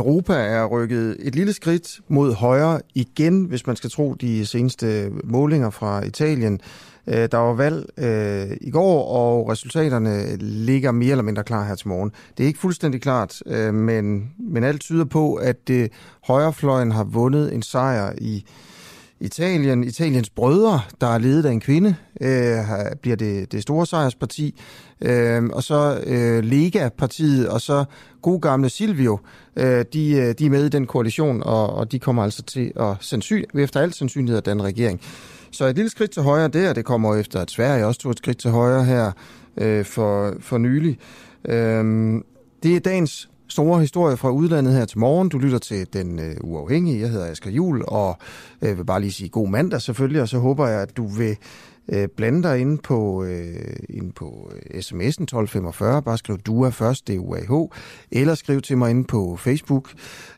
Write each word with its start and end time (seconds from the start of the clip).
Europa 0.00 0.32
er 0.32 0.66
rykket 0.66 1.16
et 1.20 1.34
lille 1.34 1.52
skridt 1.52 2.00
mod 2.08 2.34
højre 2.34 2.80
igen, 2.94 3.44
hvis 3.44 3.66
man 3.66 3.76
skal 3.76 3.90
tro 3.90 4.14
de 4.14 4.46
seneste 4.46 5.10
målinger 5.24 5.70
fra 5.70 6.04
Italien. 6.04 6.60
Øh, 7.06 7.28
der 7.32 7.36
var 7.36 7.52
valg 7.52 7.86
øh, 7.98 8.56
i 8.60 8.70
går, 8.70 9.04
og 9.04 9.48
resultaterne 9.48 10.36
ligger 10.36 10.92
mere 10.92 11.10
eller 11.10 11.22
mindre 11.22 11.44
klar 11.44 11.64
her 11.64 11.74
til 11.74 11.88
morgen. 11.88 12.12
Det 12.36 12.44
er 12.44 12.46
ikke 12.46 12.58
fuldstændig 12.58 13.02
klart, 13.02 13.42
øh, 13.46 13.74
men, 13.74 14.30
men 14.38 14.64
alt 14.64 14.80
tyder 14.80 15.04
på, 15.04 15.34
at 15.34 15.70
øh, 15.70 15.88
højrefløjen 16.26 16.92
har 16.92 17.04
vundet 17.04 17.54
en 17.54 17.62
sejr 17.62 18.12
i 18.18 18.44
Italien. 19.20 19.84
Italiens 19.84 20.30
brødre, 20.30 20.80
der 21.00 21.06
er 21.06 21.18
ledet 21.18 21.44
af 21.46 21.52
en 21.52 21.60
kvinde, 21.60 21.94
øh, 22.20 22.56
bliver 23.02 23.16
det, 23.16 23.52
det 23.52 23.62
store 23.62 23.86
sejrsparti. 23.86 24.60
Øh, 25.00 25.44
og 25.52 25.62
så 25.62 26.02
øh, 26.06 26.44
Lega-partiet, 26.44 27.48
og 27.48 27.60
så 27.60 27.84
god 28.22 28.40
gamle 28.40 28.68
Silvio, 28.68 29.18
øh, 29.56 29.84
de, 29.92 30.10
øh, 30.10 30.34
de 30.38 30.46
er 30.46 30.50
med 30.50 30.66
i 30.66 30.68
den 30.68 30.86
koalition, 30.86 31.42
og, 31.42 31.74
og 31.74 31.92
de 31.92 31.98
kommer 31.98 32.22
altså 32.22 32.42
til 32.42 32.72
at 32.80 32.96
sandsyn, 33.00 33.44
efter 33.54 33.80
alt 33.80 33.94
sandsynlighed 33.94 34.36
af 34.36 34.42
den 34.42 34.62
regering. 34.62 35.00
Så 35.50 35.66
et 35.66 35.76
lille 35.76 35.90
skridt 35.90 36.10
til 36.10 36.22
højre 36.22 36.48
der, 36.48 36.72
det 36.72 36.84
kommer 36.84 37.16
efter, 37.16 37.40
at 37.40 37.50
Sverige 37.50 37.86
også 37.86 38.00
tog 38.00 38.10
et 38.10 38.18
skridt 38.18 38.38
til 38.38 38.50
højre 38.50 38.84
her 38.84 39.12
øh, 39.56 39.84
for, 39.84 40.34
for 40.40 40.58
nylig. 40.58 40.98
Øh, 41.44 42.14
det 42.62 42.76
er 42.76 42.80
dagens 42.80 43.29
store 43.50 43.80
historie 43.80 44.16
fra 44.16 44.30
udlandet 44.30 44.74
her 44.74 44.84
til 44.84 44.98
morgen. 44.98 45.28
Du 45.28 45.38
lytter 45.38 45.58
til 45.58 45.86
Den 45.92 46.18
øh, 46.18 46.36
Uafhængige. 46.40 47.00
Jeg 47.00 47.10
hedder 47.10 47.30
Asger 47.30 47.50
Jul, 47.50 47.82
og 47.88 48.18
øh, 48.62 48.78
vil 48.78 48.84
bare 48.84 49.00
lige 49.00 49.12
sige 49.12 49.28
god 49.28 49.48
mandag 49.48 49.82
selvfølgelig, 49.82 50.22
og 50.22 50.28
så 50.28 50.38
håber 50.38 50.66
jeg, 50.68 50.82
at 50.82 50.96
du 50.96 51.06
vil 51.06 51.36
øh, 51.88 52.08
blande 52.16 52.42
dig 52.42 52.58
ind 52.58 52.78
på, 52.78 53.24
øh, 53.24 53.76
ind 53.88 54.12
på 54.12 54.52
øh, 54.54 54.78
sms'en 54.78 55.22
1245. 55.22 56.02
Bare 56.02 56.18
skriv 56.18 56.38
DUA 56.38 56.68
først, 56.68 57.08
det 57.08 57.14
er 57.14 57.18
UAH, 57.18 57.68
eller 58.10 58.34
skriv 58.34 58.60
til 58.60 58.78
mig 58.78 58.90
ind 58.90 59.04
på 59.04 59.36
Facebook. 59.36 59.90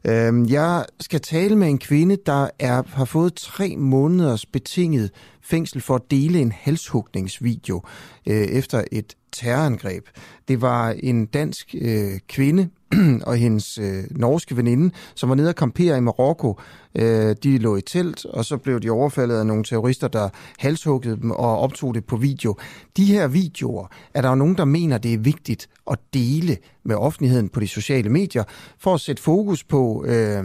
Øh, 0.05 0.53
jeg 0.53 0.85
skal 1.01 1.21
tale 1.21 1.57
med 1.57 1.69
en 1.69 1.79
kvinde, 1.79 2.17
der 2.27 2.49
er, 2.59 2.83
har 2.87 3.05
fået 3.05 3.35
tre 3.35 3.77
måneders 3.79 4.47
betinget 4.47 5.11
fængsel 5.43 5.81
for 5.81 5.95
at 5.95 6.11
dele 6.11 6.39
en 6.39 6.53
halshugningsvideo 6.53 7.83
øh, 8.27 8.35
efter 8.35 8.85
et 8.93 9.17
terrorangreb. 9.33 10.07
Det 10.49 10.61
var 10.61 10.91
en 10.91 11.27
dansk 11.27 11.75
øh, 11.81 12.19
kvinde, 12.29 12.69
og 13.29 13.37
hendes 13.37 13.79
øh, 13.79 14.05
norske 14.11 14.57
veninde, 14.57 14.95
som 15.15 15.29
var 15.29 15.35
nede 15.35 15.49
og 15.49 15.55
kampere 15.55 15.97
i 15.97 16.01
Marokko. 16.01 16.61
Øh, 16.95 17.37
de 17.43 17.59
lå 17.59 17.77
i 17.77 17.81
telt, 17.81 18.25
og 18.25 18.45
så 18.45 18.57
blev 18.57 18.81
de 18.81 18.91
overfaldet 18.91 19.37
af 19.37 19.47
nogle 19.47 19.65
terrorister, 19.65 20.09
der 20.09 20.29
halshuggede 20.59 21.17
dem 21.17 21.31
og 21.31 21.59
optog 21.59 21.95
det 21.95 22.05
på 22.05 22.17
video. 22.17 22.57
De 22.97 23.05
her 23.05 23.29
videoer 23.29 23.87
er 24.15 24.23
der 24.23 24.29
jo 24.29 24.35
nogen, 24.35 24.57
der 24.57 24.65
mener, 24.65 24.99
det 24.99 25.15
er 25.15 25.19
vigtigt 25.19 25.69
at 25.91 25.99
dele 26.15 26.57
med 26.85 26.97
offentligheden 26.97 27.49
på 27.49 27.61
de 27.61 27.69
sociale 27.69 28.09
medier, 28.09 28.45
for 28.79 28.95
at 28.95 29.01
sætte 29.01 29.23
fokus 29.23 29.65
på, 29.65 30.05
øh, 30.07 30.45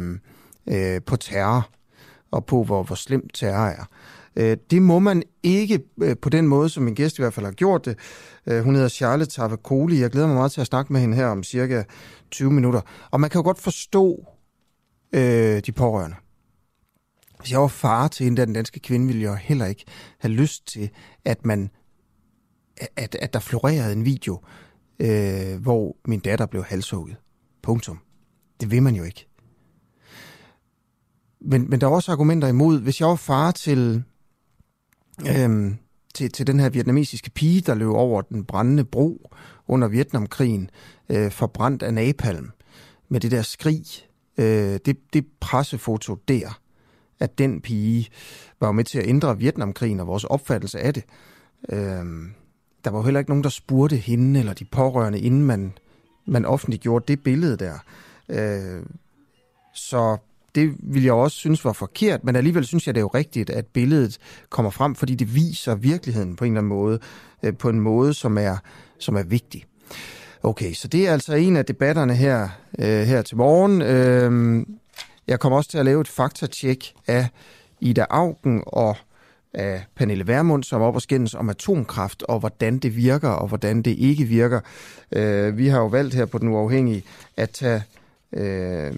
øh, 0.67 1.01
på 1.05 1.15
terror 1.15 1.69
og 2.31 2.45
på, 2.45 2.63
hvor, 2.63 2.83
hvor 2.83 2.95
slemt 2.95 3.33
terror 3.33 3.67
er. 3.67 3.85
Øh, 4.37 4.57
det 4.71 4.81
må 4.81 4.99
man 4.99 5.23
ikke 5.43 5.83
øh, 6.01 6.17
på 6.21 6.29
den 6.29 6.47
måde, 6.47 6.69
som 6.69 6.83
min 6.83 6.95
gæst 6.95 7.19
i 7.19 7.21
hvert 7.21 7.33
fald 7.33 7.45
har 7.45 7.53
gjort 7.53 7.85
det. 7.85 7.97
Øh, 8.47 8.63
hun 8.63 8.75
hedder 8.75 8.89
Charlotte 8.89 9.33
Tavakoli. 9.33 10.01
Jeg 10.01 10.09
glæder 10.09 10.27
mig 10.27 10.35
meget 10.35 10.51
til 10.51 10.61
at 10.61 10.67
snakke 10.67 10.93
med 10.93 11.01
hende 11.01 11.15
her 11.15 11.27
om 11.27 11.43
cirka 11.43 11.83
20 12.31 12.51
minutter. 12.51 12.81
Og 13.11 13.19
man 13.19 13.29
kan 13.29 13.39
jo 13.39 13.43
godt 13.43 13.61
forstå 13.61 14.25
øh, 15.13 15.61
de 15.65 15.71
pårørende. 15.71 16.15
Hvis 17.39 17.51
jeg 17.51 17.61
var 17.61 17.67
far 17.67 18.07
til 18.07 18.27
en 18.27 18.37
af 18.37 18.45
den 18.45 18.55
danske 18.55 18.79
kvinde, 18.79 19.07
ville 19.07 19.21
jeg 19.21 19.37
heller 19.37 19.65
ikke 19.65 19.85
have 20.19 20.33
lyst 20.33 20.67
til, 20.67 20.89
at 21.25 21.45
man 21.45 21.69
at, 22.95 23.15
at 23.15 23.33
der 23.33 23.39
florerede 23.39 23.93
en 23.93 24.05
video, 24.05 24.41
øh, 24.99 25.61
hvor 25.61 25.95
min 26.05 26.19
datter 26.19 26.45
blev 26.45 26.63
halshugget. 26.63 27.15
Punktum. 27.63 27.99
Det 28.61 28.71
vil 28.71 28.83
man 28.83 28.95
jo 28.95 29.03
ikke. 29.03 29.27
Men, 31.41 31.69
men 31.69 31.81
der 31.81 31.87
er 31.87 31.91
også 31.91 32.11
argumenter 32.11 32.47
imod. 32.47 32.81
Hvis 32.81 32.99
jeg 32.99 33.07
var 33.07 33.15
far 33.15 33.51
til 33.51 34.03
øhm, 35.25 35.77
til, 36.13 36.31
til 36.31 36.47
den 36.47 36.59
her 36.59 36.69
vietnamesiske 36.69 37.29
pige, 37.29 37.61
der 37.61 37.75
løb 37.75 37.89
over 37.89 38.21
den 38.21 38.45
brændende 38.45 38.83
bro 38.83 39.29
under 39.67 39.87
Vietnamkrigen, 39.87 40.69
øh, 41.09 41.31
forbrændt 41.31 41.83
af 41.83 41.93
napalm, 41.93 42.51
med 43.09 43.19
det 43.19 43.31
der 43.31 43.41
skrig, 43.41 43.85
øh, 44.37 44.79
det, 44.85 44.97
det 45.13 45.25
pressefoto 45.39 46.15
der, 46.27 46.59
at 47.19 47.37
den 47.37 47.61
pige 47.61 48.09
var 48.59 48.71
med 48.71 48.83
til 48.83 48.99
at 48.99 49.07
ændre 49.07 49.37
Vietnamkrigen 49.37 49.99
og 49.99 50.07
vores 50.07 50.23
opfattelse 50.23 50.79
af 50.79 50.93
det. 50.93 51.03
Øh, 51.69 52.05
der 52.83 52.89
var 52.89 52.99
jo 52.99 53.03
heller 53.03 53.19
ikke 53.19 53.31
nogen, 53.31 53.43
der 53.43 53.49
spurgte 53.49 53.95
hende 53.95 54.39
eller 54.39 54.53
de 54.53 54.65
pårørende, 54.65 55.19
inden 55.19 55.41
man, 55.41 55.73
man 56.25 56.45
offentliggjorde 56.45 57.05
det 57.07 57.23
billede 57.23 57.57
der. 57.57 57.77
Øh, 58.29 58.83
så 59.73 60.17
det 60.55 60.73
vil 60.79 61.03
jeg 61.03 61.13
også 61.13 61.37
synes 61.37 61.65
var 61.65 61.73
forkert, 61.73 62.23
men 62.23 62.35
alligevel 62.35 62.65
synes 62.65 62.87
jeg, 62.87 62.95
det 62.95 62.99
er 62.99 63.03
jo 63.03 63.07
rigtigt, 63.07 63.49
at 63.49 63.65
billedet 63.65 64.17
kommer 64.49 64.71
frem, 64.71 64.95
fordi 64.95 65.15
det 65.15 65.35
viser 65.35 65.75
virkeligheden 65.75 66.35
på 66.35 66.45
en 66.45 66.51
eller 66.51 66.59
anden 66.59 66.69
måde, 66.69 66.99
øh, 67.43 67.57
på 67.57 67.69
en 67.69 67.79
måde, 67.79 68.13
som 68.13 68.37
er, 68.37 68.57
som 68.99 69.15
er 69.15 69.23
vigtig. 69.23 69.65
Okay, 70.43 70.73
så 70.73 70.87
det 70.87 71.07
er 71.07 71.13
altså 71.13 71.35
en 71.35 71.57
af 71.57 71.65
debatterne 71.65 72.15
her, 72.15 72.49
øh, 72.79 73.01
her 73.01 73.21
til 73.21 73.37
morgen. 73.37 73.81
Øh, 73.81 74.65
jeg 75.27 75.39
kommer 75.39 75.57
også 75.57 75.69
til 75.69 75.77
at 75.77 75.85
lave 75.85 76.01
et 76.01 76.07
faktatjek 76.07 76.93
af 77.07 77.29
Ida 77.81 78.05
Augen 78.09 78.63
og 78.67 78.97
af 79.53 79.85
Pernille 79.95 80.27
Vermund, 80.27 80.63
som 80.63 80.81
er 80.81 80.85
op 80.85 80.95
og 80.95 81.01
skændes 81.01 81.35
om 81.35 81.49
atomkraft, 81.49 82.23
og 82.23 82.39
hvordan 82.39 82.79
det 82.79 82.95
virker, 82.95 83.29
og 83.29 83.47
hvordan 83.47 83.81
det 83.81 83.91
ikke 83.91 84.23
virker. 84.23 84.59
Øh, 85.11 85.57
vi 85.57 85.67
har 85.67 85.79
jo 85.79 85.87
valgt 85.87 86.13
her 86.13 86.25
på 86.25 86.37
Den 86.37 86.47
Uafhængige 86.47 87.03
at 87.37 87.49
tage 87.49 87.83
øh, 88.33 88.93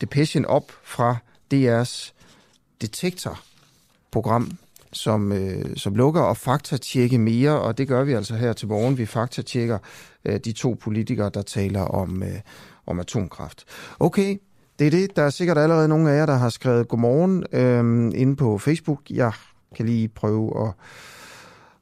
Depression 0.00 0.44
op 0.44 0.72
fra 0.82 1.16
DR's 1.54 2.12
Detektor-program, 2.80 4.50
som, 4.92 5.32
øh, 5.32 5.76
som 5.76 5.94
lukker 5.94 6.20
og 6.20 6.36
faktatjekke 6.36 7.18
mere, 7.18 7.60
og 7.60 7.78
det 7.78 7.88
gør 7.88 8.04
vi 8.04 8.12
altså 8.12 8.34
her 8.36 8.52
til 8.52 8.68
morgen. 8.68 8.98
Vi 8.98 9.06
faktatjekker 9.06 9.78
øh, 10.24 10.40
de 10.44 10.52
to 10.52 10.76
politikere, 10.80 11.30
der 11.34 11.42
taler 11.42 11.80
om, 11.80 12.22
øh, 12.22 12.40
om 12.86 13.00
atomkraft. 13.00 13.64
Okay, 14.00 14.38
det 14.78 14.86
er 14.86 14.90
det. 14.90 15.16
Der 15.16 15.22
er 15.22 15.30
sikkert 15.30 15.58
allerede 15.58 15.88
nogle 15.88 16.10
af 16.10 16.16
jer, 16.16 16.26
der 16.26 16.34
har 16.36 16.48
skrevet 16.48 16.88
godmorgen 16.88 17.44
øh, 17.52 18.20
inde 18.20 18.36
på 18.36 18.58
Facebook. 18.58 19.00
Jeg 19.10 19.32
kan 19.76 19.86
lige 19.86 20.08
prøve 20.08 20.66
at, 20.66 20.72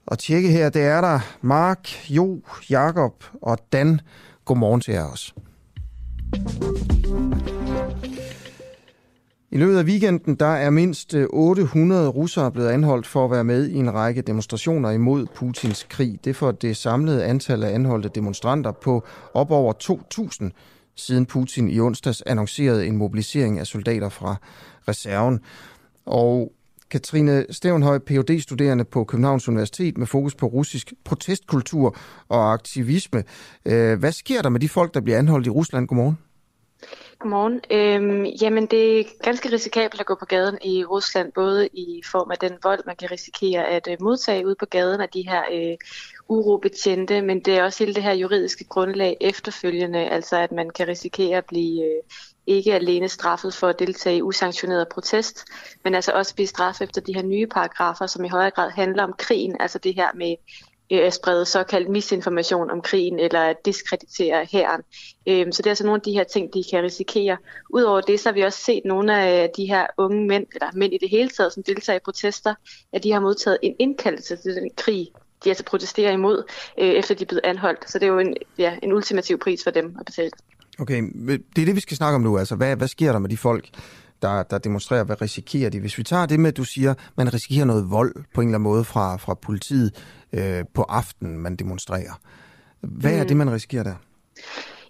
at 0.06 0.18
tjekke 0.18 0.48
her. 0.48 0.70
Det 0.70 0.82
er 0.82 1.00
der 1.00 1.20
Mark, 1.40 2.10
Jo, 2.10 2.40
Jakob 2.70 3.24
og 3.42 3.58
Dan. 3.72 4.00
Godmorgen 4.44 4.80
til 4.80 4.94
jer 4.94 5.04
også. 5.04 5.32
I 9.52 9.58
løbet 9.58 9.78
af 9.78 9.84
weekenden 9.84 10.34
der 10.34 10.46
er 10.46 10.70
mindst 10.70 11.14
øh, 11.14 11.26
800 11.30 12.08
russere 12.08 12.52
blevet 12.52 12.68
anholdt 12.68 13.06
for 13.06 13.24
at 13.24 13.30
være 13.30 13.44
med 13.44 13.68
i 13.68 13.76
en 13.76 13.94
række 13.94 14.22
demonstrationer 14.22 14.90
imod 14.90 15.26
Putins 15.34 15.86
krig. 15.90 16.18
Det 16.24 16.36
får 16.36 16.52
det 16.52 16.76
samlede 16.76 17.24
antal 17.24 17.64
af 17.64 17.74
anholdte 17.74 18.10
demonstranter 18.14 18.72
på 18.72 19.04
op 19.34 19.50
over 19.50 19.72
2.000 20.42 20.50
siden 20.96 21.26
Putin 21.26 21.70
i 21.70 21.80
onsdags 21.80 22.22
annoncerede 22.26 22.86
en 22.86 22.96
mobilisering 22.96 23.58
af 23.58 23.66
soldater 23.66 24.08
fra 24.08 24.36
reserven. 24.88 25.40
Og 26.06 26.52
Katrine 26.90 27.46
Stevenhøj, 27.50 27.98
phd 27.98 28.40
studerende 28.40 28.84
på 28.84 29.04
Københavns 29.04 29.48
Universitet 29.48 29.98
med 29.98 30.06
fokus 30.06 30.34
på 30.34 30.46
russisk 30.46 30.92
protestkultur 31.04 31.96
og 32.28 32.52
aktivisme. 32.52 33.24
Øh, 33.64 33.98
hvad 33.98 34.12
sker 34.12 34.42
der 34.42 34.48
med 34.48 34.60
de 34.60 34.68
folk, 34.68 34.94
der 34.94 35.00
bliver 35.00 35.18
anholdt 35.18 35.46
i 35.46 35.50
Rusland? 35.50 35.86
Godmorgen. 35.86 36.18
Godmorgen. 37.22 37.60
Øhm, 37.70 38.24
jamen, 38.24 38.66
det 38.66 39.00
er 39.00 39.04
ganske 39.22 39.52
risikabelt 39.52 40.00
at 40.00 40.06
gå 40.06 40.14
på 40.14 40.24
gaden 40.24 40.58
i 40.64 40.84
Rusland, 40.84 41.32
både 41.32 41.68
i 41.72 42.02
form 42.12 42.30
af 42.30 42.38
den 42.38 42.52
vold, 42.62 42.80
man 42.86 42.96
kan 42.96 43.10
risikere 43.10 43.66
at 43.66 43.88
øh, 43.90 43.96
modtage 44.00 44.46
ud 44.46 44.54
på 44.54 44.66
gaden 44.66 45.00
af 45.00 45.08
de 45.08 45.28
her 45.28 45.42
øh, 45.52 45.76
urobetjente, 46.28 47.22
men 47.22 47.40
det 47.40 47.58
er 47.58 47.64
også 47.64 47.84
hele 47.84 47.94
det 47.94 48.02
her 48.02 48.12
juridiske 48.12 48.64
grundlag 48.64 49.16
efterfølgende, 49.20 49.98
altså 49.98 50.36
at 50.36 50.52
man 50.52 50.70
kan 50.70 50.88
risikere 50.88 51.38
at 51.38 51.44
blive 51.44 51.84
øh, 51.84 52.02
ikke 52.46 52.74
alene 52.74 53.08
straffet 53.08 53.54
for 53.54 53.68
at 53.68 53.78
deltage 53.78 54.16
i 54.16 54.22
usanktioneret 54.22 54.88
protest, 54.88 55.44
men 55.84 55.94
altså 55.94 56.12
også 56.12 56.34
blive 56.34 56.46
straffet 56.46 56.84
efter 56.84 57.00
de 57.00 57.14
her 57.14 57.22
nye 57.22 57.46
paragrafer, 57.46 58.06
som 58.06 58.24
i 58.24 58.28
højere 58.28 58.50
grad 58.50 58.70
handler 58.70 59.02
om 59.02 59.14
krigen, 59.18 59.56
altså 59.60 59.78
det 59.78 59.94
her 59.94 60.08
med 60.14 60.36
øh, 60.92 61.06
at 61.06 61.14
sprede 61.14 61.44
såkaldt 61.44 61.88
misinformation 61.88 62.70
om 62.70 62.80
krigen 62.80 63.18
eller 63.18 63.40
at 63.40 63.56
diskreditere 63.64 64.46
hæren. 64.52 64.82
Øh, 65.28 65.46
så 65.52 65.62
det 65.62 65.66
er 65.66 65.70
altså 65.70 65.84
nogle 65.84 65.98
af 65.98 66.02
de 66.02 66.12
her 66.12 66.24
ting, 66.24 66.54
de 66.54 66.64
kan 66.70 66.82
risikere. 66.82 67.36
Udover 67.70 68.00
det, 68.00 68.20
så 68.20 68.28
har 68.28 68.34
vi 68.34 68.40
også 68.40 68.58
set 68.58 68.82
nogle 68.84 69.18
af 69.18 69.50
de 69.56 69.66
her 69.66 69.86
unge 69.98 70.26
mænd, 70.26 70.46
eller 70.54 70.68
mænd 70.74 70.92
i 70.92 70.98
det 71.00 71.10
hele 71.10 71.28
taget, 71.28 71.52
som 71.52 71.62
deltager 71.62 71.96
i 71.96 72.00
protester, 72.04 72.54
at 72.92 73.04
de 73.04 73.12
har 73.12 73.20
modtaget 73.20 73.58
en 73.62 73.74
indkaldelse 73.78 74.36
til 74.36 74.54
den 74.54 74.70
krig, 74.76 75.08
de 75.44 75.48
altså 75.48 75.64
protesterer 75.64 76.12
imod, 76.12 76.42
øh, 76.78 76.88
efter 76.88 77.14
de 77.14 77.22
er 77.22 77.26
blevet 77.26 77.44
anholdt. 77.44 77.90
Så 77.90 77.98
det 77.98 78.06
er 78.06 78.12
jo 78.12 78.18
en, 78.18 78.34
ja, 78.58 78.76
en 78.82 78.92
ultimativ 78.92 79.38
pris 79.38 79.64
for 79.64 79.70
dem 79.70 79.96
at 80.00 80.06
betale. 80.06 80.30
Okay, 80.78 81.02
det 81.56 81.62
er 81.62 81.66
det, 81.66 81.76
vi 81.76 81.80
skal 81.80 81.96
snakke 81.96 82.14
om 82.14 82.20
nu. 82.20 82.38
Altså, 82.38 82.56
hvad, 82.56 82.76
hvad 82.76 82.88
sker 82.88 83.12
der 83.12 83.18
med 83.18 83.28
de 83.28 83.36
folk, 83.36 83.68
der, 84.22 84.42
der 84.42 84.58
demonstrerer? 84.58 85.04
Hvad 85.04 85.22
risikerer 85.22 85.70
de? 85.70 85.80
Hvis 85.80 85.98
vi 85.98 86.02
tager 86.02 86.26
det 86.26 86.40
med, 86.40 86.48
at 86.50 86.56
du 86.56 86.64
siger, 86.64 86.94
man 87.16 87.34
risikerer 87.34 87.64
noget 87.64 87.90
vold 87.90 88.14
på 88.34 88.40
en 88.40 88.48
eller 88.48 88.58
anden 88.58 88.70
måde 88.70 88.84
fra, 88.84 89.16
fra 89.16 89.34
politiet 89.34 89.94
øh, 90.32 90.64
på 90.74 90.82
aftenen, 90.82 91.38
man 91.38 91.56
demonstrerer. 91.56 92.20
Hvad 92.80 93.12
mm. 93.12 93.20
er 93.20 93.24
det, 93.24 93.36
man 93.36 93.52
risikerer 93.52 93.82
der? 93.82 93.94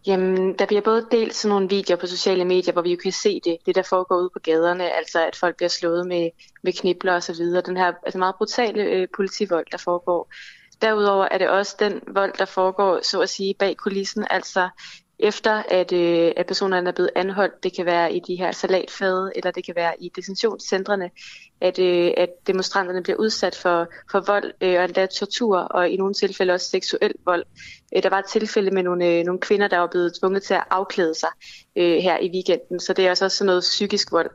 Jamen, 0.07 0.59
der 0.59 0.67
bliver 0.67 0.83
både 0.83 1.07
delt 1.11 1.35
sådan 1.35 1.49
nogle 1.49 1.69
videoer 1.69 2.01
på 2.01 2.07
sociale 2.07 2.45
medier, 2.45 2.73
hvor 2.73 2.83
vi 2.83 2.91
jo 2.91 2.97
kan 3.03 3.13
se 3.13 3.41
det, 3.45 3.57
det 3.67 3.75
der 3.75 3.83
foregår 3.83 4.17
ude 4.17 4.31
på 4.33 4.39
gaderne, 4.43 4.91
altså 4.91 5.27
at 5.27 5.37
folk 5.37 5.57
bliver 5.57 5.69
slået 5.69 6.07
med, 6.07 6.31
med 6.63 6.73
knibler 6.73 7.15
og 7.15 7.23
så 7.23 7.33
videre. 7.33 7.63
Den 7.67 7.77
her 7.77 7.93
altså 8.07 8.19
meget 8.19 8.35
brutale 8.35 8.83
øh, 8.83 9.09
politivold, 9.17 9.67
der 9.73 9.79
foregår. 9.79 10.33
Derudover 10.83 11.29
er 11.31 11.39
det 11.39 11.49
også 11.49 11.77
den 11.79 12.01
vold, 12.15 12.33
der 12.39 12.45
foregår, 12.45 13.01
så 13.03 13.21
at 13.21 13.29
sige, 13.29 13.55
bag 13.59 13.77
kulissen, 13.77 14.27
altså 14.31 14.69
efter 15.23 15.63
at, 15.69 15.93
øh, 15.93 16.33
at 16.37 16.47
personerne 16.47 16.89
er 16.89 16.93
blevet 16.93 17.11
anholdt. 17.15 17.63
Det 17.63 17.77
kan 17.77 17.87
være 17.87 18.13
i 18.15 18.21
de 18.21 18.37
her 18.37 18.53
salatfade, 18.53 19.33
eller 19.37 19.51
det 19.51 19.65
kan 19.65 19.75
være 19.77 19.95
i 20.03 20.09
detentionscentrene, 20.17 21.11
at, 21.61 21.79
øh, 21.79 22.11
at 22.17 22.29
demonstranterne 22.47 23.03
bliver 23.03 23.17
udsat 23.17 23.57
for, 23.57 23.89
for 24.11 24.21
vold 24.21 24.53
øh, 24.61 24.79
og 24.79 24.85
endda 24.85 25.07
tortur, 25.07 25.59
og 25.59 25.89
i 25.89 25.97
nogle 25.97 26.15
tilfælde 26.15 26.53
også 26.53 26.71
seksuel 26.71 27.13
vold. 27.25 27.45
Øh, 27.97 28.03
der 28.03 28.09
var 28.09 28.19
et 28.19 28.27
tilfælde 28.27 28.71
med 28.71 28.83
nogle, 28.83 29.07
øh, 29.07 29.25
nogle 29.25 29.41
kvinder, 29.41 29.69
der 29.69 29.79
var 29.79 29.87
blevet 29.87 30.15
tvunget 30.21 30.43
til 30.43 30.55
at 30.55 30.65
afklæde 30.71 31.15
sig 31.15 31.31
øh, 31.77 31.97
her 31.97 32.19
i 32.19 32.31
weekenden, 32.35 32.81
så 32.81 32.93
det 32.93 33.07
er 33.07 33.11
også 33.11 33.29
sådan 33.29 33.47
noget 33.47 33.61
psykisk 33.61 34.13
vold. 34.13 34.31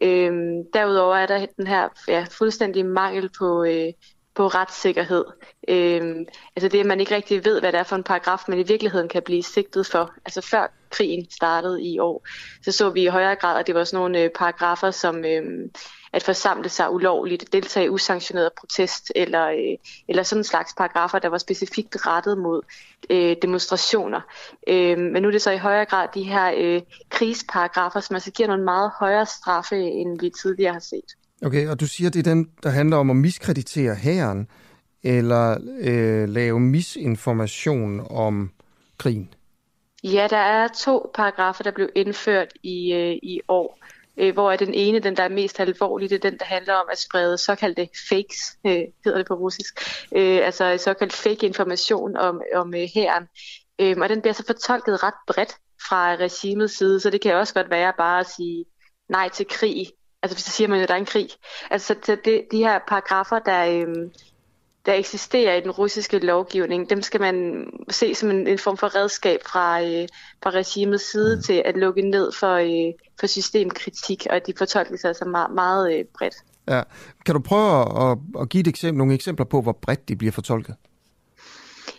Øh, 0.00 0.32
derudover 0.74 1.16
er 1.16 1.26
der 1.26 1.46
den 1.56 1.66
her 1.66 1.88
ja, 2.08 2.26
fuldstændig 2.30 2.86
mangel 2.86 3.30
på, 3.38 3.64
øh, 3.64 3.92
på 4.34 4.46
retssikkerhed. 4.46 5.24
Øhm, 5.68 6.26
altså 6.56 6.68
det, 6.68 6.80
at 6.80 6.86
man 6.86 7.00
ikke 7.00 7.14
rigtig 7.14 7.44
ved, 7.44 7.60
hvad 7.60 7.72
det 7.72 7.78
er 7.78 7.84
for 7.84 7.96
en 7.96 8.02
paragraf, 8.02 8.44
man 8.48 8.58
i 8.58 8.62
virkeligheden 8.62 9.08
kan 9.08 9.22
blive 9.22 9.42
sigtet 9.42 9.86
for. 9.86 10.12
Altså 10.24 10.40
før 10.40 10.66
krigen 10.90 11.30
startede 11.30 11.82
i 11.82 11.98
år, 11.98 12.26
så 12.64 12.72
så 12.72 12.90
vi 12.90 13.02
i 13.02 13.06
højere 13.06 13.36
grad, 13.36 13.60
at 13.60 13.66
det 13.66 13.74
var 13.74 13.84
sådan 13.84 13.98
nogle 13.98 14.22
øh, 14.22 14.30
paragrafer, 14.30 14.90
som 14.90 15.24
øhm, 15.24 15.70
at 16.12 16.22
forsamle 16.22 16.68
sig 16.68 16.92
ulovligt, 16.92 17.52
deltage 17.52 17.86
i 17.86 17.88
usanktioneret 17.88 18.52
protest, 18.52 19.12
eller, 19.16 19.48
øh, 19.48 19.78
eller 20.08 20.22
sådan 20.22 20.40
en 20.40 20.44
slags 20.44 20.74
paragrafer, 20.74 21.18
der 21.18 21.28
var 21.28 21.38
specifikt 21.38 22.06
rettet 22.06 22.38
mod 22.38 22.62
øh, 23.10 23.36
demonstrationer. 23.42 24.20
Øh, 24.68 24.98
men 24.98 25.22
nu 25.22 25.28
er 25.28 25.32
det 25.32 25.42
så 25.42 25.50
i 25.50 25.58
højere 25.58 25.84
grad 25.84 26.08
de 26.14 26.22
her 26.22 26.52
øh, 26.56 26.82
krigsparagrafer, 27.10 28.00
som 28.00 28.16
altså 28.16 28.30
giver 28.30 28.46
nogle 28.46 28.64
meget 28.64 28.90
højere 28.98 29.26
straffe, 29.26 29.76
end 29.76 30.20
vi 30.20 30.30
tidligere 30.30 30.72
har 30.72 30.80
set. 30.80 31.16
Okay, 31.44 31.68
og 31.68 31.80
du 31.80 31.86
siger, 31.86 32.10
det 32.10 32.18
er 32.26 32.34
den, 32.34 32.50
der 32.62 32.70
handler 32.70 32.96
om 32.96 33.10
at 33.10 33.16
miskreditere 33.16 33.94
hæren, 33.94 34.48
eller 35.02 35.58
øh, 35.80 36.28
lave 36.28 36.60
misinformation 36.60 38.06
om 38.10 38.50
krigen? 38.98 39.34
Ja, 40.04 40.26
der 40.30 40.36
er 40.36 40.68
to 40.68 41.10
paragrafer, 41.14 41.64
der 41.64 41.70
blev 41.70 41.88
indført 41.94 42.48
i, 42.62 42.92
øh, 42.92 43.18
i 43.22 43.40
år, 43.48 43.78
øh, 44.16 44.32
hvor 44.32 44.52
er 44.52 44.56
den 44.56 44.74
ene, 44.74 44.98
den 44.98 45.16
der 45.16 45.22
er 45.22 45.28
mest 45.28 45.60
alvorlig, 45.60 46.10
det 46.10 46.24
er 46.24 46.30
den, 46.30 46.38
der 46.38 46.44
handler 46.44 46.74
om 46.74 46.86
at 46.92 46.98
sprede 46.98 47.38
såkaldte 47.38 47.88
fakes, 48.08 48.58
øh, 48.66 48.82
hedder 49.04 49.18
det 49.18 49.26
på 49.26 49.34
russisk, 49.34 49.80
øh, 50.16 50.40
altså 50.46 50.78
såkaldt 50.84 51.12
fake 51.12 51.46
information 51.46 52.16
om, 52.16 52.42
om 52.54 52.74
øh, 52.74 52.88
hæren. 52.94 53.28
Øh, 53.78 53.96
og 54.00 54.08
den 54.08 54.20
bliver 54.20 54.34
så 54.34 54.44
fortolket 54.46 55.02
ret 55.02 55.14
bredt 55.26 55.56
fra 55.88 56.16
regimets 56.16 56.78
side, 56.78 57.00
så 57.00 57.10
det 57.10 57.20
kan 57.20 57.34
også 57.34 57.54
godt 57.54 57.70
være 57.70 57.92
bare 57.98 58.20
at 58.20 58.30
sige 58.36 58.64
nej 59.08 59.28
til 59.28 59.46
krig, 59.50 59.86
altså 60.22 60.36
hvis 60.36 60.44
så 60.44 60.50
siger 60.50 60.68
man 60.68 60.78
jo, 60.78 60.82
at 60.82 60.88
der 60.88 60.94
er 60.94 60.98
en 60.98 61.06
krig. 61.06 61.28
Altså 61.70 61.94
så 62.02 62.16
det, 62.24 62.44
de 62.52 62.58
her 62.58 62.78
paragrafer, 62.88 63.38
der, 63.38 63.66
øhm, 63.66 64.12
der 64.86 64.94
eksisterer 64.94 65.56
i 65.56 65.60
den 65.60 65.70
russiske 65.70 66.18
lovgivning, 66.18 66.90
dem 66.90 67.02
skal 67.02 67.20
man 67.20 67.66
se 67.90 68.14
som 68.14 68.30
en, 68.30 68.46
en 68.46 68.58
form 68.58 68.76
for 68.76 68.96
redskab 68.96 69.40
fra, 69.46 69.82
øh, 69.82 70.08
fra 70.42 70.50
regimets 70.50 71.10
side 71.10 71.36
mm. 71.36 71.42
til 71.42 71.62
at 71.64 71.76
lukke 71.76 72.02
ned 72.02 72.32
for, 72.32 72.54
øh, 72.54 72.94
for 73.20 73.26
systemkritik, 73.26 74.26
og 74.30 74.36
at 74.36 74.46
de 74.46 74.52
fortolker 74.58 74.96
sig 74.96 75.08
altså 75.08 75.24
meget, 75.24 75.54
meget 75.54 75.98
øh, 75.98 76.04
bredt. 76.18 76.34
Ja. 76.68 76.82
Kan 77.26 77.34
du 77.34 77.40
prøve 77.40 77.80
at, 78.10 78.18
at 78.40 78.48
give 78.48 78.60
et 78.60 78.68
eksempel, 78.68 78.98
nogle 78.98 79.14
eksempler 79.14 79.46
på, 79.46 79.60
hvor 79.60 79.72
bredt 79.72 80.08
de 80.08 80.16
bliver 80.16 80.32
fortolket? 80.32 80.74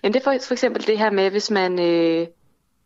Jamen 0.04 0.14
det 0.14 0.20
er 0.20 0.24
for, 0.24 0.46
for 0.48 0.54
eksempel 0.54 0.88
det 0.88 0.98
her 0.98 1.12
med, 1.12 1.30
hvis 1.30 1.52
man... 1.52 1.80
Øh, 1.80 2.28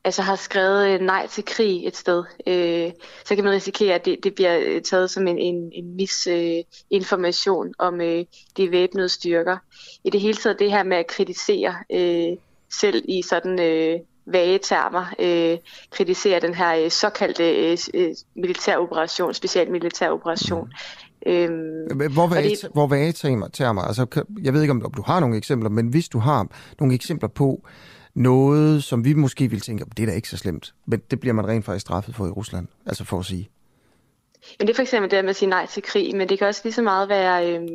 altså 0.07 0.21
har 0.21 0.35
skrevet 0.35 0.89
øh, 0.89 1.01
nej 1.01 1.27
til 1.27 1.45
krig 1.45 1.87
et 1.87 1.95
sted, 1.95 2.23
øh, 2.47 2.91
så 3.25 3.35
kan 3.35 3.43
man 3.43 3.53
risikere, 3.53 3.95
at 3.95 4.05
det, 4.05 4.17
det 4.23 4.35
bliver 4.35 4.59
øh, 4.65 4.81
taget 4.81 5.09
som 5.09 5.27
en, 5.27 5.37
en, 5.37 5.71
en 5.73 5.95
misinformation 5.95 7.67
øh, 7.67 7.73
om 7.79 8.01
øh, 8.01 8.25
de 8.57 8.71
væbnede 8.71 9.09
styrker. 9.09 9.57
I 10.03 10.09
det 10.09 10.21
hele 10.21 10.37
taget 10.37 10.59
det 10.59 10.71
her 10.71 10.83
med 10.83 10.97
at 10.97 11.07
kritisere 11.07 11.75
øh, 11.91 12.37
selv 12.81 13.03
i 13.07 13.21
sådan 13.21 13.59
øh, 13.59 13.99
vage 14.25 14.57
termer, 14.57 15.05
øh, 15.19 15.57
kritisere 15.91 16.39
den 16.39 16.53
her 16.53 16.75
øh, 16.75 16.91
såkaldte 16.91 17.71
øh, 17.71 17.77
øh 17.93 18.15
militæroperation, 18.35 19.33
specielt 19.33 19.71
militæroperation. 19.71 20.73
Mm. 21.25 21.31
Øhm, 21.31 22.11
hvor 22.13 22.27
vage, 22.27 22.49
det, 22.49 22.69
hvor 22.73 22.87
vage 22.87 23.11
termer? 23.11 23.81
Altså, 23.81 24.23
jeg 24.43 24.53
ved 24.53 24.61
ikke, 24.61 24.71
om 24.71 24.93
du 24.97 25.03
har 25.05 25.19
nogle 25.19 25.37
eksempler, 25.37 25.69
men 25.69 25.87
hvis 25.87 26.09
du 26.09 26.19
har 26.19 26.47
nogle 26.79 26.95
eksempler 26.95 27.29
på, 27.29 27.61
noget, 28.17 28.83
som 28.83 29.05
vi 29.05 29.13
måske 29.13 29.47
ville 29.49 29.61
tænke, 29.61 29.85
det 29.97 30.03
er 30.03 30.07
da 30.07 30.13
ikke 30.13 30.29
så 30.29 30.37
slemt. 30.37 30.73
Men 30.85 31.01
det 31.11 31.19
bliver 31.19 31.33
man 31.33 31.47
rent 31.47 31.65
faktisk 31.65 31.81
straffet 31.81 32.15
for 32.15 32.27
i 32.27 32.29
Rusland, 32.29 32.67
altså 32.85 33.03
for 33.03 33.19
at 33.19 33.25
sige. 33.25 33.49
Men 34.59 34.67
det 34.67 34.73
er 34.73 34.75
for 34.75 34.81
eksempel 34.81 35.11
det 35.11 35.23
med 35.23 35.29
at 35.29 35.35
sige 35.35 35.49
nej 35.49 35.65
til 35.65 35.83
krig, 35.83 36.15
men 36.15 36.29
det 36.29 36.37
kan 36.37 36.47
også 36.47 36.61
lige 36.63 36.73
så 36.73 36.81
meget 36.81 37.09
være 37.09 37.51
øh, 37.51 37.67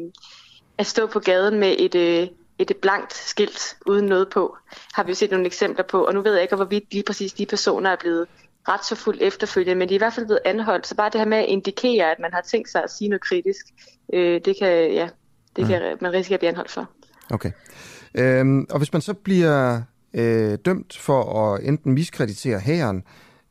at 0.78 0.86
stå 0.86 1.06
på 1.06 1.20
gaden 1.20 1.60
med 1.60 1.76
et, 1.78 1.94
øh, 1.94 2.28
et 2.58 2.76
blankt 2.82 3.14
skilt 3.14 3.76
uden 3.86 4.06
noget 4.06 4.28
på, 4.30 4.56
har 4.94 5.04
vi 5.04 5.10
jo 5.10 5.14
set 5.14 5.30
nogle 5.30 5.46
eksempler 5.46 5.84
på, 5.84 6.04
og 6.04 6.14
nu 6.14 6.22
ved 6.22 6.32
jeg 6.32 6.42
ikke, 6.42 6.56
hvorvidt 6.56 6.92
lige 6.92 7.04
præcis 7.06 7.32
de 7.32 7.46
personer 7.46 7.90
er 7.90 7.96
blevet 8.00 8.26
ret 8.68 8.84
så 8.84 8.94
fuldt 8.94 9.22
efterfølgende, 9.22 9.78
men 9.78 9.88
de 9.88 9.94
er 9.94 9.96
i 9.96 9.98
hvert 9.98 10.12
fald 10.12 10.26
blevet 10.26 10.40
anholdt, 10.44 10.86
så 10.86 10.94
bare 10.94 11.10
det 11.10 11.20
her 11.20 11.28
med 11.28 11.38
at 11.38 11.46
indikere, 11.48 12.10
at 12.10 12.18
man 12.18 12.32
har 12.32 12.40
tænkt 12.40 12.70
sig 12.70 12.84
at 12.84 12.90
sige 12.90 13.08
noget 13.08 13.22
kritisk, 13.22 13.66
øh, 14.12 14.40
det 14.44 14.56
kan, 14.58 14.92
ja, 14.92 15.08
det 15.56 15.66
kan 15.66 15.82
mm. 15.92 15.98
man 16.00 16.12
risikere 16.12 16.34
at 16.34 16.40
blive 16.40 16.48
anholdt 16.48 16.70
for. 16.70 16.90
Okay. 17.30 17.50
Øhm, 18.14 18.66
og 18.70 18.78
hvis 18.78 18.92
man 18.92 19.02
så 19.02 19.14
bliver 19.14 19.82
øh, 20.14 20.58
dømt 20.64 20.98
for 20.98 21.52
at 21.54 21.64
enten 21.64 21.92
miskreditere 21.92 22.60
hæren 22.60 23.04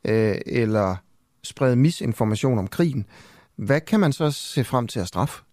øh, 0.06 0.36
eller 0.46 0.96
sprede 1.44 1.76
misinformation 1.76 2.60
om 2.60 2.68
krigen. 2.68 3.06
Hvad 3.56 3.82
kan 3.82 4.00
man 4.00 4.14
så 4.14 4.32
se 4.32 4.64
frem 4.64 4.88
til 4.88 5.00
at 5.00 5.08
straffe? 5.08 5.44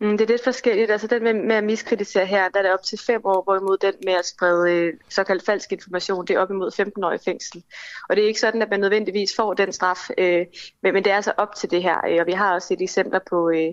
Mm, 0.00 0.18
det 0.18 0.24
er 0.24 0.28
lidt 0.28 0.44
forskelligt. 0.44 0.90
Altså 0.90 1.06
den 1.06 1.22
med, 1.22 1.34
med 1.34 1.56
at 1.56 1.64
miskreditere 1.64 2.26
her, 2.26 2.48
der 2.48 2.58
er 2.58 2.62
det 2.62 2.72
op 2.72 2.82
til 2.82 2.98
fem 3.06 3.20
år, 3.24 3.42
hvorimod 3.42 3.76
den 3.76 3.94
med 4.04 4.12
at 4.12 4.26
sprede 4.26 4.72
øh, 4.72 4.92
såkaldt 5.08 5.44
falsk 5.44 5.72
information, 5.72 6.26
det 6.26 6.36
er 6.36 6.40
op 6.40 6.50
imod 6.50 6.70
15 6.76 7.04
år 7.04 7.12
i 7.12 7.18
fængsel. 7.24 7.64
Og 8.08 8.16
det 8.16 8.24
er 8.24 8.28
ikke 8.28 8.40
sådan, 8.40 8.62
at 8.62 8.70
man 8.70 8.80
nødvendigvis 8.80 9.36
får 9.36 9.54
den 9.54 9.72
straf, 9.72 10.10
øh, 10.18 10.46
men, 10.82 10.94
men 10.94 11.04
det 11.04 11.12
er 11.12 11.16
altså 11.16 11.32
op 11.36 11.54
til 11.54 11.70
det 11.70 11.82
her. 11.82 11.96
Øh, 12.08 12.20
og 12.20 12.26
vi 12.26 12.32
har 12.32 12.54
også 12.54 12.74
et 12.74 12.82
eksempler 12.82 13.20
på 13.30 13.50
øh, 13.50 13.72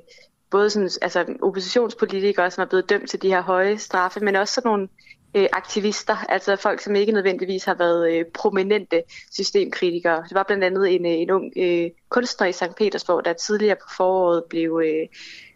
både 0.52 0.70
sådan, 0.70 0.90
altså, 1.02 1.26
oppositionspolitikere, 1.42 2.52
som 2.52 2.62
er 2.62 2.66
blevet 2.66 2.90
dømt 2.90 3.10
til 3.10 3.22
de 3.22 3.30
her 3.30 3.42
høje 3.42 3.78
straffe, 3.78 4.20
men 4.20 4.36
også 4.36 4.54
sådan 4.54 4.70
nogle 4.70 4.88
øh, 5.36 5.48
aktivister, 5.54 6.16
altså 6.30 6.56
folk, 6.56 6.80
som 6.80 6.96
ikke 6.96 7.12
nødvendigvis 7.12 7.64
har 7.64 7.74
været 7.74 8.14
øh, 8.14 8.26
prominente 8.34 9.04
systemkritikere. 9.32 10.24
Det 10.24 10.36
var 10.36 10.44
blandt 10.44 10.64
andet 10.64 10.96
en, 10.96 11.06
øh, 11.06 11.12
en 11.12 11.32
ung 11.32 11.52
øh, 11.58 11.90
kunstner 12.10 12.48
i 12.48 12.52
St. 12.52 12.76
Petersborg, 12.78 13.26
der 13.26 13.34
tidligere 13.34 13.76
på 13.76 13.88
foråret 13.98 14.44
blev, 14.50 14.82
øh, 14.86 15.08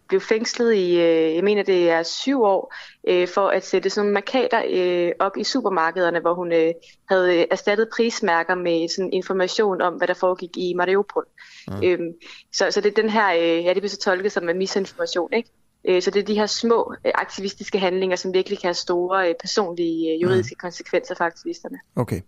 blev 0.07 0.21
fængslet 0.21 0.73
i, 0.73 0.95
øh, 0.95 1.35
jeg 1.35 1.43
mener 1.43 1.63
det 1.63 1.89
er 1.89 2.03
syv 2.03 2.41
år, 2.41 2.73
øh, 3.07 3.27
for 3.27 3.47
at 3.47 3.65
sætte 3.65 3.89
sådan 3.89 4.05
nogle 4.05 4.13
markader 4.13 4.63
øh, 4.69 5.11
op 5.19 5.37
i 5.37 5.43
supermarkederne, 5.43 6.19
hvor 6.19 6.33
hun 6.33 6.51
øh, 6.51 6.73
havde 7.09 7.51
erstattet 7.51 7.89
prismærker 7.95 8.55
med 8.55 8.87
sådan 8.87 9.13
information 9.13 9.81
om, 9.81 9.93
hvad 9.93 10.07
der 10.07 10.13
foregik 10.13 10.57
i 10.57 10.73
Mariupol. 10.73 11.25
Ja. 11.67 11.87
Øhm, 11.87 12.13
så, 12.53 12.71
så 12.71 12.81
det 12.81 12.89
er 12.89 13.01
den 13.01 13.09
her, 13.09 13.33
øh, 13.33 13.65
ja 13.65 13.73
det 13.73 13.81
bliver 13.81 13.89
så 13.89 13.99
tolket 13.99 14.31
som 14.31 14.49
en 14.49 14.57
misinformation, 14.57 15.33
ikke? 15.33 15.49
Øh, 15.85 16.01
så 16.01 16.11
det 16.11 16.19
er 16.19 16.25
de 16.25 16.33
her 16.33 16.45
små 16.45 16.93
øh, 17.05 17.11
aktivistiske 17.15 17.79
handlinger, 17.79 18.15
som 18.15 18.33
virkelig 18.33 18.59
kan 18.59 18.67
have 18.67 18.73
store 18.73 19.29
øh, 19.29 19.35
personlige 19.41 20.19
juridiske 20.21 20.55
ja. 20.57 20.61
konsekvenser 20.61 21.15
for 21.15 21.23
aktivisterne. 21.23 21.77
Okay, 21.95 22.21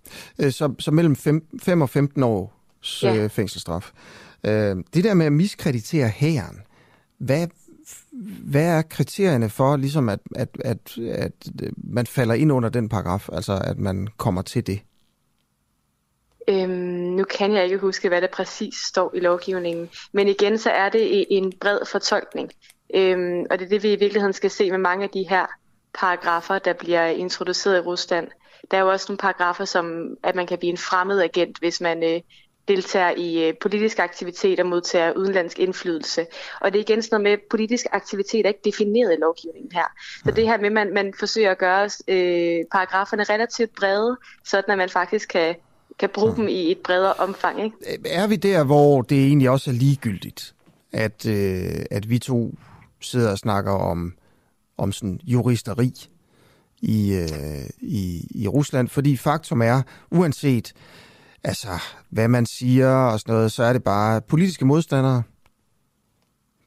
så, 0.50 0.74
så 0.80 0.92
mellem 0.92 1.16
5 1.16 1.82
og 1.82 1.90
15 1.90 2.24
år 2.24 2.54
ja. 3.04 3.28
fængselsstraf. 3.28 3.92
Det 4.94 5.04
der 5.04 5.14
med 5.14 5.26
at 5.26 5.34
miskreditere 5.34 6.08
hæren, 6.10 6.62
hvad, 7.18 7.48
hvad 8.44 8.78
er 8.78 8.82
kriterierne 8.82 9.50
for, 9.50 9.76
ligesom 9.76 10.10
at, 10.10 10.20
at, 10.36 10.50
at, 10.60 10.98
at 10.98 11.34
man 11.78 12.08
falder 12.08 12.34
ind 12.34 12.52
under 12.52 12.70
den 12.70 12.90
paragraf, 12.90 13.30
altså 13.34 13.62
at 13.64 13.78
man 13.78 14.08
kommer 14.18 14.42
til 14.42 14.68
det? 14.68 14.82
Øhm, 16.48 16.70
nu 17.18 17.24
kan 17.24 17.54
jeg 17.54 17.64
ikke 17.64 17.78
huske, 17.78 18.08
hvad 18.08 18.22
der 18.22 18.28
præcis 18.34 18.76
står 18.76 19.16
i 19.16 19.20
lovgivningen, 19.20 19.90
men 20.14 20.28
igen 20.28 20.58
så 20.58 20.70
er 20.70 20.90
det 20.90 21.26
en 21.30 21.54
bred 21.62 21.80
fortolkning. 21.92 22.52
Øhm, 22.96 23.46
og 23.50 23.60
det 23.60 23.66
er 23.66 23.70
det, 23.70 23.84
vi 23.84 23.94
i 23.94 24.00
virkeligheden 24.00 24.34
skal 24.34 24.52
se 24.52 24.72
med 24.72 24.80
mange 24.80 25.04
af 25.04 25.10
de 25.10 25.26
her 25.30 25.46
paragrafer, 25.94 26.60
der 26.60 26.74
bliver 26.74 27.06
introduceret 27.06 27.78
i 27.78 27.80
Rusland. 27.80 28.28
Der 28.72 28.78
er 28.78 28.82
jo 28.82 28.90
også 28.90 29.06
nogle 29.10 29.18
paragrafer, 29.18 29.66
som 29.66 30.18
at 30.24 30.36
man 30.36 30.48
kan 30.48 30.58
blive 30.58 30.72
en 30.72 30.78
fremmed 30.78 31.22
agent, 31.22 31.60
hvis 31.60 31.82
man 31.82 32.04
øh, 32.04 32.22
deltager 32.68 33.12
i 33.18 33.48
øh, 33.48 33.54
politiske 33.62 34.02
aktiviteter 34.02 34.64
og 34.64 34.70
modtager 34.70 35.12
udenlandsk 35.12 35.60
indflydelse. 35.60 36.26
Og 36.62 36.74
det 36.74 36.80
er 36.80 36.84
igen 36.84 37.02
sådan 37.02 37.16
noget 37.16 37.24
med, 37.24 37.32
at 37.32 37.40
politisk 37.50 37.86
aktivitet 37.92 38.46
er 38.46 38.50
ikke 38.50 38.62
defineret 38.66 39.14
i 39.14 39.22
lovgivningen 39.22 39.72
her. 39.72 39.86
Så 40.26 40.32
det 40.32 40.48
her 40.48 40.58
med, 40.58 40.66
at 40.66 40.72
man, 40.72 40.94
man 40.94 41.14
forsøger 41.20 41.52
at 41.52 41.58
gøre 41.58 41.90
øh, 42.08 42.66
paragraferne 42.72 43.24
relativt 43.24 43.76
brede, 43.76 44.18
sådan 44.46 44.72
at 44.72 44.78
man 44.78 44.90
faktisk 44.90 45.30
kan, 45.30 45.56
kan 46.00 46.10
bruge 46.10 46.36
dem 46.36 46.48
i 46.48 46.72
et 46.72 46.78
bredere 46.78 47.14
omfang. 47.14 47.64
Ikke? 47.64 47.78
Er 48.06 48.28
vi 48.28 48.36
der, 48.36 48.64
hvor 48.64 49.02
det 49.02 49.28
egentlig 49.28 49.50
også 49.50 49.70
er 49.70 49.76
ligegyldigt, 49.76 50.54
at, 50.92 51.26
øh, 51.26 51.86
at 51.92 52.10
vi 52.10 52.20
to 52.20 52.52
sidder 53.02 53.32
og 53.32 53.38
snakker 53.38 53.72
om, 53.72 54.14
om 54.78 54.92
sådan 54.92 55.20
juristeri 55.24 55.94
i, 56.82 57.14
øh, 57.14 57.70
i, 57.82 58.28
i 58.36 58.48
Rusland, 58.48 58.88
fordi 58.88 59.18
faktum 59.18 59.62
er, 59.62 59.82
uanset 60.12 60.74
altså, 61.44 61.70
hvad 62.10 62.28
man 62.28 62.46
siger 62.46 62.90
og 62.90 63.20
sådan 63.20 63.34
noget, 63.34 63.52
så 63.52 63.64
er 63.64 63.74
det 63.74 63.84
bare 63.84 64.22
politiske 64.22 64.66
modstandere, 64.66 65.24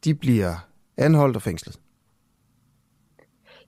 de 0.05 0.15
bliver 0.15 0.55
anholdt 0.97 1.37
og 1.37 1.43
fængslet. 1.43 1.79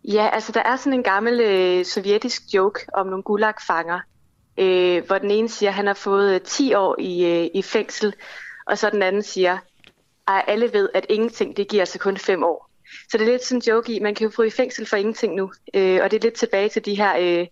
Ja, 0.04 0.28
altså 0.32 0.52
der 0.52 0.62
er 0.62 0.76
sådan 0.76 0.92
en 0.92 1.02
gammel 1.02 1.40
øh, 1.40 1.84
sovjetisk 1.84 2.42
joke 2.54 2.80
om 2.94 3.06
nogle 3.06 3.22
gulagfanger, 3.22 4.00
øh, 4.58 5.06
hvor 5.06 5.18
den 5.18 5.30
ene 5.30 5.48
siger, 5.48 5.70
at 5.70 5.74
han 5.74 5.86
har 5.86 5.94
fået 5.94 6.34
øh, 6.34 6.40
10 6.40 6.74
år 6.74 6.96
i, 6.98 7.24
øh, 7.24 7.50
i 7.54 7.62
fængsel, 7.62 8.14
og 8.66 8.78
så 8.78 8.90
den 8.90 9.02
anden 9.02 9.22
siger, 9.22 9.58
at 10.28 10.44
alle 10.46 10.72
ved, 10.72 10.88
at 10.94 11.06
ingenting 11.08 11.56
det 11.56 11.68
giver 11.68 11.84
sig 11.84 12.00
kun 12.00 12.16
5 12.16 12.44
år. 12.44 12.70
Så 13.10 13.18
det 13.18 13.28
er 13.28 13.30
lidt 13.30 13.44
sådan 13.44 13.58
en 13.58 13.62
joke 13.68 13.92
i, 13.92 14.00
man 14.00 14.14
kan 14.14 14.24
jo 14.24 14.30
få 14.36 14.42
i 14.42 14.50
fængsel 14.50 14.86
for 14.86 14.96
ingenting 14.96 15.34
nu, 15.34 15.52
øh, 15.74 16.00
og 16.02 16.10
det 16.10 16.16
er 16.16 16.22
lidt 16.22 16.34
tilbage 16.34 16.68
til 16.68 16.84
de 16.84 16.94
her 16.94 17.16
øh, 17.18 17.46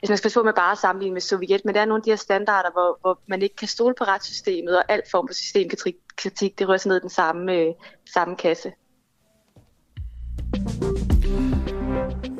hvis 0.00 0.08
man 0.08 0.16
skal 0.16 0.24
passe 0.24 0.38
på 0.38 0.44
med 0.44 0.52
bare 0.52 0.72
at 0.72 0.78
sammenligne 0.78 1.14
med 1.14 1.20
Sovjet, 1.20 1.64
men 1.64 1.74
der 1.74 1.80
er 1.80 1.84
nogle 1.84 2.00
af 2.00 2.04
de 2.04 2.10
her 2.10 2.16
standarder, 2.16 2.70
hvor, 2.72 2.98
hvor 3.00 3.20
man 3.28 3.42
ikke 3.42 3.56
kan 3.56 3.68
stole 3.68 3.94
på 3.98 4.04
retssystemet, 4.04 4.78
og 4.78 4.84
alt 4.88 5.10
form 5.10 5.28
for 5.28 5.34
systemkritik, 5.34 6.58
det 6.58 6.68
rører 6.68 6.78
sig 6.78 6.88
ned 6.88 6.96
i 6.96 7.00
den 7.00 7.10
samme, 7.10 7.52
øh, 7.52 7.66
samme 8.14 8.36
kasse. 8.36 8.72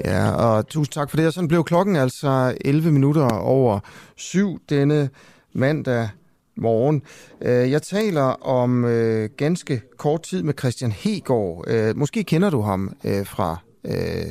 Ja, 0.05 0.31
og 0.31 0.69
tusind 0.69 0.93
tak 0.93 1.11
for 1.11 1.17
det. 1.17 1.27
Og 1.27 1.33
sådan 1.33 1.49
blev 1.49 1.65
klokken 1.65 1.97
altså 1.97 2.57
11 2.65 2.93
minutter 2.93 3.29
over 3.39 3.81
syv 4.17 4.61
denne 4.69 5.11
mandag 5.53 6.09
morgen. 6.57 7.03
Øh, 7.43 7.71
jeg 7.71 7.83
taler 7.83 8.47
om 8.47 8.85
øh, 8.85 9.31
ganske 9.37 9.83
kort 9.97 10.23
tid 10.23 10.43
med 10.43 10.55
Christian 10.59 10.93
Hegård. 10.93 11.65
Øh, 11.69 11.97
måske 11.97 12.25
kender 12.25 12.51
du 12.51 12.61
ham 12.61 12.97
øh, 13.05 13.27
fra 13.27 13.57
øh, 13.85 14.27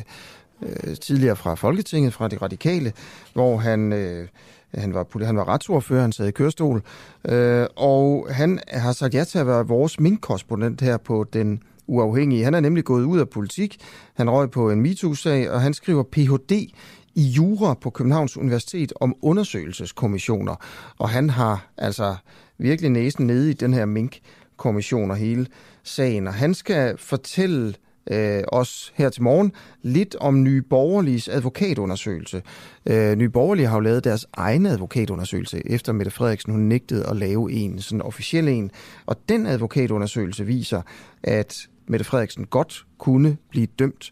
øh, 0.62 0.96
tidligere 0.96 1.36
fra 1.36 1.56
Folketinget, 1.56 2.14
fra 2.14 2.28
de 2.28 2.38
radikale, 2.38 2.94
hvor 3.34 3.58
han... 3.58 3.94
Øh, 3.94 4.28
han 4.74 4.94
var, 4.94 5.26
han 5.26 5.38
var 5.38 5.48
retsordfører, 5.48 6.02
han 6.02 6.12
sad 6.12 6.28
i 6.28 6.32
kørestol, 6.32 6.82
øh, 7.26 7.68
og 7.76 8.28
han 8.32 8.60
har 8.68 8.92
sagt 8.92 9.14
ja 9.14 9.24
til 9.24 9.40
at 9.40 9.48
være 9.48 9.68
vores 9.68 10.00
minkkorrespondent 10.00 10.82
her 10.82 10.98
på 10.98 11.26
den 11.34 11.60
uafhængige. 11.88 12.44
Han 12.44 12.54
er 12.54 12.60
nemlig 12.60 12.84
gået 12.84 13.04
ud 13.04 13.20
af 13.20 13.30
politik. 13.30 13.78
Han 14.14 14.30
røg 14.30 14.52
på 14.52 14.72
en 14.72 14.82
MeToo-sag, 14.82 15.52
og 15.52 15.62
han 15.62 15.74
skriver 15.74 16.04
Ph.D 16.04 16.74
i 17.16 17.22
jura 17.22 17.74
på 17.74 17.90
Københavns 17.90 18.38
Universitet 18.38 18.94
om 18.96 19.16
undersøgelseskommissioner. 19.22 20.56
Og 20.98 21.10
han 21.10 21.30
har 21.30 21.68
altså 21.78 22.16
virkelig 22.58 22.92
næsen 22.92 23.28
nede 23.28 23.50
i 23.50 23.54
den 23.54 23.74
her 23.74 23.86
mink-kommission 23.86 25.12
og 25.12 25.18
hele 25.18 25.48
sagen. 25.84 26.28
Og 26.28 26.34
han 26.34 26.54
skal 26.54 26.98
fortælle 26.98 27.74
øh, 28.12 28.44
os 28.48 28.94
her 28.96 29.10
til 29.10 29.24
morgen 29.24 29.52
lidt 29.82 30.16
om 30.16 30.44
Nye 30.44 30.62
Borgerliges 30.62 31.28
advokatundersøgelse. 31.28 32.42
Øh, 32.86 33.16
Nye 33.16 33.30
Borgerlige 33.30 33.68
har 33.68 33.76
jo 33.76 33.80
lavet 33.82 34.04
deres 34.04 34.26
egen 34.34 34.66
advokatundersøgelse, 34.66 35.62
efter 35.66 35.94
Mette 35.94 36.12
Frederiksen 36.12 36.52
hun 36.52 36.62
nægtede 36.62 37.10
at 37.10 37.16
lave 37.16 37.52
en, 37.52 37.82
sådan 37.82 38.02
officiel 38.02 38.48
en. 38.48 38.72
Og 39.06 39.16
den 39.30 39.46
advokatundersøgelse 39.46 40.46
viser, 40.46 40.82
at 41.24 41.68
Mette 41.88 42.06
Frederiksen 42.06 42.46
godt 42.46 42.86
kunne 42.98 43.38
blive 43.50 43.68
dømt, 43.80 44.12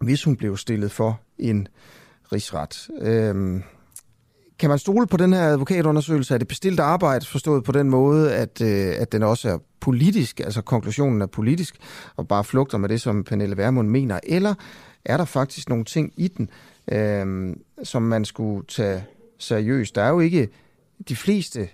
hvis 0.00 0.24
hun 0.24 0.36
blev 0.36 0.56
stillet 0.56 0.90
for 0.90 1.20
en 1.38 1.68
rigsret. 2.32 2.88
Øhm, 3.00 3.62
kan 4.58 4.68
man 4.68 4.78
stole 4.78 5.06
på 5.06 5.16
den 5.16 5.32
her 5.32 5.42
advokatundersøgelse? 5.42 6.34
Er 6.34 6.38
det 6.38 6.48
bestilt 6.48 6.80
arbejde 6.80 7.26
forstået 7.26 7.64
på 7.64 7.72
den 7.72 7.90
måde, 7.90 8.34
at, 8.34 8.60
øh, 8.60 8.94
at 8.98 9.12
den 9.12 9.22
også 9.22 9.48
er 9.48 9.58
politisk, 9.80 10.40
altså 10.40 10.62
konklusionen 10.62 11.22
er 11.22 11.26
politisk, 11.26 11.76
og 12.16 12.28
bare 12.28 12.44
flugter 12.44 12.78
med 12.78 12.88
det, 12.88 13.00
som 13.00 13.24
Pernille 13.24 13.56
Vermund 13.56 13.88
mener? 13.88 14.20
Eller 14.22 14.54
er 15.04 15.16
der 15.16 15.24
faktisk 15.24 15.68
nogle 15.68 15.84
ting 15.84 16.12
i 16.16 16.28
den, 16.28 16.50
øh, 16.92 17.56
som 17.82 18.02
man 18.02 18.24
skulle 18.24 18.66
tage 18.66 19.04
seriøst? 19.38 19.94
Der 19.94 20.02
er 20.02 20.08
jo 20.08 20.20
ikke 20.20 20.48
de 21.08 21.16
fleste 21.16 21.68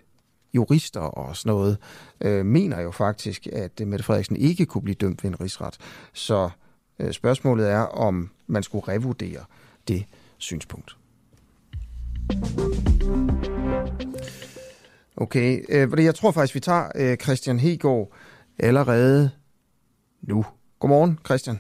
jurister 0.55 1.01
og 1.01 1.37
sådan 1.37 1.51
noget, 1.51 1.79
øh, 2.21 2.47
mener 2.47 2.81
jo 2.81 2.91
faktisk, 2.91 3.47
at 3.53 3.81
Mette 3.87 4.05
Frederiksen 4.05 4.37
ikke 4.37 4.67
kunne 4.67 4.83
blive 4.83 4.95
dømt 4.95 5.25
ved 5.25 5.31
en 5.31 5.41
rigsret. 5.41 5.77
Så 6.13 6.45
øh, 6.45 6.51
Øh, 7.01 7.13
spørgsmålet 7.13 7.71
er, 7.71 7.81
om 7.81 8.31
man 8.47 8.63
skulle 8.63 8.89
revurdere 8.89 9.45
det 9.89 10.05
synspunkt. 10.39 10.97
Okay, 15.17 15.65
øh, 15.69 16.05
jeg 16.05 16.15
tror 16.15 16.31
faktisk, 16.31 16.55
vi 16.55 16.61
tager 16.61 16.89
øh, 16.95 17.17
Christian 17.17 17.59
Hegård 17.59 18.13
allerede 18.59 19.31
nu. 20.23 20.47
Godmorgen, 20.79 21.19
Christian. 21.25 21.59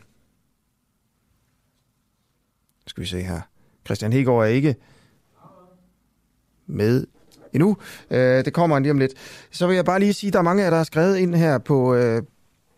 Skal 2.87 3.00
vi 3.00 3.09
se 3.09 3.23
her. 3.23 3.40
Christian 3.87 4.12
Hegård 4.12 4.44
er 4.44 4.49
ikke 4.49 4.75
med 6.66 7.06
endnu. 7.52 7.76
Øh, 8.11 8.44
det 8.44 8.52
kommer 8.52 8.76
han 8.76 8.82
lige 8.82 8.92
om 8.92 8.99
lidt. 8.99 9.12
Så 9.50 9.66
vil 9.66 9.76
jeg 9.76 9.85
bare 9.85 9.99
lige 9.99 10.12
sige, 10.12 10.28
at 10.28 10.32
der 10.32 10.38
er 10.38 10.42
mange 10.42 10.62
af 10.62 10.64
jer, 10.64 10.70
der 10.70 10.76
har 10.76 10.85
skrevet 10.85 11.16
ind 11.16 11.35
her 11.35 11.59
på, 11.59 11.94
øh, 11.94 12.23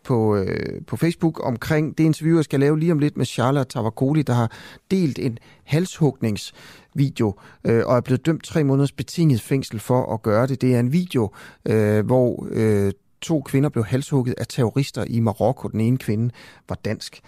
på, 0.03 0.35
øh, 0.35 0.81
på 0.87 0.97
Facebook 0.97 1.45
omkring 1.47 1.97
det 1.97 2.03
interview, 2.03 2.37
jeg 2.37 2.43
skal 2.43 2.59
lave 2.59 2.79
lige 2.79 2.91
om 2.91 2.99
lidt 2.99 3.17
med 3.17 3.25
Charlotte 3.25 3.73
Tavakoli, 3.73 4.21
der 4.21 4.33
har 4.33 4.51
delt 4.91 5.19
en 5.19 5.37
halshugningsvideo 5.63 7.33
øh, 7.63 7.83
og 7.85 7.97
er 7.97 8.01
blevet 8.01 8.25
dømt 8.25 8.43
tre 8.43 8.63
måneders 8.63 8.91
betinget 8.91 9.41
fængsel 9.41 9.79
for 9.79 10.13
at 10.13 10.21
gøre 10.21 10.47
det. 10.47 10.61
Det 10.61 10.75
er 10.75 10.79
en 10.79 10.91
video, 10.91 11.29
øh, 11.65 12.05
hvor 12.05 12.47
øh, 12.51 12.91
to 13.21 13.41
kvinder 13.41 13.69
blev 13.69 13.85
halshugget 13.85 14.35
af 14.37 14.45
terrorister 14.49 15.03
i 15.07 15.19
Marokko. 15.19 15.67
Den 15.67 15.79
ene 15.79 15.97
kvinde 15.97 16.33
var 16.69 16.75
dansk. 16.85 17.21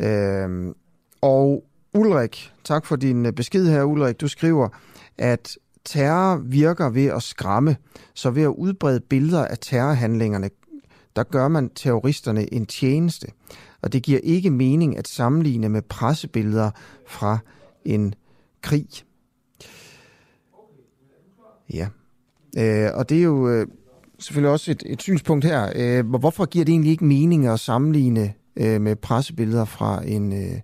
Øh, 0.00 0.74
og 1.20 1.64
Ulrik, 1.94 2.52
tak 2.64 2.86
for 2.86 2.96
din 2.96 3.26
øh, 3.26 3.32
besked 3.32 3.66
her, 3.70 3.84
Ulrik. 3.84 4.20
Du 4.20 4.28
skriver, 4.28 4.68
at 5.18 5.58
terror 5.84 6.36
virker 6.36 6.88
ved 6.88 7.06
at 7.06 7.22
skræmme, 7.22 7.76
så 8.14 8.30
ved 8.30 8.42
at 8.42 8.48
udbrede 8.48 9.00
billeder 9.00 9.44
af 9.44 9.58
terrorhandlingerne 9.60 10.50
der 11.16 11.22
gør 11.22 11.48
man 11.48 11.70
terroristerne 11.74 12.54
en 12.54 12.66
tjeneste. 12.66 13.26
Og 13.82 13.92
det 13.92 14.02
giver 14.02 14.20
ikke 14.22 14.50
mening 14.50 14.98
at 14.98 15.08
sammenligne 15.08 15.68
med 15.68 15.82
pressebilleder 15.82 16.70
fra 17.06 17.38
en 17.84 18.14
krig. 18.62 18.88
Ja. 21.72 21.88
Øh, 22.58 22.90
og 22.94 23.08
det 23.08 23.18
er 23.18 23.22
jo 23.22 23.48
øh, 23.48 23.66
selvfølgelig 24.18 24.50
også 24.50 24.70
et, 24.70 24.82
et 24.86 25.02
synspunkt 25.02 25.44
her. 25.44 25.72
Øh, 25.76 26.06
hvorfor 26.06 26.44
giver 26.44 26.64
det 26.64 26.72
egentlig 26.72 26.92
ikke 26.92 27.04
mening 27.04 27.46
at 27.46 27.60
sammenligne 27.60 28.34
øh, 28.56 28.80
med 28.80 28.96
pressebilleder 28.96 29.64
fra 29.64 30.02
en, 30.06 30.32
øh, 30.32 30.60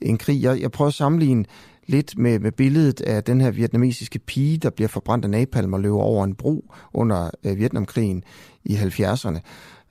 en 0.00 0.18
krig? 0.18 0.42
Jeg, 0.42 0.60
jeg 0.60 0.70
prøver 0.70 0.88
at 0.88 0.94
sammenligne 0.94 1.44
lidt 1.86 2.18
med, 2.18 2.38
med 2.38 2.52
billedet 2.52 3.00
af 3.00 3.24
den 3.24 3.40
her 3.40 3.50
vietnamesiske 3.50 4.18
pige, 4.18 4.58
der 4.58 4.70
bliver 4.70 4.88
forbrændt 4.88 5.24
af 5.24 5.30
napalm 5.30 5.72
og 5.72 5.80
løber 5.80 5.98
over 5.98 6.24
en 6.24 6.34
bro 6.34 6.74
under 6.94 7.30
øh, 7.44 7.56
Vietnamkrigen 7.56 8.24
i 8.64 8.76
70'erne. 8.76 9.38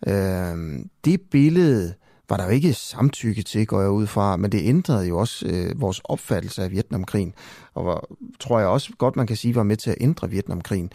Øh, 0.07 0.85
det 1.05 1.21
billede 1.31 1.93
var 2.29 2.37
der 2.37 2.43
jo 2.43 2.49
ikke 2.49 2.73
samtykke 2.73 3.43
til, 3.43 3.67
går 3.67 3.81
jeg 3.81 3.89
ud 3.89 4.07
fra, 4.07 4.37
men 4.37 4.51
det 4.51 4.61
ændrede 4.63 5.07
jo 5.07 5.17
også 5.17 5.45
øh, 5.47 5.81
vores 5.81 6.01
opfattelse 6.03 6.63
af 6.63 6.71
Vietnamkrigen, 6.71 7.33
og 7.73 7.85
var, 7.85 8.07
tror 8.39 8.59
jeg 8.59 8.67
også 8.67 8.91
godt, 8.97 9.15
man 9.15 9.27
kan 9.27 9.35
sige, 9.35 9.55
var 9.55 9.63
med 9.63 9.77
til 9.77 9.89
at 9.89 9.97
ændre 9.99 10.29
Vietnamkrigen. 10.29 10.91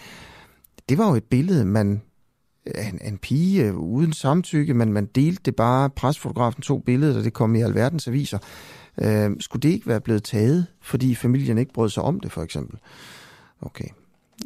Det 0.89 0.99
var 0.99 1.09
jo 1.09 1.15
et 1.15 1.25
billede, 1.25 1.65
man 1.65 2.03
øh, 2.67 2.89
en, 2.89 2.99
en 3.05 3.19
pige 3.19 3.65
øh, 3.65 3.77
uden 3.77 4.13
samtykke, 4.13 4.75
men 4.75 4.93
man 4.93 5.07
delte 5.07 5.43
det 5.45 5.57
bare, 5.57 5.91
presfotografen 5.91 6.63
tog 6.63 6.83
billedet, 6.85 7.17
og 7.17 7.25
det 7.25 7.33
kom 7.33 7.55
i 7.55 7.61
alverdens 7.61 8.09
aviser. 8.09 8.39
Øh, 9.03 9.31
skulle 9.41 9.61
det 9.61 9.69
ikke 9.69 9.87
være 9.87 10.01
blevet 10.01 10.25
taget, 10.25 10.67
fordi 10.83 11.15
familien 11.15 11.59
ikke 11.59 11.73
brød 11.73 11.89
sig 11.89 12.03
om 12.03 12.21
det, 12.21 12.33
for 12.33 12.43
eksempel? 12.43 12.79
Okay. 13.63 13.89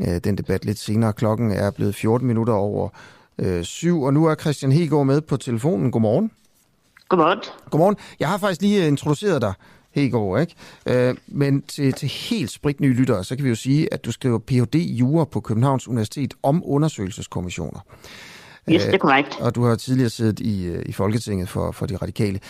Øh, 0.00 0.20
den 0.24 0.38
debat 0.38 0.64
lidt 0.64 0.78
senere. 0.78 1.12
Klokken 1.12 1.50
er 1.50 1.70
blevet 1.70 1.94
14 1.94 2.26
minutter 2.26 2.52
over 2.52 2.88
øh, 3.38 3.64
syv, 3.64 4.02
og 4.02 4.14
nu 4.14 4.26
er 4.26 4.34
Christian 4.34 4.72
Hegård 4.72 5.06
med 5.06 5.20
på 5.20 5.36
telefonen. 5.36 5.90
Godmorgen. 5.90 6.30
Godmorgen. 7.08 7.38
Godmorgen. 7.70 7.96
Jeg 8.20 8.28
har 8.28 8.38
faktisk 8.38 8.62
lige 8.62 8.88
introduceret 8.88 9.42
dig, 9.42 9.52
Hegård, 9.90 10.40
ikke? 10.40 10.54
Øh, 10.86 11.14
men 11.26 11.62
til, 11.62 11.92
til 11.92 12.08
helt 12.08 12.50
spritnye 12.50 12.92
lyttere, 12.92 13.24
så 13.24 13.36
kan 13.36 13.44
vi 13.44 13.48
jo 13.48 13.54
sige, 13.54 13.94
at 13.94 14.04
du 14.04 14.12
skriver 14.12 14.38
Ph.D. 14.38 14.74
Jura 14.74 15.24
på 15.24 15.40
Københavns 15.40 15.88
Universitet 15.88 16.34
om 16.42 16.62
undersøgelseskommissioner. 16.64 17.80
Yes, 18.70 18.82
det 18.82 18.94
er 18.94 18.98
korrekt. 18.98 19.36
Og 19.40 19.54
du 19.54 19.64
har 19.64 19.74
tidligere 19.74 20.10
siddet 20.10 20.40
i, 20.40 20.66
øh, 20.66 20.82
i 20.86 20.92
Folketinget 20.92 21.48
for, 21.48 21.72
for 21.72 21.86
de 21.86 21.96
radikale 21.96 22.40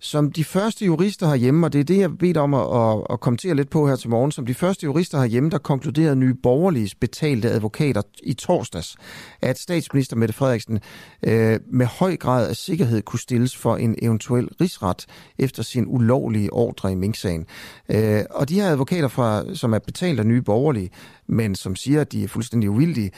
som 0.00 0.32
de 0.32 0.44
første 0.44 0.84
jurister 0.84 1.28
herhjemme, 1.28 1.66
og 1.66 1.72
det 1.72 1.80
er 1.80 1.84
det, 1.84 1.98
jeg 1.98 2.18
bedt 2.18 2.36
om 2.36 2.54
at, 2.54 2.60
at, 2.60 3.06
at 3.10 3.20
kommentere 3.20 3.54
lidt 3.54 3.70
på 3.70 3.88
her 3.88 3.96
til 3.96 4.10
morgen, 4.10 4.32
som 4.32 4.46
de 4.46 4.54
første 4.54 4.84
jurister 4.84 5.18
herhjemme, 5.18 5.50
der 5.50 5.58
konkluderede 5.58 6.16
nye 6.16 6.34
borgerlige 6.34 6.90
betalte 7.00 7.50
advokater 7.50 8.02
i 8.22 8.34
torsdags, 8.34 8.96
at 9.42 9.58
statsminister 9.58 10.16
Mette 10.16 10.34
Frederiksen 10.34 10.80
øh, 11.22 11.60
med 11.70 11.86
høj 11.86 12.16
grad 12.16 12.48
af 12.48 12.56
sikkerhed 12.56 13.02
kunne 13.02 13.20
stilles 13.20 13.56
for 13.56 13.76
en 13.76 13.94
eventuel 14.02 14.48
rigsret 14.60 15.06
efter 15.38 15.62
sin 15.62 15.84
ulovlige 15.86 16.52
ordre 16.52 16.92
i 16.92 16.94
Mink-sagen. 16.94 17.46
Øh, 17.88 18.22
og 18.30 18.48
de 18.48 18.60
her 18.60 18.70
advokater, 18.70 19.08
fra, 19.08 19.54
som 19.54 19.72
er 19.72 19.78
betalt 19.78 20.20
af 20.20 20.26
nye 20.26 20.42
borgerlige, 20.42 20.90
men 21.28 21.54
som 21.54 21.76
siger, 21.76 22.00
at 22.00 22.12
de 22.12 22.24
er 22.24 22.28
fuldstændig 22.28 22.70
uvildige, 22.70 23.10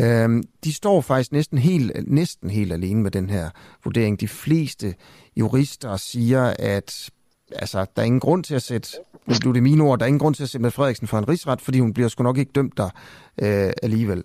øh, 0.00 0.42
de 0.64 0.72
står 0.72 1.00
faktisk 1.00 1.32
næsten 1.32 1.58
helt, 1.58 1.92
næsten 2.12 2.50
helt 2.50 2.72
alene 2.72 3.02
med 3.02 3.10
den 3.10 3.30
her 3.30 3.50
vurdering. 3.84 4.20
De 4.20 4.28
fleste 4.28 4.94
jurister 5.36 5.96
siger, 5.96 6.54
at 6.58 7.10
altså, 7.52 7.86
der 7.96 8.02
er 8.02 8.06
ingen 8.06 8.20
grund 8.20 8.44
til 8.44 8.54
at 8.54 8.62
sætte, 8.62 8.88
nu 9.26 9.34
blev 9.40 9.54
det 9.54 9.62
mine 9.62 9.82
ord, 9.82 9.98
der 9.98 10.04
er 10.04 10.08
ingen 10.08 10.18
grund 10.18 10.34
til 10.34 10.42
at 10.42 10.48
sætte 10.48 10.62
Mette 10.62 10.76
Frederiksen 10.76 11.06
for 11.06 11.18
en 11.18 11.28
rigsret, 11.28 11.60
fordi 11.60 11.80
hun 11.80 11.92
bliver 11.92 12.08
sgu 12.08 12.22
nok 12.22 12.38
ikke 12.38 12.52
dømt 12.54 12.76
der 12.76 12.90
øh, 13.42 13.72
alligevel. 13.82 14.24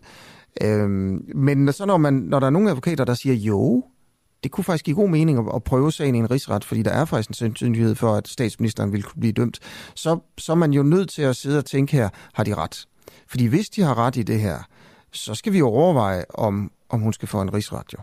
Øh, 0.62 0.90
men 1.36 1.74
så 1.74 1.86
når, 1.86 1.98
man, 1.98 2.14
når 2.14 2.40
der 2.40 2.48
er 2.48 2.52
nogle 2.52 2.70
advokater, 2.70 3.06
der 3.06 3.14
siger, 3.14 3.36
jo, 3.36 3.84
det 4.44 4.52
kunne 4.52 4.64
faktisk 4.64 4.86
give 4.86 4.96
god 4.96 5.10
mening 5.10 5.40
at, 5.40 5.46
at 5.56 5.64
prøve 5.64 5.92
sagen 5.92 6.16
i 6.16 6.18
en 6.18 6.32
rigsret, 6.32 6.64
fordi 6.64 6.82
der 6.82 6.92
er 6.92 7.06
faktisk 7.06 7.30
en 7.30 7.34
sandsynlighed 7.34 7.96
for, 7.96 8.16
at 8.16 8.28
statsministeren 8.28 8.92
vil 8.92 9.04
kunne 9.04 9.20
blive 9.20 9.34
dømt, 9.34 9.60
så, 9.96 10.20
så 10.38 10.52
er 10.52 10.56
man 10.56 10.74
jo 10.74 10.84
nødt 10.84 11.10
til 11.10 11.22
at 11.22 11.36
sidde 11.36 11.58
og 11.58 11.66
tænke 11.66 11.98
her, 11.98 12.10
har 12.34 12.44
de 12.44 12.56
ret? 12.56 12.86
Fordi 13.30 13.46
hvis 13.46 13.70
de 13.70 13.82
har 13.82 13.98
ret 13.98 14.16
i 14.16 14.24
det 14.24 14.40
her, 14.40 14.58
så 15.12 15.36
skal 15.36 15.54
vi 15.54 15.62
overveje, 15.62 16.24
om, 16.34 16.72
om 16.90 17.00
hun 17.00 17.14
skal 17.14 17.28
få 17.28 17.42
en 17.42 17.54
rigsret 17.54 17.94
jo. 17.94 18.00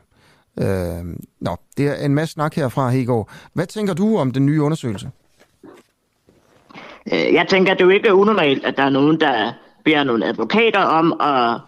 Øh, 0.61 1.05
nå, 1.41 1.57
det 1.77 1.87
er 1.89 2.05
en 2.05 2.15
masse 2.15 2.33
snak 2.33 2.55
herfra, 2.55 2.91
Hegård. 2.91 3.31
Hvad 3.53 3.67
tænker 3.67 3.95
du 3.95 4.17
om 4.17 4.33
den 4.33 4.47
nye 4.47 4.63
undersøgelse? 4.63 5.11
Øh, 7.13 7.35
jeg 7.35 7.47
tænker, 7.49 7.73
at 7.73 7.79
det 7.79 7.85
jo 7.85 7.91
ikke 7.91 8.15
unormalt, 8.15 8.65
at 8.65 8.77
der 8.77 8.83
er 8.83 8.91
nogen, 8.91 9.21
der 9.21 9.53
beder 9.85 10.05
nogle 10.05 10.27
advokater 10.27 10.81
om 10.81 11.21
at 11.21 11.61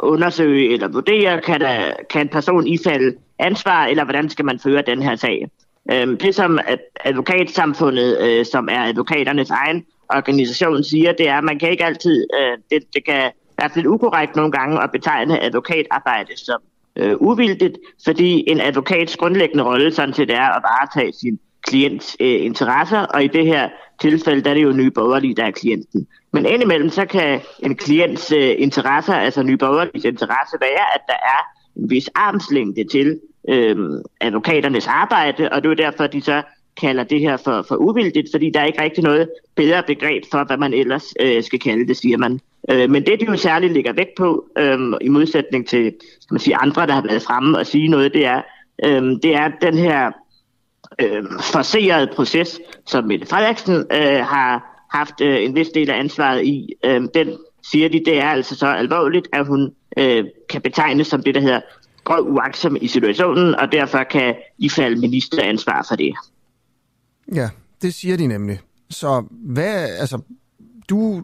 undersøge 0.00 0.72
eller 0.72 0.88
vurdere, 0.88 1.40
kan, 1.40 1.60
der, 1.60 1.92
kan 2.10 2.20
en 2.20 2.28
person 2.28 2.66
ifalde 2.66 3.16
ansvar, 3.38 3.86
eller 3.86 4.04
hvordan 4.04 4.28
skal 4.30 4.44
man 4.44 4.58
føre 4.58 4.82
den 4.86 5.02
her 5.02 5.16
sag. 5.16 5.48
Øhm, 5.92 6.16
det 6.18 6.34
som 6.34 6.58
advokatsamfundet, 7.04 8.18
øh, 8.20 8.46
som 8.46 8.68
er 8.70 8.82
advokaternes 8.82 9.50
egen 9.50 9.84
organisation, 10.10 10.84
siger, 10.84 11.12
det 11.12 11.28
er, 11.28 11.38
at 11.38 11.44
man 11.44 11.58
kan 11.58 11.70
ikke 11.70 11.84
altid, 11.84 12.26
øh, 12.40 12.58
det, 12.70 12.94
det 12.94 13.04
kan 13.04 13.30
være 13.58 13.70
lidt 13.74 13.86
ukorrekt 13.86 14.36
nogle 14.36 14.52
gange 14.52 14.82
at 14.82 14.90
betegne 14.90 15.42
advokatarbejde 15.44 16.36
som 16.36 16.60
øh, 16.96 17.16
uvildigt, 17.20 17.78
fordi 18.04 18.50
en 18.50 18.60
advokats 18.60 19.16
grundlæggende 19.16 19.64
rolle 19.64 19.94
sådan 19.94 20.14
set 20.14 20.30
er 20.30 20.48
at 20.56 20.62
varetage 20.62 21.12
sin 21.12 21.38
klients 21.62 22.16
øh, 22.20 22.44
interesser, 22.44 22.98
og 22.98 23.24
i 23.24 23.28
det 23.28 23.46
her 23.46 23.68
tilfælde, 24.00 24.42
der 24.42 24.50
er 24.50 24.54
det 24.54 24.62
jo 24.62 24.72
nye 24.72 24.90
borgerlige, 24.90 25.34
der 25.34 25.44
er 25.44 25.50
klienten. 25.50 26.06
Men 26.32 26.46
indimellem, 26.46 26.90
så 26.90 27.04
kan 27.04 27.40
en 27.58 27.76
klients 27.76 28.32
øh, 28.32 28.54
interesser, 28.58 29.14
altså 29.14 29.42
nye 29.42 29.56
borgerliges 29.56 30.04
interesse, 30.04 30.56
være, 30.60 30.94
at 30.94 31.00
der 31.06 31.14
er 31.14 31.40
en 31.76 31.90
vis 31.90 32.10
armslængde 32.14 32.84
til 32.92 33.20
øh, 33.48 33.76
advokaternes 34.20 34.86
arbejde, 34.86 35.48
og 35.52 35.62
det 35.62 35.70
er 35.70 35.74
derfor, 35.74 36.06
de 36.06 36.22
så 36.22 36.42
kalder 36.80 37.04
det 37.04 37.20
her 37.20 37.36
for, 37.36 37.62
for 37.68 37.76
uvildigt, 37.76 38.28
fordi 38.32 38.50
der 38.54 38.60
er 38.60 38.64
ikke 38.64 38.82
rigtig 38.82 39.04
noget 39.04 39.30
bedre 39.54 39.82
begreb 39.86 40.22
for, 40.30 40.44
hvad 40.44 40.56
man 40.56 40.74
ellers 40.74 41.14
øh, 41.20 41.42
skal 41.42 41.58
kalde 41.58 41.86
det, 41.86 41.96
siger 41.96 42.18
man. 42.18 42.40
Øh, 42.70 42.90
men 42.90 43.06
det, 43.06 43.20
de 43.20 43.26
jo 43.26 43.36
særligt 43.36 43.72
ligger 43.72 43.92
vægt 43.92 44.16
på, 44.18 44.44
øh, 44.58 44.78
i 45.00 45.08
modsætning 45.08 45.68
til 45.68 45.94
skal 46.20 46.34
man 46.34 46.40
sige, 46.40 46.56
andre, 46.56 46.86
der 46.86 46.92
har 46.92 47.02
været 47.02 47.22
fremme 47.22 47.58
og 47.58 47.66
sige 47.66 47.88
noget, 47.88 48.14
det 48.14 48.26
er, 48.26 48.42
øh, 48.84 49.02
det 49.02 49.34
er 49.34 49.50
den 49.60 49.78
her 49.78 50.10
øh, 50.98 51.24
forserede 51.52 52.10
proces, 52.16 52.60
som 52.86 53.04
Mette 53.04 53.26
Frederiksen 53.26 53.76
øh, 53.92 54.24
har 54.26 54.78
haft 54.92 55.20
øh, 55.20 55.44
en 55.44 55.54
vis 55.54 55.68
del 55.68 55.90
af 55.90 55.98
ansvaret 55.98 56.44
i. 56.44 56.74
Øh, 56.84 57.00
den 57.14 57.28
siger 57.70 57.88
de, 57.88 58.02
det 58.04 58.18
er 58.18 58.28
altså 58.28 58.56
så 58.56 58.66
alvorligt, 58.66 59.28
at 59.32 59.46
hun 59.46 59.74
øh, 59.96 60.24
kan 60.48 60.62
betegnes 60.62 61.06
som 61.06 61.22
det, 61.22 61.34
der 61.34 61.40
hedder 61.40 61.60
grov 62.04 62.20
uagtsom 62.20 62.76
i 62.80 62.86
situationen, 62.86 63.54
og 63.54 63.72
derfor 63.72 64.02
kan 64.02 64.34
I 64.58 64.68
falde 64.68 65.00
ministeransvar 65.00 65.86
for 65.88 65.96
det. 65.96 66.14
Ja, 67.34 67.50
det 67.82 67.94
siger 67.94 68.16
de 68.16 68.26
nemlig. 68.26 68.60
Så 68.90 69.24
hvad, 69.30 69.88
altså, 69.98 70.20
du, 70.88 71.22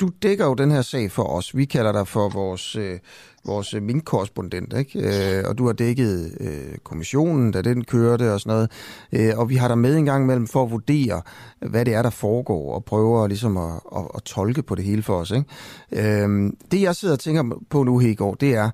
du 0.00 0.10
dækker 0.22 0.46
jo 0.46 0.54
den 0.54 0.70
her 0.70 0.82
sag 0.82 1.10
for 1.10 1.22
os. 1.22 1.56
Vi 1.56 1.64
kalder 1.64 1.92
dig 1.92 2.08
for 2.08 2.28
vores, 2.28 2.76
øh, 2.76 2.98
vores 3.46 3.74
minkkorrespondent, 3.82 4.72
ikke? 4.72 4.98
Øh, 5.38 5.44
og 5.48 5.58
du 5.58 5.66
har 5.66 5.72
dækket 5.72 6.36
øh, 6.40 6.78
kommissionen, 6.84 7.52
da 7.52 7.62
den 7.62 7.84
kørte 7.84 8.32
og 8.32 8.40
sådan 8.40 8.50
noget. 8.50 8.70
Øh, 9.12 9.38
og 9.38 9.48
vi 9.48 9.56
har 9.56 9.68
dig 9.68 9.78
med 9.78 9.96
en 9.96 10.04
gang 10.04 10.24
imellem 10.24 10.46
for 10.46 10.62
at 10.62 10.70
vurdere, 10.70 11.22
hvad 11.60 11.84
det 11.84 11.94
er, 11.94 12.02
der 12.02 12.10
foregår, 12.10 12.74
og 12.74 12.84
prøver 12.84 13.26
ligesom 13.26 13.56
at, 13.56 13.80
at, 13.96 14.04
at 14.14 14.22
tolke 14.22 14.62
på 14.62 14.74
det 14.74 14.84
hele 14.84 15.02
for 15.02 15.16
os. 15.16 15.30
Ikke? 15.30 16.22
Øh, 16.22 16.52
det, 16.70 16.82
jeg 16.82 16.96
sidder 16.96 17.14
og 17.14 17.20
tænker 17.20 17.60
på 17.70 17.82
nu, 17.82 17.98
Hegård, 17.98 18.38
det 18.38 18.54
er, 18.54 18.70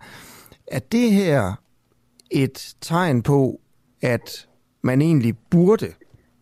at 0.67 0.93
det 0.93 1.13
her 1.13 1.53
et 2.31 2.75
tegn 2.81 3.23
på, 3.23 3.61
at 4.03 4.47
man 4.83 5.03
egentlig 5.03 5.35
burde 5.51 5.93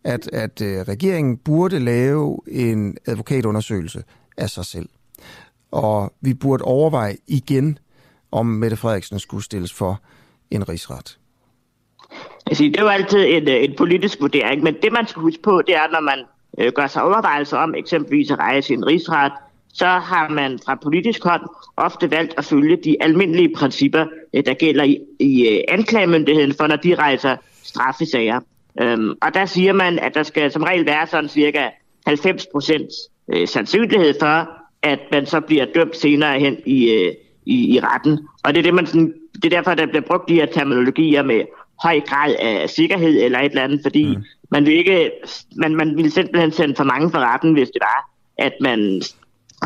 at, 0.09 0.31
at 0.33 0.63
øh, 0.63 0.81
regeringen 0.81 1.37
burde 1.37 1.79
lave 1.79 2.39
en 2.47 2.97
advokatundersøgelse 3.07 4.03
af 4.37 4.51
sig 4.51 4.65
selv. 4.65 4.89
Og 5.71 6.13
vi 6.21 6.35
burde 6.35 6.65
overveje 6.65 7.17
igen, 7.27 7.79
om 8.33 8.47
Mette 8.47 8.77
Frederiksen 8.77 9.19
skulle 9.19 9.45
stilles 9.45 9.73
for 9.73 10.01
en 10.51 10.69
rigsret. 10.69 11.19
Altså, 12.47 12.65
det 12.65 12.77
er 12.77 12.83
jo 12.83 12.89
altid 12.89 13.25
en, 13.25 13.49
øh, 13.49 13.65
en 13.65 13.75
politisk 13.79 14.21
vurdering, 14.21 14.63
men 14.63 14.75
det 14.83 14.93
man 14.93 15.07
skal 15.07 15.23
huske 15.23 15.43
på, 15.43 15.63
det 15.67 15.77
er, 15.77 15.91
når 15.93 16.01
man 16.01 16.25
øh, 16.59 16.73
gør 16.73 16.87
sig 16.87 17.03
overvejelser 17.03 17.57
om 17.57 17.75
eksempelvis 17.75 18.31
at 18.31 18.39
rejse 18.39 18.75
en 18.75 18.87
rigsret, 18.87 19.33
så 19.73 19.87
har 19.87 20.29
man 20.29 20.59
fra 20.65 20.75
politisk 20.83 21.25
hold 21.25 21.43
ofte 21.77 22.11
valgt 22.11 22.35
at 22.37 22.45
følge 22.45 22.77
de 22.85 22.97
almindelige 23.01 23.55
principper, 23.57 24.07
øh, 24.35 24.47
der 24.47 24.55
gælder 24.55 24.85
i, 24.85 24.99
i 25.21 25.49
øh, 25.49 25.61
anklagemyndigheden 25.69 26.55
for, 26.55 26.67
når 26.67 26.77
de 26.77 26.95
rejser 26.95 27.37
straffesager. 27.63 28.41
Øhm, 28.81 29.15
og 29.23 29.35
der 29.35 29.47
siger 29.47 29.73
man, 29.73 29.99
at 29.99 30.15
der 30.15 30.23
skal 30.23 30.53
som 30.53 30.63
regel 30.63 30.87
være 30.87 31.07
sådan 31.07 31.29
cirka 31.29 31.69
90 32.07 32.47
procent 32.53 32.91
øh, 33.33 33.49
sandsynlighed 33.49 34.15
for, 34.21 34.49
at 34.83 34.99
man 35.13 35.27
så 35.27 35.41
bliver 35.41 35.67
dømt 35.75 35.97
senere 35.97 36.41
hen 36.41 36.57
i, 36.67 36.91
øh, 36.91 37.15
i, 37.47 37.75
i 37.77 37.81
retten. 37.81 38.19
Og 38.45 38.55
det 38.55 38.59
er, 38.59 38.63
det, 38.63 38.75
man 38.75 38.87
sådan, 38.87 39.15
det 39.35 39.45
er 39.45 39.57
derfor, 39.57 39.75
der 39.75 39.87
bliver 39.87 40.05
brugt 40.07 40.29
de 40.29 40.35
her 40.35 40.47
terminologier 40.47 41.23
med 41.23 41.43
høj 41.83 42.01
grad 42.01 42.35
af 42.39 42.71
sikkerhed 42.71 43.23
eller 43.25 43.39
et 43.39 43.51
eller 43.51 43.63
andet, 43.63 43.81
fordi 43.83 44.17
mm. 44.17 44.25
man, 44.51 44.67
vil 44.67 44.75
ikke, 44.75 45.11
man, 45.57 45.75
man 45.77 45.97
ville 45.97 46.11
simpelthen 46.11 46.53
sende 46.53 46.75
for 46.75 46.85
mange 46.85 47.11
for 47.11 47.19
retten, 47.19 47.53
hvis 47.53 47.69
det 47.69 47.81
var, 47.81 48.11
at 48.39 48.53
man 48.61 49.03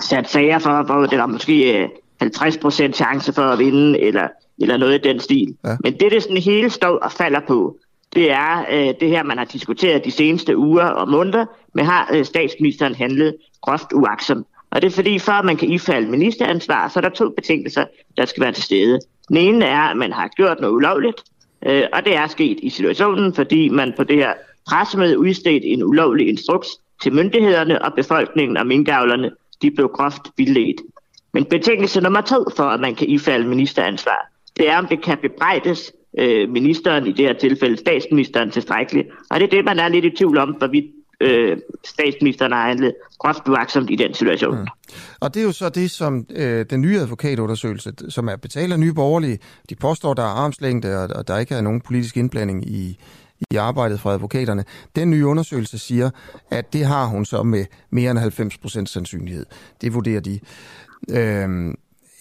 satte 0.00 0.30
sager 0.30 0.58
for, 0.58 0.82
hvor 0.82 1.06
det 1.06 1.18
var 1.18 1.26
måske 1.26 1.88
50 2.20 2.56
øh, 2.56 2.62
procent 2.62 2.96
chance 2.96 3.32
for 3.32 3.42
at 3.42 3.58
vinde, 3.58 4.00
eller, 4.00 4.28
eller 4.58 4.76
noget 4.76 4.94
i 4.94 5.08
den 5.08 5.20
stil. 5.20 5.56
Ja. 5.64 5.76
Men 5.84 5.92
det, 5.92 6.12
det 6.12 6.22
sådan 6.22 6.36
hele 6.36 6.70
står 6.70 6.96
og 6.98 7.12
falder 7.12 7.40
på, 7.48 7.76
det 8.14 8.30
er 8.30 8.64
øh, 8.70 8.94
det 9.00 9.08
her, 9.08 9.22
man 9.22 9.38
har 9.38 9.44
diskuteret 9.44 10.04
de 10.04 10.10
seneste 10.10 10.56
uger 10.56 10.84
og 10.84 11.08
måneder, 11.08 11.46
men 11.74 11.84
har 11.84 12.10
øh, 12.12 12.24
statsministeren 12.24 12.94
handlet 12.94 13.36
groft 13.60 13.92
uaksom. 13.92 14.46
Og 14.70 14.82
det 14.82 14.88
er 14.88 14.94
fordi, 14.94 15.18
for 15.18 15.32
at 15.32 15.44
man 15.44 15.56
kan 15.56 15.70
ifalde 15.70 16.10
ministeransvar, 16.10 16.88
så 16.88 16.98
er 16.98 17.00
der 17.00 17.08
to 17.08 17.30
betingelser, 17.30 17.84
der 18.16 18.24
skal 18.24 18.42
være 18.42 18.52
til 18.52 18.62
stede. 18.62 18.98
Den 19.28 19.36
ene 19.36 19.64
er, 19.64 19.80
at 19.80 19.96
man 19.96 20.12
har 20.12 20.28
gjort 20.28 20.60
noget 20.60 20.74
ulovligt, 20.74 21.22
øh, 21.66 21.82
og 21.92 22.04
det 22.04 22.16
er 22.16 22.26
sket 22.26 22.58
i 22.62 22.70
situationen, 22.70 23.34
fordi 23.34 23.68
man 23.68 23.92
på 23.96 24.04
det 24.04 24.16
her 24.16 24.32
pressemøde 24.68 25.18
udstedt 25.18 25.62
en 25.66 25.82
ulovlig 25.84 26.28
instruks 26.28 26.68
til 27.02 27.12
myndighederne 27.12 27.82
og 27.82 27.94
befolkningen 27.94 28.56
og 28.56 28.66
minkavlerne. 28.66 29.30
De 29.62 29.70
blev 29.70 29.88
groft 29.88 30.22
vildledt. 30.36 30.80
Men 31.32 31.44
betingelse 31.44 32.00
nummer 32.00 32.20
to 32.20 32.44
for, 32.56 32.64
at 32.64 32.80
man 32.80 32.94
kan 32.94 33.08
ifalde 33.08 33.48
ministeransvar, 33.48 34.30
det 34.56 34.70
er, 34.70 34.78
om 34.78 34.86
det 34.86 35.02
kan 35.02 35.18
bebrejdes, 35.18 35.92
øh, 36.18 36.50
ministeren, 36.50 37.06
i 37.06 37.12
det 37.12 37.26
her 37.26 37.32
tilfælde 37.32 37.76
statsministeren, 37.76 38.50
tilstrækkeligt. 38.50 39.08
Og 39.30 39.40
det 39.40 39.46
er 39.46 39.50
det, 39.50 39.64
man 39.64 39.78
er 39.78 39.88
lidt 39.88 40.04
i 40.04 40.10
tvivl 40.10 40.38
om, 40.38 40.48
hvorvidt 40.48 40.86
øh, 41.20 41.56
statsministeren 41.84 42.52
har 42.52 42.66
handlet 42.66 42.94
groft 43.18 43.48
uagtsomt 43.48 43.90
i 43.90 43.96
den 43.96 44.14
situation. 44.14 44.58
Mm. 44.58 44.66
Og 45.20 45.34
det 45.34 45.40
er 45.40 45.44
jo 45.44 45.52
så 45.52 45.68
det, 45.68 45.90
som 45.90 46.26
øh, 46.30 46.66
den 46.70 46.80
nye 46.80 46.98
advokatundersøgelse, 46.98 47.92
som 48.08 48.28
er 48.28 48.36
betalt 48.36 48.72
af 48.72 48.80
nye 48.80 48.92
borgerlige, 48.92 49.38
de 49.68 49.74
påstår, 49.74 50.14
der 50.14 50.22
er 50.22 50.26
armslængde, 50.26 50.98
og, 50.98 51.08
og 51.16 51.28
der 51.28 51.38
ikke 51.38 51.54
er 51.54 51.60
nogen 51.60 51.80
politisk 51.80 52.16
indblanding 52.16 52.68
i, 52.68 52.98
i 53.50 53.56
arbejdet 53.56 54.00
fra 54.00 54.12
advokaterne. 54.12 54.64
Den 54.96 55.10
nye 55.10 55.26
undersøgelse 55.26 55.78
siger, 55.78 56.10
at 56.50 56.72
det 56.72 56.84
har 56.84 57.06
hun 57.06 57.24
så 57.24 57.42
med 57.42 57.64
mere 57.90 58.10
end 58.10 58.18
90 58.18 58.58
procent 58.58 58.88
sandsynlighed. 58.88 59.46
Det 59.80 59.94
vurderer 59.94 60.20
de. 60.20 60.40
Øh, 61.10 61.74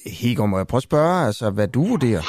Hegård, 0.06 0.50
må 0.50 0.58
jeg 0.58 0.68
prøve 0.68 0.80
at 0.80 0.84
spørge, 0.84 1.26
altså, 1.26 1.50
hvad 1.50 1.68
du 1.68 1.88
vurderer? 1.88 2.22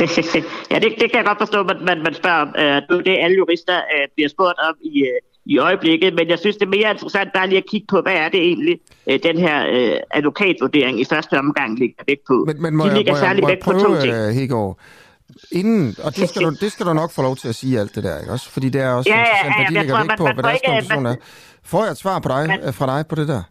ja, 0.72 0.78
det, 0.82 0.90
det 1.00 1.06
kan 1.10 1.16
jeg 1.20 1.24
godt 1.24 1.38
forstå, 1.38 1.60
at 1.60 1.80
man, 1.88 1.98
man 2.02 2.14
spørger 2.14 2.42
om. 2.46 2.48
Uh, 2.48 2.98
det 3.06 3.12
er 3.16 3.24
alle 3.24 3.36
jurister 3.36 3.76
uh, 3.76 4.04
bliver 4.14 4.28
spurgt 4.28 4.58
om 4.68 4.74
i, 4.84 5.02
uh, 5.02 5.18
i 5.52 5.58
øjeblikket, 5.58 6.14
men 6.14 6.28
jeg 6.28 6.38
synes, 6.38 6.56
det 6.56 6.66
er 6.66 6.74
mere 6.78 6.90
interessant 6.90 7.30
bare 7.34 7.48
lige 7.48 7.58
at 7.58 7.68
kigge 7.70 7.86
på, 7.90 8.00
hvad 8.00 8.12
er 8.12 8.28
det 8.28 8.40
egentlig, 8.40 8.76
uh, 9.06 9.14
den 9.22 9.38
her 9.38 9.58
uh, 9.76 10.00
advokatvurdering 10.18 11.00
i 11.00 11.04
første 11.04 11.38
omgang 11.38 11.78
ligger 11.78 12.02
væk 12.06 12.18
på. 12.26 12.44
Men, 12.46 12.62
men 12.62 12.76
må 12.76 12.84
De 12.84 12.94
ligger 12.94 13.12
jeg, 13.12 13.20
særlig 13.20 13.46
væk 13.46 13.62
på 13.62 13.72
to 13.72 14.00
ting. 14.00 14.14
Hegård, 14.40 14.78
Inden, 15.52 15.96
og 16.04 16.16
det 16.16 16.28
skal, 16.28 16.42
du, 16.42 16.50
det 16.60 16.72
skal 16.72 16.86
du 16.86 16.92
nok 16.92 17.10
få 17.12 17.22
lov 17.22 17.36
til 17.36 17.48
at 17.48 17.54
sige 17.54 17.80
alt 17.80 17.94
det 17.94 18.04
der, 18.04 18.20
ikke 18.20 18.32
også? 18.32 18.50
Fordi 18.50 18.68
det 18.68 18.80
er 18.80 18.90
også 18.90 19.10
ja, 19.10 19.20
interessant, 19.20 19.48
ja, 19.48 19.62
ja, 19.62 19.70
hvad 19.70 19.80
de 19.80 19.86
ligger 19.86 20.02
væk 20.02 20.18
på, 20.18 20.24
hvad 20.34 20.42
deres 20.42 20.60
konklusion 20.66 21.06
er. 21.06 21.14
Får 21.64 21.82
jeg 21.84 21.90
et 21.90 21.98
svar 21.98 22.18
på 22.18 22.28
dig, 22.28 22.46
man, 22.48 22.74
fra 22.74 22.96
dig 22.96 23.06
på 23.06 23.14
det 23.14 23.28
der? 23.28 23.42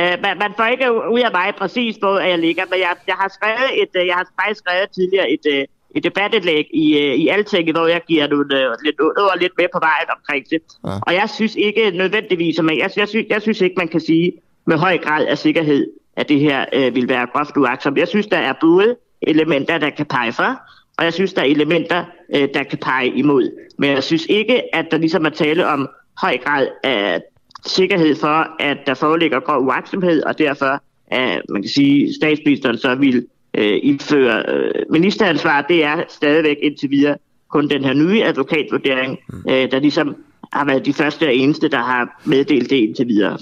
Uh, 0.00 0.16
man, 0.22 0.38
man 0.38 0.52
får 0.56 0.66
ikke 0.66 0.86
ud 1.14 1.20
af 1.20 1.32
mig 1.32 1.54
præcis, 1.58 1.96
hvor 1.96 2.18
jeg 2.18 2.38
ligger, 2.38 2.64
men 2.70 2.78
jeg, 2.78 2.92
jeg 3.06 3.14
har 3.14 3.28
skrevet 3.28 3.82
et, 3.82 4.00
uh, 4.00 4.06
jeg 4.06 4.14
har 4.14 4.26
faktisk 4.40 4.58
skrevet 4.58 4.90
tidligere 4.90 5.30
et, 5.30 5.44
uh, 5.52 5.64
et 5.96 6.04
debatindlæg 6.04 6.66
i, 6.74 6.86
uh, 6.94 7.14
i 7.22 7.28
Alting, 7.28 7.72
hvor 7.72 7.86
jeg 7.86 8.00
giver 8.08 8.26
nogle 8.28 8.44
uh, 8.44 8.74
lidt, 8.84 8.96
noget 8.98 9.40
lidt 9.40 9.52
med 9.58 9.66
på 9.72 9.78
vejen 9.78 10.08
omkring 10.16 10.44
det. 10.50 10.62
Ja. 10.84 10.90
Og 11.06 11.14
jeg 11.14 11.30
synes 11.30 11.54
ikke 11.54 11.90
nødvendigvis, 11.90 12.62
men 12.62 12.78
jeg, 12.78 12.90
jeg, 12.96 13.08
synes, 13.08 13.26
jeg 13.30 13.42
synes 13.42 13.60
ikke, 13.60 13.74
man 13.76 13.88
kan 13.88 14.00
sige 14.00 14.32
med 14.66 14.76
høj 14.76 14.98
grad 14.98 15.26
af 15.26 15.38
sikkerhed, 15.38 15.86
at 16.16 16.28
det 16.28 16.40
her 16.40 16.64
uh, 16.76 16.94
vil 16.94 17.08
være 17.08 17.26
groft 17.32 17.56
uagtsomt. 17.56 17.98
Jeg 17.98 18.08
synes, 18.08 18.26
der 18.26 18.38
er 18.38 18.52
både 18.60 18.96
elementer, 19.22 19.78
der 19.78 19.90
kan 19.90 20.06
pege 20.06 20.32
for, 20.32 20.60
og 20.98 21.04
jeg 21.04 21.12
synes, 21.12 21.32
der 21.32 21.42
er 21.42 21.46
elementer, 21.46 22.04
uh, 22.34 22.44
der 22.54 22.62
kan 22.62 22.78
pege 22.78 23.08
imod. 23.08 23.50
Men 23.78 23.90
jeg 23.90 24.04
synes 24.04 24.26
ikke, 24.28 24.74
at 24.74 24.86
der 24.90 24.98
ligesom 24.98 25.24
er 25.24 25.30
tale 25.30 25.66
om 25.66 25.88
høj 26.22 26.38
grad 26.38 26.68
af 26.84 27.22
sikkerhed 27.66 28.16
for, 28.16 28.62
at 28.62 28.78
der 28.86 28.94
foreligger 28.94 29.40
grov 29.40 29.64
uagtsomhed, 29.64 30.22
og 30.22 30.38
derfor 30.38 30.82
at 31.06 31.42
man 31.48 31.62
kan 31.62 31.68
sige, 31.68 32.14
statsministeren 32.14 32.78
så 32.78 32.94
vil 32.94 33.26
øh, 33.54 33.78
indføre 33.82 34.44
øh, 34.48 34.84
ministeransvar, 34.90 35.62
det 35.62 35.84
er 35.84 36.02
stadigvæk 36.08 36.56
indtil 36.62 36.90
videre 36.90 37.16
kun 37.50 37.68
den 37.68 37.84
her 37.84 37.94
nye 37.94 38.24
advokatvurdering, 38.24 39.18
mm. 39.28 39.44
øh, 39.48 39.70
der 39.70 39.78
ligesom 39.78 40.16
har 40.52 40.64
været 40.64 40.86
de 40.86 40.92
første 40.92 41.26
og 41.26 41.34
eneste, 41.34 41.68
der 41.68 41.82
har 41.82 42.22
meddelt 42.24 42.70
det 42.70 42.76
indtil 42.76 43.08
videre. 43.08 43.38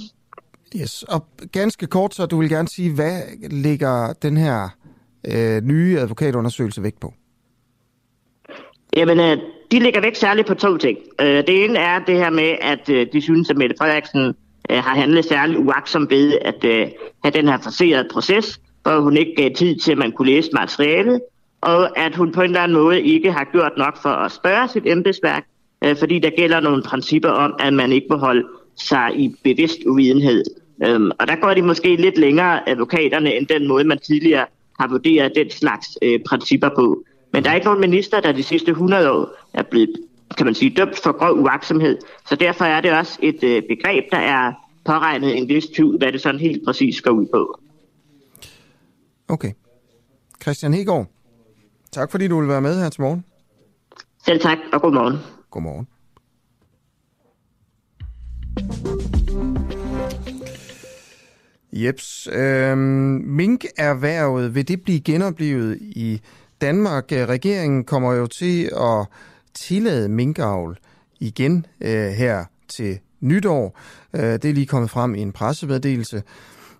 Yes, 0.77 1.03
og 1.03 1.27
ganske 1.53 1.87
kort, 1.87 2.15
så 2.15 2.27
du 2.27 2.41
vil 2.41 2.49
gerne 2.49 2.69
sige, 2.69 2.95
hvad 2.95 3.21
ligger 3.51 4.13
den 4.13 4.37
her 4.37 4.69
øh, 5.27 5.63
nye 5.63 5.99
advokatundersøgelse 5.99 6.83
væk 6.83 6.95
på? 7.01 7.15
Jamen, 8.97 9.21
øh, 9.21 9.39
de 9.71 9.79
ligger 9.79 10.01
væk 10.01 10.15
særligt 10.15 10.47
på 10.47 10.55
to 10.55 10.77
ting. 10.77 10.99
Øh, 11.21 11.27
det 11.27 11.65
ene 11.65 11.79
er 11.79 11.99
det 11.99 12.17
her 12.17 12.31
med, 12.31 12.57
at 12.61 12.89
øh, 12.89 13.07
de 13.13 13.21
synes, 13.21 13.51
at 13.51 13.57
Mette 13.57 13.77
Frederiksen 13.79 14.35
øh, 14.71 14.77
har 14.77 14.95
handlet 14.97 15.25
særligt 15.25 15.59
uaksom 15.59 16.11
ved 16.11 16.39
at 16.41 16.65
øh, 16.65 16.87
have 17.25 17.33
den 17.33 17.49
her 17.49 17.59
forserede 17.59 18.09
proces, 18.13 18.61
hvor 18.83 19.01
hun 19.01 19.17
ikke 19.17 19.35
gav 19.37 19.51
tid 19.51 19.77
til, 19.77 19.93
at 19.93 19.99
man 19.99 20.13
kunne 20.13 20.31
læse 20.31 20.51
materialet, 20.53 21.21
og 21.61 21.99
at 21.99 22.17
hun 22.17 22.33
på 22.33 22.41
en 22.41 22.47
eller 22.47 22.61
anden 22.61 22.79
måde 22.79 23.03
ikke 23.03 23.33
har 23.33 23.49
gjort 23.53 23.73
nok 23.77 24.03
for 24.03 24.09
at 24.09 24.33
spørge 24.33 24.69
sit 24.69 24.87
embedsværk, 24.87 25.45
øh, 25.85 25.97
fordi 25.97 26.19
der 26.19 26.31
gælder 26.31 26.61
nogle 26.61 26.83
principper 26.83 27.31
om, 27.31 27.55
at 27.61 27.75
man 27.75 27.93
ikke 27.93 28.07
må 28.11 28.17
holde 28.17 28.45
sig 28.77 29.11
i 29.17 29.35
bevidst 29.45 29.79
uvidenhed. 29.87 30.45
Øhm, 30.85 31.11
og 31.19 31.29
der 31.29 31.37
går 31.37 31.55
de 31.55 31.63
måske 31.63 31.97
lidt 31.97 32.19
længere, 32.19 32.69
advokaterne, 32.69 33.35
end 33.35 33.47
den 33.47 33.69
måde, 33.69 33.85
man 33.85 33.99
tidligere 33.99 34.47
har 34.81 34.89
vurderet 34.89 35.33
den 35.37 35.51
slags 35.51 35.87
øh, 36.03 36.21
principper 36.29 36.69
på. 36.77 37.05
Men 37.35 37.45
der 37.45 37.51
er 37.51 37.55
ikke 37.55 37.65
nogen 37.65 37.81
minister, 37.81 38.21
der 38.21 38.33
de 38.33 38.43
sidste 38.43 38.71
100 38.71 39.11
år 39.11 39.29
er 39.55 39.63
blevet, 39.63 39.91
kan 40.37 40.47
man 40.47 40.55
sige, 40.55 40.75
dømt 40.77 40.99
for 41.03 41.19
grov 41.19 41.39
uaksomhed. 41.39 41.99
Så 42.29 42.37
derfor 42.37 42.65
er 42.65 42.81
det 42.81 42.93
også 42.93 43.19
et 43.23 43.45
øh, 43.45 43.63
begreb, 43.69 44.05
der 44.11 44.19
er 44.19 44.53
påregnet 44.85 45.39
en 45.39 45.49
vis 45.49 45.67
tvivl, 45.67 45.99
hvad 45.99 46.13
det 46.13 46.21
sådan 46.21 46.41
helt 46.41 46.65
præcis 46.65 47.01
går 47.01 47.11
ud 47.11 47.27
på. 47.27 47.61
Okay. 49.29 49.53
Christian 50.43 50.75
Hegård, 50.75 51.07
tak 51.93 52.11
fordi 52.11 52.29
du 52.29 52.41
vil 52.41 52.49
være 52.49 52.61
med 52.61 52.83
her 52.83 52.89
til 52.89 53.03
morgen. 53.03 53.25
Selv 54.25 54.41
tak, 54.41 54.59
og 54.73 54.83
god 54.83 54.93
morgen. 54.93 55.17
God 55.51 55.63
morgen. 55.63 55.89
Jeps. 61.73 62.29
Øhm, 62.33 62.79
mink-erhvervet, 63.27 64.55
vil 64.55 64.69
det 64.69 64.83
blive 64.83 65.01
genoplevet 65.01 65.79
i 65.81 66.21
Danmark, 66.61 67.13
øh, 67.13 67.29
regeringen 67.29 67.85
kommer 67.85 68.13
jo 68.13 68.27
til 68.27 68.71
at 68.77 69.07
tillade 69.55 70.09
minkavl 70.09 70.79
igen 71.21 71.67
øh, 71.81 72.09
her 72.11 72.45
til 72.69 72.99
nytår. 73.21 73.79
Øh, 74.15 74.23
det 74.23 74.45
er 74.45 74.53
lige 74.53 74.67
kommet 74.67 74.91
frem 74.91 75.15
i 75.15 75.21
en 75.21 75.33
pressemeddelelse. 75.33 76.23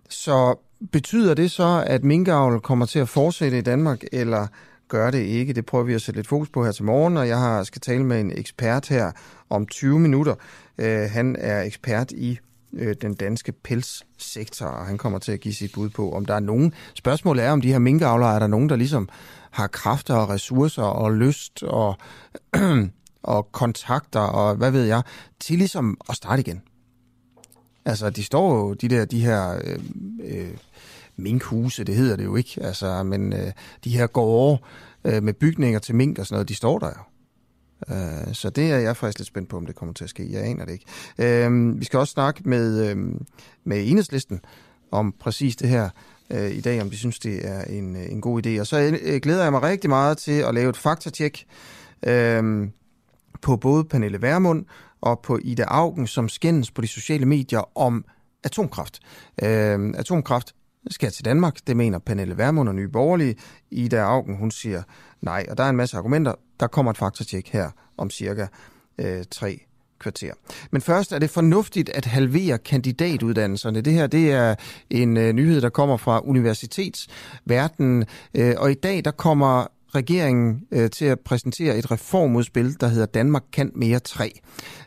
Så 0.09 0.55
betyder 0.93 1.35
det 1.35 1.51
så, 1.51 1.85
at 1.87 2.05
minkavl 2.05 2.61
kommer 2.61 2.87
til 2.87 2.99
at 2.99 3.09
fortsætte 3.09 3.59
i 3.59 3.63
Danmark, 3.63 4.03
eller 4.13 4.47
gør 4.89 5.11
det 5.11 5.19
ikke? 5.19 5.53
Det 5.53 5.67
prøver 5.67 5.85
vi 5.85 5.95
at 5.95 6.03
sætte 6.03 6.19
lidt 6.19 6.29
fokus 6.29 6.49
på 6.49 6.65
her 6.65 6.73
til 6.73 6.85
morgen, 6.85 7.17
og 7.17 7.29
jeg 7.29 7.39
har, 7.39 7.63
skal 7.63 7.81
tale 7.81 8.05
med 8.05 8.21
en 8.21 8.39
ekspert 8.39 8.89
her 8.89 9.13
om 9.51 9.67
20 9.67 9.99
minutter. 9.99 10.35
Øh, 10.79 11.11
han 11.11 11.37
er 11.39 11.63
ekspert 11.63 12.13
i 12.13 12.39
øh, 12.77 12.97
den 13.03 13.15
danske 13.15 13.53
pelssektor, 13.53 14.67
og 14.67 14.87
han 14.87 14.99
kommer 14.99 15.19
til 15.19 15.33
at 15.33 15.41
give 15.41 15.55
sit 15.55 15.73
bud 15.73 15.89
på, 15.89 16.13
om 16.13 16.27
der 16.27 16.35
er 16.35 16.41
nogen... 16.41 16.73
Spørgsmålet 16.95 17.45
er, 17.45 17.51
om 17.51 17.61
de 17.61 17.73
her 17.73 17.79
minkavlere, 17.79 18.35
er 18.35 18.39
der 18.39 18.47
nogen, 18.47 18.69
der 18.69 18.77
ligesom 18.77 19.09
har 19.51 19.67
kræfter 19.67 20.15
og 20.15 20.29
ressourcer 20.29 20.83
og 20.83 21.13
lyst 21.13 21.63
og, 21.63 21.97
og 23.23 23.53
kontakter 23.53 24.21
og 24.21 24.55
hvad 24.55 24.71
ved 24.71 24.85
jeg, 24.85 25.03
til 25.41 25.59
ligesom 25.59 26.01
at 26.09 26.17
starte 26.17 26.41
igen. 26.41 26.63
Altså, 27.85 28.11
de 28.11 28.25
står 28.25 28.55
jo, 28.59 28.75
de 28.75 28.89
der, 28.89 29.05
de 29.05 29.25
her 29.25 29.61
øh, 29.65 29.79
øh, 30.25 30.57
minkhuse, 31.17 31.85
det 31.85 31.97
hedder 31.97 32.17
det 32.17 32.25
jo 32.25 32.37
ikke, 32.37 32.63
altså, 32.63 33.03
men 33.03 33.33
øh, 33.33 33.53
de 33.85 33.91
her 33.91 34.07
gårde 34.07 34.63
øh, 35.05 35.23
med 35.23 35.33
bygninger 35.33 35.79
til 35.79 35.95
mink 35.95 36.19
og 36.19 36.27
sådan 36.27 36.35
noget, 36.35 36.49
de 36.49 36.55
står 36.55 36.79
der 36.79 36.87
jo. 36.89 37.14
Øh, 37.91 38.35
så 38.35 38.51
det 38.51 38.71
er 38.71 38.79
jeg 38.79 38.97
faktisk 38.97 39.19
lidt 39.19 39.27
spændt 39.27 39.49
på, 39.49 39.57
om 39.57 39.67
det 39.67 39.75
kommer 39.75 39.93
til 39.93 40.05
at 40.05 40.11
ske. 40.11 40.33
Jeg 40.33 40.45
aner 40.45 40.65
det 40.65 40.73
ikke. 40.73 40.87
Øh, 41.19 41.81
vi 41.81 41.85
skal 41.85 41.99
også 41.99 42.13
snakke 42.13 42.49
med, 42.49 42.91
øh, 42.91 42.97
med 43.65 43.91
enhedslisten 43.91 44.41
om 44.91 45.15
præcis 45.21 45.57
det 45.57 45.69
her 45.69 45.89
øh, 46.31 46.51
i 46.51 46.61
dag, 46.61 46.83
om 46.83 46.91
de 46.91 46.97
synes, 46.97 47.19
det 47.19 47.49
er 47.49 47.65
en, 47.65 47.97
øh, 47.97 48.13
en 48.13 48.21
god 48.21 48.47
idé. 48.47 48.61
Og 48.61 48.67
så 48.67 48.99
øh, 49.03 49.21
glæder 49.21 49.43
jeg 49.43 49.53
mig 49.53 49.63
rigtig 49.63 49.91
meget 49.91 50.19
til 50.19 50.33
at 50.33 50.55
lave 50.55 50.71
et 50.71 50.77
faktatjek 50.77 51.47
øh, 52.07 52.69
på 53.43 53.57
både 53.57 53.85
Pernille 53.85 54.23
Værmund 54.23 54.65
og 55.01 55.21
på 55.21 55.39
Ida 55.43 55.65
Augen, 55.69 56.07
som 56.07 56.29
skændes 56.29 56.71
på 56.71 56.83
de 56.83 56.87
sociale 56.87 57.27
medier 57.27 57.79
om 57.79 58.05
atomkraft. 58.45 59.01
Øh, 59.43 59.95
atomkraft 59.99 60.55
skal 60.91 61.11
til 61.11 61.25
Danmark, 61.25 61.57
det 61.67 61.77
mener 61.77 61.99
Pernille 61.99 62.39
Værmund 62.39 62.69
og 62.69 62.75
Nye 62.75 62.89
Borgerlige. 62.89 63.37
Ida 63.71 63.97
Augen, 63.97 64.37
hun 64.37 64.51
siger 64.51 64.83
nej, 65.21 65.47
og 65.51 65.59
der 65.59 65.65
er 65.65 65.69
en 65.69 65.77
masse 65.77 65.97
argumenter. 65.97 66.35
Der 66.61 66.67
kommer 66.67 66.91
et 66.91 66.99
faktatjek 66.99 67.49
her 67.49 67.71
om 67.97 68.11
cirka 68.11 68.47
øh, 68.99 69.25
tre 69.31 69.61
kvarter. 69.99 70.33
Men 70.71 70.83
først 70.83 71.13
er 71.13 71.19
det 71.19 71.31
fornuftigt 71.31 71.89
at 71.89 72.05
halvere 72.05 72.59
kandidatuddannelserne. 72.59 73.81
Det 73.81 73.93
her 73.93 74.07
det 74.07 74.33
er 74.33 74.55
en 74.91 75.17
øh, 75.17 75.33
nyhed, 75.33 75.61
der 75.61 75.69
kommer 75.69 75.97
fra 75.97 76.21
universitetsverdenen, 76.25 78.05
øh, 78.35 78.55
og 78.59 78.71
i 78.71 78.75
dag 78.75 79.05
der 79.05 79.11
kommer 79.11 79.67
regeringen 79.95 80.63
øh, 80.73 80.91
til 80.91 81.05
at 81.05 81.21
præsentere 81.21 81.79
et 81.79 81.91
reformudspil, 81.91 82.81
der 82.81 82.89
hedder 82.89 83.07
Danmark 83.07 83.43
kan 83.53 83.73
mere 83.75 83.99
3. 83.99 84.41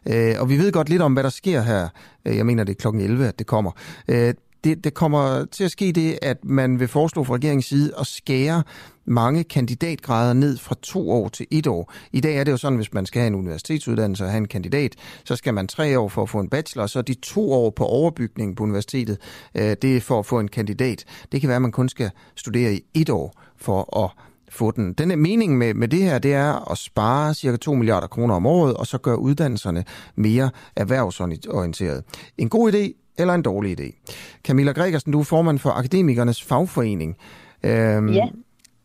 Øh, 0.05 0.35
og 0.39 0.49
vi 0.49 0.57
ved 0.57 0.71
godt 0.71 0.89
lidt 0.89 1.01
om, 1.01 1.13
hvad 1.13 1.23
der 1.23 1.29
sker 1.29 1.61
her. 1.61 1.87
Øh, 2.25 2.37
jeg 2.37 2.45
mener, 2.45 2.63
det 2.63 2.71
er 2.73 2.81
klokken 2.81 3.01
11, 3.01 3.27
at 3.27 3.39
det 3.39 3.47
kommer. 3.47 3.71
Øh, 4.07 4.33
det, 4.67 4.83
det 4.83 4.93
kommer 4.93 5.45
til 5.45 5.63
at 5.63 5.71
ske 5.71 5.91
det, 5.91 6.19
at 6.21 6.45
man 6.45 6.79
vil 6.79 6.87
foreslå 6.87 7.23
fra 7.23 7.35
regeringens 7.35 7.65
side 7.65 7.93
at 7.99 8.07
skære 8.07 8.63
mange 9.05 9.43
kandidatgrader 9.43 10.33
ned 10.33 10.57
fra 10.57 10.75
to 10.81 11.11
år 11.11 11.29
til 11.29 11.47
et 11.51 11.67
år. 11.67 11.93
I 12.11 12.19
dag 12.19 12.37
er 12.37 12.43
det 12.43 12.51
jo 12.51 12.57
sådan, 12.57 12.75
hvis 12.75 12.93
man 12.93 13.05
skal 13.05 13.19
have 13.19 13.27
en 13.27 13.35
universitetsuddannelse 13.35 14.23
og 14.23 14.29
have 14.29 14.37
en 14.37 14.47
kandidat, 14.47 14.95
så 15.23 15.35
skal 15.35 15.53
man 15.53 15.67
tre 15.67 15.99
år 15.99 16.07
for 16.07 16.23
at 16.23 16.29
få 16.29 16.39
en 16.39 16.49
bachelor, 16.49 16.87
så 16.87 17.01
de 17.01 17.13
to 17.13 17.51
år 17.51 17.69
på 17.69 17.85
overbygningen 17.85 18.55
på 18.55 18.63
universitetet, 18.63 19.17
øh, 19.55 19.75
det 19.81 19.97
er 19.97 20.01
for 20.01 20.19
at 20.19 20.25
få 20.25 20.39
en 20.39 20.47
kandidat. 20.47 21.05
Det 21.31 21.41
kan 21.41 21.47
være, 21.47 21.55
at 21.55 21.61
man 21.61 21.71
kun 21.71 21.89
skal 21.89 22.11
studere 22.35 22.73
i 22.73 22.81
et 22.93 23.09
år 23.09 23.43
for 23.57 24.03
at 24.03 24.11
få 24.49 24.71
den. 24.71 24.93
Den 24.93 25.19
mening 25.19 25.57
med, 25.57 25.73
med 25.73 25.87
det 25.87 26.03
her, 26.03 26.19
det 26.19 26.33
er 26.33 26.71
at 26.71 26.77
spare 26.77 27.33
cirka 27.33 27.57
2 27.57 27.73
milliarder 27.73 28.07
kroner 28.07 28.35
om 28.35 28.45
året, 28.45 28.73
og 28.73 28.87
så 28.87 28.97
gøre 28.97 29.19
uddannelserne 29.19 29.85
mere 30.15 30.49
erhvervsorienteret. 30.75 32.03
En 32.37 32.49
god 32.49 32.73
idé, 32.73 33.13
eller 33.17 33.33
en 33.33 33.41
dårlig 33.41 33.79
idé. 33.79 34.13
Camilla 34.43 34.71
Gregersen, 34.71 35.11
du 35.11 35.19
er 35.19 35.23
formand 35.23 35.59
for 35.59 35.69
Akademikernes 35.69 36.43
Fagforening. 36.43 37.17
Øhm, 37.63 38.09
ja. 38.09 38.27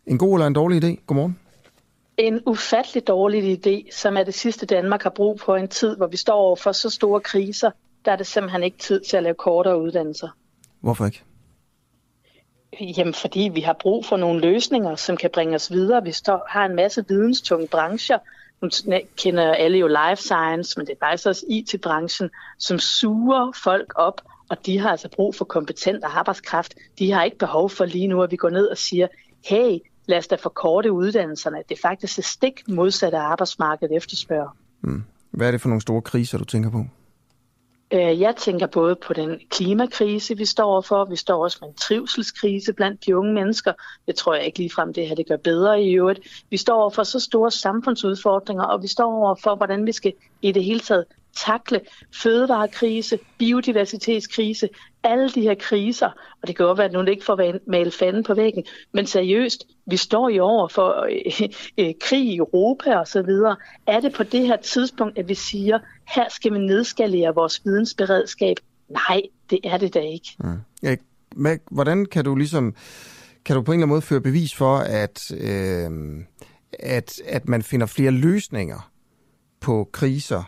En 0.06 0.18
god 0.18 0.34
eller 0.34 0.46
en 0.46 0.52
dårlig 0.52 0.84
idé? 0.84 1.04
Godmorgen. 1.06 1.38
En 2.16 2.40
ufattelig 2.46 3.06
dårlig 3.06 3.66
idé, 3.66 3.96
som 3.96 4.16
er 4.16 4.24
det 4.24 4.34
sidste 4.34 4.66
Danmark 4.66 5.02
har 5.02 5.12
brug 5.16 5.40
for 5.40 5.56
en 5.56 5.68
tid, 5.68 5.96
hvor 5.96 6.06
vi 6.06 6.16
står 6.16 6.34
over 6.34 6.56
for 6.56 6.72
så 6.72 6.90
store 6.90 7.20
kriser, 7.20 7.70
der 8.04 8.12
er 8.12 8.16
det 8.16 8.26
simpelthen 8.26 8.62
ikke 8.62 8.78
tid 8.78 9.00
til 9.00 9.16
at 9.16 9.22
lave 9.22 9.34
kortere 9.34 9.82
uddannelser. 9.82 10.28
Hvorfor 10.80 11.06
ikke? 11.06 11.22
Jamen, 12.80 13.14
fordi 13.14 13.50
vi 13.54 13.60
har 13.60 13.76
brug 13.80 14.06
for 14.06 14.16
nogle 14.16 14.40
løsninger, 14.40 14.96
som 14.96 15.16
kan 15.16 15.30
bringe 15.34 15.54
os 15.54 15.70
videre. 15.70 16.04
Vi 16.04 16.12
står, 16.12 16.46
har 16.48 16.66
en 16.66 16.76
masse 16.76 17.04
videnstunge 17.08 17.68
brancher. 17.68 18.18
Nu 18.60 18.68
kender 19.16 19.54
alle 19.54 19.78
jo 19.78 19.86
life 19.86 20.22
science, 20.22 20.78
men 20.78 20.86
det 20.86 20.92
er 20.92 21.06
faktisk 21.06 21.26
også 21.26 21.44
IT-branchen, 21.48 22.30
som 22.58 22.78
suger 22.78 23.52
folk 23.64 23.92
op, 23.94 24.20
og 24.48 24.66
de 24.66 24.78
har 24.78 24.90
altså 24.90 25.08
brug 25.08 25.34
for 25.34 25.44
kompetent 25.44 26.04
arbejdskraft. 26.04 26.74
De 26.98 27.12
har 27.12 27.24
ikke 27.24 27.38
behov 27.38 27.70
for 27.70 27.84
lige 27.84 28.06
nu, 28.06 28.22
at 28.22 28.30
vi 28.30 28.36
går 28.36 28.50
ned 28.50 28.66
og 28.66 28.78
siger, 28.78 29.06
hey, 29.44 29.78
lad 30.06 30.18
os 30.18 30.26
da 30.26 30.34
forkorte 30.34 30.92
uddannelserne. 30.92 31.56
Det 31.68 31.76
er 31.76 31.80
faktisk 31.82 32.16
det 32.16 32.24
stik 32.24 32.68
modsatte 32.68 33.18
af 33.18 33.22
arbejdsmarkedet 33.22 33.96
efterspørger. 33.96 34.56
Mm. 34.80 35.04
Hvad 35.30 35.46
er 35.46 35.50
det 35.50 35.60
for 35.60 35.68
nogle 35.68 35.82
store 35.82 36.02
kriser, 36.02 36.38
du 36.38 36.44
tænker 36.44 36.70
på? 36.70 36.86
Øh, 37.92 38.20
jeg 38.20 38.36
tænker 38.36 38.66
både 38.66 38.96
på 38.96 39.12
den 39.12 39.40
klimakrise, 39.50 40.36
vi 40.36 40.44
står 40.44 40.64
overfor. 40.64 41.04
Vi 41.04 41.16
står 41.16 41.44
også 41.44 41.58
med 41.60 41.68
en 41.68 41.74
trivselskrise 41.74 42.72
blandt 42.72 43.06
de 43.06 43.16
unge 43.16 43.32
mennesker. 43.32 43.72
Det 44.06 44.14
tror 44.14 44.34
jeg 44.34 44.46
ikke 44.46 44.58
ligefrem, 44.58 44.92
det 44.92 45.08
her 45.08 45.14
det 45.14 45.28
gør 45.28 45.36
bedre 45.36 45.82
i 45.82 45.94
øvrigt. 45.94 46.44
Vi 46.50 46.56
står 46.56 46.80
overfor 46.80 47.02
så 47.02 47.20
store 47.20 47.50
samfundsudfordringer, 47.50 48.64
og 48.64 48.82
vi 48.82 48.88
står 48.88 49.24
overfor, 49.24 49.54
hvordan 49.54 49.86
vi 49.86 49.92
skal 49.92 50.12
i 50.42 50.52
det 50.52 50.64
hele 50.64 50.80
taget 50.80 51.04
takle 51.36 51.80
fødevarekrise, 52.22 53.18
biodiversitetskrise, 53.38 54.68
alle 55.04 55.30
de 55.30 55.40
her 55.40 55.54
kriser, 55.54 56.06
og 56.42 56.48
det 56.48 56.56
kan 56.56 56.66
godt 56.66 56.78
være, 56.78 56.86
at 56.86 56.92
nogen 56.92 57.08
ikke 57.08 57.24
får 57.24 57.70
male 57.70 57.90
fanden 57.90 58.24
på 58.24 58.34
væggen, 58.34 58.64
men 58.92 59.06
seriøst, 59.06 59.66
vi 59.86 59.96
står 59.96 60.28
jo 60.28 60.44
over 60.44 60.68
for 60.68 61.06
øh, 61.10 61.48
øh, 61.78 61.94
krig 62.00 62.24
i 62.24 62.36
Europa 62.36 62.96
og 62.96 63.08
så 63.08 63.22
videre. 63.22 63.56
Er 63.86 64.00
det 64.00 64.12
på 64.12 64.22
det 64.22 64.46
her 64.46 64.56
tidspunkt, 64.56 65.18
at 65.18 65.28
vi 65.28 65.34
siger, 65.34 65.78
her 66.14 66.28
skal 66.28 66.52
vi 66.52 66.58
nedskalere 66.58 67.34
vores 67.34 67.62
vidensberedskab? 67.64 68.56
Nej, 68.88 69.22
det 69.50 69.58
er 69.64 69.76
det 69.76 69.94
da 69.94 70.00
ikke. 70.00 70.28
Mm. 70.38 70.60
Ja, 70.82 70.96
hvordan 71.70 72.06
kan 72.06 72.24
du 72.24 72.34
ligesom, 72.34 72.74
kan 73.44 73.56
du 73.56 73.62
på 73.62 73.72
en 73.72 73.76
eller 73.76 73.84
anden 73.84 73.94
måde 73.94 74.02
føre 74.02 74.20
bevis 74.20 74.54
for, 74.54 74.76
at, 74.76 75.30
øh, 75.30 75.90
at, 76.78 77.20
at 77.26 77.48
man 77.48 77.62
finder 77.62 77.86
flere 77.86 78.10
løsninger 78.10 78.90
på 79.60 79.88
kriser, 79.92 80.42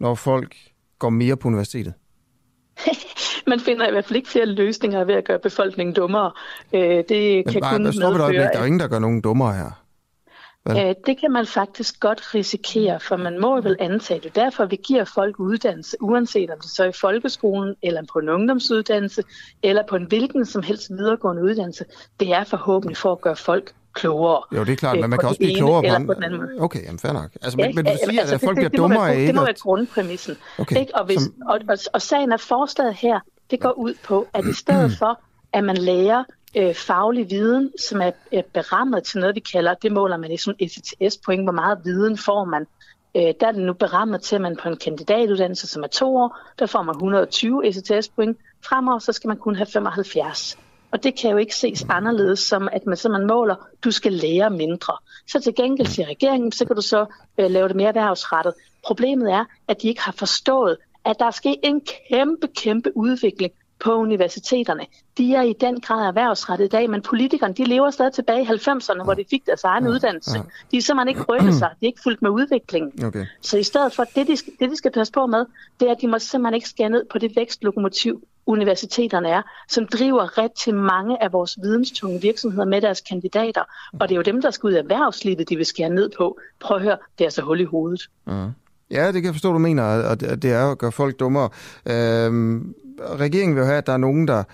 når 0.00 0.14
folk 0.14 0.56
går 0.98 1.10
mere 1.10 1.36
på 1.36 1.48
universitetet? 1.48 1.94
man 3.46 3.60
finder 3.60 3.88
i 3.88 3.90
hvert 3.90 4.04
fald 4.04 4.16
ikke 4.16 4.28
flere 4.28 4.46
løsninger 4.46 5.04
ved 5.04 5.14
at 5.14 5.24
gøre 5.24 5.38
befolkningen 5.38 5.94
dummere. 5.94 6.32
Øh, 6.72 6.80
det 6.80 7.10
Men 7.10 7.52
kan 7.52 7.60
bare, 7.60 7.74
kun 7.74 7.82
medføre... 7.82 8.32
Der 8.32 8.50
er 8.54 8.58
jo 8.58 8.64
ingen, 8.64 8.80
der 8.80 8.88
gør 8.88 8.98
nogen 8.98 9.20
dummere 9.20 9.54
her. 9.54 9.70
Vel? 10.64 10.96
Det 11.06 11.20
kan 11.20 11.32
man 11.32 11.46
faktisk 11.46 12.00
godt 12.00 12.34
risikere, 12.34 13.00
for 13.00 13.16
man 13.16 13.40
må 13.40 13.60
vel 13.60 13.76
antage 13.80 14.20
det. 14.20 14.34
Derfor 14.34 14.64
vi 14.64 14.76
giver 14.76 15.04
folk 15.04 15.38
uddannelse, 15.38 15.96
uanset 16.00 16.50
om 16.50 16.58
det 16.60 16.70
så 16.70 16.84
er 16.84 16.88
i 16.88 16.92
folkeskolen, 16.92 17.74
eller 17.82 18.02
på 18.12 18.18
en 18.18 18.28
ungdomsuddannelse, 18.28 19.22
eller 19.62 19.82
på 19.88 19.96
en 19.96 20.04
hvilken 20.04 20.46
som 20.46 20.62
helst 20.62 20.90
videregående 20.90 21.42
uddannelse. 21.42 21.84
Det 22.20 22.32
er 22.32 22.44
forhåbentlig 22.44 22.96
for 22.96 23.12
at 23.12 23.20
gøre 23.20 23.36
folk 23.36 23.72
klogere. 23.92 24.42
Jo, 24.56 24.64
det 24.64 24.72
er 24.72 24.76
klart, 24.76 25.00
men 25.00 25.10
man 25.10 25.18
kan 25.18 25.28
også 25.28 25.38
blive 25.38 25.56
klogere 25.56 26.00
på, 26.00 26.06
på 26.06 26.14
den 26.14 26.22
anden 26.22 26.40
måde. 26.40 26.50
Okay, 26.58 26.84
jamen 26.84 26.98
fair 26.98 27.12
nok. 27.12 27.30
Altså, 27.42 27.56
men, 27.56 27.74
men 27.74 27.84
du 27.84 27.90
siger, 28.08 28.20
altså, 28.20 28.34
at 28.34 28.40
folk 28.40 28.56
det, 28.56 28.70
bliver 28.70 28.82
dummere 28.82 29.10
af 29.10 29.16
ikke? 29.16 29.26
Det 29.26 29.34
må 29.34 29.44
være 29.44 29.54
grundpræmissen. 29.60 30.36
Okay, 30.58 30.80
ikke? 30.80 30.94
Og, 30.94 31.04
hvis, 31.06 31.22
som... 31.22 31.34
og, 31.48 31.60
og, 31.68 31.78
og 31.92 32.02
sagen 32.02 32.32
er 32.32 32.36
forslaget 32.36 32.94
her, 32.94 33.20
det 33.50 33.60
går 33.60 33.72
ud 33.72 33.94
på, 34.04 34.26
at 34.34 34.44
i 34.44 34.52
stedet 34.52 34.92
for, 34.98 35.20
at 35.52 35.64
man 35.64 35.76
lærer 35.76 36.24
øh, 36.56 36.74
faglig 36.74 37.30
viden, 37.30 37.72
som 37.88 38.00
er, 38.00 38.10
er 38.32 38.42
berammet 38.54 39.04
til 39.04 39.20
noget, 39.20 39.34
vi 39.34 39.40
kalder, 39.40 39.74
det 39.74 39.92
måler 39.92 40.16
man 40.16 40.32
i 40.32 40.36
sådan 40.36 40.56
ECTS-point, 40.60 41.42
hvor 41.42 41.52
meget 41.52 41.78
viden 41.84 42.18
får 42.18 42.44
man. 42.44 42.66
Øh, 43.16 43.34
der 43.40 43.46
er 43.46 43.52
det 43.52 43.62
nu 43.62 43.72
berammet 43.72 44.22
til, 44.22 44.34
at 44.34 44.40
man 44.40 44.56
på 44.62 44.68
en 44.68 44.76
kandidatuddannelse, 44.76 45.66
som 45.66 45.82
er 45.82 45.86
to 45.86 46.16
år, 46.16 46.38
der 46.58 46.66
får 46.66 46.82
man 46.82 46.94
120 46.94 47.66
ECTS-point. 47.66 48.38
Fremover 48.64 48.98
så 48.98 49.12
skal 49.12 49.28
man 49.28 49.36
kun 49.36 49.56
have 49.56 49.66
75. 49.66 50.58
Og 50.90 51.02
det 51.02 51.20
kan 51.20 51.30
jo 51.30 51.36
ikke 51.36 51.56
ses 51.56 51.86
anderledes, 51.88 52.38
som 52.38 52.68
at 52.72 52.86
man 52.86 52.96
simpelthen 52.96 53.28
måler, 53.28 53.54
du 53.84 53.90
skal 53.90 54.12
lære 54.12 54.50
mindre. 54.50 54.92
Så 55.26 55.40
til 55.40 55.54
gengæld 55.54 55.88
siger 55.88 56.08
regeringen, 56.08 56.52
så 56.52 56.64
kan 56.64 56.76
du 56.76 56.82
så 56.82 57.06
øh, 57.38 57.50
lave 57.50 57.68
det 57.68 57.76
mere 57.76 57.88
erhvervsrettet. 57.88 58.54
Problemet 58.86 59.32
er, 59.32 59.44
at 59.68 59.82
de 59.82 59.88
ikke 59.88 60.00
har 60.00 60.12
forstået, 60.12 60.76
at 61.04 61.16
der 61.18 61.24
er 61.24 61.30
sket 61.30 61.56
en 61.62 61.82
kæmpe, 62.08 62.48
kæmpe 62.56 62.96
udvikling 62.96 63.52
på 63.80 63.94
universiteterne. 63.94 64.86
De 65.18 65.34
er 65.34 65.42
i 65.42 65.52
den 65.52 65.80
grad 65.80 66.06
erhvervsrettet 66.06 66.64
i 66.64 66.68
dag, 66.68 66.90
men 66.90 67.02
politikerne 67.02 67.54
de 67.54 67.64
lever 67.64 67.90
stadig 67.90 68.12
tilbage 68.12 68.42
i 68.42 68.46
90'erne, 68.46 69.04
hvor 69.04 69.14
de 69.14 69.24
fik 69.30 69.46
deres 69.46 69.64
egen 69.64 69.84
ja, 69.84 69.90
uddannelse. 69.90 70.36
Ja. 70.36 70.42
De 70.70 70.76
er 70.76 70.82
simpelthen 70.82 71.08
ikke 71.08 71.32
rykket 71.32 71.54
sig, 71.54 71.70
de 71.80 71.86
er 71.86 71.86
ikke 71.86 72.00
fulgt 72.02 72.22
med 72.22 72.30
udviklingen. 72.30 73.04
Okay. 73.04 73.26
Så 73.40 73.58
i 73.58 73.62
stedet 73.62 73.92
for, 73.92 74.04
det 74.04 74.26
de, 74.26 74.36
det 74.60 74.70
de 74.70 74.76
skal 74.76 74.92
passe 74.92 75.12
på 75.12 75.26
med, 75.26 75.44
det 75.80 75.88
er, 75.88 75.92
at 75.92 76.00
de 76.00 76.08
må 76.08 76.18
simpelthen 76.18 76.54
ikke 76.54 76.68
skære 76.68 76.90
ned 76.90 77.04
på 77.10 77.18
det 77.18 77.36
vækstlokomotiv, 77.36 78.22
universiteterne 78.48 79.28
er, 79.28 79.42
som 79.68 79.86
driver 79.86 80.38
rigtig 80.38 80.74
mange 80.74 81.22
af 81.22 81.32
vores 81.32 81.58
videnstunge 81.62 82.20
virksomheder 82.20 82.64
med 82.64 82.80
deres 82.80 83.00
kandidater. 83.00 83.62
Og 84.00 84.08
det 84.08 84.14
er 84.14 84.16
jo 84.16 84.22
dem, 84.22 84.42
der 84.42 84.50
skal 84.50 84.66
ud 84.66 84.72
af 84.72 84.82
erhvervslivet, 84.82 85.48
de 85.48 85.56
vil 85.56 85.66
skære 85.66 85.90
ned 85.90 86.10
på. 86.18 86.38
Prøv 86.60 86.76
at 86.76 86.82
høre, 86.82 86.96
det 87.18 87.26
er 87.26 87.30
så 87.30 87.42
hul 87.42 87.60
i 87.60 87.64
hovedet. 87.64 88.10
Ja, 88.90 89.06
det 89.06 89.14
kan 89.14 89.24
jeg 89.24 89.34
forstå, 89.34 89.52
du 89.52 89.58
mener, 89.58 89.82
og 89.84 90.20
det 90.20 90.44
er 90.44 90.70
at 90.70 90.78
gøre 90.78 90.92
folk 90.92 91.20
dummere. 91.20 91.48
Øhm, 91.86 92.74
regeringen 93.00 93.56
vil 93.56 93.64
have, 93.64 93.78
at 93.78 93.86
der 93.86 93.92
er 93.92 93.96
nogen, 93.96 94.28
der 94.28 94.44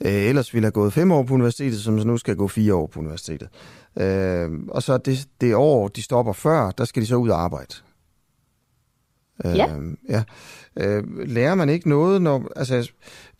øh, 0.00 0.12
ellers 0.12 0.54
ville 0.54 0.64
have 0.64 0.72
gået 0.72 0.92
fem 0.92 1.12
år 1.12 1.22
på 1.22 1.34
universitetet, 1.34 1.80
som 1.80 1.94
nu 1.94 2.16
skal 2.16 2.36
gå 2.36 2.48
fire 2.48 2.74
år 2.74 2.86
på 2.86 3.00
universitetet. 3.00 3.48
Øhm, 4.00 4.68
og 4.68 4.82
så 4.82 4.98
det, 4.98 5.26
det 5.40 5.54
år, 5.54 5.88
de 5.88 6.02
stopper 6.02 6.32
før, 6.32 6.70
der 6.70 6.84
skal 6.84 7.02
de 7.02 7.06
så 7.06 7.16
ud 7.16 7.28
og 7.28 7.42
arbejde. 7.42 7.74
Ja. 9.44 9.74
Øhm, 9.74 9.98
ja. 10.08 10.22
Øh, 10.76 11.04
lærer 11.28 11.54
man 11.54 11.68
ikke 11.68 11.88
noget, 11.88 12.22
når... 12.22 12.52
Altså, 12.56 12.90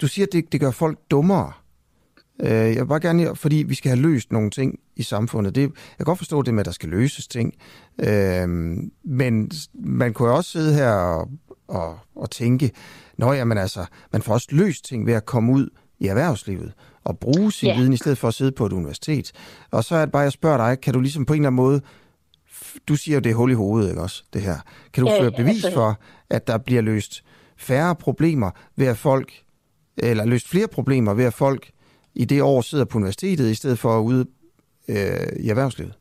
du 0.00 0.06
siger, 0.06 0.26
at 0.26 0.32
det, 0.32 0.52
det 0.52 0.60
gør 0.60 0.70
folk 0.70 0.98
dummere. 1.10 1.52
Øh, 2.40 2.50
jeg 2.50 2.76
vil 2.76 2.86
bare 2.86 3.00
gerne, 3.00 3.36
fordi 3.36 3.56
vi 3.56 3.74
skal 3.74 3.88
have 3.88 4.00
løst 4.00 4.32
nogle 4.32 4.50
ting 4.50 4.78
i 4.96 5.02
samfundet. 5.02 5.54
Det, 5.54 5.60
jeg 5.60 5.70
kan 5.96 6.04
godt 6.06 6.18
forstå 6.18 6.42
det 6.42 6.54
med, 6.54 6.60
at 6.60 6.66
der 6.66 6.72
skal 6.72 6.88
løses 6.88 7.28
ting. 7.28 7.54
Øh, 7.98 8.48
men 9.04 9.50
man 9.74 10.12
kunne 10.12 10.30
også 10.30 10.50
sidde 10.50 10.74
her 10.74 10.90
og, 10.90 11.28
og, 11.68 11.98
og 12.16 12.30
tænke, 12.30 12.72
Nå 13.18 13.32
jamen 13.32 13.58
altså, 13.58 13.84
man 14.12 14.22
får 14.22 14.34
også 14.34 14.48
løst 14.50 14.84
ting 14.84 15.06
ved 15.06 15.14
at 15.14 15.26
komme 15.26 15.52
ud 15.52 15.68
i 15.98 16.06
erhvervslivet 16.06 16.72
og 17.04 17.18
bruge 17.18 17.52
sin 17.52 17.68
yeah. 17.68 17.78
viden, 17.78 17.92
i 17.92 17.96
stedet 17.96 18.18
for 18.18 18.28
at 18.28 18.34
sidde 18.34 18.52
på 18.52 18.66
et 18.66 18.72
universitet. 18.72 19.32
Og 19.70 19.84
så 19.84 19.96
er 19.96 20.00
det 20.00 20.12
bare, 20.12 20.22
jeg 20.22 20.32
spørger 20.32 20.56
dig, 20.56 20.80
kan 20.80 20.94
du 20.94 21.00
ligesom 21.00 21.24
på 21.24 21.32
en 21.32 21.40
eller 21.40 21.48
anden 21.48 21.56
måde, 21.56 21.80
du 22.88 22.96
siger 22.96 23.14
jo, 23.14 23.20
det 23.20 23.30
er 23.30 23.34
hul 23.34 23.50
i 23.50 23.54
hovedet, 23.54 23.88
ikke 23.88 24.02
også, 24.02 24.22
det 24.32 24.42
her. 24.42 24.56
Kan 24.92 25.04
du 25.04 25.10
ja, 25.10 25.22
føre 25.22 25.32
bevis 25.32 25.64
altså... 25.64 25.70
for, 25.78 25.98
at 26.30 26.46
der 26.46 26.58
bliver 26.58 26.82
løst 26.82 27.24
færre 27.56 27.94
problemer 27.94 28.50
ved 28.76 28.86
at 28.86 28.96
folk, 28.96 29.32
eller 29.98 30.24
løst 30.24 30.48
flere 30.48 30.68
problemer 30.68 31.14
ved 31.14 31.24
at 31.24 31.34
folk 31.34 31.70
i 32.14 32.24
det 32.24 32.42
år 32.42 32.60
sidder 32.60 32.84
på 32.84 32.98
universitetet, 32.98 33.50
i 33.50 33.54
stedet 33.54 33.78
for 33.78 34.00
ude 34.00 34.26
øh, 34.88 34.96
i 35.40 35.48
erhvervslivet? 35.48 35.94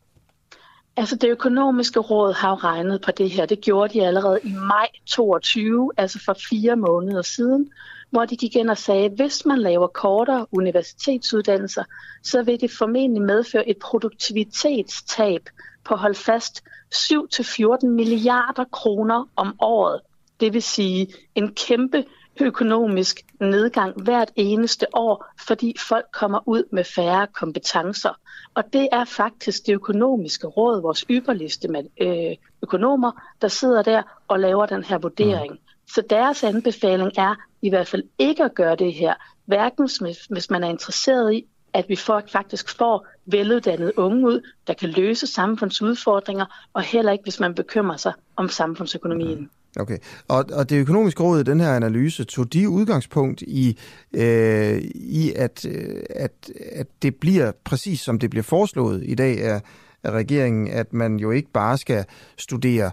Altså 0.98 1.16
det 1.16 1.30
økonomiske 1.30 2.00
råd 2.00 2.34
har 2.34 2.50
jo 2.50 2.56
regnet 2.56 3.02
på 3.02 3.12
det 3.12 3.30
her. 3.30 3.46
Det 3.46 3.62
gjorde 3.62 3.94
de 3.94 4.06
allerede 4.06 4.40
i 4.44 4.54
maj 4.54 4.88
22, 5.06 5.92
altså 5.98 6.20
for 6.26 6.38
fire 6.50 6.76
måneder 6.76 7.22
siden, 7.22 7.70
hvor 8.10 8.26
de 8.26 8.38
gik 8.38 8.56
ind 8.56 8.70
og 8.70 8.78
sagde, 8.78 9.06
at 9.06 9.12
hvis 9.12 9.46
man 9.46 9.60
laver 9.60 9.88
kortere 9.88 10.46
universitetsuddannelser, 10.52 11.84
så 12.24 12.44
vil 12.44 12.62
det 12.62 12.72
formentlig 12.72 13.22
medføre 13.22 13.70
et 13.70 13.78
produktivitetstab 13.78 15.42
på 15.86 15.96
hold 15.96 16.16
fast 16.16 16.64
7-14 16.96 17.88
milliarder 17.88 18.64
kroner 18.72 19.30
om 19.36 19.56
året. 19.60 20.02
Det 20.40 20.54
vil 20.54 20.64
sige 20.64 21.08
en 21.36 21.54
kæmpe 21.54 22.06
økonomisk 22.42 23.22
nedgang 23.40 24.04
hvert 24.04 24.32
eneste 24.36 24.86
år, 24.94 25.26
fordi 25.48 25.76
folk 25.80 26.06
kommer 26.14 26.40
ud 26.46 26.64
med 26.72 26.84
færre 26.84 27.28
kompetencer. 27.28 28.20
Og 28.54 28.64
det 28.74 28.90
er 28.92 29.06
faktisk 29.06 29.66
det 29.66 29.74
økonomiske 29.74 30.48
råd, 30.48 30.82
vores 30.82 31.06
ypperligste 31.10 31.68
med, 31.68 31.84
øh, 32.02 32.36
økonomer, 32.64 33.12
der 33.42 33.48
sidder 33.48 33.82
der 33.82 34.04
og 34.28 34.40
laver 34.40 34.66
den 34.66 34.84
her 34.84 34.98
vurdering. 34.98 35.52
Mm. 35.52 35.60
Så 35.88 36.04
deres 36.10 36.44
anbefaling 36.44 37.12
er 37.18 37.36
i 37.62 37.70
hvert 37.70 37.88
fald 37.88 38.04
ikke 38.20 38.44
at 38.44 38.56
gøre 38.56 38.76
det 38.76 38.94
her, 38.94 39.14
hverken 39.46 39.90
hvis 40.30 40.50
man 40.50 40.64
er 40.64 40.70
interesseret 40.70 41.34
i, 41.34 41.46
at 41.76 41.86
vi 41.90 41.96
får, 41.96 42.22
faktisk 42.32 42.78
får 42.78 43.08
veluddannede 43.26 44.00
unge 44.00 44.28
ud, 44.28 44.42
der 44.68 44.74
kan 44.74 44.90
løse 44.90 45.28
samfundsudfordringer, 45.28 46.68
og 46.74 46.82
heller 46.82 47.12
ikke, 47.12 47.24
hvis 47.24 47.40
man 47.40 47.56
bekymrer 47.56 47.98
sig 47.98 48.14
om 48.36 48.50
samfundsøkonomien. 48.50 49.40
Mm. 49.40 49.50
Okay, 49.80 49.98
og, 50.28 50.46
og 50.54 50.70
det 50.70 50.80
økonomiske 50.80 51.24
råd 51.24 51.40
i 51.40 51.44
den 51.44 51.60
her 51.60 51.76
analyse, 51.76 52.24
tog 52.24 52.54
de 52.54 52.70
udgangspunkt 52.70 53.42
i, 53.42 53.78
øh, 54.14 54.78
i 54.96 55.34
at, 55.36 55.66
øh, 55.66 56.04
at, 56.10 56.52
at 56.72 56.88
det 57.02 57.16
bliver 57.16 57.52
præcis 57.64 58.00
som 58.00 58.20
det 58.20 58.30
bliver 58.30 58.44
foreslået 58.44 59.04
i 59.06 59.16
dag 59.16 59.42
af, 59.42 59.62
af 60.04 60.12
regeringen, 60.12 60.68
at 60.68 60.94
man 60.94 61.18
jo 61.18 61.32
ikke 61.32 61.52
bare 61.52 61.78
skal 61.78 62.06
studere 62.38 62.92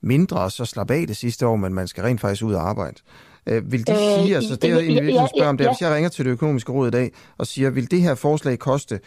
mindre 0.00 0.40
og 0.40 0.52
så 0.52 0.64
slappe 0.64 0.94
af 0.94 1.06
det 1.06 1.16
sidste 1.16 1.46
år, 1.46 1.56
men 1.56 1.74
man 1.74 1.88
skal 1.88 2.04
rent 2.04 2.20
faktisk 2.20 2.44
ud 2.44 2.54
og 2.54 2.68
arbejde. 2.68 2.96
Øh, 2.96 3.31
vil 3.46 3.86
de 3.86 3.96
sige, 3.96 4.30
øh, 4.30 4.36
altså 4.36 4.56
det 4.56 4.70
er 4.70 4.78
egentlig 4.78 5.02
virkelig 5.02 5.28
spørger 5.36 5.48
om 5.48 5.58
det, 5.58 5.66
hvis 5.66 5.80
jeg 5.80 5.94
ringer 5.94 6.10
til 6.10 6.24
det 6.24 6.30
økonomiske 6.30 6.72
råd 6.72 6.88
i 6.88 6.90
dag 6.90 7.12
og 7.38 7.46
siger, 7.46 7.70
vil 7.70 7.90
det 7.90 8.00
her 8.00 8.14
forslag 8.14 8.58
koste 8.58 9.00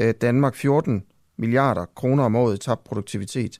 øh, 0.00 0.14
Danmark 0.20 0.54
14 0.54 1.02
milliarder 1.36 1.84
kroner 1.96 2.24
om 2.24 2.36
året 2.36 2.54
i 2.54 2.58
tabt 2.58 2.84
produktivitet. 2.84 3.58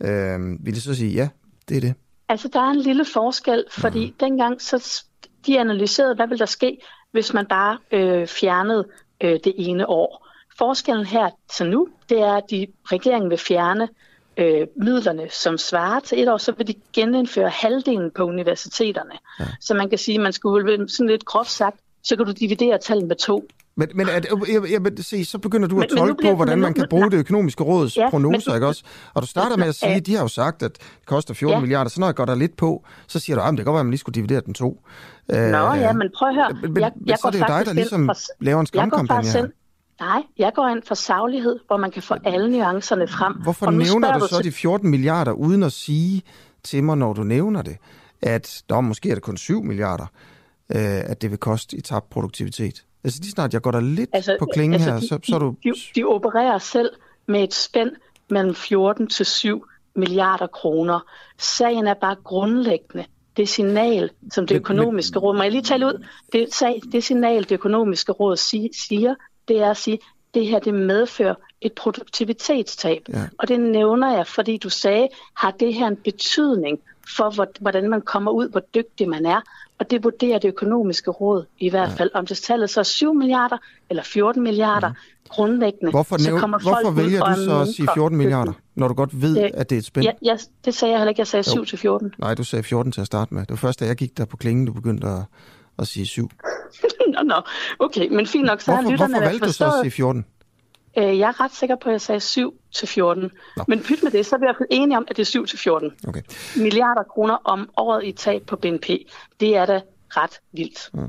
Øh, 0.00 0.38
vil 0.64 0.74
det 0.74 0.82
så 0.82 0.94
sige, 0.94 1.12
ja, 1.12 1.28
det 1.68 1.76
er 1.76 1.80
det? 1.80 1.94
Altså, 2.28 2.48
der 2.52 2.60
er 2.60 2.70
en 2.70 2.80
lille 2.80 3.04
forskel, 3.04 3.64
fordi 3.70 4.06
mm. 4.06 4.16
dengang 4.20 4.62
så 4.62 5.04
de 5.46 5.60
analyserede, 5.60 6.14
hvad 6.14 6.28
vil 6.28 6.38
der 6.38 6.46
ske, 6.46 6.78
hvis 7.12 7.34
man 7.34 7.46
bare 7.46 7.78
øh, 7.92 8.26
fjernede 8.26 8.88
øh, 9.20 9.38
det 9.44 9.52
ene 9.56 9.88
år. 9.88 10.28
Forskellen 10.58 11.06
her 11.06 11.30
til 11.50 11.70
nu, 11.70 11.88
det 12.08 12.20
er, 12.20 12.32
at 12.32 12.44
de, 12.50 12.66
regeringen 12.84 13.30
vil 13.30 13.38
fjerne 13.38 13.88
øh, 14.36 14.66
midlerne, 14.76 15.26
som 15.30 15.58
svarer 15.58 16.00
til 16.00 16.22
et 16.22 16.28
år, 16.28 16.36
så 16.36 16.52
vil 16.52 16.66
de 16.68 16.74
genindføre 16.92 17.48
halvdelen 17.48 18.10
på 18.10 18.24
universiteterne. 18.24 19.12
Ja. 19.40 19.44
Så 19.60 19.74
man 19.74 19.88
kan 19.88 19.98
sige, 19.98 20.18
man 20.18 20.32
skulle 20.32 20.88
sådan 20.88 21.10
lidt 21.10 21.24
groft 21.24 21.50
sagt, 21.50 21.76
så 22.02 22.16
kan 22.16 22.26
du 22.26 22.32
dividere 22.32 22.78
tallet 22.78 23.08
med 23.08 23.16
to. 23.16 23.48
Men, 23.76 23.88
men 23.94 24.08
at, 24.08 24.26
jeg, 24.30 24.70
jeg, 24.70 24.82
jeg, 24.96 25.04
se, 25.04 25.24
så 25.24 25.38
begynder 25.38 25.68
du 25.68 25.80
at 25.80 25.90
men, 25.90 25.98
tolke 25.98 26.22
men 26.22 26.32
på, 26.32 26.36
hvordan 26.36 26.58
man 26.58 26.74
kan 26.74 26.86
bruge 26.90 27.10
det 27.10 27.16
økonomiske 27.16 27.64
råds 27.64 27.96
ja, 27.96 28.10
prognoser, 28.10 28.50
men, 28.50 28.56
ikke 28.56 28.66
også? 28.66 28.84
Og 29.14 29.22
du 29.22 29.26
starter 29.26 29.56
med 29.56 29.66
at 29.66 29.74
sige, 29.74 30.00
de 30.00 30.14
har 30.14 30.22
jo 30.22 30.28
sagt, 30.28 30.62
at 30.62 30.72
det 30.72 31.06
koster 31.06 31.34
14 31.34 31.54
ja. 31.54 31.60
milliarder, 31.60 31.90
så 31.90 32.00
når 32.00 32.06
jeg 32.06 32.14
går 32.14 32.24
der 32.24 32.34
lidt 32.34 32.56
på, 32.56 32.84
så 33.06 33.18
siger 33.18 33.36
du, 33.36 33.42
at 33.42 33.50
det 33.50 33.56
kan 33.56 33.64
godt 33.64 33.74
være, 33.74 33.80
at 33.80 33.86
man 33.86 33.90
lige 33.90 33.98
skulle 33.98 34.14
dividere 34.14 34.40
den 34.40 34.54
to. 34.54 34.80
Nå 35.28 35.36
øh, 35.36 35.50
ja, 35.80 35.92
men 35.92 36.10
prøv 36.16 36.28
at 36.28 36.34
høre. 36.34 36.48
Men, 36.62 36.80
jeg, 36.80 36.92
jeg 37.06 37.18
så 37.18 37.26
er 37.26 37.30
det 37.30 37.40
jo 37.40 37.44
dig, 37.48 37.66
der 37.66 37.72
ligesom 37.72 38.06
for, 38.06 38.44
laver 38.44 38.60
en 38.60 38.66
skræmkampagne 38.66 39.28
her. 39.28 39.46
Nej, 40.00 40.22
jeg 40.38 40.52
går 40.54 40.68
ind 40.68 40.82
for 40.82 40.94
saglighed, 40.94 41.58
hvor 41.66 41.76
man 41.76 41.90
kan 41.90 42.02
få 42.02 42.14
alle 42.24 42.50
nuancerne 42.50 43.08
frem. 43.08 43.32
Hvorfor 43.32 43.70
nævner 43.70 44.18
du 44.18 44.26
så 44.26 44.40
de 44.42 44.52
14 44.52 44.90
milliarder, 44.90 45.32
uden 45.32 45.62
at 45.62 45.72
sige 45.72 46.22
til 46.62 46.84
mig, 46.84 46.96
når 46.96 47.12
du 47.12 47.22
nævner 47.22 47.62
det, 47.62 47.76
at 48.22 48.62
der 48.68 48.80
måske 48.80 49.10
er 49.10 49.14
det 49.14 49.22
kun 49.22 49.36
7 49.36 49.62
milliarder, 49.62 50.06
øh, 50.70 51.10
at 51.10 51.22
det 51.22 51.30
vil 51.30 51.38
koste 51.38 51.76
i 51.76 51.80
tabt 51.80 52.10
produktivitet? 52.10 52.84
Altså 53.04 53.20
lige 53.22 53.30
snart 53.30 53.52
jeg 53.52 53.62
går 53.62 53.70
der 53.70 53.80
lidt 53.80 54.10
altså, 54.12 54.36
på 54.38 54.46
klingen 54.46 54.74
altså, 54.74 54.90
her, 54.90 55.00
de, 55.00 55.08
så, 55.08 55.18
så 55.22 55.34
er 55.34 55.38
du... 55.38 55.54
De, 55.64 55.72
de 55.96 56.04
opererer 56.04 56.58
selv 56.58 56.90
med 57.26 57.44
et 57.44 57.54
spænd 57.54 57.90
mellem 58.30 58.54
14 58.54 59.06
til 59.06 59.26
7 59.26 59.66
milliarder 59.94 60.46
kroner. 60.46 61.00
Sagen 61.38 61.86
er 61.86 61.94
bare 61.94 62.16
grundlæggende. 62.24 63.04
Det 63.36 63.48
signal, 63.48 64.10
som 64.32 64.46
det 64.46 64.56
økonomiske 64.56 65.18
råd... 65.18 65.36
Må 65.36 65.42
jeg 65.42 65.52
lige 65.52 65.62
tale 65.62 65.86
ud? 65.86 66.06
Det, 66.32 66.54
sag, 66.54 66.80
det 66.92 67.04
signal, 67.04 67.42
det 67.42 67.52
økonomiske 67.52 68.12
råd 68.12 68.36
siger, 68.36 69.14
det 69.48 69.58
er 69.58 69.70
at 69.70 69.76
sige, 69.76 69.98
det 70.34 70.46
her 70.46 70.58
det 70.58 70.74
medfører 70.74 71.34
et 71.60 71.72
produktivitetstab. 71.72 73.02
Ja. 73.08 73.22
Og 73.38 73.48
det 73.48 73.60
nævner 73.60 74.16
jeg, 74.16 74.26
fordi 74.26 74.56
du 74.56 74.68
sagde, 74.68 75.08
har 75.34 75.50
det 75.50 75.74
her 75.74 75.86
en 75.86 75.96
betydning 75.96 76.78
for, 77.16 77.60
hvordan 77.60 77.90
man 77.90 78.00
kommer 78.00 78.30
ud, 78.30 78.48
hvor 78.48 78.62
dygtig 78.74 79.08
man 79.08 79.26
er. 79.26 79.40
Og 79.78 79.90
det 79.90 80.04
vurderer 80.04 80.38
det 80.38 80.48
økonomiske 80.48 81.10
råd 81.10 81.44
i 81.58 81.70
hvert 81.70 81.92
fald. 81.92 82.10
Ja. 82.14 82.18
Om 82.18 82.26
det 82.26 82.36
tallet 82.36 82.70
så 82.70 82.80
er 82.80 82.84
7 82.84 83.14
milliarder 83.14 83.58
eller 83.90 84.02
14 84.02 84.42
milliarder, 84.42 84.86
ja. 84.86 84.92
grundlæggende, 85.28 85.90
hvorfor, 85.90 86.18
så 86.18 86.38
kommer 86.38 86.58
hvorfor 86.58 86.80
folk 86.84 86.96
vælger 86.96 87.34
du 87.34 87.44
så 87.44 87.60
at 87.60 87.68
sige 87.68 87.88
14 87.94 88.18
milliarder, 88.18 88.52
når 88.74 88.88
du 88.88 88.94
godt 88.94 89.22
ved, 89.22 89.34
det, 89.34 89.50
at 89.54 89.70
det 89.70 89.76
er 89.76 89.78
et 89.78 89.84
spænd? 89.84 90.04
Ja, 90.04 90.12
ja, 90.22 90.36
det 90.64 90.74
sagde 90.74 90.92
jeg 90.92 91.00
heller 91.00 91.08
ikke. 91.08 91.20
Jeg 91.20 91.26
sagde 91.26 91.50
7 91.50 91.66
til 91.66 91.78
14. 91.78 92.14
Nej, 92.18 92.34
du 92.34 92.44
sagde 92.44 92.62
14 92.62 92.92
til 92.92 93.00
at 93.00 93.06
starte 93.06 93.34
med. 93.34 93.42
Det 93.42 93.50
var 93.50 93.56
først, 93.56 93.80
da 93.80 93.84
jeg 93.84 93.96
gik 93.96 94.18
der 94.18 94.24
på 94.24 94.36
klingen, 94.36 94.66
du 94.66 94.72
begyndte 94.72 95.06
at, 95.06 95.22
at 95.78 95.86
sige 95.86 96.06
7. 96.06 96.30
nå, 97.14 97.22
nå. 97.22 97.40
Okay, 97.78 98.08
men 98.08 98.26
fint 98.26 98.46
nok. 98.46 98.60
Så 98.60 98.66
hvorfor, 98.66 98.82
har 98.82 98.90
lytterne 98.90 99.12
hvorfor 99.12 99.30
valgte 99.30 99.46
du 99.46 99.52
så 99.52 99.66
at 99.66 99.72
sige 99.82 99.90
14? 99.90 100.24
Øh, 100.98 101.18
jeg 101.18 101.28
er 101.28 101.40
ret 101.40 101.54
sikker 101.54 101.76
på, 101.76 101.88
at 101.88 101.92
jeg 101.92 102.00
sagde 102.00 102.20
7 102.20 102.54
til 102.74 102.88
14. 102.88 103.30
Nå. 103.56 103.64
Men 103.68 103.82
pyt 103.82 104.02
med 104.02 104.10
det, 104.10 104.26
så 104.26 104.36
er 104.36 104.38
vi 104.38 104.44
i 104.44 104.46
hvert 104.46 104.56
fald 104.58 104.68
enige 104.70 104.96
om, 104.96 105.06
at 105.08 105.16
det 105.16 105.22
er 105.22 105.26
7 105.26 105.46
til 105.46 105.58
14. 105.58 105.90
Okay. 106.08 106.22
Milliarder 106.56 107.02
kroner 107.02 107.34
om 107.44 107.70
året 107.76 108.04
i 108.04 108.12
tab 108.12 108.42
på 108.46 108.56
BNP. 108.56 108.86
Det 109.40 109.56
er 109.56 109.66
da 109.66 109.80
ret 110.08 110.40
vildt. 110.52 110.90
Ja. 110.94 111.00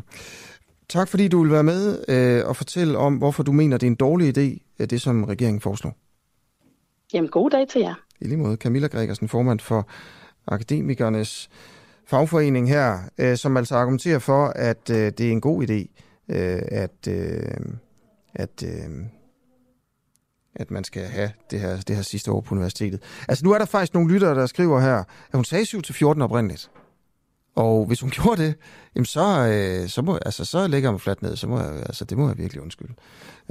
Tak 0.89 1.07
fordi 1.07 1.27
du 1.27 1.43
vil 1.43 1.51
være 1.51 1.63
med 1.63 2.05
øh, 2.07 2.47
og 2.47 2.55
fortælle 2.55 2.97
om, 2.97 3.15
hvorfor 3.15 3.43
du 3.43 3.51
mener, 3.51 3.77
det 3.77 3.87
er 3.87 3.91
en 3.91 3.95
dårlig 3.95 4.37
idé, 4.37 4.75
det 4.85 5.01
som 5.01 5.23
regeringen 5.23 5.61
foreslår. 5.61 5.97
Jamen, 7.13 7.29
god 7.29 7.49
dag 7.49 7.67
til 7.67 7.81
jer. 7.81 7.93
I 8.21 8.25
lige 8.25 8.37
måde, 8.37 8.55
Camilla 8.55 8.87
Gregersen, 8.87 9.29
formand 9.29 9.59
for 9.59 9.89
Akademikernes 10.47 11.49
fagforening 12.07 12.69
her, 12.69 12.99
øh, 13.17 13.37
som 13.37 13.57
altså 13.57 13.75
argumenterer 13.75 14.19
for, 14.19 14.45
at 14.47 14.89
øh, 14.89 15.11
det 15.17 15.19
er 15.19 15.31
en 15.31 15.41
god 15.41 15.63
idé, 15.63 16.03
øh, 16.35 16.61
at, 16.67 17.07
øh, 17.07 17.41
at 18.35 18.63
øh, 18.63 19.05
at 20.55 20.71
man 20.71 20.83
skal 20.83 21.03
have 21.03 21.31
det 21.51 21.59
her, 21.59 21.81
det 21.81 21.95
her 21.95 22.03
sidste 22.03 22.31
år 22.31 22.41
på 22.41 22.55
universitetet. 22.55 23.01
Altså 23.27 23.45
nu 23.45 23.51
er 23.51 23.57
der 23.57 23.65
faktisk 23.65 23.93
nogle 23.93 24.13
lyttere, 24.13 24.35
der 24.35 24.45
skriver 24.45 24.79
her, 24.79 24.97
at 24.97 25.33
hun 25.33 25.45
sagde 25.45 25.65
7-14 25.65 26.05
oprindeligt. 26.05 26.71
Og 27.55 27.85
hvis 27.85 28.01
hun 28.01 28.09
gjorde 28.17 28.43
det, 28.43 28.55
jamen 28.95 29.05
så, 29.05 29.47
øh, 29.47 29.89
så, 29.89 30.01
må, 30.01 30.19
altså, 30.25 30.45
så 30.45 30.67
lægger 30.67 30.89
hun 30.89 30.99
fladt 30.99 31.21
ned. 31.21 31.35
Så 31.35 31.47
må 31.47 31.59
jeg, 31.59 31.75
altså, 31.75 32.05
det 32.05 32.17
må 32.17 32.27
jeg 32.27 32.37
virkelig 32.37 32.63
undskylde. 32.63 32.93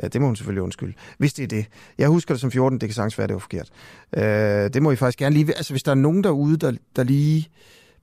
Ja, 0.03 0.09
det 0.09 0.21
må 0.21 0.27
hun 0.27 0.37
selvfølgelig 0.37 0.63
undskylde. 0.63 0.95
Hvis 1.19 1.33
det 1.33 1.43
er 1.43 1.47
det. 1.47 1.67
Jeg 1.99 2.09
husker 2.09 2.35
det 2.35 2.41
som 2.41 2.51
14, 2.51 2.81
det 2.81 2.89
kan 2.89 2.95
sagtens 2.95 3.19
være, 3.19 3.27
det 3.27 3.35
var 3.35 3.41
forkert. 3.41 3.71
Øh, 4.13 4.75
det 4.75 4.83
må 4.83 4.91
I 4.91 4.97
faktisk 4.97 5.19
gerne 5.19 5.35
lige... 5.35 5.57
Altså 5.57 5.73
hvis 5.73 5.83
der 5.83 5.91
er 5.91 5.97
nogen 5.97 6.25
derude, 6.25 6.57
der, 6.57 6.73
der 6.97 7.03
lige 7.03 7.49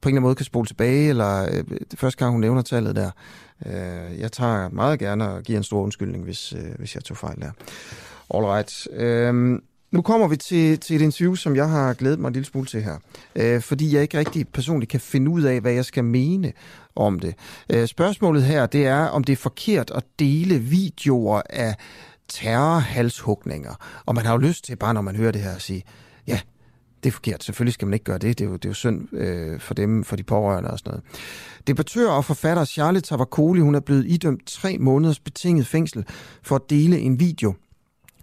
på 0.02 0.10
en 0.10 0.14
eller 0.14 0.20
anden 0.20 0.28
måde 0.28 0.36
kan 0.36 0.46
spole 0.46 0.68
tilbage, 0.68 1.10
eller 1.10 1.44
øh, 1.44 1.64
det 1.92 2.00
første 2.00 2.20
gang, 2.20 2.32
hun 2.32 2.42
nævner 2.42 2.62
tallet 2.62 2.96
der. 2.96 3.12
Øh, 3.66 4.20
jeg 4.20 4.32
tager 4.32 4.70
meget 4.70 5.00
gerne 5.00 5.30
og 5.30 5.44
giver 5.44 5.58
en 5.58 5.64
stor 5.64 5.82
undskyldning, 5.82 6.24
hvis, 6.24 6.54
øh, 6.54 6.76
hvis 6.78 6.96
jeg 6.96 7.04
tog 7.04 7.18
fejl 7.18 7.42
der. 7.42 7.52
Alright. 8.34 8.88
Øhm, 8.92 9.64
nu 9.92 10.02
kommer 10.02 10.28
vi 10.28 10.38
til, 10.38 10.80
til 10.80 10.96
et 10.96 11.02
interview, 11.02 11.36
som 11.36 11.56
jeg 11.56 11.70
har 11.70 11.94
glædet 11.94 12.20
mig 12.20 12.28
en 12.28 12.34
lille 12.34 12.46
smule 12.46 12.68
til 12.68 12.82
her. 12.84 12.98
Øh, 13.36 13.62
fordi 13.62 13.96
jeg 13.96 14.02
ikke 14.02 14.18
rigtig 14.18 14.48
personligt 14.48 14.92
kan 14.92 15.00
finde 15.00 15.32
ud 15.32 15.42
af, 15.42 15.62
hvad 15.62 15.72
jeg 15.72 15.86
skal 15.86 16.04
mene 16.04 16.54
om 16.96 17.20
det. 17.20 17.36
Øh, 17.70 17.88
spørgsmålet 17.88 18.44
her, 18.44 18.66
det 18.66 18.88
er, 18.88 19.06
om 19.06 19.24
det 19.24 19.34
er 19.34 19.38
forkert 19.38 19.92
at 19.92 20.04
dele 20.20 20.60
videoer 20.60 21.42
af 21.50 21.76
terrorhalshugninger. 22.30 24.02
Og 24.06 24.16
man 24.16 24.26
har 24.26 24.34
jo 24.34 24.38
lyst 24.38 24.66
til, 24.66 24.76
bare 24.76 24.94
når 24.94 25.02
man 25.02 25.16
hører 25.16 25.32
det 25.32 25.42
her, 25.42 25.56
at 25.56 25.62
sige, 25.62 25.84
det 27.04 27.10
er 27.10 27.12
forkert. 27.12 27.44
Selvfølgelig 27.44 27.74
skal 27.74 27.88
man 27.88 27.94
ikke 27.94 28.04
gøre 28.04 28.18
det. 28.18 28.40
Det 28.40 28.46
er 28.46 28.50
jo, 28.50 28.56
det 28.56 28.66
er 28.66 28.70
jo 28.70 28.74
synd 28.74 29.14
øh, 29.14 29.60
for 29.60 29.74
dem, 29.74 30.04
for 30.04 30.16
de 30.16 30.24
pårørende 30.24 30.70
og 30.70 30.80
sådan 30.80 30.90
noget. 30.90 31.04
Debattør 31.68 32.10
og 32.10 32.26
forfatter 32.26 32.66
Charlotte 32.66 33.08
Tavakoli, 33.08 33.60
hun 33.60 33.76
er 33.76 33.80
blevet 33.80 34.06
idømt 34.08 34.48
tre 34.48 34.78
måneders 34.78 35.20
betinget 35.20 35.68
fængsel 35.68 36.06
for 36.44 36.56
at 36.56 36.70
dele 36.70 37.00
en 37.00 37.20
video 37.20 37.54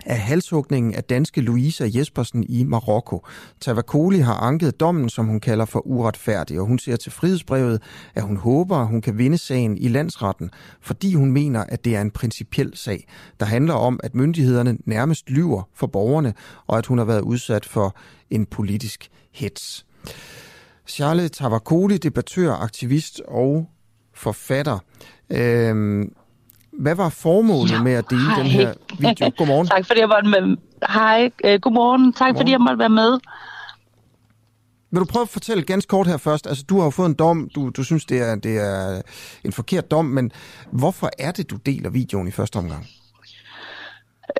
af 0.07 0.19
halshugningen 0.19 0.95
af 0.95 1.05
danske 1.05 1.41
Louisa 1.41 1.88
Jespersen 1.95 2.45
i 2.49 2.64
Marokko. 2.64 3.27
Tavakoli 3.61 4.19
har 4.19 4.35
anket 4.35 4.81
dommen, 4.81 5.09
som 5.09 5.27
hun 5.27 5.41
kalder 5.41 5.64
for 5.64 5.87
uretfærdig, 5.87 6.61
og 6.61 6.67
hun 6.67 6.79
siger 6.79 6.97
til 6.97 7.12
frihedsbrevet, 7.12 7.83
at 8.14 8.23
hun 8.23 8.37
håber, 8.37 8.77
at 8.77 8.87
hun 8.87 9.01
kan 9.01 9.19
vinde 9.19 9.38
sagen 9.38 9.79
i 9.79 9.88
landsretten, 9.88 10.51
fordi 10.81 11.14
hun 11.14 11.33
mener, 11.33 11.64
at 11.69 11.85
det 11.85 11.97
er 11.97 12.01
en 12.01 12.11
principiel 12.11 12.71
sag, 12.75 13.09
der 13.41 13.47
handler 13.47 13.75
om, 13.75 14.01
at 14.03 14.14
myndighederne 14.14 14.79
nærmest 14.85 15.31
lyver 15.31 15.62
for 15.75 15.87
borgerne, 15.87 16.35
og 16.67 16.79
at 16.79 16.87
hun 16.87 16.99
har 16.99 17.05
været 17.05 17.21
udsat 17.21 17.64
for 17.64 17.97
en 18.31 18.47
politisk 18.47 19.09
hets. 19.33 19.87
Charles 20.88 21.31
Tavakoli, 21.31 21.99
debattør, 21.99 22.53
aktivist 22.53 23.21
og 23.29 23.69
forfatter. 24.14 24.79
Øhm, 25.31 26.12
hvad 26.73 26.95
var 26.95 27.09
formålet 27.09 27.83
med 27.83 27.93
at 27.93 28.05
dele 28.11 28.23
hej. 28.23 28.43
den 28.43 28.47
her 28.47 28.75
video? 28.99 29.31
Godmorgen. 29.38 29.67
tak 29.67 29.87
fordi 29.87 30.01
jeg 30.01 30.09
måtte 30.09 30.31
med. 30.31 30.57
Hej, 30.88 31.31
uh, 31.45 31.61
godmorgen. 31.61 32.12
Tak 32.12 32.19
godmorgen. 32.19 32.37
fordi 32.37 32.51
jeg 32.51 32.61
måtte 32.61 32.79
være 32.79 32.88
med. 32.88 33.19
Vil 34.91 35.01
du 35.01 35.05
prøve 35.05 35.23
at 35.23 35.29
fortælle 35.29 35.62
ganske 35.62 35.88
kort 35.88 36.07
her 36.07 36.17
først? 36.17 36.47
Altså, 36.47 36.64
du 36.69 36.79
har 36.79 36.85
jo 36.85 36.91
fået 36.91 37.09
en 37.09 37.14
dom, 37.14 37.49
du, 37.55 37.71
du 37.77 37.85
synes, 37.85 38.05
det 38.05 38.19
er, 38.31 38.35
det 38.35 38.59
er 38.59 39.03
en 39.45 39.53
forkert 39.53 39.91
dom, 39.91 40.05
men 40.05 40.33
hvorfor 40.73 41.11
er 41.19 41.33
det, 41.33 41.51
du 41.51 41.57
deler 41.57 41.91
videoen 41.91 42.29
i 42.29 42.31
første 42.31 42.57
omgang? 42.57 42.87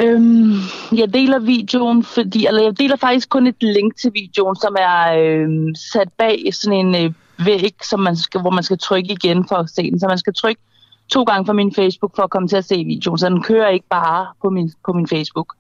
Øhm, 0.01 0.53
jeg 0.93 1.15
deler 1.15 1.39
videoen, 1.39 2.05
fordi, 2.05 2.47
eller 2.47 2.63
jeg 2.63 2.79
deler 2.79 2.97
faktisk 2.97 3.29
kun 3.29 3.47
et 3.47 3.63
link 3.63 3.97
til 3.97 4.11
videoen, 4.15 4.57
som 4.57 4.77
er 4.79 5.13
øhm, 5.19 5.75
sat 5.75 6.09
bag 6.19 6.45
sådan 6.53 6.87
en 6.87 7.05
øh, 7.05 7.13
væg, 7.47 7.75
som 7.85 8.01
man 8.01 8.17
skal, 8.17 8.41
hvor 8.41 8.51
man 8.51 8.63
skal 8.63 8.79
trykke 8.79 9.13
igen 9.13 9.49
for 9.49 9.57
at 9.57 9.71
se 9.71 9.91
den. 9.91 10.01
Så 10.01 10.07
man 10.09 10.19
skal 10.19 10.35
trykke 10.35 10.61
to 11.09 11.23
gange 11.23 11.45
på 11.45 11.53
min 11.53 11.75
Facebook 11.75 12.17
for 12.17 12.23
at 12.23 12.31
komme 12.31 12.49
til 12.49 12.57
at 12.57 12.65
se 12.65 12.85
videoen, 12.85 13.19
så 13.19 13.29
den 13.29 13.43
kører 13.43 13.69
ikke 13.69 13.87
bare 13.91 14.27
på 14.43 14.51
min, 14.51 14.73
på 14.85 14.93
min 14.93 15.09
Facebook, 15.09 15.55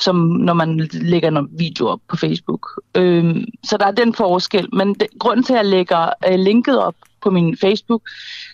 som 0.00 0.16
når 0.16 0.54
man 0.54 0.88
lægger 0.92 1.28
en 1.28 1.48
video 1.50 1.88
op 1.88 2.00
på 2.08 2.16
Facebook. 2.16 2.80
Øhm, 2.94 3.44
så 3.64 3.76
der 3.76 3.86
er 3.86 3.90
den 3.90 4.14
forskel, 4.14 4.68
men 4.72 4.94
det, 4.94 5.06
grunden 5.18 5.44
til, 5.44 5.52
at 5.52 5.56
jeg 5.56 5.66
lægger 5.66 6.10
øh, 6.28 6.38
linket 6.38 6.78
op 6.78 6.94
på 7.26 7.30
min 7.30 7.56
Facebook, 7.56 8.02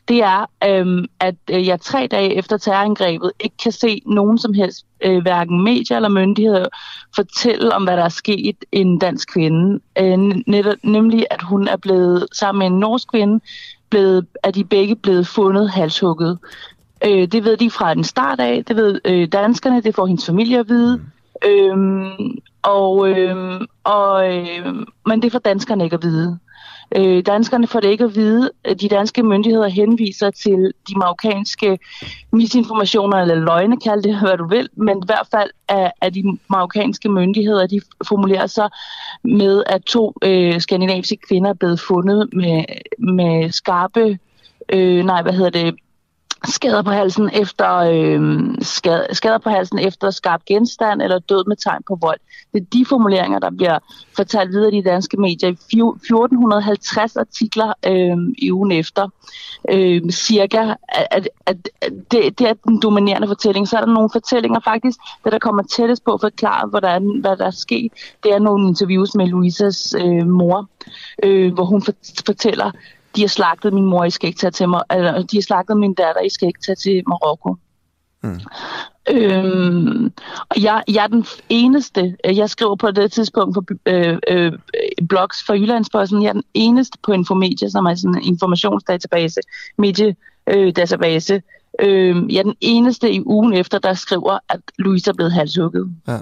det 0.08 0.22
er, 0.22 0.46
øhm, 0.64 1.04
at 1.20 1.34
øh, 1.50 1.66
jeg 1.66 1.80
tre 1.80 2.06
dage 2.06 2.34
efter 2.34 2.56
terrorangrebet 2.56 3.32
ikke 3.40 3.56
kan 3.62 3.72
se 3.72 4.02
nogen 4.06 4.38
som 4.38 4.54
helst, 4.54 4.86
øh, 5.04 5.22
hverken 5.22 5.64
medier 5.64 5.96
eller 5.96 6.08
myndigheder, 6.08 6.66
fortælle 7.14 7.74
om, 7.74 7.84
hvad 7.84 7.96
der 7.96 8.04
er 8.04 8.08
sket 8.08 8.56
en 8.72 8.98
dansk 8.98 9.32
kvinde. 9.32 9.80
Øh, 9.98 10.18
netop, 10.46 10.74
nemlig, 10.82 11.26
at 11.30 11.42
hun 11.42 11.68
er 11.68 11.76
blevet 11.76 12.26
sammen 12.32 12.58
med 12.58 12.66
en 12.66 12.80
norsk 12.80 13.10
kvinde, 13.10 13.40
blevet, 13.90 14.26
er 14.42 14.50
de 14.50 14.64
begge 14.64 14.96
blevet 14.96 15.26
fundet 15.26 15.70
halshugget. 15.70 16.38
Øh, 17.04 17.28
det 17.28 17.44
ved 17.44 17.56
de 17.56 17.70
fra 17.70 17.94
den 17.94 18.04
start 18.04 18.40
af, 18.40 18.64
det 18.64 18.76
ved 18.76 19.00
øh, 19.04 19.28
danskerne, 19.32 19.80
det 19.80 19.94
får 19.94 20.06
hendes 20.06 20.26
familie 20.26 20.58
at 20.58 20.68
vide. 20.68 20.96
Mm. 20.96 21.02
Øhm, 21.50 22.38
og, 22.62 23.08
øh, 23.08 23.60
og, 23.84 24.36
øh, 24.36 24.74
men 25.06 25.22
det 25.22 25.32
får 25.32 25.38
danskerne 25.38 25.84
ikke 25.84 25.94
at 25.94 26.02
vide. 26.02 26.38
Øh, 26.96 27.22
danskerne 27.26 27.66
får 27.66 27.80
det 27.80 27.88
ikke 27.88 28.04
at 28.04 28.16
vide. 28.16 28.50
Øh, 28.64 28.76
de 28.76 28.88
danske 28.88 29.22
myndigheder 29.22 29.68
henviser 29.68 30.30
til 30.30 30.72
de 30.88 30.98
marokkanske 30.98 31.78
misinformationer, 32.32 33.18
eller 33.18 33.34
løgne, 33.34 33.80
kald 33.80 34.02
det, 34.02 34.20
hvad 34.20 34.36
du 34.36 34.48
vil, 34.48 34.68
men 34.76 34.98
i 34.98 35.06
hvert 35.06 35.28
fald 35.30 35.50
er, 35.68 35.90
er 36.00 36.10
de 36.10 36.38
marokkanske 36.50 37.08
myndigheder, 37.08 37.66
de 37.66 37.80
formulerer 38.08 38.46
sig 38.46 38.68
med, 39.24 39.62
at 39.66 39.82
to 39.82 40.14
øh, 40.24 40.60
skandinaviske 40.60 41.16
kvinder 41.28 41.50
er 41.50 41.54
blevet 41.54 41.80
fundet 41.80 42.28
med, 42.32 42.64
med 42.98 43.50
skarpe, 43.50 44.18
øh, 44.68 45.04
nej, 45.04 45.22
hvad 45.22 45.32
hedder 45.32 45.50
det, 45.50 45.74
skader 46.44 46.82
på 46.82 46.90
halsen 46.90 47.30
efter 47.32 47.76
øh, 47.76 48.54
skade, 48.60 49.06
skader 49.12 49.38
på 49.38 49.50
halsen 49.50 49.78
efter 49.78 50.10
skarp 50.10 50.44
genstand 50.44 51.02
eller 51.02 51.18
død 51.18 51.44
med 51.48 51.56
tegn 51.56 51.82
på 51.88 51.98
vold. 52.00 52.18
Det 52.52 52.60
er 52.60 52.64
de 52.72 52.84
formuleringer, 52.88 53.38
der 53.38 53.50
bliver 53.50 53.78
fortalt 54.16 54.50
videre 54.50 54.74
i 54.74 54.80
de 54.80 54.88
danske 54.88 55.16
medier. 55.16 55.48
1450 55.48 57.16
artikler 57.16 57.72
øh, 57.86 58.16
i 58.38 58.52
ugen 58.52 58.72
efter, 58.72 59.08
øh, 59.70 60.10
cirka, 60.10 60.74
at, 60.88 61.06
at, 61.10 61.28
at 61.46 61.56
det, 62.10 62.38
det 62.38 62.48
er 62.48 62.54
den 62.66 62.82
dominerende 62.82 63.28
fortælling. 63.28 63.68
Så 63.68 63.76
er 63.76 63.80
der 63.80 63.92
nogle 63.92 64.10
fortællinger 64.12 64.60
faktisk, 64.64 64.98
der, 65.24 65.30
der 65.30 65.38
kommer 65.38 65.62
tættest 65.62 66.04
på 66.04 66.12
at 66.12 66.20
forklare, 66.20 66.68
hvordan, 66.68 67.20
hvad 67.20 67.36
der 67.36 67.46
er 67.46 67.50
sket. 67.50 67.92
Det 68.22 68.34
er 68.34 68.38
nogle 68.38 68.68
interviews 68.68 69.14
med 69.14 69.26
Louisas 69.26 69.94
øh, 69.98 70.26
mor, 70.26 70.68
øh, 71.22 71.52
hvor 71.54 71.64
hun 71.64 71.82
fortæller, 72.26 72.70
de 73.16 73.20
har 73.20 73.28
slagtet 73.28 73.72
min 73.72 73.84
mor, 73.84 74.04
I 74.04 74.10
skal 74.10 74.26
ikke 74.26 74.38
tage 74.38 74.50
til 74.50 74.68
mig, 74.68 74.82
eller 74.90 75.22
de 75.22 75.36
har 75.36 75.42
slagtet 75.42 75.76
min 75.76 75.94
datter, 75.94 76.22
I 76.22 76.28
skal 76.28 76.48
ikke 76.48 76.60
tage 76.66 76.76
til 76.76 77.02
Marokko. 77.06 77.56
Mm. 78.22 78.40
Øhm, 79.10 80.12
og 80.48 80.62
jeg, 80.62 80.82
jeg 80.88 81.04
er 81.04 81.06
den 81.06 81.26
eneste, 81.48 82.16
jeg 82.24 82.50
skriver 82.50 82.76
på 82.76 82.90
det 82.90 83.12
tidspunkt 83.12 83.56
for 83.56 83.64
øh, 83.86 84.18
øh, 84.28 84.52
blogs 85.08 85.44
for 85.46 85.54
Jyllandsposten, 85.54 86.22
jeg 86.22 86.28
er 86.28 86.32
den 86.32 86.44
eneste 86.54 86.98
på 87.02 87.12
Infomedia, 87.12 87.68
som 87.68 87.86
er 87.86 87.94
sådan 87.94 88.14
en 88.14 88.22
informationsdatabase, 88.22 89.40
mediedatabase. 89.78 91.42
Øh, 91.80 92.32
jeg 92.32 92.38
er 92.38 92.42
den 92.42 92.56
eneste 92.60 93.12
i 93.12 93.22
ugen 93.26 93.54
efter, 93.54 93.78
der 93.78 93.94
skriver, 93.94 94.38
at 94.48 94.60
Louise 94.78 95.10
er 95.10 95.14
blevet 95.14 95.32
halshugget. 95.32 95.90
Ja. 96.08 96.18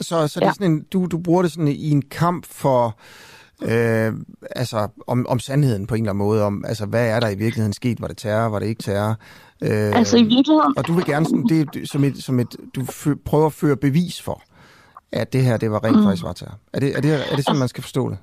Så, 0.00 0.28
så 0.28 0.40
det 0.40 0.44
er 0.44 0.48
ja. 0.48 0.52
sådan 0.52 0.72
en, 0.72 0.82
du, 0.92 1.06
du 1.06 1.18
bruger 1.18 1.42
det 1.42 1.52
sådan 1.52 1.68
i 1.68 1.90
en 1.90 2.02
kamp 2.02 2.46
for 2.46 2.98
øh, 3.62 4.12
altså 4.56 4.88
om, 5.06 5.26
om 5.28 5.38
sandheden 5.38 5.86
på 5.86 5.94
en 5.94 6.02
eller 6.02 6.12
anden 6.12 6.24
måde, 6.24 6.42
om 6.44 6.64
altså, 6.64 6.86
hvad 6.86 7.08
er 7.08 7.20
der 7.20 7.28
i 7.28 7.34
virkeligheden 7.34 7.72
sket, 7.72 8.00
var 8.00 8.08
det 8.08 8.16
terror, 8.16 8.48
var 8.48 8.58
det 8.58 8.66
ikke 8.66 8.82
terror? 8.82 9.16
Øh, 9.62 9.98
altså 9.98 10.16
i 10.16 10.22
virkeligheden... 10.22 10.74
Og 10.76 10.86
du 10.86 10.92
vil 10.92 11.04
gerne 11.04 11.26
sådan, 11.26 11.46
det, 11.48 11.88
som 11.88 12.04
et, 12.04 12.22
som 12.24 12.40
et, 12.40 12.56
du 12.74 12.84
prøver 13.24 13.46
at 13.46 13.52
føre 13.52 13.76
bevis 13.76 14.22
for, 14.22 14.42
at 15.12 15.32
det 15.32 15.44
her, 15.44 15.56
det 15.56 15.70
var 15.70 15.84
rent 15.84 15.96
mm. 15.96 16.02
faktisk 16.02 16.22
var 16.24 16.32
terror. 16.32 16.58
Er 16.72 16.80
det, 16.80 16.96
er 16.96 17.00
det, 17.00 17.32
er 17.32 17.36
det 17.36 17.44
sådan, 17.44 17.58
man 17.58 17.68
skal 17.68 17.82
forstå 17.82 18.10
det? 18.10 18.18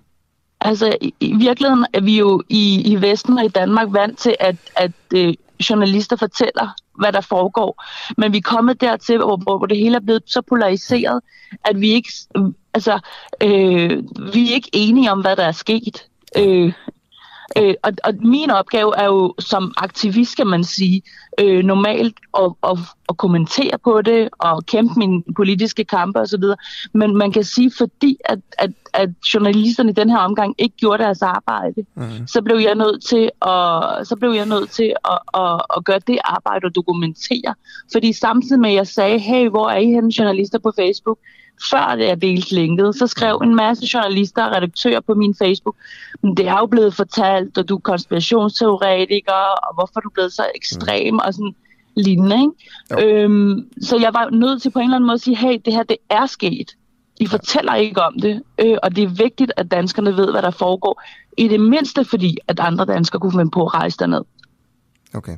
Altså, 0.61 0.97
i, 1.01 1.13
i 1.19 1.33
virkeligheden 1.38 1.86
er 1.93 2.01
vi 2.01 2.17
jo 2.17 2.41
i, 2.49 2.81
i 2.93 3.01
Vesten 3.01 3.38
og 3.38 3.45
i 3.45 3.47
Danmark 3.47 3.88
vant 3.91 4.19
til, 4.19 4.36
at, 4.39 4.55
at 4.75 4.91
øh, 5.15 5.33
journalister 5.70 6.16
fortæller, 6.16 6.76
hvad 6.99 7.14
der 7.14 7.22
foregår. 7.22 7.84
Men 8.18 8.34
vi 8.34 8.38
er 8.38 8.41
kommet 8.41 8.82
dertil, 8.82 9.18
hvor, 9.18 9.38
hvor 9.38 9.66
det 9.66 9.78
hele 9.78 9.95
er 9.95 9.99
blevet 9.99 10.24
så 10.26 10.41
polariseret, 10.41 11.22
at 11.66 11.82
vi 11.82 11.89
ikke, 11.89 12.10
altså, 12.74 12.99
øh, 13.43 14.03
vi 14.34 14.49
er 14.49 14.53
ikke 14.53 14.70
enige 14.74 15.12
om, 15.12 15.22
hvad 15.22 15.36
der 15.36 15.43
er 15.43 15.51
sket. 15.51 16.08
Øh, 16.38 16.74
Øh, 17.58 17.74
og, 17.84 17.91
og 18.03 18.14
min 18.22 18.51
opgave 18.51 18.97
er 18.97 19.06
jo 19.06 19.34
som 19.39 19.74
aktivist, 19.78 20.38
kan 20.38 20.47
man 20.47 20.64
sige, 20.64 21.01
øh, 21.39 21.64
normalt 21.64 22.16
at, 22.38 22.51
at, 22.64 22.78
at 23.10 23.18
kommentere 23.18 23.78
på 23.84 24.01
det 24.01 24.30
og 24.39 24.66
kæmpe 24.66 24.93
mine 24.97 25.24
politiske 25.36 25.84
kampe 25.84 26.20
osv. 26.20 26.43
Men 26.93 27.18
man 27.18 27.32
kan 27.32 27.43
sige, 27.43 27.72
fordi 27.78 28.18
at, 28.26 28.39
at, 28.58 28.72
at 28.93 29.10
journalisterne 29.34 29.89
i 29.89 29.93
den 29.93 30.10
her 30.10 30.18
omgang 30.18 30.56
ikke 30.58 30.78
gjorde 30.78 31.03
deres 31.03 31.22
arbejde, 31.22 31.86
mm. 31.95 32.28
så 32.28 32.41
blev 32.41 32.58
jeg 32.58 32.76
nødt 32.76 33.03
til 33.03 33.32
at, 33.41 34.08
så 34.08 34.16
blev 34.20 34.32
jeg 34.32 34.45
nødt 34.45 34.70
til 34.70 34.93
at, 35.06 35.20
at, 35.41 35.62
at 35.78 35.86
gøre 35.86 35.99
det 36.08 36.18
arbejde 36.24 36.66
og 36.66 36.76
dokumentere. 36.76 37.53
Fordi 37.91 38.14
samtidig 38.14 38.62
med, 38.62 38.70
at 38.70 38.76
jeg 38.76 38.88
sagde, 38.88 39.20
hey, 39.20 39.49
hvor 39.49 39.70
er 39.70 39.78
I 39.78 39.86
henne 39.86 40.12
journalister 40.20 40.60
på 40.60 40.72
Facebook? 40.80 41.18
Før 41.72 41.95
det 41.95 42.10
er 42.10 42.16
delt 42.16 42.51
linket, 42.51 42.95
så 42.95 43.08
skrev 43.08 43.41
en 43.43 43.56
masse 43.56 43.88
journalister 43.93 44.43
og 44.43 44.56
redaktører 44.56 44.99
på 44.99 45.14
min 45.14 45.36
Facebook, 45.36 45.76
men 46.22 46.38
det 46.38 46.47
er 46.47 46.58
jo 46.60 46.66
blevet 46.66 46.95
fortalt, 46.95 47.58
at 47.58 47.70
du 47.70 47.76
er 47.76 47.80
konspirationsteoretiker, 47.80 49.43
og 49.64 49.76
hvorfor 49.76 49.93
er 49.95 50.01
du 50.01 50.10
blevet 50.10 50.34
så 50.34 50.43
ekstrem, 50.56 51.14
mm. 51.14 51.20
og 51.20 51.34
sådan 51.34 51.56
lignende. 51.95 52.51
Ikke? 52.95 53.24
Øhm, 53.24 53.68
så 53.82 53.97
jeg 53.97 54.14
var 54.14 54.30
nødt 54.30 54.62
til 54.62 54.72
på 54.72 54.80
en 54.80 54.84
eller 54.84 54.95
anden 54.95 55.08
måde 55.08 55.14
at 55.16 55.22
sige, 55.22 55.38
hey, 55.38 55.58
det 55.66 55.74
her, 55.74 55.84
det 55.84 55.97
er 56.10 56.26
sket. 56.26 56.76
I 57.20 57.28
fortæller 57.28 57.76
ikke 57.76 58.01
om 58.01 58.20
det, 58.22 58.43
øh, 58.60 58.78
og 58.84 58.95
det 58.95 59.03
er 59.03 59.08
vigtigt, 59.08 59.51
at 59.58 59.72
danskerne 59.72 60.18
ved, 60.18 60.32
hvad 60.32 60.41
der 60.41 60.51
foregår. 60.51 61.01
I 61.38 61.47
det 61.47 61.60
mindste 61.60 62.06
fordi, 62.06 62.38
at 62.47 62.60
andre 62.60 62.86
danskere 62.86 63.20
kunne 63.20 63.32
finde 63.32 63.51
på 63.51 63.66
at 63.66 63.74
rejse 63.74 63.97
derned. 63.97 64.22
Okay. 65.14 65.38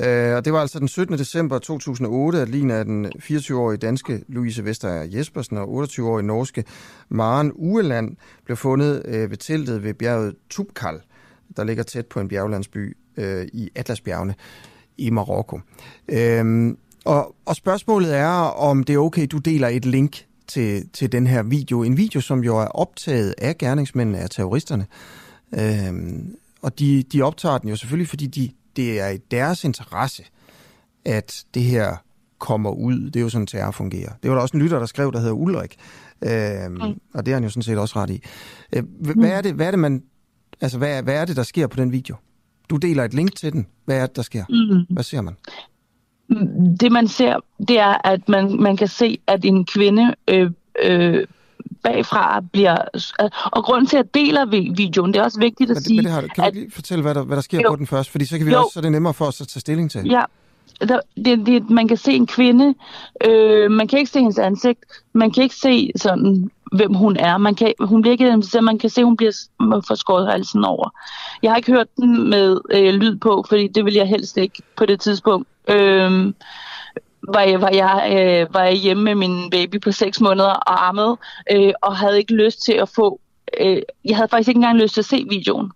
Øh, 0.00 0.36
og 0.36 0.44
det 0.44 0.52
var 0.52 0.60
altså 0.60 0.78
den 0.78 0.88
17. 0.88 1.18
december 1.18 1.58
2008, 1.58 2.40
at 2.40 2.48
Lina 2.48 2.74
af 2.74 2.84
den 2.84 3.06
24-årige 3.06 3.78
danske 3.78 4.24
Louise 4.28 4.64
Vester 4.64 4.88
Jespersen 5.02 5.56
og 5.56 5.84
28-årige 5.84 6.26
norske 6.26 6.64
Maren 7.08 7.52
Ueland 7.54 8.16
blev 8.44 8.56
fundet 8.56 9.02
øh, 9.04 9.30
ved 9.30 9.36
teltet 9.36 9.82
ved 9.82 9.94
bjerget 9.94 10.34
Tubkal, 10.50 11.00
der 11.56 11.64
ligger 11.64 11.82
tæt 11.82 12.06
på 12.06 12.20
en 12.20 12.28
bjerglandsby 12.28 12.96
øh, 13.16 13.46
i 13.52 13.70
Atlasbjergene 13.74 14.34
i 14.98 15.10
Marokko. 15.10 15.60
Øh, 16.08 16.74
og, 17.04 17.34
og 17.46 17.56
spørgsmålet 17.56 18.16
er, 18.16 18.28
om 18.42 18.84
det 18.84 18.94
er 18.94 18.98
okay, 18.98 19.26
du 19.30 19.38
deler 19.38 19.68
et 19.68 19.84
link 19.84 20.24
til, 20.46 20.88
til 20.92 21.12
den 21.12 21.26
her 21.26 21.42
video. 21.42 21.82
En 21.82 21.96
video, 21.96 22.20
som 22.20 22.44
jo 22.44 22.58
er 22.58 22.66
optaget 22.66 23.34
af 23.38 23.58
gerningsmændene, 23.58 24.18
af 24.18 24.30
terroristerne. 24.30 24.86
Øh, 25.54 25.92
og 26.62 26.78
de, 26.78 27.02
de 27.02 27.22
optager 27.22 27.58
den 27.58 27.68
jo 27.68 27.76
selvfølgelig, 27.76 28.08
fordi 28.08 28.26
de 28.26 28.50
det 28.76 29.00
er 29.00 29.08
i 29.08 29.16
deres 29.16 29.64
interesse, 29.64 30.24
at 31.04 31.44
det 31.54 31.62
her 31.62 31.96
kommer 32.38 32.70
ud. 32.70 33.00
Det 33.10 33.16
er 33.16 33.20
jo 33.20 33.28
sådan, 33.28 33.46
terror 33.46 33.70
fungerer. 33.70 34.12
Det 34.22 34.30
var 34.30 34.36
der 34.36 34.42
også 34.42 34.56
en 34.56 34.62
lytter, 34.62 34.78
der 34.78 34.86
skrev, 34.86 35.12
der 35.12 35.18
hedder 35.18 35.32
Ulrik. 35.32 35.76
Øhm, 36.22 36.72
mm. 36.72 37.00
Og 37.14 37.26
det 37.26 37.32
er 37.32 37.36
han 37.36 37.44
jo 37.44 37.50
sådan 37.50 37.62
set 37.62 37.78
også 37.78 37.96
ret 37.96 38.10
i. 38.10 38.22
Øh, 38.76 38.82
hvad, 39.00 39.14
mm. 39.14 39.24
er 39.24 39.40
det, 39.40 39.54
hvad 39.54 39.66
er 39.66 39.70
det, 39.70 39.80
man... 39.80 40.02
Altså, 40.60 40.78
hvad, 40.78 41.02
hvad 41.02 41.14
er 41.14 41.24
det, 41.24 41.36
der 41.36 41.42
sker 41.42 41.66
på 41.66 41.76
den 41.76 41.92
video? 41.92 42.16
Du 42.70 42.76
deler 42.76 43.04
et 43.04 43.14
link 43.14 43.36
til 43.36 43.52
den. 43.52 43.66
Hvad 43.84 43.96
er 43.96 44.06
det, 44.06 44.16
der 44.16 44.22
sker? 44.22 44.44
Mm. 44.48 44.94
Hvad 44.94 45.02
ser 45.02 45.20
man? 45.20 45.34
Det, 46.80 46.92
man 46.92 47.08
ser, 47.08 47.36
det 47.68 47.78
er, 47.78 48.08
at 48.08 48.28
man, 48.28 48.62
man 48.62 48.76
kan 48.76 48.88
se, 48.88 49.18
at 49.26 49.44
en 49.44 49.64
kvinde 49.64 50.14
øh, 50.28 50.50
øh, 50.82 51.26
bagfra 51.84 52.40
bliver... 52.52 52.76
Og 53.44 53.64
grunden 53.64 53.86
til, 53.86 53.96
at 53.96 54.06
jeg 54.14 54.22
deler 54.22 54.46
videoen, 54.74 55.12
det 55.14 55.20
er 55.20 55.24
også 55.24 55.40
vigtigt 55.40 55.70
at 55.70 55.76
men, 55.76 55.82
sige... 55.82 55.96
Men 55.96 56.04
det 56.04 56.12
har, 56.12 56.20
kan 56.20 56.44
at, 56.44 56.54
du 56.54 56.58
lige 56.58 56.70
fortælle, 56.70 57.02
hvad 57.02 57.14
der, 57.14 57.24
hvad 57.24 57.36
der 57.36 57.42
sker 57.42 57.60
jo, 57.60 57.70
på 57.70 57.76
den 57.76 57.86
først? 57.86 58.10
Fordi 58.10 58.24
så, 58.24 58.38
kan 58.38 58.46
vi 58.46 58.52
jo, 58.52 58.58
også, 58.58 58.72
så 58.72 58.80
er 58.80 58.82
det 58.82 58.92
nemmere 58.92 59.14
for 59.14 59.24
os 59.24 59.40
at 59.40 59.48
tage 59.48 59.60
stilling 59.60 59.90
til. 59.90 60.06
Ja, 60.06 60.22
der, 60.80 61.00
det, 61.24 61.46
det, 61.46 61.70
man 61.70 61.88
kan 61.88 61.96
se 61.96 62.12
en 62.12 62.26
kvinde, 62.26 62.74
øh, 63.24 63.70
man 63.70 63.88
kan 63.88 63.98
ikke 63.98 64.10
se 64.10 64.18
hendes 64.18 64.38
ansigt, 64.38 64.80
man 65.12 65.30
kan 65.30 65.42
ikke 65.42 65.54
se 65.54 65.90
sådan, 65.96 66.50
hvem 66.72 66.94
hun 66.94 67.16
er. 67.16 67.38
Man 67.38 67.54
kan, 67.54 67.72
hun 67.80 68.02
bliver 68.02 68.12
ikke 68.12 68.60
man 68.62 68.78
kan 68.78 68.90
se, 68.90 69.00
at 69.00 69.04
hun 69.04 69.16
bliver 69.16 69.32
for 69.60 69.94
skåret 69.94 70.32
halsen 70.32 70.64
over. 70.64 70.90
Jeg 71.42 71.50
har 71.50 71.56
ikke 71.56 71.72
hørt 71.72 71.86
den 71.96 72.30
med 72.30 72.60
øh, 72.72 72.94
lyd 72.94 73.16
på, 73.16 73.44
fordi 73.48 73.68
det 73.68 73.84
vil 73.84 73.94
jeg 73.94 74.08
helst 74.08 74.36
ikke 74.36 74.62
på 74.76 74.86
det 74.86 75.00
tidspunkt. 75.00 75.48
Øh, 75.68 76.32
var 77.28 77.40
jeg, 77.40 77.60
var, 77.60 77.70
jeg, 77.70 78.16
øh, 78.18 78.54
var 78.54 78.64
jeg 78.64 78.74
hjemme 78.74 79.04
med 79.04 79.14
min 79.14 79.50
baby 79.50 79.80
på 79.80 79.92
6 79.92 80.20
måneder 80.20 80.50
og 80.50 80.88
ammede, 80.88 81.16
øh, 81.52 81.72
og 81.82 81.96
havde 81.96 82.18
ikke 82.18 82.34
lyst 82.34 82.62
til 82.64 82.72
at 82.72 82.88
få... 82.88 83.20
Øh, 83.60 83.82
jeg 84.04 84.16
havde 84.16 84.28
faktisk 84.28 84.48
ikke 84.48 84.58
engang 84.58 84.78
lyst 84.78 84.94
til 84.94 85.00
at 85.00 85.04
se 85.04 85.26
videoen. 85.30 85.70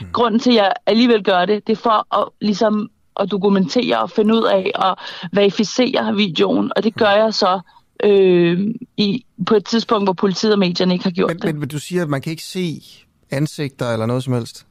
Mm. 0.00 0.06
Grunden 0.12 0.40
til, 0.40 0.50
at 0.50 0.56
jeg 0.56 0.72
alligevel 0.86 1.24
gør 1.24 1.44
det, 1.44 1.66
det 1.66 1.72
er 1.72 1.82
for 1.82 2.16
at, 2.20 2.28
ligesom, 2.40 2.90
at 3.20 3.30
dokumentere 3.30 4.02
og 4.02 4.10
finde 4.10 4.34
ud 4.34 4.42
af 4.42 4.70
og 4.74 4.96
verificere 5.32 6.14
videoen, 6.14 6.72
og 6.76 6.84
det 6.84 6.94
gør 6.94 7.10
jeg 7.10 7.34
så 7.34 7.60
øh, 8.04 8.60
i, 8.96 9.24
på 9.46 9.54
et 9.54 9.64
tidspunkt, 9.64 10.06
hvor 10.06 10.12
politiet 10.12 10.52
og 10.52 10.58
medierne 10.58 10.94
ikke 10.94 11.04
har 11.04 11.10
gjort 11.10 11.30
men, 11.30 11.36
det. 11.36 11.44
Men, 11.44 11.58
men 11.60 11.68
du 11.68 11.78
siger, 11.78 12.02
at 12.02 12.08
man 12.08 12.20
kan 12.20 12.30
ikke 12.30 12.42
se 12.42 12.82
ansigter 13.30 13.92
eller 13.92 14.06
noget 14.06 14.24
som 14.24 14.32
helst? 14.32 14.66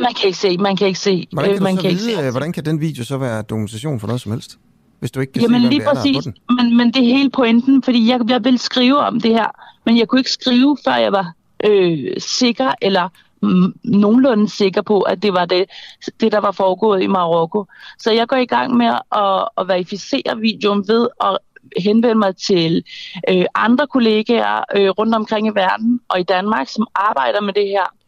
Man 0.00 0.14
kan 0.14 0.26
ikke 0.26 0.38
se, 0.38 0.58
man 0.58 0.76
kan 0.76 0.86
ikke 0.86 0.98
se. 0.98 1.28
Hvordan 1.32 1.50
kan, 1.50 1.56
øh, 1.56 1.62
man 1.62 1.76
kan 1.76 1.90
ikke 1.90 2.02
vide, 2.02 2.16
se 2.16 2.30
hvordan 2.30 2.52
kan 2.52 2.64
den 2.64 2.80
video 2.80 3.04
så 3.04 3.18
være 3.18 3.42
dokumentation 3.42 4.00
for 4.00 4.06
noget 4.06 4.20
som 4.20 4.32
helst? 4.32 4.58
Hvis 5.02 5.10
du 5.10 5.20
ikke 5.20 5.32
kan 5.32 5.42
Jamen 5.42 5.62
se, 5.62 5.68
lige 5.68 5.82
præcis, 5.84 6.16
er 6.16 6.20
den. 6.20 6.34
Men, 6.56 6.76
men 6.76 6.86
det 6.86 7.02
er 7.02 7.06
hele 7.16 7.30
pointen, 7.30 7.82
fordi 7.82 8.08
jeg, 8.08 8.20
jeg 8.28 8.44
vil 8.44 8.58
skrive 8.58 8.98
om 8.98 9.20
det 9.20 9.30
her, 9.30 9.46
men 9.86 9.98
jeg 9.98 10.08
kunne 10.08 10.20
ikke 10.20 10.30
skrive, 10.30 10.76
før 10.84 10.94
jeg 10.94 11.12
var 11.12 11.32
øh, 11.64 12.14
sikker 12.18 12.72
eller 12.82 13.08
nogenlunde 13.84 14.48
sikker 14.48 14.82
på, 14.82 15.00
at 15.00 15.22
det 15.22 15.32
var 15.32 15.44
det, 15.44 15.64
det, 16.20 16.32
der 16.32 16.38
var 16.38 16.50
foregået 16.50 17.02
i 17.02 17.06
Marokko. 17.06 17.64
Så 17.98 18.12
jeg 18.12 18.28
går 18.28 18.36
i 18.36 18.46
gang 18.46 18.76
med 18.76 18.86
at, 19.12 19.48
at 19.58 19.68
verificere 19.68 20.38
videoen 20.40 20.88
ved 20.88 21.08
at 21.24 21.38
henvende 21.78 22.14
mig 22.14 22.36
til 22.36 22.84
øh, 23.28 23.44
andre 23.54 23.86
kollegaer 23.86 24.64
øh, 24.76 24.88
rundt 24.88 25.14
omkring 25.14 25.46
i 25.46 25.50
verden 25.54 26.00
og 26.08 26.20
i 26.20 26.22
Danmark, 26.22 26.68
som 26.68 26.86
arbejder 26.94 27.40
med 27.40 27.52
det 27.52 27.66
her. 27.66 28.01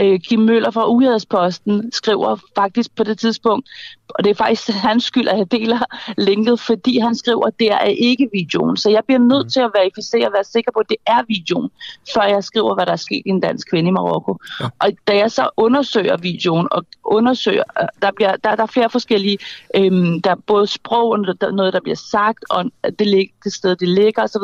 Øh, 0.00 0.20
Kim 0.20 0.40
Møller 0.40 0.70
fra 0.70 0.90
Ugersposten 0.90 1.92
skriver 1.92 2.36
faktisk 2.54 2.96
på 2.96 3.04
det 3.04 3.18
tidspunkt, 3.18 3.68
og 4.08 4.24
det 4.24 4.30
er 4.30 4.34
faktisk 4.34 4.68
hans 4.88 5.04
skyld, 5.04 5.28
at 5.28 5.38
jeg 5.38 5.52
deler 5.52 5.78
linket, 6.18 6.60
fordi 6.60 6.98
han 6.98 7.14
skriver, 7.14 7.46
at 7.46 7.54
det 7.58 7.72
er 7.72 7.84
ikke 7.84 8.28
videoen. 8.32 8.76
Så 8.76 8.90
jeg 8.90 9.02
bliver 9.06 9.18
nødt 9.18 9.46
mm. 9.46 9.50
til 9.50 9.60
at 9.60 9.70
verificere 9.74 10.26
og 10.26 10.32
være 10.32 10.44
sikker 10.44 10.72
på, 10.72 10.78
at 10.78 10.88
det 10.88 10.96
er 11.06 11.22
videoen, 11.28 11.70
før 12.14 12.22
jeg 12.22 12.44
skriver, 12.44 12.74
hvad 12.74 12.86
der 12.86 12.92
er 12.92 12.96
sket 12.96 13.22
i 13.26 13.28
en 13.28 13.40
dansk 13.40 13.70
kvinde 13.70 13.88
i 13.88 13.92
Marokko. 13.92 14.36
Ja. 14.60 14.68
Og 14.78 14.90
da 15.08 15.16
jeg 15.16 15.30
så 15.30 15.48
undersøger 15.56 16.16
videoen 16.16 16.68
og 16.70 16.84
undersøger, 17.04 17.64
øh, 17.80 17.88
der, 18.02 18.10
bliver, 18.12 18.36
der, 18.36 18.56
der 18.56 18.62
er 18.62 18.66
flere 18.66 18.90
forskellige, 18.90 19.38
øhm, 19.76 20.22
der 20.22 20.30
er 20.30 20.40
både 20.46 20.66
sprog, 20.66 21.10
og 21.10 21.40
der, 21.40 21.50
noget, 21.50 21.72
der 21.72 21.80
bliver 21.80 21.96
sagt, 21.96 22.44
og 22.50 22.64
det, 22.98 23.06
lig, 23.06 23.30
det 23.44 23.52
sted, 23.52 23.76
det 23.76 23.88
ligger 23.88 24.22
osv., 24.22 24.42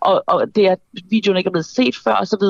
og, 0.00 0.22
og 0.26 0.54
det 0.54 0.66
er, 0.66 0.72
at 0.72 0.78
videoen 1.10 1.36
ikke 1.36 1.48
er 1.48 1.52
blevet 1.52 1.66
set 1.66 1.96
før 2.04 2.14
osv., 2.14 2.42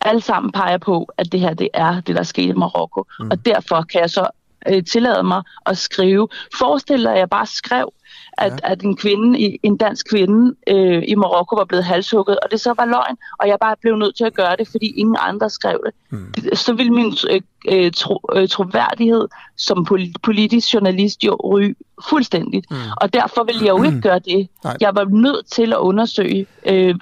alle 0.00 0.20
sammen 0.20 0.52
peger 0.52 0.78
på, 0.78 1.08
at 1.18 1.32
det 1.32 1.40
her 1.40 1.54
det 1.54 1.68
er 1.74 2.00
det, 2.00 2.14
der 2.14 2.20
er 2.20 2.24
sket 2.24 2.48
i 2.48 2.52
Marokko. 2.52 3.04
Mm. 3.20 3.28
Og 3.30 3.46
derfor 3.46 3.82
kan 3.82 4.00
jeg 4.00 4.10
så 4.10 4.26
øh, 4.68 4.84
tillade 4.84 5.22
mig 5.22 5.42
at 5.66 5.78
skrive. 5.78 6.28
Forestil 6.58 7.02
dig, 7.02 7.12
at 7.12 7.18
jeg 7.18 7.30
bare 7.30 7.46
skrev, 7.46 7.92
at, 8.38 8.52
ja. 8.52 8.72
at 8.72 8.82
en 8.82 8.96
kvinde, 8.96 9.58
en 9.62 9.76
dansk 9.76 10.10
kvinde 10.10 10.54
øh, 10.66 11.02
i 11.08 11.14
Marokko 11.14 11.56
var 11.56 11.64
blevet 11.64 11.84
halshugget, 11.84 12.38
og 12.40 12.50
det 12.50 12.60
så 12.60 12.74
var 12.76 12.84
løgn, 12.84 13.16
og 13.38 13.48
jeg 13.48 13.58
bare 13.60 13.76
blev 13.80 13.96
nødt 13.96 14.16
til 14.16 14.24
at 14.24 14.34
gøre 14.34 14.56
det, 14.56 14.68
fordi 14.68 14.86
ingen 14.86 15.16
andre 15.20 15.50
skrev 15.50 15.80
det. 15.86 15.94
Mm. 16.10 16.34
Så 16.54 16.72
ville 16.72 16.92
min 16.92 17.14
øh, 17.30 17.40
øh, 17.68 17.92
tro, 17.92 18.20
øh, 18.34 18.48
troværdighed 18.48 19.28
som 19.56 19.86
politisk 20.22 20.74
journalist 20.74 21.24
jo 21.24 21.34
ryge 21.34 21.74
fuldstændigt. 22.08 22.70
Mm. 22.70 22.76
Og 22.96 23.12
derfor 23.12 23.44
ville 23.44 23.64
jeg 23.64 23.70
jo 23.70 23.82
ikke 23.82 24.00
gøre 24.00 24.18
det. 24.18 24.48
Nej. 24.64 24.76
Jeg 24.80 24.94
var 24.94 25.04
nødt 25.04 25.46
til 25.46 25.72
at 25.72 25.78
undersøge 25.78 26.46
øh, 26.66 26.94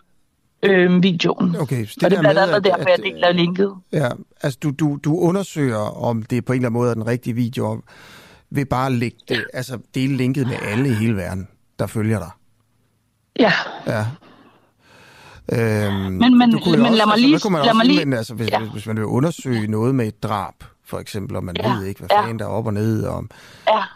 øh, 0.63 1.03
videoen. 1.03 1.57
Okay, 1.57 1.81
det 1.81 2.05
og 2.05 2.11
det 2.11 2.17
er 2.17 2.21
blandt 2.21 2.41
andet 2.41 2.65
derfor, 2.65 2.89
jeg 2.89 2.99
deler 3.03 3.33
linket. 3.33 3.75
Ja, 3.93 4.09
altså 4.43 4.59
du, 4.63 4.71
du, 4.71 4.99
du 5.05 5.19
undersøger, 5.19 6.05
om 6.05 6.23
det 6.23 6.45
på 6.45 6.53
en 6.53 6.57
eller 6.57 6.69
anden 6.69 6.81
måde 6.81 6.91
er 6.91 6.95
den 6.95 7.07
rigtige 7.07 7.35
video, 7.35 7.83
ved 8.51 8.67
bare 8.67 8.87
at 8.87 8.93
lægge 8.93 9.17
det, 9.29 9.45
altså 9.53 9.79
dele 9.95 10.17
linket 10.17 10.47
med 10.47 10.57
alle 10.63 10.89
i 10.89 10.93
hele 10.93 11.17
verden, 11.17 11.49
der 11.79 11.87
følger 11.87 12.19
dig. 12.19 12.31
Ja. 13.39 13.53
Ja. 13.87 14.07
Øhm, 15.53 15.95
men 15.95 16.19
men, 16.19 16.39
men 16.39 16.55
også, 16.55 16.71
lad 16.71 17.07
mig 17.07 17.19
lige... 17.19 17.33
Altså, 17.33 17.51
lad 17.65 17.75
mig 17.75 17.87
lige 17.87 18.17
altså, 18.17 18.35
hvis, 18.35 18.51
ja. 18.51 18.61
hvis 18.61 18.87
man 18.87 18.97
vil 18.97 19.05
undersøge 19.05 19.67
noget 19.67 19.95
med 19.95 20.07
et 20.07 20.23
drab, 20.23 20.55
for 20.85 20.99
eksempel, 20.99 21.37
og 21.37 21.45
man 21.45 21.57
ja. 21.57 21.75
ved 21.75 21.85
ikke, 21.85 22.01
hvad 22.01 22.09
ja. 22.13 22.23
fanden 22.23 22.39
der 22.39 22.45
er 22.45 22.49
op 22.49 22.67
og 22.67 22.75
ned, 22.75 23.05
om, 23.05 23.31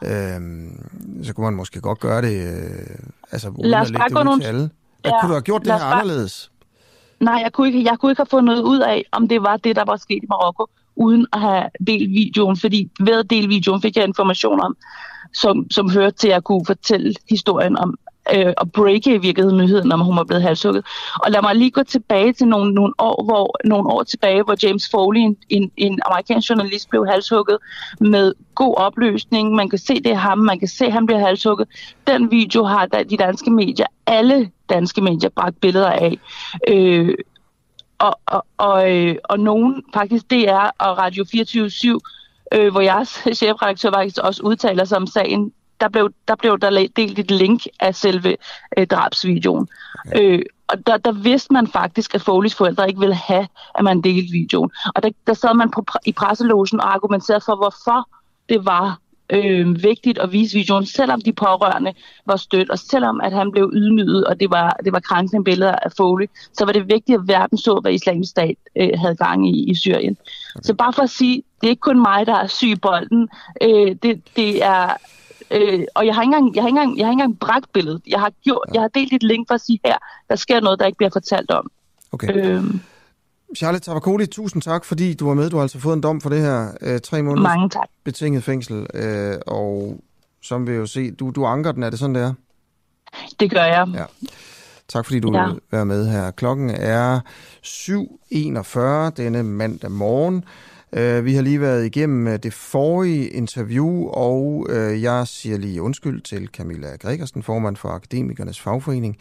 ja. 0.03 0.35
øhm, 0.37 1.25
så 1.25 1.33
kunne 1.33 1.45
man 1.45 1.55
måske 1.55 1.81
godt 1.81 2.01
gøre 2.01 2.23
det, 2.23 2.47
øh, 2.47 2.97
altså 3.33 3.49
uden 3.49 3.71
lad 3.71 3.81
os 3.81 3.87
at 3.87 3.93
lægge 3.93 4.05
det 4.09 4.19
ud 4.19 4.25
nogle... 4.25 4.41
til 4.41 4.49
alle. 4.49 4.71
Ja. 5.05 5.21
Kunne 5.21 5.29
du 5.29 5.35
have 5.35 5.43
gjort 5.43 5.63
det 5.65 5.73
her 5.73 5.79
bare... 5.79 5.93
anderledes? 5.93 6.52
Nej, 7.23 7.41
jeg 7.43 7.53
kunne, 7.53 7.67
ikke, 7.67 7.85
jeg 7.85 7.99
kunne 7.99 8.13
ikke 8.13 8.21
have 8.21 8.27
fundet 8.27 8.61
ud 8.63 8.79
af, 8.79 9.05
om 9.13 9.29
det 9.29 9.43
var 9.43 9.57
det, 9.57 9.77
der 9.77 9.85
var 9.85 9.97
sket 9.97 10.23
i 10.23 10.27
Marokko, 10.29 10.67
uden 10.97 11.27
at 11.33 11.41
have 11.41 11.65
delt 11.87 12.11
videoen, 12.11 12.57
fordi 12.57 12.91
ved 13.01 13.19
at 13.19 13.31
dele 13.31 13.49
videoen 13.49 13.83
fik 13.83 13.97
jeg 13.97 14.05
information 14.05 14.61
om, 14.61 14.77
som, 15.33 15.71
som 15.71 15.91
hørte 15.91 16.17
til, 16.17 16.29
at 16.29 16.33
jeg 16.33 16.45
kunne 16.45 16.67
fortælle 16.67 17.15
historien 17.31 17.77
om, 17.79 17.99
øh, 18.35 18.53
at 18.61 18.73
breake 18.73 19.15
i 19.15 19.19
virkeligheden 19.19 19.59
nyheden, 19.59 19.93
om 19.93 20.01
hun 20.01 20.17
var 20.17 20.25
blevet 20.25 20.43
halshugget. 20.43 20.87
Og 21.15 21.31
lad 21.31 21.43
mig 21.43 21.57
lige 21.57 21.71
gå 21.71 21.83
tilbage 21.83 22.33
til 22.33 22.49
nogle, 22.49 22.75
nogle, 22.75 22.93
år, 22.99 23.25
hvor, 23.25 23.57
nogle 23.65 23.89
år 23.89 24.03
tilbage, 24.03 24.43
hvor 24.43 24.57
James 24.63 24.89
Foley, 24.91 25.21
en, 25.21 25.37
en, 25.49 25.71
en 25.77 26.01
amerikansk 26.07 26.51
journalist, 26.51 26.91
blev 26.91 27.07
halshugget 27.07 27.59
med 28.01 28.35
god 28.55 28.75
opløsning. 28.77 29.55
Man 29.55 29.69
kan 29.69 29.79
se, 29.79 29.95
det 29.95 30.13
er 30.13 30.17
ham. 30.17 30.39
Man 30.39 30.59
kan 30.59 30.69
se, 30.69 30.87
at 30.87 30.93
han 30.93 31.07
bliver 31.07 31.21
halshugget. 31.27 31.69
Den 32.07 32.31
video 32.31 32.65
har 32.65 32.87
de 32.87 33.17
danske 33.17 33.51
medier, 33.51 33.87
alle 34.07 34.51
danske 34.69 35.01
medier, 35.01 35.31
bragt 35.31 35.61
billeder 35.61 35.91
af. 35.91 36.19
Øh, 36.69 37.15
og, 37.99 38.19
og, 38.27 38.47
og, 38.57 38.93
øh, 38.93 39.17
og 39.25 39.41
nogen, 39.41 39.83
faktisk 39.95 40.31
DR 40.31 40.71
og 40.79 40.99
Radio 40.99 41.25
24 41.33 41.71
øh, 42.55 42.71
hvor 42.71 42.81
jeres 42.81 43.09
chefredaktør 43.35 43.91
faktisk 43.91 44.19
også 44.23 44.43
udtaler 44.43 44.85
sig 44.85 44.97
om 44.97 45.07
sagen, 45.07 45.53
der 45.83 45.89
blev 45.89 46.11
der, 46.29 46.35
blev 46.35 46.59
der 46.59 46.87
delt 46.97 47.19
et 47.19 47.31
link 47.31 47.67
af 47.81 47.95
selve 47.95 48.37
øh, 48.77 48.87
drabsvideoen. 48.87 49.69
Okay. 50.07 50.39
Øh, 50.39 50.43
og 50.69 50.87
der, 50.87 50.97
der 50.97 51.13
vidste 51.13 51.53
man 51.53 51.67
faktisk, 51.67 52.15
at 52.15 52.23
Foleys 52.23 52.55
forældre 52.55 52.89
ikke 52.89 53.01
ville 53.01 53.15
have, 53.15 53.47
at 53.79 53.85
man 53.85 54.01
delte 54.03 54.33
videoen. 54.33 54.71
Og 54.95 55.03
der, 55.03 55.11
der 55.27 55.35
sad 55.35 55.55
man 55.55 55.71
på, 55.71 55.85
i 56.07 56.13
presselogen 56.13 56.81
og 56.81 56.95
argumenterede 56.95 57.45
for, 57.47 57.57
hvorfor 57.57 58.09
det 58.49 58.65
var 58.65 58.99
øh, 59.31 59.83
vigtigt 59.83 60.19
at 60.19 60.33
vise 60.33 60.59
videoen, 60.59 60.87
selvom 60.87 61.21
de 61.21 61.33
pårørende 61.33 61.93
var 62.27 62.37
stødt, 62.37 62.71
og 62.71 62.79
selvom 62.79 63.21
at 63.21 63.33
han 63.33 63.53
blev 63.53 63.71
ydmyget, 63.75 64.25
og 64.25 64.41
det 64.41 64.51
var, 64.51 64.77
det 64.85 64.93
var 64.93 65.01
krænkende 65.01 65.45
billeder 65.45 65.73
af 65.73 65.93
Foley, 65.97 66.27
så 66.53 66.65
var 66.65 66.73
det 66.73 66.89
vigtigt, 66.89 67.19
at 67.19 67.29
verden 67.29 67.59
så, 67.59 67.79
hvad 67.83 67.93
islamisk 67.93 68.31
stat 68.31 68.57
øh, 68.77 68.91
havde 68.97 69.17
gang 69.17 69.49
i 69.49 69.71
i 69.71 69.75
Syrien. 69.75 70.17
Okay. 70.55 70.63
Så 70.63 70.75
bare 70.75 70.93
for 70.93 71.03
at 71.03 71.11
sige, 71.11 71.43
det 71.61 71.67
er 71.67 71.71
ikke 71.71 71.81
kun 71.81 72.03
mig, 72.03 72.27
der 72.27 72.37
er 72.37 72.47
syg 72.47 72.69
i 72.69 72.77
bolden. 72.77 73.29
Øh, 73.63 73.97
det, 74.03 74.23
det 74.37 74.65
er 74.65 74.97
Øh, 75.53 75.85
og 75.95 76.07
jeg 76.07 76.15
har, 76.15 76.23
ikke 76.23 76.37
engang, 76.37 76.55
jeg, 76.55 76.63
har 76.63 76.69
ikke 76.69 76.81
engang, 76.81 76.99
jeg 76.99 77.07
har 77.07 77.13
ikke 77.13 77.23
engang 77.23 77.39
bragt 77.39 77.73
billedet. 77.73 78.03
Jeg 78.07 78.21
har, 78.21 78.33
gjort, 78.45 78.65
ja. 78.69 78.73
jeg 78.75 78.81
har 78.81 78.89
delt 78.89 79.13
et 79.13 79.23
link 79.23 79.49
for 79.49 79.55
at 79.55 79.61
sige 79.61 79.81
her, 79.85 79.97
der 80.29 80.37
sker 80.37 80.61
noget, 80.61 80.81
der 80.81 80.87
ikke 80.87 80.97
bliver 80.97 81.11
fortalt 81.11 81.51
om. 81.51 81.71
Okay. 82.13 82.37
Øhm. 82.37 82.81
Charlotte 83.57 83.85
Tavakoli, 83.85 84.27
tusind 84.27 84.63
tak, 84.63 84.85
fordi 84.85 85.15
du 85.15 85.27
var 85.27 85.35
med. 85.35 85.51
Du 85.51 85.57
har 85.57 85.63
altså 85.63 85.79
fået 85.79 85.97
en 85.97 86.03
dom 86.03 86.21
for 86.21 86.31
det 86.31 86.41
her 86.41 86.71
øh, 86.81 87.01
tre 87.01 87.23
måneder 87.23 87.43
Mange 87.43 87.69
tak. 87.69 87.89
betinget 88.05 88.45
fængsel. 88.45 88.87
Øh, 88.95 89.35
og 89.47 90.01
som 90.43 90.67
vi 90.67 90.73
jo 90.73 90.87
se, 90.87 91.11
du, 91.11 91.31
du 91.31 91.45
anker 91.45 91.73
den, 91.73 91.83
er 91.83 91.91
det 91.91 91.99
sådan, 91.99 92.15
det 92.15 92.23
er? 92.23 92.35
Det 93.41 93.51
gør 93.51 93.65
jeg. 93.65 93.89
Ja. 93.95 94.05
Tak 94.89 95.05
fordi 95.05 95.21
du 95.21 95.33
ja. 95.35 95.47
vil 95.47 95.61
være 95.71 95.87
med 95.87 96.11
her. 96.11 96.31
Klokken 96.31 96.71
er 96.71 97.21
7.41 97.67 99.11
denne 99.17 99.43
mandag 99.43 99.91
morgen. 99.91 100.45
Øh, 100.93 101.25
vi 101.25 101.35
har 101.35 101.43
lige 101.43 101.61
været 101.61 101.87
igennem 101.87 102.27
øh, 102.27 102.39
det 102.43 102.53
forrige 102.53 103.29
interview, 103.29 104.07
og 104.07 104.67
øh, 104.71 105.03
jeg 105.03 105.27
siger 105.27 105.59
lige 105.59 105.83
undskyld 105.83 106.21
til 106.21 106.47
Camilla 106.47 106.97
Gregersen, 106.97 107.43
formand 107.43 107.77
for 107.77 107.89
Akademikernes 107.89 108.61
Fagforening. 108.61 109.17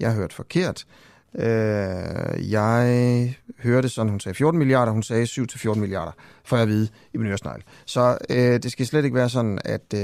Jeg 0.00 0.10
har 0.10 0.16
hørt 0.16 0.32
forkert. 0.32 0.86
Uh, 1.34 2.50
jeg 2.50 3.36
hørte 3.62 3.88
sådan, 3.88 4.10
hun 4.10 4.20
sagde 4.20 4.34
14 4.34 4.58
milliarder, 4.58 4.92
hun 4.92 5.02
sagde 5.02 5.24
7-14 5.24 5.74
milliarder, 5.74 6.12
for 6.44 6.56
jeg 6.56 6.68
vide 6.68 6.88
i 7.14 7.18
min 7.18 7.26
øresnegl. 7.26 7.62
Så 7.86 8.18
uh, 8.30 8.36
det 8.36 8.72
skal 8.72 8.86
slet 8.86 9.04
ikke 9.04 9.16
være 9.16 9.28
sådan, 9.28 9.58
at 9.64 9.94
uh, 9.94 10.00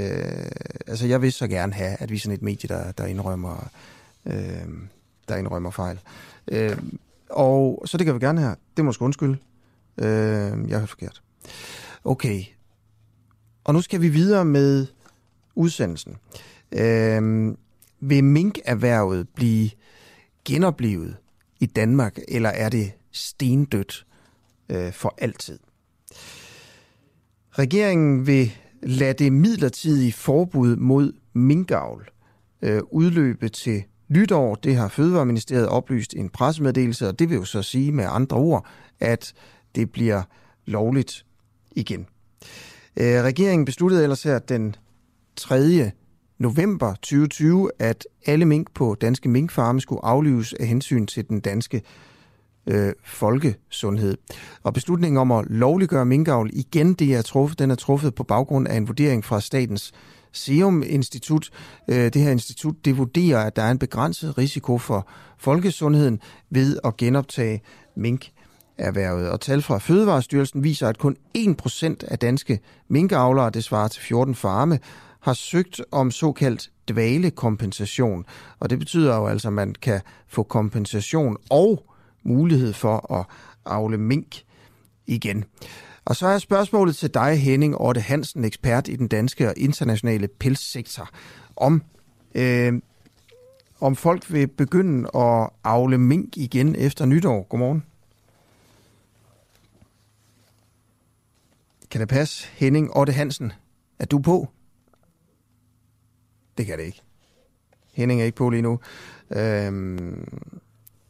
altså, 0.87 1.07
jeg 1.07 1.23
vil 1.23 1.33
så 1.33 1.49
gerne 1.49 1.73
have, 1.73 1.97
at 2.01 2.11
vi 2.11 2.17
er 2.17 2.21
sådan 2.21 2.35
et 2.35 2.43
medie, 2.43 2.69
der, 2.69 2.93
der 2.93 3.07
indrømmer 3.07 3.71
uh, 4.25 4.33
der 5.29 5.37
indrømmer 5.37 5.71
fejl. 5.71 5.99
Øh, 6.49 6.77
og 7.31 7.83
så 7.87 7.97
det 7.97 8.07
kan 8.07 8.15
vi 8.15 8.21
gerne 8.21 8.41
have. 8.41 8.57
Det 8.77 8.85
må 8.85 8.93
sgu 8.93 9.05
undskylde. 9.05 9.37
Øh, 9.99 10.71
jeg 10.71 10.81
har 10.81 10.87
forkert. 10.87 11.23
Okay. 12.05 12.43
Og 13.65 13.75
nu 13.75 13.81
skal 13.81 14.01
vi 14.01 14.09
videre 14.09 14.45
med 14.45 14.87
udsendelsen. 15.55 16.17
Øh, 16.73 17.55
vil 18.01 18.25
minkerhvervet 18.25 19.29
blive 19.29 19.71
genoplevet 20.45 21.17
i 21.61 21.67
Danmark, 21.67 22.19
eller 22.29 22.51
er 22.51 22.69
det 22.69 22.93
stendødt 23.13 24.07
øh, 24.69 24.93
for 24.93 25.15
altid? 25.19 25.59
Regeringen 27.51 28.27
vil 28.27 28.53
lade 28.83 29.13
det 29.13 29.33
midlertidige 29.33 30.13
forbud 30.13 30.77
mod 30.77 31.13
minkavl 31.33 32.11
øh, 32.63 32.81
udløbe 32.91 33.49
til 33.49 33.85
nytår. 34.09 34.55
Det 34.55 34.77
har 34.77 34.89
Fødevareministeriet 34.89 35.69
oplyst 35.69 36.13
i 36.13 36.19
en 36.19 36.29
pressemeddelelse, 36.29 37.09
og 37.09 37.19
det 37.19 37.31
vil 37.31 37.37
jo 37.37 37.45
så 37.45 37.63
sige 37.63 37.93
med 37.93 38.05
andre 38.09 38.37
ord, 38.37 38.67
at 39.01 39.35
det 39.75 39.93
bliver 39.93 40.23
lovligt 40.67 41.27
igen. 41.77 42.07
Øh, 42.97 43.23
regeringen 43.23 43.65
besluttede 43.65 44.03
ellers 44.03 44.23
her 44.23 44.39
den 44.39 44.77
3. 45.37 45.91
november 46.39 46.95
2020, 46.95 47.71
at 47.79 48.07
alle 48.27 48.45
mink 48.45 48.75
på 48.75 48.97
danske 49.01 49.29
minkfarme 49.29 49.81
skulle 49.81 50.05
aflives 50.05 50.53
af 50.53 50.67
hensyn 50.67 51.07
til 51.07 51.29
den 51.29 51.41
danske 51.41 51.83
øh, 52.67 52.93
folkesundhed. 53.05 54.17
Og 54.63 54.75
beslutningen 54.75 55.19
om 55.19 55.33
at 55.33 55.45
lovliggøre 55.51 56.07
minkavl 56.07 56.51
igen, 56.53 56.95
det 56.95 57.15
er 57.15 57.23
truffet, 57.23 57.59
den 57.59 57.71
er 57.71 57.75
truffet 57.75 58.15
på 58.15 58.25
baggrund 58.25 58.69
af 58.69 58.77
en 58.77 58.89
vurdering 58.89 59.25
fra 59.25 59.41
Statens 59.41 59.93
Serum 60.33 60.83
Institut. 60.87 61.51
Øh, 61.91 61.97
det 61.97 62.23
her 62.23 62.31
institut 62.31 62.85
det 62.85 62.99
vurderer, 62.99 63.39
at 63.39 63.57
der 63.57 63.63
er 63.63 63.71
en 63.71 63.79
begrænset 63.79 64.39
risiko 64.39 64.79
for 64.79 65.09
folkesundheden 65.39 66.21
ved 66.51 66.79
at 66.85 66.97
genoptage 66.97 67.63
mink 67.97 68.31
erhvervet. 68.79 69.31
Og 69.31 69.41
tal 69.41 69.63
fra 69.63 69.79
Fødevarestyrelsen 69.79 70.65
viser, 70.65 70.89
at 70.89 70.99
kun 70.99 71.17
1% 71.39 71.97
af 72.09 72.19
danske 72.19 72.61
minkavlere, 72.89 73.51
det 73.51 73.65
svarer 73.65 73.89
til 73.89 74.03
14 74.03 74.35
farme, 74.35 74.79
har 75.21 75.33
søgt 75.33 75.81
om 75.91 76.11
såkaldt 76.11 76.71
dvalekompensation. 76.89 78.25
Og 78.61 78.71
det 78.71 78.79
betyder 78.79 79.17
jo 79.17 79.27
altså, 79.27 79.49
at 79.49 79.53
man 79.53 79.75
kan 79.83 80.01
få 80.29 80.43
kompensation 80.43 81.37
og 81.51 81.85
mulighed 82.23 82.73
for 82.73 83.15
at 83.15 83.27
avle 83.67 83.99
mink 83.99 84.43
igen. 85.07 85.45
Og 86.05 86.17
så 86.17 86.27
er 86.27 86.39
spørgsmålet 86.39 86.97
til 86.97 87.15
dig, 87.15 87.41
Henning 87.41 87.77
Orte 87.77 88.01
Hansen, 88.01 88.45
ekspert 88.45 88.89
i 88.89 88.97
den 88.97 89.09
danske 89.09 89.49
og 89.49 89.55
internationale 89.57 90.29
pelssektor, 90.29 91.09
om, 91.57 91.83
øh, 92.35 92.73
om 93.81 93.97
folk 93.97 94.33
vil 94.33 94.47
begynde 94.47 95.09
at 95.15 95.51
avle 95.65 95.99
mink 95.99 96.37
igen 96.37 96.77
efter 96.77 97.07
nytår. 97.07 97.47
Godmorgen. 97.49 97.83
Kan 101.91 102.01
det 102.01 102.09
passe, 102.09 102.49
Henning 102.53 102.97
Otte 102.97 103.13
Hansen? 103.13 103.53
Er 103.99 104.05
du 104.07 104.19
på? 104.19 104.49
Det 106.59 106.67
kan 106.67 106.79
det 106.79 106.85
ikke. 106.85 107.03
Henning 107.93 108.21
er 108.21 108.25
ikke 108.25 108.37
på 108.37 108.51
lige 108.51 108.63
nu. 108.63 108.81
Øhm, 109.37 110.29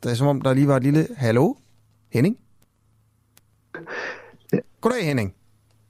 det 0.03 0.11
er 0.11 0.15
som 0.15 0.27
om, 0.27 0.41
der 0.41 0.55
lige 0.55 0.69
var 0.69 0.77
et 0.77 0.83
lille... 0.83 1.07
Hallo? 1.17 1.55
Henning? 2.13 2.37
Goddag, 4.81 5.05
Henning. 5.07 5.35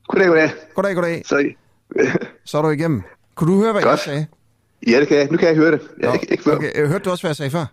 Goddag, 0.09 0.26
goddag. 0.28 0.51
Goddag, 0.74 0.95
goddag. 0.95 1.22
Sorry. 1.26 1.57
Så 2.45 2.59
er 2.59 2.62
du 2.62 2.68
igennem. 2.70 3.03
Kunne 3.34 3.53
du 3.55 3.59
høre, 3.61 3.72
hvad 3.72 3.82
Godt. 3.82 3.91
jeg 3.93 3.99
sagde? 3.99 4.26
Ja, 4.86 5.01
det 5.01 5.09
kan 5.09 5.16
jeg. 5.16 5.28
Nu 5.30 5.36
kan 5.36 5.49
jeg 5.49 5.57
høre 5.57 5.72
det. 5.72 5.80
Jeg, 6.01 6.09
Nå, 6.09 6.12
ikke, 6.14 6.26
ikke 6.30 6.43
før. 6.45 6.57
okay. 6.57 6.70
Øh, 6.74 6.89
Hørte 6.89 7.05
du 7.05 7.11
også, 7.11 7.22
hvad 7.22 7.30
jeg 7.30 7.36
sagde 7.36 7.51
før? 7.51 7.66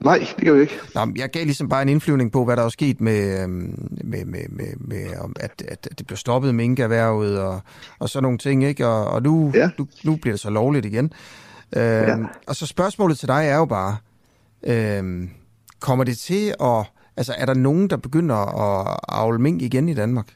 Nej, 0.00 0.18
det 0.18 0.44
kan 0.44 0.54
jeg 0.54 0.62
ikke. 0.62 0.78
Nå, 0.94 1.06
jeg 1.16 1.30
gav 1.30 1.44
ligesom 1.44 1.68
bare 1.68 1.82
en 1.82 1.88
indflyvning 1.88 2.32
på, 2.32 2.44
hvad 2.44 2.56
der 2.56 2.62
er 2.64 2.68
sket 2.68 3.00
med, 3.00 3.42
øhm, 3.42 3.88
med, 4.04 4.24
med, 4.24 4.40
med, 4.48 4.66
med 4.80 5.16
om 5.20 5.36
at, 5.40 5.62
at 5.68 5.88
det 5.98 6.06
blev 6.06 6.16
stoppet 6.16 6.54
med 6.54 6.64
minkerhvervet 6.64 7.38
og, 7.40 7.60
og 7.98 8.08
sådan 8.08 8.22
nogle 8.22 8.38
ting, 8.38 8.64
ikke? 8.64 8.86
Og, 8.86 9.06
og 9.06 9.22
nu, 9.22 9.52
Ja. 9.54 9.70
nu, 9.78 9.86
nu 10.04 10.16
bliver 10.16 10.32
det 10.32 10.40
så 10.40 10.50
lovligt 10.50 10.86
igen. 10.86 11.12
Øhm, 11.76 12.26
Og 12.46 12.56
så 12.56 12.66
spørgsmålet 12.66 13.18
til 13.18 13.28
dig 13.28 13.46
er 13.48 13.56
jo 13.56 13.64
bare, 13.64 13.96
øhm, 14.66 15.30
kommer 15.80 16.04
det 16.04 16.18
til 16.18 16.54
at... 16.60 16.84
Altså, 17.16 17.34
er 17.38 17.46
der 17.46 17.54
nogen, 17.54 17.90
der 17.90 17.96
begynder 17.96 18.36
at 18.36 18.96
avle 19.08 19.38
mink 19.38 19.62
igen 19.62 19.88
i 19.88 19.94
Danmark? 19.94 20.26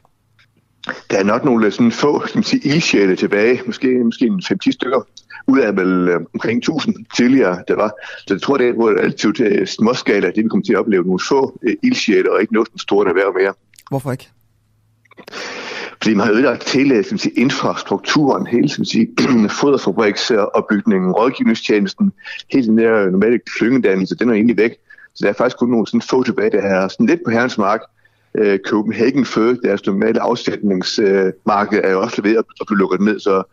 Der 1.11 1.17
er 1.19 1.23
nok 1.23 1.45
nogle 1.45 1.71
sådan 1.71 1.91
få 1.91 2.27
skal 2.27 2.37
man 2.37 2.43
sige, 2.43 2.61
ildsjæle 2.67 3.15
tilbage. 3.15 3.61
Måske, 3.65 4.03
måske 4.03 4.25
en 4.25 4.41
5-10 4.45 4.71
stykker. 4.71 5.01
Ud 5.51 5.59
af 5.59 5.75
vel 5.75 6.09
øh, 6.09 6.19
omkring 6.33 6.57
1000 6.57 6.95
tidligere, 7.15 7.63
der 7.67 7.75
var. 7.75 7.91
Så 8.27 8.33
jeg 8.33 8.41
tror, 8.41 8.57
det 8.57 8.67
er 8.67 8.73
relativt 8.73 9.39
øh, 9.39 9.67
småskala, 9.67 10.27
det 10.27 10.43
vi 10.43 10.47
kommer 10.49 10.63
til 10.63 10.73
at 10.73 10.79
opleve. 10.79 11.03
Nogle 11.03 11.19
få 11.29 11.59
øh, 11.63 11.75
ildsjæle 11.83 12.31
og 12.33 12.41
ikke 12.41 12.53
noget 12.53 12.67
stort 12.77 13.07
erhverv 13.07 13.33
mere. 13.39 13.53
Hvorfor 13.89 14.11
ikke? 14.11 14.29
Fordi 16.01 16.15
man 16.15 16.25
har 16.25 16.33
ødelagt 16.33 16.73
hele 16.73 16.95
man 16.95 17.17
sige, 17.17 17.39
infrastrukturen, 17.39 18.47
hele 18.47 18.69
man 18.77 18.85
sige, 18.85 19.07
foderfabriksopbygningen, 19.61 21.11
rådgivningstjenesten, 21.11 22.11
hele 22.51 22.67
den 22.67 22.77
der 22.77 23.09
normale 23.09 23.39
klyngedannelse, 23.57 24.15
den 24.15 24.29
er 24.29 24.33
egentlig 24.33 24.57
væk. 24.57 24.71
Så 25.15 25.25
der 25.25 25.29
er 25.29 25.33
faktisk 25.33 25.57
kun 25.57 25.69
nogle 25.69 25.87
sådan 25.87 26.01
få 26.01 26.23
tilbage, 26.23 26.49
der 26.49 26.61
er 26.61 26.87
sådan 26.87 27.05
lidt 27.05 27.19
på 27.25 27.31
herrens 27.31 27.57
mark. 27.57 27.81
Øh, 28.37 28.59
Copenhagen 28.67 29.25
Fur, 29.25 29.53
deres 29.63 29.85
normale 29.85 30.21
afsætningsmarked, 30.21 31.81
er 31.83 31.91
jo 31.91 32.01
også 32.01 32.21
ved 32.21 32.31
at 32.31 32.43
at 32.61 32.67
blive 32.67 32.77
lukket 32.79 33.01
ned, 33.01 33.19
så 33.19 33.43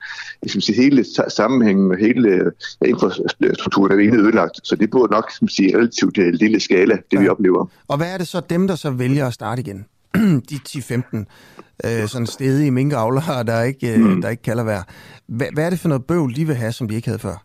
jeg 0.42 0.50
skal 0.50 0.62
sige, 0.62 0.82
hele 0.82 1.02
sa- 1.02 1.28
sammenhængen 1.28 1.90
og 1.90 1.96
hele 1.98 2.28
øh, 2.28 2.52
infrastrukturen 2.88 3.92
er 3.92 3.96
egentlig 3.98 4.20
ødelagt. 4.20 4.60
Så 4.64 4.76
det 4.76 4.90
burde 4.90 5.12
nok 5.12 5.30
man 5.42 5.48
sige, 5.48 5.76
relativt 5.76 6.18
øh, 6.18 6.32
lille 6.32 6.60
skala, 6.60 6.94
det 6.94 7.02
ja. 7.12 7.18
vi 7.18 7.24
Ja. 7.24 7.30
oplever. 7.30 7.66
Og 7.88 7.96
hvad 7.96 8.12
er 8.14 8.18
det 8.18 8.28
så 8.28 8.40
dem, 8.50 8.66
der 8.68 8.74
så 8.74 8.90
vælger 8.90 9.26
at 9.26 9.32
starte 9.34 9.60
igen? 9.60 9.86
De 10.50 10.54
10-15 10.68 11.24
øh, 11.84 12.08
sådan 12.08 12.26
stedige 12.26 12.70
minkavlere, 12.70 13.44
der 13.52 13.62
ikke, 13.62 13.94
øh, 13.94 14.00
Mm. 14.00 14.22
der 14.22 14.28
ikke 14.28 14.42
kalder 14.42 14.64
vær. 14.64 14.82
Hvad, 15.28 15.46
hvad 15.54 15.64
er 15.66 15.70
det 15.70 15.78
for 15.78 15.88
noget 15.88 16.04
bøvl, 16.04 16.36
de 16.36 16.46
vil 16.46 16.54
have, 16.56 16.72
som 16.72 16.88
de 16.88 16.94
ikke 16.94 17.08
havde 17.08 17.18
før? 17.18 17.44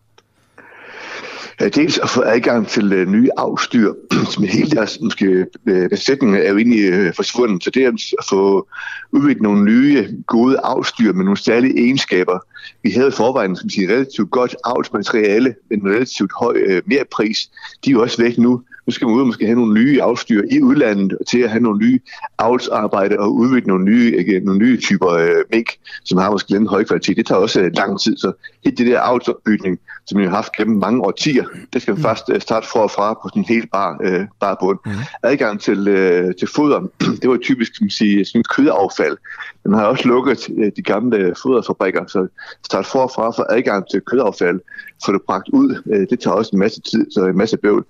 Øh, 1.62 1.68
dels 1.74 1.98
at 1.98 2.10
få 2.10 2.22
adgang 2.22 2.68
til 2.68 2.92
øh, 2.92 3.08
nye 3.08 3.28
afstyr, 3.36 3.92
som 4.32 4.44
hele 4.44 4.70
deres 4.70 5.00
måske, 5.00 5.46
øh, 5.66 5.88
besætning 5.90 6.36
er 6.36 6.50
jo 6.50 6.56
egentlig 6.56 6.84
øh, 6.84 7.14
forsvundet. 7.14 7.64
Så 7.64 7.70
det 7.70 7.82
er 7.82 7.86
altså 7.86 8.16
at 8.18 8.24
få 8.28 8.68
udviklet 9.12 9.42
nogle 9.42 9.64
nye, 9.64 10.08
gode 10.26 10.58
afstyr 10.58 11.12
med 11.12 11.24
nogle 11.24 11.38
særlige 11.38 11.78
egenskaber. 11.84 12.38
Vi 12.82 12.90
havde 12.90 13.08
i 13.08 13.12
forvejen 13.12 13.56
som 13.56 13.70
siger, 13.70 13.88
relativt 13.88 14.30
godt 14.30 14.56
avlsmateriale 14.64 15.54
med 15.70 15.78
en 15.78 15.88
relativt 15.88 16.32
høj 16.40 16.56
øh, 16.66 16.82
merpris. 16.86 17.50
De 17.84 17.90
er 17.90 17.92
jo 17.92 18.02
også 18.02 18.22
væk 18.22 18.38
nu. 18.38 18.62
Nu 18.86 18.92
skal 18.92 19.06
man 19.06 19.16
ud 19.16 19.20
og 19.20 19.26
måske 19.26 19.46
have 19.46 19.58
nogle 19.58 19.74
nye 19.74 20.02
afstyr 20.02 20.42
i 20.50 20.62
udlandet 20.62 21.18
til 21.28 21.38
at 21.38 21.50
have 21.50 21.62
nogle 21.62 21.78
nye 21.78 22.00
avlsarbejde 22.38 23.18
og 23.18 23.34
udvikle 23.34 23.68
nogle 23.68 23.84
nye, 23.84 24.16
ikke, 24.18 24.40
nogle 24.40 24.58
nye 24.58 24.76
typer 24.80 25.10
øh, 25.10 25.44
mink, 25.52 25.68
som 26.04 26.18
har 26.18 26.30
måske 26.30 26.56
en 26.56 26.66
høj 26.66 26.84
kvalitet. 26.84 27.16
Det 27.16 27.26
tager 27.26 27.38
også 27.38 27.60
øh, 27.60 27.70
lang 27.74 28.00
tid, 28.00 28.16
så 28.16 28.32
helt 28.64 28.78
det 28.78 28.86
der 28.86 29.00
avlsopbygning, 29.00 29.78
som 30.06 30.18
vi 30.18 30.24
har 30.24 30.30
haft 30.30 30.52
gennem 30.52 30.78
mange 30.78 31.00
årtier, 31.02 31.44
det 31.72 31.82
skal 31.82 31.96
vi 31.96 32.02
først 32.02 32.30
øh, 32.30 32.40
starte 32.40 32.66
fra 32.66 32.80
og 32.80 32.90
fra 32.90 33.14
på 33.14 33.30
en 33.36 33.44
helt 33.44 33.70
bar, 33.70 33.98
øh, 34.04 34.26
bar 34.40 34.56
bund. 34.60 34.78
Mm. 34.86 34.92
Adgang 35.22 35.60
til, 35.60 35.88
øh, 35.88 36.34
til 36.38 36.48
foder, 36.48 36.80
det 37.22 37.30
var 37.30 37.36
typisk 37.36 37.76
som 37.76 37.90
sige, 37.90 38.24
sådan 38.24 38.44
kødaffald. 38.56 39.16
Man 39.64 39.78
har 39.78 39.86
også 39.86 40.08
lukket 40.08 40.48
øh, 40.58 40.72
de 40.76 40.82
gamle 40.82 41.34
foderfabrikker, 41.42 42.06
så 42.06 42.26
start 42.64 42.86
fra 42.86 43.06
for 43.06 43.52
adgang 43.52 43.84
til 43.90 44.00
kødaffald, 44.00 44.60
få 45.06 45.12
det 45.12 45.22
bragt 45.22 45.48
ud, 45.48 45.82
øh, 45.92 46.06
det 46.10 46.20
tager 46.20 46.34
også 46.34 46.50
en 46.52 46.58
masse 46.58 46.80
tid, 46.80 47.10
så 47.10 47.24
en 47.24 47.36
masse 47.36 47.56
bøvl. 47.56 47.84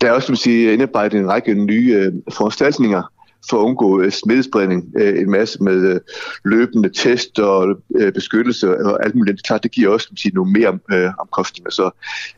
Der 0.00 0.08
er 0.08 0.12
også 0.12 0.26
som 0.26 0.36
sige, 0.36 0.72
indarbejdet 0.72 1.20
en 1.20 1.28
række 1.28 1.54
nye 1.54 1.94
øh, 1.94 2.12
foranstaltninger 2.32 3.02
for 3.50 3.60
at 3.60 3.64
undgå 3.64 4.00
øh, 4.00 4.12
smittespredning. 4.12 4.92
Øh, 4.98 5.18
en 5.18 5.30
masse 5.30 5.62
med 5.62 5.94
øh, 5.94 6.00
løbende 6.44 6.88
test 6.88 7.38
og 7.38 7.76
øh, 7.96 8.12
beskyttelse 8.12 8.84
og 8.84 9.04
alt 9.04 9.14
muligt. 9.14 9.36
Det 9.36 9.46
klart, 9.46 9.62
det 9.62 9.70
giver 9.70 9.92
også 9.92 10.06
som 10.06 10.16
sige, 10.16 10.34
nogle 10.34 10.52
mere 10.52 10.78
øh, 10.92 11.10
omkostninger. 11.18 11.70
Så 11.70 11.90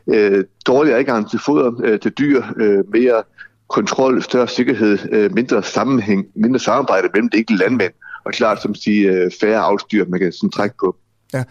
øh, 0.07 0.43
dårlig 0.67 0.93
adgang 0.93 1.29
til 1.29 1.39
foder 1.45 1.71
øh, 1.83 1.99
til 1.99 2.11
dyr, 2.11 2.43
øh, 2.57 2.83
mere 2.93 3.23
kontrol, 3.69 4.23
større 4.23 4.47
sikkerhed, 4.47 4.97
øh, 5.11 5.33
mindre 5.33 5.63
sammenhæng, 5.63 6.25
mindre 6.35 6.59
samarbejde 6.59 7.09
mellem 7.13 7.29
de 7.29 7.37
enkelte 7.37 7.63
landmænd, 7.63 7.93
og 8.25 8.31
klart 8.31 8.61
som 8.61 8.75
sige, 8.75 9.11
øh, 9.11 9.31
færre 9.41 9.59
afstyr, 9.59 10.05
man 10.05 10.19
kan 10.19 10.31
sådan 10.31 10.49
trække 10.49 10.75
på. 10.79 10.95
Ja. 11.33 11.43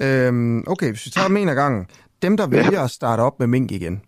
Øhm, 0.00 0.64
okay, 0.66 0.90
hvis 0.90 1.06
vi 1.06 1.10
tager 1.10 1.28
dem 1.28 1.36
en 1.36 1.48
af 1.48 1.54
gangen. 1.54 1.86
Dem, 2.22 2.36
der 2.36 2.46
vælger 2.46 2.80
at 2.80 2.90
starte 2.90 3.20
op 3.20 3.38
med 3.40 3.46
mink 3.46 3.70
igen. 3.70 4.02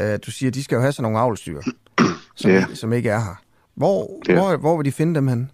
Øh, 0.00 0.18
du 0.26 0.30
siger, 0.30 0.50
de 0.50 0.64
skal 0.64 0.76
jo 0.76 0.80
have 0.80 0.92
sådan 0.92 1.02
nogle 1.02 1.18
avlstyr, 1.18 1.60
som, 2.36 2.50
Ja. 2.50 2.64
som 2.74 2.92
ikke 2.92 3.08
er 3.08 3.18
her. 3.20 3.40
Hvor, 3.74 4.20
Ja. 4.28 4.34
hvor, 4.34 4.56
hvor 4.56 4.76
vil 4.76 4.84
de 4.86 4.92
finde 4.92 5.14
dem 5.14 5.28
hen? 5.28 5.50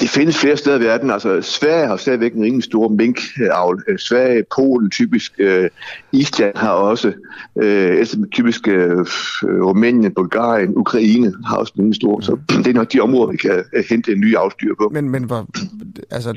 Det 0.00 0.10
findes 0.10 0.38
flere 0.38 0.56
steder 0.56 0.76
i 0.78 0.80
verden. 0.80 1.10
Altså, 1.10 1.42
Sverige 1.42 1.86
har 1.86 1.96
stadigvæk 1.96 2.32
en 2.34 2.42
rimelig 2.42 2.64
stor 2.64 2.88
minkavl. 2.88 3.84
Øh, 3.88 3.98
Sverige, 3.98 4.44
Polen 4.56 4.90
typisk, 4.90 5.32
øh, 5.38 5.70
Island 6.12 6.56
har 6.56 6.70
også, 6.70 7.12
øh, 7.62 8.06
typisk 8.32 8.68
øh, 8.68 9.06
Rumænien, 9.42 10.14
Bulgarien, 10.14 10.72
Ukraine 10.76 11.32
har 11.46 11.56
også 11.56 11.72
en 11.76 11.80
rimelig 11.80 11.96
stor. 11.96 12.20
Så 12.20 12.36
det 12.64 12.66
er 12.66 12.72
nok 12.72 12.92
de 12.92 13.00
områder, 13.00 13.30
vi 13.30 13.36
kan 13.36 13.64
øh, 13.72 13.84
hente 13.90 14.12
en 14.12 14.20
ny 14.20 14.36
afstyr 14.36 14.74
på. 14.80 14.90
Men, 14.92 15.10
men 15.10 15.24
hvor, 15.24 15.46
altså, 16.10 16.34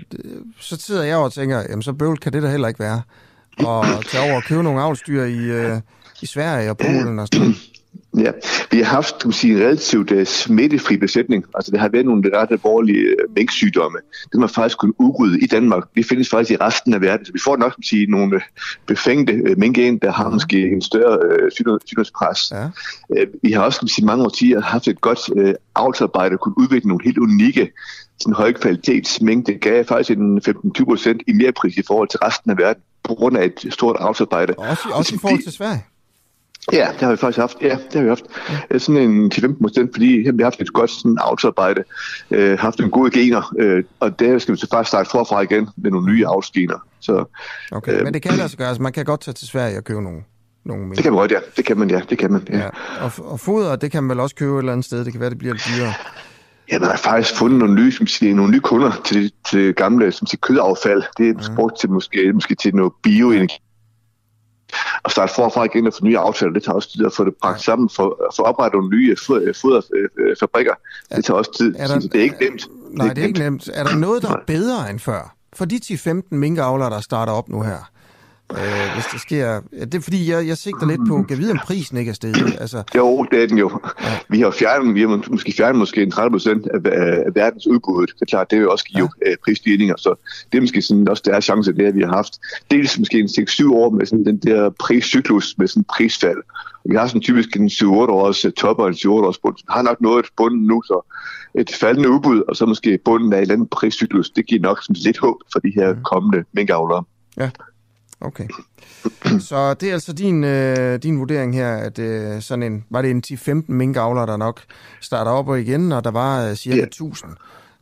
så 0.60 0.76
sidder 0.82 1.04
jeg 1.04 1.18
og 1.18 1.34
tænker, 1.34 1.64
jamen 1.70 1.82
så 1.82 1.94
bøvl 1.94 2.18
kan 2.18 2.34
det 2.34 2.44
da 2.44 2.50
heller 2.50 2.68
ikke 2.68 2.80
være. 2.80 3.02
Og 3.60 3.86
tage 4.12 4.24
over 4.30 4.36
og 4.36 4.44
købe 4.44 4.64
nogle 4.64 4.82
avlstyr 4.82 5.24
i, 5.24 5.38
øh, 5.38 5.78
i 6.22 6.26
Sverige 6.26 6.70
og 6.70 6.78
Polen 6.78 7.20
og 7.20 7.28
sådan. 7.34 7.56
Ja, 8.18 8.32
vi 8.72 8.78
har 8.78 8.86
haft 8.86 9.20
kan 9.20 9.28
man 9.28 9.34
sige, 9.34 9.54
en 9.54 9.60
relativt 9.60 10.12
uh, 10.12 10.24
smittefri 10.24 10.98
besætning. 10.98 11.46
Altså, 11.56 11.72
der 11.72 11.78
har 11.78 11.90
været 11.90 12.06
nogle 12.06 12.38
ret 12.38 12.52
alvorlige 12.52 13.06
uh, 13.06 13.36
minksygdomme. 13.36 13.98
Det 14.32 14.40
man 14.40 14.50
faktisk 14.50 14.78
kunne 14.78 15.02
udrydde 15.02 15.40
i 15.40 15.48
Danmark. 15.48 15.84
Det 15.96 16.06
findes 16.06 16.30
faktisk 16.30 16.52
i 16.52 16.58
resten 16.62 16.94
af 16.94 17.02
verden. 17.02 17.26
Så 17.26 17.34
vi 17.34 17.40
får 17.44 17.58
nok 17.58 17.72
kan 17.72 17.76
man 17.78 17.84
sige, 17.84 18.12
nogle 18.12 18.36
uh, 18.36 18.42
befængte 18.86 19.34
uh, 19.34 19.58
mink 19.58 19.78
ind, 19.78 20.00
der 20.00 20.12
har 20.12 20.30
måske 20.30 20.72
en 20.72 20.82
større 20.82 21.20
uh, 21.26 21.50
sygdomspres. 21.52 22.52
Ja. 22.52 22.66
Uh, 23.10 23.34
vi 23.44 23.52
har 23.52 23.62
også 23.62 23.80
kan 23.80 23.88
sige, 23.88 24.06
mange 24.06 24.24
årtier 24.24 24.62
haft 24.62 24.88
et 24.88 25.02
godt 25.02 25.20
uh, 25.30 25.52
avlsarbejde 25.76 26.34
og 26.34 26.40
kunne 26.40 26.58
udvikle 26.58 26.88
nogle 26.88 27.04
helt 27.04 27.18
unikke 27.18 27.72
sådan 28.20 28.34
høj 28.34 28.54
kvalitets 28.54 29.22
mink. 29.22 29.48
Det 29.48 29.62
gav 29.62 29.86
faktisk 29.86 30.18
en 30.18 30.42
15-20 30.48 30.86
procent 30.86 31.22
i 31.28 31.34
mere 31.34 31.52
pris 31.52 31.78
i 31.78 31.84
forhold 31.88 32.08
til 32.08 32.20
resten 32.20 32.52
af 32.52 32.58
verden 32.58 32.84
på 33.04 33.16
grund 33.16 33.38
af 33.38 33.46
et 33.46 33.74
stort 33.74 33.96
avlsarbejde. 34.00 34.54
Også, 34.58 34.90
også 34.94 35.16
i 35.16 35.18
forhold 35.18 35.44
til 35.44 35.52
Sverige. 35.52 35.84
Ja, 36.74 36.88
det 36.94 37.02
har 37.02 37.12
vi 37.12 37.18
faktisk 37.18 37.40
haft. 37.40 37.58
Ja, 37.62 37.70
det 37.70 37.94
har 37.94 38.02
vi 38.02 38.08
haft. 38.08 38.24
Ja. 38.72 38.78
Sådan 38.80 39.02
en 39.02 39.32
10-15 39.36 39.62
procent, 39.62 39.90
fordi 39.94 40.18
her 40.24 40.26
har 40.32 40.38
vi 40.38 40.44
haft 40.44 40.62
et 40.62 40.74
godt 40.74 40.92
sådan 40.92 41.18
avlsarbejde, 41.22 41.84
øh, 42.32 42.60
haft 42.60 42.80
en 42.80 42.92
gode 42.92 43.12
gener, 43.12 43.54
øh, 43.60 43.84
og 44.00 44.20
der 44.20 44.40
skal 44.40 44.54
vi 44.56 44.60
så 44.60 44.68
faktisk 44.74 44.88
starte 44.90 45.10
forfra 45.10 45.42
igen 45.42 45.70
med 45.78 45.92
nogle 45.92 46.12
nye 46.14 46.28
avlsgener. 46.28 46.86
Så 47.00 47.26
Okay, 47.72 47.94
Øh. 48.00 48.04
men 48.04 48.14
det 48.14 48.22
kan. 48.22 48.32
Altså, 48.40 48.78
man 48.80 48.92
kan 48.94 49.06
godt 49.06 49.22
tage 49.22 49.34
til 49.34 49.48
Sverige 49.48 49.78
og 49.78 49.84
købe 49.84 50.02
nogle, 50.02 50.20
nogle 50.66 50.84
mink. 50.84 50.96
det 50.96 51.04
kan 51.04 51.12
man 51.14 51.20
godt, 51.20 51.32
ja. 51.32 51.38
Det 51.58 51.66
kan 51.66 51.78
man, 51.78 51.90
ja. 51.90 52.02
Det 52.10 52.18
kan 52.18 52.32
man, 52.32 52.48
ja. 52.50 52.58
Ja. 52.58 52.70
Og, 53.02 53.12
og 53.18 53.40
foder, 53.40 53.76
det 53.76 53.92
kan 53.92 54.04
man 54.04 54.10
vel 54.10 54.20
også 54.20 54.36
købe 54.36 54.54
et 54.54 54.58
eller 54.60 54.72
andet 54.72 54.86
sted. 54.86 55.06
Det 55.06 55.12
kan 55.14 55.22
være, 55.22 55.30
det 55.30 55.38
bliver 55.38 55.54
lidt 55.54 55.66
dyrere. 55.78 55.94
Ja, 56.72 56.80
man 56.80 56.90
har 56.90 56.98
faktisk 56.98 57.36
fundet 57.38 57.60
nogle 57.60 57.76
nye, 57.76 57.92
som 57.92 58.08
siger, 58.08 58.36
nogle 58.36 58.52
nye 58.52 58.60
kunder 58.60 58.92
til, 59.06 59.32
til 59.50 59.74
gamle 59.74 60.12
som 60.12 60.28
siger, 60.28 60.40
kødaffald. 60.42 61.04
Det 61.18 61.30
er 61.30 61.56
brugt 61.56 61.80
til 61.80 61.90
måske, 61.92 62.32
måske 62.34 62.56
til 62.56 62.76
noget 62.76 62.94
bioenergi. 63.04 63.54
Og 65.04 65.12
starte 65.12 65.34
forfra 65.36 65.64
igen 65.64 65.88
og 65.88 65.94
få 65.94 66.04
nye 66.06 66.18
aftaler, 66.18 66.54
det 66.54 66.64
tager 66.64 66.76
også 66.76 66.92
tid 66.92 67.06
at 67.06 67.14
få 67.14 67.26
det 67.26 67.34
bragt 67.42 67.62
sammen, 67.62 67.90
for, 67.90 68.32
for 68.36 68.44
at 68.44 68.50
oprette 68.50 68.78
nogle 68.78 68.90
nye 68.98 69.16
foder- 69.26 69.54
foderfabrikker. 69.62 70.74
Det 71.16 71.26
tager 71.26 71.38
også 71.38 71.58
tid, 71.58 71.76
Er 71.78 71.88
der- 71.88 72.00
det 72.00 72.16
er 72.16 72.22
ikke 72.24 72.38
nemt. 72.50 72.68
Nej, 72.92 73.14
det 73.14 73.24
er 73.24 73.28
ikke 73.28 73.40
nemt. 73.40 73.70
Er 73.74 73.84
der 73.84 73.96
noget, 73.96 74.22
der 74.22 74.30
er 74.30 74.40
bedre 74.48 74.90
end 74.90 75.00
før? 75.00 75.36
For 75.54 75.66
de 75.66 75.80
10-15 75.86 76.36
minkavlere, 76.36 76.90
der 76.90 77.00
starter 77.00 77.34
op 77.34 77.50
nu 77.50 77.62
her, 77.62 77.90
øh, 78.54 78.94
hvis 78.94 79.06
det 79.14 79.22
sker. 79.22 79.62
Det 79.72 79.96
er 79.96 80.00
fordi, 80.00 80.32
jeg, 80.32 80.48
jeg 80.48 80.58
sigter 80.58 80.88
lidt 80.88 81.02
på, 81.08 81.24
kan 81.24 81.38
vide, 81.38 81.52
om 81.52 81.60
prisen 81.66 81.98
ikke 81.98 82.10
er 82.10 82.14
steget? 82.14 82.58
Altså... 82.62 82.84
Jo, 82.96 83.26
det 83.32 83.44
er 83.44 83.48
den 83.48 83.58
jo. 83.58 83.80
Ja. 84.02 84.20
Vi 84.30 84.42
har 84.42 84.52
fjernet, 84.52 84.96
vi 84.96 85.02
har 85.02 85.30
måske 85.32 85.54
fjernet 85.58 85.80
måske 85.80 86.04
en 86.04 86.12
30 86.12 86.32
procent 86.32 86.68
af, 86.68 86.80
af, 86.92 87.36
verdens 87.36 87.68
udbud. 87.68 88.08
Det 88.08 88.22
er 88.22 88.26
klart, 88.26 88.52
det 88.52 88.60
vil 88.60 88.70
også 88.70 88.86
give 88.86 89.10
ja. 89.26 89.34
prisstigninger, 89.46 89.96
så 89.98 90.16
det 90.52 90.58
er 90.58 90.62
måske 90.62 90.82
sådan, 90.82 91.10
også 91.10 91.24
der 91.26 91.40
chance, 91.40 91.74
det 91.74 91.88
er, 91.88 91.92
vi 91.92 92.02
har 92.02 92.14
haft. 92.14 92.34
Dels 92.72 93.00
måske 93.00 93.20
en 93.20 93.30
6-7 93.50 93.74
år 93.74 93.90
med 93.90 94.06
sådan 94.06 94.26
den 94.26 94.38
der 94.38 94.70
priscyklus, 94.70 95.56
med 95.58 95.68
sådan 95.68 95.84
prisfald. 95.84 96.38
Vi 96.86 96.96
har 96.96 97.08
sådan 97.08 97.22
typisk 97.22 97.56
en 97.56 97.68
7-8 97.68 97.86
års 97.88 98.46
top 98.58 98.80
og 98.80 98.88
en 98.88 98.94
7-8 98.94 99.08
års 99.08 99.38
bund. 99.38 99.56
Har 99.70 99.82
nok 99.82 100.02
nået 100.02 100.26
bunden 100.38 100.68
nu, 100.68 100.82
så 100.82 101.16
et 101.56 101.72
faldende 101.80 102.10
udbud, 102.10 102.42
og 102.48 102.56
så 102.56 102.66
måske 102.66 103.00
bunden 103.06 103.34
af 103.34 103.38
en 103.38 103.42
eller 103.42 103.54
anden 103.54 103.68
priscyklus, 103.68 104.30
det 104.30 104.46
giver 104.46 104.62
nok 104.62 104.84
sådan 104.84 105.02
lidt 105.02 105.18
håb 105.18 105.36
for 105.52 105.60
de 105.60 105.72
her 105.76 105.94
mm. 105.94 106.04
kommende 106.04 106.44
minkavlere. 106.54 107.04
Ja, 107.38 107.50
okay. 108.22 108.48
Så 109.50 109.74
det 109.74 109.90
er 109.90 109.94
altså 109.94 110.14
din, 110.14 110.44
øh, 110.44 111.00
din 111.04 111.20
vurdering 111.20 111.56
her, 111.56 111.76
at 111.76 112.00
øh, 112.00 112.42
sådan 112.42 112.64
en, 112.64 112.86
var 112.90 113.02
det 113.02 113.12
en 113.12 113.24
10-15 113.28 113.64
minkavlere, 113.68 114.26
der 114.26 114.38
nok 114.38 114.62
starter 115.02 115.32
op 115.32 115.48
og 115.48 115.62
igen, 115.62 115.92
og 115.92 116.04
der 116.04 116.12
var 116.12 116.50
øh, 116.50 116.56
cirka 116.56 116.78
yeah. 116.78 116.88
1000, 116.88 117.32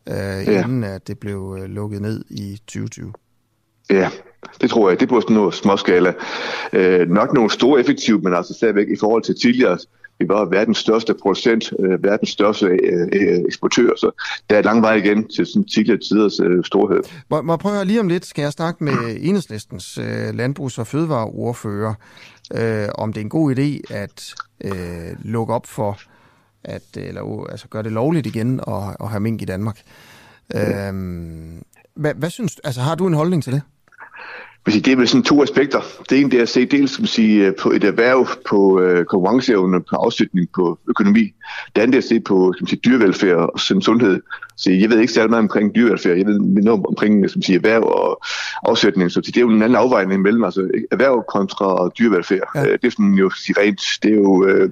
øh, 0.10 0.16
inden 0.56 0.84
yeah. 0.84 0.96
at 0.96 1.08
det 1.08 1.20
blev 1.20 1.58
øh, 1.60 1.70
lukket 1.70 2.02
ned 2.02 2.26
i 2.30 2.62
2020? 2.68 3.14
Ja, 3.90 4.10
det 4.62 4.70
tror 4.70 4.90
jeg. 4.90 5.00
Det 5.00 5.10
på 5.10 5.22
sådan 5.22 5.36
noget 5.36 5.54
småskala. 5.54 6.14
Øh, 6.74 7.10
nok 7.10 7.34
nogle 7.34 7.50
store 7.50 7.80
effektive, 7.80 8.20
men 8.22 8.34
altså 8.34 8.54
stadigvæk 8.54 8.88
i 8.88 8.98
forhold 9.00 9.24
til 9.24 9.36
tidligere, 9.42 9.78
vi 10.20 10.28
var 10.28 10.46
verdens 10.46 10.78
største 10.78 11.14
producent, 11.22 11.74
øh, 11.80 12.04
verdens 12.04 12.30
største 12.30 12.66
øh, 12.66 13.08
øh, 13.14 13.40
eksportør, 13.48 13.90
så 13.98 14.12
der 14.50 14.58
er 14.58 14.62
lang 14.62 14.82
vej 14.82 14.94
igen 14.94 15.28
til 15.28 15.46
sådan 15.46 15.66
tidligere 15.66 16.00
tiders 16.00 16.40
øh, 16.40 16.64
storhed. 16.64 17.00
Må, 17.30 17.42
må 17.42 17.58
prøve 17.58 17.86
lige 17.86 18.00
om 18.00 18.08
lidt, 18.08 18.26
skal 18.26 18.42
jeg 18.42 18.52
snakke 18.52 18.84
med 18.84 19.18
enhedslistens 19.20 19.98
øh, 19.98 20.34
landbrugs- 20.34 20.80
og 20.80 20.88
fødevareordfører, 20.88 21.94
øh, 22.56 22.88
om 22.96 23.14
det 23.14 23.22
er 23.22 23.26
en 23.26 23.30
god 23.30 23.56
idé 23.56 23.94
at 23.94 24.34
øh, 24.64 25.16
lukke 25.24 25.54
op 25.54 25.66
for, 25.66 26.00
at, 26.64 26.84
eller 26.96 27.46
altså 27.50 27.68
gøre 27.68 27.84
det 27.84 27.92
lovligt 27.92 28.26
igen 28.28 28.60
at, 28.68 28.96
at 29.00 29.10
have 29.10 29.20
mink 29.20 29.42
i 29.42 29.46
Danmark. 29.46 29.82
Øh, 30.56 30.94
hvad, 31.96 32.14
hvad 32.14 32.30
synes 32.30 32.60
altså 32.64 32.82
har 32.82 32.96
du 32.96 33.08
en 33.08 33.14
holdning 33.14 33.44
til 33.44 33.54
det? 33.54 33.62
Det 34.74 34.88
er 34.88 34.96
vel 34.96 35.08
sådan 35.08 35.24
to 35.24 35.44
aspekter. 35.44 35.82
Det 36.10 36.20
ene 36.20 36.32
det 36.32 36.38
er 36.38 36.42
at 36.42 36.50
se 36.50 36.66
dels 36.66 36.92
som 36.92 37.06
sige, 37.06 37.54
på 37.62 37.72
et 37.72 37.84
erhverv, 37.84 38.28
på 38.50 38.82
øh, 38.82 39.06
konkurrenceevne, 39.06 39.82
på 39.82 39.96
afsætning, 39.96 40.48
på 40.56 40.80
økonomi. 40.90 41.34
Det 41.76 41.82
andet 41.82 41.96
er 41.96 41.98
at 41.98 42.04
se 42.04 42.20
på 42.20 42.54
som 42.58 42.68
sige, 42.68 42.80
dyrevelfærd 42.86 43.38
og 43.54 43.60
sundhed. 43.60 44.22
Så 44.58 44.72
jeg 44.72 44.90
ved 44.90 45.00
ikke 45.00 45.14
særlig 45.14 45.30
meget 45.30 45.42
omkring 45.42 45.76
dyrevelfærd. 45.76 46.18
Jeg 46.18 46.26
ved 46.26 46.40
noget 46.40 46.86
omkring 46.88 47.30
som 47.30 47.42
sige, 47.42 47.56
erhverv 47.56 47.84
og 47.84 48.22
afsætning. 48.64 49.12
Så 49.12 49.22
det 49.22 49.38
er 49.38 49.42
jo 49.42 49.50
en 49.50 49.62
anden 49.62 49.76
afvejning 49.76 50.22
mellem 50.22 50.44
altså, 50.44 50.70
erhverv 50.92 51.26
kontra 51.34 51.90
dyrevelfærd. 52.00 52.50
Ja. 52.56 52.64
Det 52.64 52.84
er 52.84 52.90
sådan 52.90 53.14
jo 53.14 53.30
sige, 53.30 53.56
rent, 53.62 53.82
det 54.04 54.12
er 54.12 54.16
jo 54.16 54.46
øh, 54.46 54.70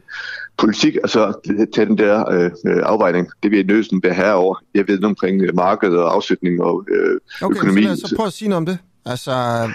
politik, 0.57 0.95
altså 0.95 1.33
tage 1.73 1.85
den 1.85 1.97
der 1.97 2.31
øh, 2.31 2.51
afvejning. 2.65 3.27
Det 3.43 3.51
vil 3.51 3.57
jeg 3.57 3.65
nødt 3.65 4.03
være 4.03 4.13
herover. 4.13 4.63
Jeg 4.73 4.87
ved 4.87 4.99
noget 4.99 5.11
omkring 5.11 5.55
markedet 5.55 5.97
og 5.97 6.13
afsætning 6.13 6.61
og 6.61 6.87
øh, 6.91 7.19
okay, 7.41 7.55
økonomi. 7.55 7.85
Okay, 7.85 7.95
så, 7.95 8.07
så 8.07 8.15
prøv 8.15 8.25
at 8.25 8.33
sige 8.33 8.49
noget 8.49 8.57
om 8.57 8.65
det. 8.65 8.77
Altså, 9.05 9.67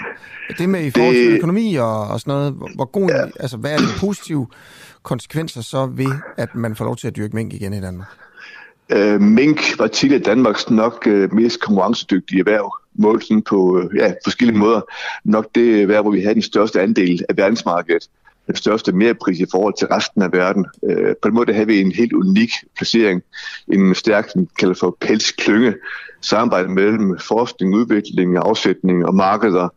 det 0.59 0.69
med 0.69 0.85
i 0.85 0.91
forhold 0.91 1.15
til 1.15 1.37
økonomi 1.37 1.75
og, 1.75 2.09
og 2.09 2.21
sådan 2.21 2.35
noget, 2.35 2.53
hvor 2.75 2.85
god, 2.85 3.09
ja. 3.09 3.25
altså, 3.41 3.57
hvad 3.57 3.73
er 3.73 3.77
de 3.77 4.01
positive 4.01 4.47
konsekvenser 5.03 5.63
så 5.63 5.87
ved, 5.87 6.13
at 6.37 6.55
man 6.55 6.77
får 6.77 6.85
lov 6.85 6.97
til 6.97 7.07
at 7.07 7.17
dyrke 7.17 7.37
mink 7.37 7.53
igen 7.53 7.73
i 7.73 7.81
Danmark? 7.81 8.09
Øh, 8.93 9.21
mink 9.21 9.79
var 9.79 9.87
tidligere 9.87 10.23
Danmarks 10.23 10.71
nok 10.71 11.07
øh, 11.07 11.35
mest 11.35 11.61
konkurrencedygtige 11.61 12.39
erhverv, 12.39 12.77
målt 12.95 13.25
sådan 13.25 13.43
på 13.43 13.79
øh, 13.79 13.97
ja, 13.97 14.15
forskellige 14.25 14.59
måder. 14.59 14.81
Nok 15.25 15.47
det 15.55 15.83
erhverv, 15.83 16.03
hvor 16.03 16.11
vi 16.11 16.21
havde 16.21 16.35
den 16.35 16.43
største 16.43 16.81
andel 16.81 17.25
af 17.29 17.37
verdensmarkedet 17.37 18.09
den 18.51 18.57
største 18.57 18.93
merpris 18.93 19.41
i 19.41 19.47
forhold 19.51 19.75
til 19.79 19.87
resten 19.87 20.23
af 20.23 20.33
verden. 20.33 20.67
Øh, 20.91 21.15
på 21.23 21.29
den 21.29 21.35
måde 21.35 21.53
havde 21.53 21.67
vi 21.67 21.81
en 21.81 21.93
helt 21.93 22.13
unik 22.13 22.51
placering, 22.77 23.23
en 23.73 23.95
stærk, 23.95 24.31
som 24.31 24.49
kalder 24.59 24.75
for 24.75 24.97
pelsklynge, 25.01 25.75
samarbejde 26.21 26.69
mellem 26.69 27.19
forskning, 27.19 27.75
udvikling, 27.75 28.37
afsætning 28.37 29.07
og 29.07 29.15
markeder. 29.15 29.69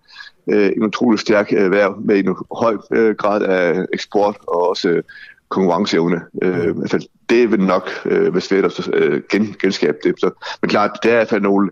Øh, 0.51 0.71
en 0.76 0.84
utrolig 0.84 1.19
stærk 1.19 1.53
erhverv 1.53 1.95
med 2.05 2.19
en 2.19 2.36
høj 2.51 2.78
øh, 2.91 3.15
grad 3.15 3.41
af 3.41 3.86
eksport 3.93 4.38
og 4.47 4.69
også 4.69 5.01
konkurrenceevne. 5.49 6.21
Øh, 6.41 6.67
altså, 6.67 7.07
det 7.30 7.51
vil 7.51 7.59
nok 7.59 7.89
øh, 8.05 8.34
være 8.34 8.41
svært 8.41 8.65
at 8.65 8.89
øh, 8.93 9.21
gen, 9.32 9.55
genskabe 9.61 9.97
det. 10.03 10.15
Så, 10.19 10.30
men 10.61 10.69
klart, 10.69 10.99
det 11.03 11.09
er 11.09 11.13
i 11.13 11.17
hvert 11.17 11.30
fald 11.30 11.41
nogle, 11.41 11.69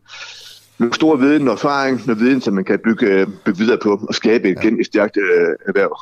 nogle 0.79 0.93
store 0.93 1.19
viden 1.19 1.47
og 1.47 1.53
erfaring, 1.53 2.01
noget 2.05 2.19
viden, 2.19 2.41
som 2.41 2.53
man 2.53 2.63
kan 2.63 2.79
bygge, 2.79 3.27
bygge 3.45 3.59
videre 3.59 3.77
på 3.83 4.05
og 4.09 4.15
skabe 4.15 4.49
igen 4.49 4.79
et 4.79 4.85
stærkt 4.85 5.17
øh, 5.17 5.55
erhverv. 5.67 5.97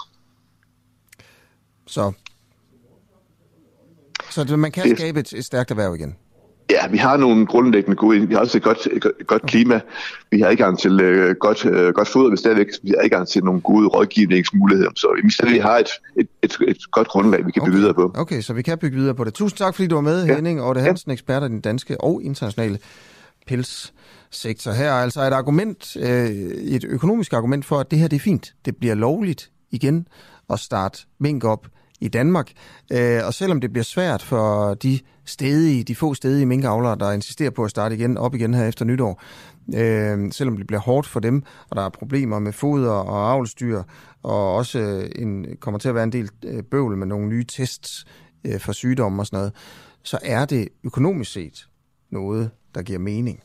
Så, 1.89 2.11
så 4.29 4.57
man 4.57 4.71
kan 4.71 4.97
skabe 4.97 5.19
et, 5.19 5.33
et 5.33 5.45
stærkt 5.45 5.71
erhverv 5.71 5.95
igen? 5.95 6.15
Ja, 6.71 6.87
vi 6.87 6.97
har 6.97 7.17
nogle 7.17 7.45
grundlæggende 7.45 7.95
gode, 7.95 8.27
vi 8.27 8.33
har 8.33 8.41
også 8.41 8.57
et 8.57 8.63
godt, 8.63 8.87
et 9.19 9.27
godt 9.27 9.41
klima, 9.41 9.79
vi 10.31 10.39
har 10.39 10.47
adgang 10.47 10.79
til 10.79 10.91
uh, 10.91 11.35
godt, 11.39 11.65
uh, 11.65 11.93
godt 11.93 12.07
foder, 12.07 12.31
vi 12.31 12.37
stadigvæk 12.37 12.67
vi 12.83 12.89
har 12.89 13.03
adgang 13.03 13.27
til 13.27 13.43
nogle 13.43 13.61
gode 13.61 13.87
rådgivningsmuligheder, 13.87 14.89
så 14.95 15.21
vi 15.23 15.31
stadig 15.31 15.63
har 15.63 15.77
et, 15.77 15.89
et, 16.15 16.27
et, 16.43 16.57
et 16.67 16.91
godt 16.91 17.07
grundlag, 17.07 17.45
vi 17.45 17.51
kan 17.51 17.61
okay. 17.61 17.69
bygge 17.69 17.79
videre 17.79 17.93
på. 17.93 18.11
Okay, 18.15 18.41
så 18.41 18.53
vi 18.53 18.61
kan 18.61 18.77
bygge 18.77 18.97
videre 18.97 19.15
på 19.15 19.23
det. 19.23 19.33
Tusind 19.33 19.57
tak, 19.57 19.75
fordi 19.75 19.87
du 19.87 19.95
var 19.95 20.01
med, 20.01 20.25
ja. 20.25 20.35
Henning, 20.35 20.61
og 20.61 20.75
det 20.75 20.83
Hansen, 20.83 21.11
ekspert 21.11 21.43
af 21.43 21.49
den 21.49 21.61
danske 21.61 22.01
og 22.01 22.21
internationale 22.23 22.79
pelssektor. 23.47 24.71
Her 24.71 24.85
er 24.85 25.01
altså 25.01 25.21
et 25.21 25.33
argument, 25.33 25.97
øh, 25.99 26.29
et 26.75 26.83
økonomisk 26.83 27.33
argument 27.33 27.65
for, 27.65 27.79
at 27.79 27.91
det 27.91 27.99
her 27.99 28.07
det 28.07 28.15
er 28.15 28.19
fint. 28.19 28.53
Det 28.65 28.77
bliver 28.77 28.95
lovligt 28.95 29.51
igen 29.71 30.07
at 30.49 30.59
starte 30.59 30.99
mink 31.19 31.43
op 31.43 31.67
i 31.99 32.07
Danmark. 32.07 32.51
Øh, 32.91 33.21
og 33.25 33.33
selvom 33.33 33.61
det 33.61 33.73
bliver 33.73 33.83
svært 33.83 34.21
for 34.21 34.73
de 34.73 34.99
stedige, 35.25 35.83
de 35.83 35.95
få 35.95 36.13
stedige 36.13 36.45
minkavlere, 36.45 36.95
der 36.95 37.11
insisterer 37.11 37.49
på 37.49 37.63
at 37.63 37.69
starte 37.69 37.95
igen 37.95 38.17
op 38.17 38.35
igen 38.35 38.53
her 38.53 38.65
efter 38.65 38.85
nytår, 38.85 39.21
øh, 39.75 40.31
selvom 40.31 40.57
det 40.57 40.67
bliver 40.67 40.81
hårdt 40.81 41.07
for 41.07 41.19
dem, 41.19 41.43
og 41.69 41.75
der 41.75 41.81
er 41.81 41.89
problemer 41.89 42.39
med 42.39 42.53
foder 42.53 42.91
og 42.91 43.31
avlsdyr, 43.31 43.83
og 44.23 44.55
også 44.55 44.79
øh, 44.79 45.09
en, 45.15 45.45
kommer 45.59 45.79
til 45.79 45.89
at 45.89 45.95
være 45.95 46.03
en 46.03 46.11
del 46.11 46.29
øh, 46.45 46.63
bøvl 46.63 46.97
med 46.97 47.07
nogle 47.07 47.27
nye 47.27 47.43
tests 47.43 48.05
øh, 48.43 48.59
for 48.59 48.71
sygdomme 48.71 49.21
og 49.21 49.25
sådan 49.25 49.37
noget, 49.37 49.53
så 50.03 50.19
er 50.23 50.45
det 50.45 50.67
økonomisk 50.83 51.31
set 51.31 51.67
noget, 52.09 52.51
der 52.75 52.81
giver 52.81 52.99
mening. 52.99 53.39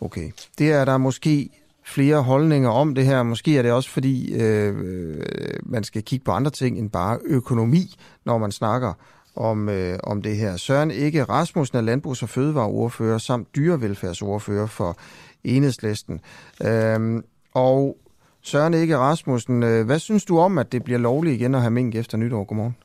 Okay, 0.00 0.30
det 0.58 0.72
er 0.72 0.84
der 0.84 0.98
måske 0.98 1.50
flere 1.88 2.22
holdninger 2.22 2.70
om 2.70 2.94
det 2.94 3.04
her. 3.04 3.22
Måske 3.22 3.58
er 3.58 3.62
det 3.62 3.72
også 3.72 3.90
fordi, 3.90 4.34
øh, 4.42 4.74
øh, 4.78 5.24
man 5.62 5.84
skal 5.84 6.02
kigge 6.02 6.24
på 6.24 6.30
andre 6.30 6.50
ting 6.50 6.78
end 6.78 6.90
bare 6.90 7.18
økonomi, 7.24 7.94
når 8.24 8.38
man 8.38 8.52
snakker 8.52 8.92
om, 9.36 9.68
øh, 9.68 9.98
om 10.02 10.22
det 10.22 10.36
her. 10.36 10.56
Søren 10.56 10.90
Ikke 10.90 11.24
Rasmussen 11.24 11.78
er 11.78 11.82
landbrugs- 11.82 12.22
og 12.22 12.28
fødevareordfører 12.28 13.18
samt 13.18 13.56
dyrevelfærdsordfører 13.56 14.66
for 14.66 14.96
Enhedslisten. 15.44 16.20
Øh, 16.66 17.22
og 17.54 17.96
Søren 18.42 18.74
Ikke 18.74 18.98
Rasmussen, 18.98 19.62
øh, 19.62 19.86
hvad 19.86 19.98
synes 19.98 20.24
du 20.24 20.38
om, 20.38 20.58
at 20.58 20.72
det 20.72 20.84
bliver 20.84 20.98
lovligt 20.98 21.34
igen 21.34 21.54
at 21.54 21.60
have 21.60 21.70
mink 21.70 21.94
efter 21.94 22.18
nytår? 22.18 22.44
Godmorgen. 22.44 22.76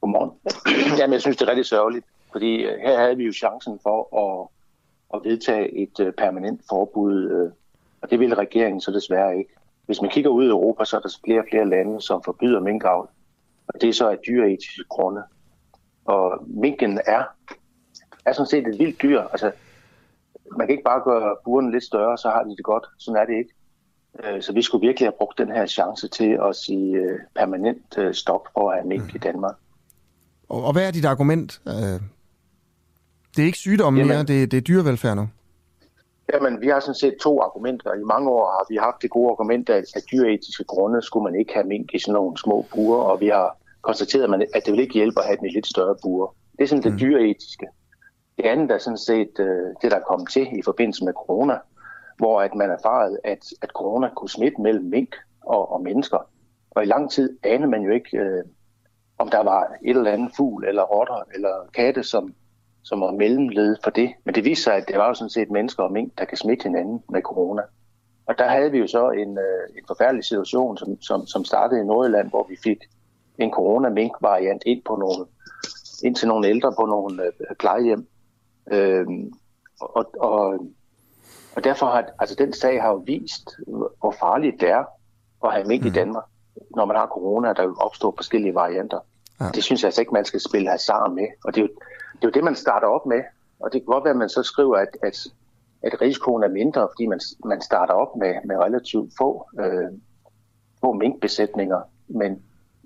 Godmorgen. 0.00 0.30
Jamen, 0.98 1.12
jeg 1.12 1.20
synes, 1.20 1.36
det 1.36 1.44
er 1.44 1.50
rigtig 1.50 1.66
sørgeligt, 1.66 2.06
fordi 2.32 2.62
øh, 2.62 2.78
her 2.86 2.98
havde 2.98 3.16
vi 3.16 3.24
jo 3.24 3.32
chancen 3.32 3.78
for 3.82 3.98
at, 4.24 4.48
at 5.14 5.30
vedtage 5.30 5.82
et 5.82 6.00
øh, 6.00 6.12
permanent 6.12 6.60
forbud 6.70 7.50
og 8.02 8.10
det 8.10 8.20
vil 8.20 8.34
regeringen 8.34 8.80
så 8.80 8.90
desværre 8.90 9.38
ikke. 9.38 9.50
Hvis 9.86 10.00
man 10.00 10.10
kigger 10.10 10.30
ud 10.30 10.44
i 10.44 10.48
Europa, 10.48 10.84
så 10.84 10.96
er 10.96 11.00
der 11.00 11.18
flere 11.24 11.40
og 11.40 11.46
flere 11.50 11.68
lande, 11.68 12.00
som 12.00 12.22
forbyder 12.24 12.60
minkavl. 12.60 13.08
Og 13.68 13.80
det 13.80 13.88
er 13.88 13.92
så 13.92 14.08
af 14.08 14.18
dyreetiske 14.26 14.84
grunde. 14.88 15.22
Og 16.04 16.44
minken 16.46 17.00
er, 17.06 17.22
er 18.24 18.32
sådan 18.32 18.46
set 18.46 18.66
et 18.66 18.78
vildt 18.78 19.02
dyr. 19.02 19.20
Altså, 19.20 19.52
man 20.56 20.66
kan 20.66 20.70
ikke 20.70 20.84
bare 20.84 21.02
gøre 21.04 21.36
buren 21.44 21.70
lidt 21.70 21.84
større, 21.84 22.18
så 22.18 22.28
har 22.28 22.42
de 22.42 22.56
det 22.56 22.64
godt. 22.64 22.84
Sådan 22.98 23.22
er 23.22 23.26
det 23.26 23.36
ikke. 23.38 23.50
Øh, 24.24 24.42
så 24.42 24.52
vi 24.52 24.62
skulle 24.62 24.86
virkelig 24.86 25.06
have 25.06 25.16
brugt 25.18 25.38
den 25.38 25.48
her 25.48 25.66
chance 25.66 26.08
til 26.08 26.38
at 26.48 26.56
sige 26.56 26.96
øh, 26.96 27.18
permanent 27.36 27.98
øh, 27.98 28.14
stop 28.14 28.48
for 28.52 28.70
at 28.70 28.76
have 28.76 28.88
mink 28.88 29.02
mm. 29.02 29.12
i 29.14 29.18
Danmark. 29.18 29.54
Og, 30.48 30.64
og 30.64 30.72
hvad 30.72 30.86
er 30.86 30.90
dit 30.90 31.04
argument? 31.04 31.60
Det 33.36 33.42
er 33.42 33.46
ikke 33.46 33.58
sygdom 33.58 33.92
mere, 33.92 34.18
det, 34.18 34.50
det 34.50 34.56
er 34.56 34.60
dyrevelfærd 34.60 35.16
nu? 35.16 35.28
Jamen, 36.32 36.60
vi 36.60 36.68
har 36.68 36.80
sådan 36.80 36.94
set 36.94 37.16
to 37.20 37.40
argumenter. 37.40 37.94
I 37.94 38.04
mange 38.04 38.30
år 38.30 38.44
har 38.46 38.66
vi 38.68 38.76
haft 38.76 39.02
det 39.02 39.10
gode 39.10 39.30
argument, 39.30 39.70
at 39.70 39.84
af 39.96 40.02
dyreetiske 40.12 40.64
grunde 40.64 41.02
skulle 41.02 41.24
man 41.24 41.40
ikke 41.40 41.54
have 41.54 41.66
mink 41.66 41.94
i 41.94 41.98
sådan 41.98 42.14
nogle 42.14 42.38
små 42.38 42.64
buer, 42.74 43.02
og 43.02 43.20
vi 43.20 43.28
har 43.28 43.56
konstateret, 43.82 44.46
at 44.54 44.62
det 44.66 44.72
vil 44.72 44.80
ikke 44.80 44.94
hjælpe 44.94 45.20
at 45.20 45.26
have 45.26 45.36
den 45.36 45.46
i 45.46 45.54
lidt 45.54 45.66
større 45.66 45.96
buer. 46.02 46.34
Det 46.58 46.64
er 46.64 46.68
sådan 46.68 46.84
det 46.84 46.92
mm. 46.92 46.98
dyreetiske. 46.98 47.66
Det 48.36 48.44
andet 48.44 48.70
er 48.70 48.78
sådan 48.78 48.98
set 48.98 49.34
øh, 49.38 49.68
det, 49.82 49.90
der 49.90 49.96
er 49.96 50.08
kommet 50.10 50.30
til 50.30 50.58
i 50.58 50.62
forbindelse 50.62 51.04
med 51.04 51.12
corona, 51.12 51.58
hvor 52.16 52.40
at 52.40 52.54
man 52.54 52.70
erfarede, 52.70 53.18
at, 53.24 53.44
at 53.62 53.70
corona 53.70 54.08
kunne 54.16 54.28
smitte 54.28 54.62
mellem 54.62 54.84
mink 54.84 55.16
og, 55.42 55.72
og 55.72 55.82
mennesker. 55.82 56.18
Og 56.70 56.82
i 56.82 56.86
lang 56.86 57.10
tid 57.10 57.38
anede 57.42 57.70
man 57.70 57.82
jo 57.82 57.90
ikke, 57.90 58.18
øh, 58.18 58.44
om 59.18 59.28
der 59.28 59.42
var 59.42 59.62
et 59.84 59.96
eller 59.96 60.12
andet 60.12 60.30
fugl, 60.36 60.64
eller 60.64 60.82
rotter, 60.82 61.22
eller 61.34 61.54
katte, 61.74 62.02
som, 62.02 62.34
som 62.82 63.00
var 63.00 63.10
mellemled 63.10 63.76
for 63.84 63.90
det. 63.90 64.12
Men 64.24 64.34
det 64.34 64.44
viste 64.44 64.64
sig, 64.64 64.74
at 64.74 64.88
det 64.88 64.98
var 64.98 65.08
jo 65.08 65.14
sådan 65.14 65.30
set 65.30 65.50
mennesker 65.50 65.82
og 65.82 65.92
mink, 65.92 66.18
der 66.18 66.24
kan 66.24 66.38
smitte 66.38 66.62
hinanden 66.62 67.02
med 67.10 67.22
corona. 67.22 67.62
Og 68.26 68.38
der 68.38 68.48
havde 68.48 68.70
vi 68.70 68.78
jo 68.78 68.86
så 68.86 69.10
en, 69.10 69.38
øh, 69.38 69.78
en 69.78 69.84
forfærdelig 69.86 70.24
situation, 70.24 70.76
som, 70.76 71.00
som, 71.00 71.26
som 71.26 71.44
startede 71.44 71.80
i 71.80 71.84
Nordjylland, 71.84 72.30
hvor 72.30 72.46
vi 72.48 72.56
fik 72.62 72.78
en 73.38 73.50
corona-mink-variant 73.50 74.62
ind, 74.66 74.82
på 74.84 74.96
nogle, 74.96 75.26
ind 76.02 76.16
til 76.16 76.28
nogle 76.28 76.48
ældre 76.48 76.72
på 76.80 76.86
nogle 76.86 77.22
øh, 77.22 77.32
plejehjem. 77.58 78.08
Øh, 78.72 79.06
og, 79.80 80.10
og, 80.20 80.58
og 81.56 81.64
derfor 81.64 81.86
har 81.86 82.04
altså 82.18 82.34
den 82.34 82.52
sag 82.52 82.82
har 82.82 82.88
jo 82.88 83.02
vist, 83.06 83.50
hvor 84.00 84.14
farligt 84.20 84.60
det 84.60 84.68
er 84.68 84.84
at 85.44 85.52
have 85.52 85.66
mink 85.66 85.82
mm. 85.82 85.88
i 85.88 85.90
Danmark, 85.90 86.24
når 86.76 86.84
man 86.84 86.96
har 86.96 87.06
corona, 87.06 87.52
der 87.52 87.74
opstår 87.80 88.14
forskellige 88.16 88.54
varianter. 88.54 88.98
Ja. 89.40 89.44
Det 89.54 89.64
synes 89.64 89.82
jeg 89.82 89.88
altså 89.88 90.00
ikke, 90.00 90.14
man 90.14 90.24
skal 90.24 90.40
spille 90.40 90.70
hasard 90.70 91.12
med. 91.12 91.26
Og 91.44 91.54
det 91.54 91.60
er, 91.60 91.66
jo, 91.66 91.70
det 92.18 92.24
er 92.24 92.28
jo 92.28 92.30
det, 92.30 92.44
man 92.44 92.56
starter 92.56 92.86
op 92.86 93.06
med. 93.06 93.22
Og 93.60 93.72
det 93.72 93.80
kan 93.80 93.86
godt 93.86 94.04
være, 94.04 94.10
at 94.10 94.16
man 94.16 94.28
så 94.28 94.42
skriver, 94.42 94.76
at, 94.76 94.96
at, 95.02 95.26
at 95.82 96.00
risikoen 96.00 96.42
er 96.42 96.48
mindre, 96.48 96.88
fordi 96.92 97.06
man, 97.06 97.20
man 97.44 97.60
starter 97.60 97.94
op 97.94 98.16
med, 98.16 98.34
med 98.44 98.56
relativt 98.56 99.12
få, 99.18 99.48
øh, 99.60 99.98
få 100.80 100.92
minkbesætninger. 100.92 101.80
Men, 102.08 102.42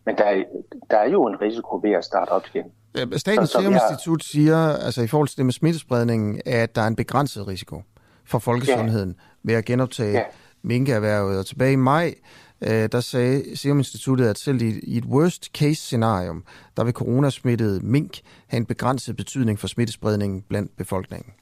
men 0.07 0.17
der, 0.19 0.25
er, 0.25 0.45
der 0.91 0.97
er 0.97 1.09
jo 1.09 1.27
en 1.27 1.41
risiko 1.41 1.81
ved 1.83 1.91
at 1.91 2.05
starte 2.05 2.31
op 2.31 2.47
igen. 2.55 2.73
Statens 3.19 3.51
Serum 3.51 3.73
Institut 3.73 4.25
siger, 4.25 4.57
altså 4.57 5.03
i 5.03 5.07
forhold 5.07 5.29
til 5.29 5.37
det 5.37 5.45
med 5.45 5.53
smittespredningen, 5.53 6.41
at 6.47 6.77
der 6.77 6.83
er 6.83 6.87
en 6.87 6.97
begrænset 6.97 7.49
risiko 7.49 7.83
for 8.25 8.39
folkesundheden 8.39 9.11
ja. 9.19 9.25
ved 9.43 9.55
at 9.55 9.65
genoptage 9.65 10.13
ja. 10.13 10.25
minkerhvervet. 10.63 11.39
Og 11.39 11.47
tilbage 11.47 11.73
i 11.73 11.77
maj, 11.77 12.15
øh, 12.63 12.89
der 12.93 13.01
sagde 13.01 13.57
Serum 13.57 13.79
Instituttet, 13.79 14.27
at 14.27 14.39
selv 14.39 14.63
i, 14.63 14.81
i 14.83 14.97
et 14.97 15.05
worst 15.05 15.45
case 15.45 15.75
scenarium, 15.75 16.45
der 16.77 16.85
vil 16.85 16.93
coronasmittede 16.93 17.81
mink 17.81 18.21
have 18.47 18.59
en 18.59 18.67
begrænset 18.67 19.17
betydning 19.17 19.59
for 19.59 19.67
smittespredningen 19.67 20.43
blandt 20.43 20.77
befolkningen. 20.77 21.33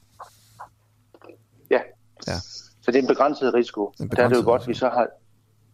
Ja. 1.69 1.79
ja. 2.27 2.37
Så 2.81 2.91
det 2.91 2.95
er 2.95 3.01
en 3.01 3.07
begrænset 3.07 3.53
risiko. 3.53 3.85
En 3.85 4.09
begrænset 4.09 4.17
der 4.17 4.23
er 4.23 4.29
det 4.29 4.35
jo 4.35 4.51
godt, 4.51 4.61
risiko. 4.61 4.69
vi 4.69 4.73
så 4.73 4.89
har, 4.89 5.01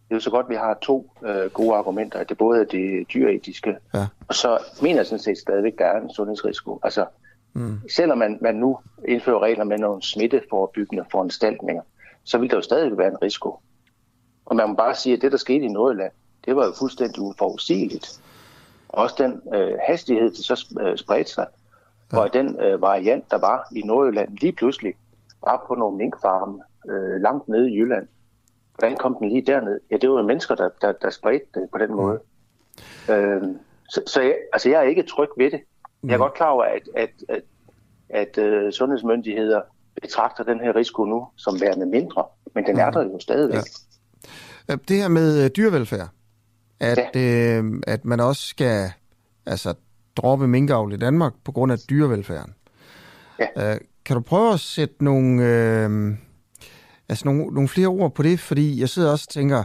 det 0.08 0.10
er 0.10 0.16
jo 0.16 0.20
så 0.20 0.30
godt, 0.30 0.46
at 0.46 0.50
vi 0.50 0.54
har 0.54 0.78
to 0.82 1.10
øh, 1.26 1.50
gode 1.50 1.76
argumenter. 1.76 2.18
At 2.18 2.28
det 2.28 2.38
både 2.38 2.60
er 2.60 2.64
det 2.64 3.06
dyretiske, 3.14 3.76
ja. 3.94 4.06
og 4.28 4.34
så 4.34 4.58
mener 4.82 4.96
jeg 4.96 5.06
sådan 5.06 5.22
set 5.22 5.38
stadigvæk, 5.38 5.72
at 5.72 5.78
der 5.78 5.84
er 5.84 6.00
en 6.00 6.10
sundhedsrisiko. 6.14 6.80
Altså, 6.82 7.06
mm. 7.52 7.80
selvom 7.90 8.18
man, 8.18 8.38
man 8.40 8.54
nu 8.54 8.78
indfører 9.08 9.42
regler 9.42 9.64
med 9.64 9.78
nogle 9.78 10.02
smitteforebyggende 10.02 11.04
foranstaltninger, 11.10 11.82
så 12.24 12.38
vil 12.38 12.50
der 12.50 12.56
jo 12.56 12.62
stadig 12.62 12.98
være 12.98 13.08
en 13.08 13.22
risiko. 13.22 13.60
Og 14.48 14.56
man 14.56 14.68
må 14.68 14.74
bare 14.74 14.94
sige, 14.94 15.16
at 15.16 15.22
det, 15.22 15.32
der 15.32 15.38
skete 15.38 15.64
i 15.64 15.68
Nordjylland, 15.68 16.12
det 16.44 16.56
var 16.56 16.66
jo 16.66 16.72
fuldstændig 16.78 17.22
uforudsigeligt. 17.22 18.20
Også 18.88 19.14
den 19.18 19.54
øh, 19.54 19.78
hastighed, 19.86 20.30
det 20.30 20.44
så 20.44 20.76
øh, 20.80 20.96
spredte 20.96 21.30
sig, 21.30 21.46
ja. 22.12 22.18
og 22.18 22.32
den 22.32 22.60
øh, 22.60 22.82
variant, 22.82 23.30
der 23.30 23.38
var 23.38 23.68
i 23.76 23.82
Nordjylland, 23.82 24.38
lige 24.38 24.52
pludselig 24.52 24.94
var 25.44 25.64
på 25.68 25.74
nogle 25.74 25.96
minkfarme 25.96 26.62
øh, 26.88 27.20
langt 27.20 27.48
nede 27.48 27.70
i 27.70 27.78
Jylland. 27.78 28.08
Hvordan 28.78 28.96
kom 28.96 29.16
den 29.20 29.28
lige 29.28 29.46
derned? 29.46 29.80
Ja, 29.90 29.96
det 29.96 30.10
var 30.10 30.16
jo 30.16 30.26
mennesker, 30.26 30.54
der, 30.54 30.68
der, 30.80 30.92
der 30.92 31.10
spredte 31.10 31.46
det 31.60 31.68
på 31.72 31.78
den 31.78 31.94
måde. 31.94 32.20
Mm. 33.08 33.14
Øh, 33.14 33.42
så 33.88 34.02
så 34.06 34.22
jeg, 34.22 34.36
altså, 34.52 34.68
jeg 34.70 34.78
er 34.78 34.88
ikke 34.88 35.02
tryg 35.02 35.28
ved 35.36 35.50
det. 35.50 35.60
Jeg 36.02 36.12
er 36.12 36.16
mm. 36.16 36.20
godt 36.20 36.34
klar 36.34 36.50
over, 36.50 36.64
at, 36.64 36.82
at, 36.96 37.10
at, 37.28 37.42
at 38.08 38.38
uh, 38.38 38.70
sundhedsmyndigheder 38.70 39.60
betragter 40.02 40.44
den 40.44 40.60
her 40.60 40.76
risiko 40.76 41.04
nu 41.04 41.28
som 41.36 41.60
værende 41.60 41.86
mindre, 41.86 42.24
men 42.54 42.66
den 42.66 42.74
mm. 42.74 42.80
er 42.80 42.90
der 42.90 43.02
jo 43.02 43.18
stadigvæk. 43.18 43.56
Ja. 43.56 43.62
Det 44.68 44.96
her 44.96 45.08
med 45.08 45.44
uh, 45.44 45.50
dyrevelfærd, 45.56 46.08
at, 46.80 46.98
ja. 47.14 47.20
øh, 47.20 47.82
at 47.86 48.04
man 48.04 48.20
også 48.20 48.42
skal 48.42 48.90
altså, 49.46 49.74
droppe 50.16 50.48
minkavl 50.48 50.92
i 50.92 50.96
Danmark 50.96 51.32
på 51.44 51.52
grund 51.52 51.72
af 51.72 51.78
dyrevelfærden. 51.78 52.54
Ja. 53.56 53.72
Uh, 53.72 53.78
kan 54.04 54.16
du 54.16 54.20
prøve 54.20 54.52
at 54.52 54.60
sætte 54.60 55.04
nogle... 55.04 55.44
Øh, 55.44 56.14
altså 57.08 57.24
nogle, 57.24 57.46
nogle 57.46 57.68
flere 57.68 57.88
ord 57.88 58.14
på 58.14 58.22
det, 58.22 58.40
fordi 58.40 58.80
jeg 58.80 58.88
sidder 58.88 59.10
også 59.10 59.26
og 59.28 59.32
tænker, 59.32 59.64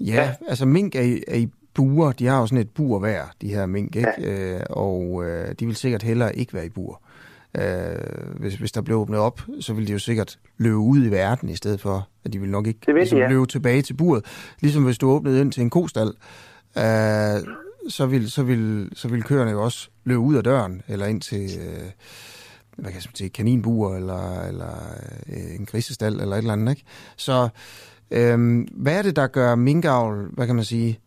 ja, 0.00 0.14
ja. 0.14 0.34
altså 0.48 0.66
mink 0.66 0.94
er 0.94 1.00
i, 1.00 1.22
er 1.28 1.36
i 1.36 1.48
buer, 1.74 2.12
de 2.12 2.26
har 2.26 2.40
jo 2.40 2.46
sådan 2.46 2.58
et 2.58 2.70
bur 2.70 2.98
hver, 2.98 3.24
de 3.40 3.48
her 3.48 3.66
mink, 3.66 3.96
ikke? 3.96 4.12
Ja. 4.18 4.54
Øh, 4.54 4.60
og 4.70 5.24
øh, 5.24 5.54
de 5.60 5.66
vil 5.66 5.76
sikkert 5.76 6.02
hellere 6.02 6.36
ikke 6.36 6.54
være 6.54 6.66
i 6.66 6.68
bur. 6.68 7.02
Øh, 7.58 7.96
hvis, 8.36 8.54
hvis 8.54 8.72
der 8.72 8.80
blev 8.80 8.96
åbnet 8.96 9.20
op, 9.20 9.40
så 9.60 9.72
ville 9.72 9.86
de 9.86 9.92
jo 9.92 9.98
sikkert 9.98 10.38
løbe 10.58 10.76
ud 10.76 11.06
i 11.06 11.10
verden, 11.10 11.48
i 11.48 11.56
stedet 11.56 11.80
for, 11.80 12.08
at 12.24 12.32
de 12.32 12.40
vil 12.40 12.50
nok 12.50 12.66
ikke 12.66 12.80
det 12.86 12.94
ligesom, 12.94 13.18
ja. 13.18 13.28
løbe 13.28 13.46
tilbage 13.46 13.82
til 13.82 13.94
buret. 13.94 14.24
Ligesom 14.60 14.84
hvis 14.84 14.98
du 14.98 15.10
åbnede 15.10 15.40
ind 15.40 15.52
til 15.52 15.62
en 15.62 15.70
kostal, 15.70 16.06
øh, 16.76 16.82
så 17.88 18.06
vil, 18.06 18.30
så, 18.30 18.42
vil, 18.42 18.88
så 18.94 19.08
vil 19.08 19.22
køerne 19.22 19.50
jo 19.50 19.62
også 19.62 19.88
løbe 20.04 20.20
ud 20.20 20.34
af 20.34 20.44
døren, 20.44 20.82
eller 20.88 21.06
ind 21.06 21.20
til... 21.20 21.50
Øh, 21.60 21.90
hvad 22.76 22.90
kan 22.90 22.94
jeg 22.94 23.10
sige, 23.14 23.30
kaninbur 23.30 23.96
eller, 23.96 24.42
eller 24.42 24.76
øh, 25.28 25.54
en 25.58 25.66
grisestal 25.66 26.20
eller 26.20 26.36
et 26.36 26.38
eller 26.38 26.52
andet. 26.52 26.72
Ikke? 26.72 26.84
Så 27.16 27.48
øh, 28.10 28.66
hvad 28.72 28.98
er 28.98 29.02
det, 29.02 29.16
der 29.16 29.26
gør 29.26 29.54
minkavl, 29.54 30.28
hvad 30.32 30.46
kan 30.46 30.56
man 30.56 30.64
sige, 30.64 31.00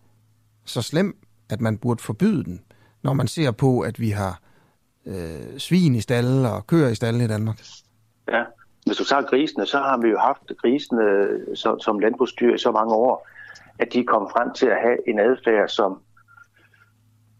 så 0.65 0.81
slem, 0.81 1.17
at 1.49 1.61
man 1.61 1.77
burde 1.77 2.03
forbyde 2.03 2.43
den, 2.43 2.61
når 3.03 3.13
man 3.13 3.27
ser 3.27 3.51
på, 3.51 3.79
at 3.79 3.99
vi 3.99 4.09
har 4.09 4.41
øh, 5.05 5.57
svin 5.57 5.95
i 5.95 6.01
stalle 6.01 6.49
og 6.49 6.67
køer 6.67 6.89
i 6.89 6.95
stalle 6.95 7.23
i 7.23 7.27
Danmark? 7.27 7.61
Ja, 8.31 8.43
hvis 8.85 8.97
du 8.97 9.03
tager 9.03 9.21
grisene, 9.21 9.65
så 9.65 9.77
har 9.77 9.97
vi 9.97 10.09
jo 10.09 10.17
haft 10.17 10.51
grisene 10.61 11.05
som, 11.55 11.79
som 11.79 11.99
landbrugsdyr 11.99 12.55
i 12.55 12.57
så 12.57 12.71
mange 12.71 12.93
år, 12.93 13.27
at 13.79 13.93
de 13.93 13.99
er 13.99 14.03
kommet 14.03 14.31
frem 14.31 14.53
til 14.53 14.67
at 14.67 14.81
have 14.81 15.09
en 15.09 15.19
adfærd, 15.19 15.69
som, 15.69 16.01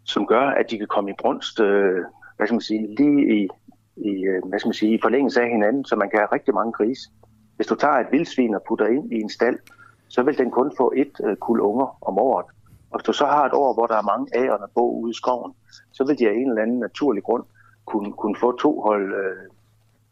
som 0.04 0.28
gør, 0.28 0.48
at 0.48 0.66
de 0.70 0.78
kan 0.78 0.88
komme 0.88 1.10
i 1.10 1.20
brunst, 1.22 1.60
øh, 1.60 2.02
hvad 2.38 2.48
skal 2.48 2.54
man 2.54 2.62
sige, 2.62 2.96
lige 2.96 3.22
i, 3.38 3.48
i, 3.96 4.24
øh, 4.26 4.42
hvad 4.46 4.60
skal 4.60 4.68
man 4.68 4.74
sige, 4.74 4.94
i 4.94 5.02
forlængelse 5.02 5.42
af 5.42 5.50
hinanden, 5.50 5.86
så 5.86 5.96
man 5.96 6.10
kan 6.10 6.20
have 6.20 6.34
rigtig 6.34 6.54
mange 6.54 6.72
grise. 6.72 7.10
Hvis 7.56 7.68
du 7.68 7.76
tager 7.76 7.94
et 7.94 8.08
vildsvin 8.12 8.56
og 8.56 8.64
putter 8.68 8.88
ind 8.88 9.14
i 9.14 9.22
en 9.22 9.30
stald, 9.30 9.60
så 10.08 10.24
vil 10.24 10.38
den 10.38 10.52
kun 10.52 10.72
få 10.78 10.94
et 10.96 11.14
øh, 11.26 11.36
kul 11.36 11.60
unger 11.60 11.98
om 12.02 12.18
året. 12.18 12.46
Og 12.92 13.00
hvis 13.00 13.06
du 13.06 13.14
så 13.14 13.26
har 13.26 13.46
et 13.46 13.54
år, 13.54 13.74
hvor 13.74 13.88
der 13.88 13.98
er 13.98 14.12
mange 14.12 14.28
ærer, 14.36 14.68
på 14.74 14.82
ude 14.82 15.12
i 15.12 15.14
skoven, 15.14 15.54
så 15.92 16.04
vil 16.04 16.20
de 16.20 16.30
af 16.30 16.34
en 16.34 16.50
eller 16.50 16.62
anden 16.62 16.80
naturlig 16.80 17.24
grund 17.24 17.44
kunne, 17.86 18.14
kunne 18.14 18.36
få 18.40 18.58
to 18.58 18.82
hold, 18.82 19.14
øh, 19.14 19.50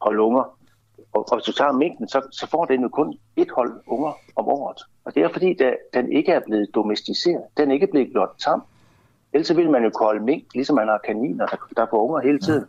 hold 0.02 0.20
unger. 0.20 0.58
Og, 1.14 1.32
og 1.32 1.38
hvis 1.38 1.46
du 1.46 1.52
tager 1.52 1.72
mængden, 1.72 2.08
så, 2.08 2.22
så 2.32 2.48
får 2.48 2.66
den 2.66 2.82
jo 2.82 2.90
kun 2.90 3.18
et 3.36 3.48
hold 3.56 3.72
unger 3.88 4.14
om 4.36 4.48
året. 4.48 4.78
Og 5.06 5.16
det 5.16 5.24
er 5.24 5.30
fordi, 5.34 5.54
der, 5.54 5.74
den 5.94 6.12
ikke 6.12 6.32
er 6.32 6.40
blevet 6.48 6.68
domesticeret. 6.76 7.44
Den 7.58 7.70
er 7.70 7.74
ikke 7.74 7.88
blevet 7.88 8.12
gjort 8.12 8.30
tam. 8.44 8.64
Ellers 9.34 9.58
vil 9.58 9.70
man 9.70 9.84
jo 9.84 9.90
kolde 9.90 10.24
mink, 10.24 10.44
ligesom 10.54 10.76
man 10.76 10.88
har 10.88 11.00
kaniner, 11.06 11.46
der, 11.46 11.58
der 11.78 11.86
får 11.90 12.04
unger 12.04 12.20
hele 12.20 12.40
tiden. 12.40 12.66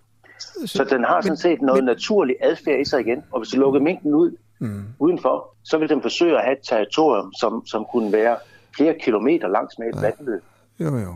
Ja. 0.61 0.66
Så 0.66 0.84
den 0.84 1.05
har 1.05 1.20
sådan 1.20 1.36
set 1.36 1.62
noget 1.62 1.84
men... 1.84 1.92
naturlig 1.95 2.36
adfærd 2.40 2.80
i 2.80 2.84
sig 2.84 3.01
igen. 3.01 3.22
Og 3.30 3.40
hvis 3.40 3.49
du 3.49 3.61
lukker 3.61 3.80
mængden 3.80 4.14
ud 4.14 4.36
mm. 4.59 4.84
udenfor, 4.99 5.55
så 5.64 5.78
vil 5.78 5.88
den 5.88 6.03
forsøge 6.03 6.36
at 6.38 6.45
have 6.45 6.53
et 6.53 6.62
territorium, 6.68 7.32
som, 7.32 7.66
som 7.66 7.86
kunne 7.92 8.12
være 8.12 8.36
flere 8.76 8.95
kilometer 9.01 9.49
langs 9.49 9.78
med 9.78 9.86
et 9.86 9.95
ja. 9.95 10.01
vandløb. 10.01 10.42
Jo, 10.80 10.99
jo. 10.99 11.14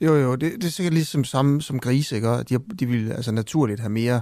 Jo, 0.00 0.14
jo, 0.14 0.32
det, 0.32 0.52
det 0.52 0.64
er 0.64 0.70
sikkert 0.70 0.94
ligesom 0.94 1.24
samme 1.24 1.62
som 1.62 1.80
grise, 1.80 2.16
ikke? 2.16 2.28
De, 2.28 2.58
de 2.80 2.86
vil 2.86 3.12
altså 3.12 3.32
naturligt 3.32 3.80
have 3.80 3.90
mere, 3.90 4.20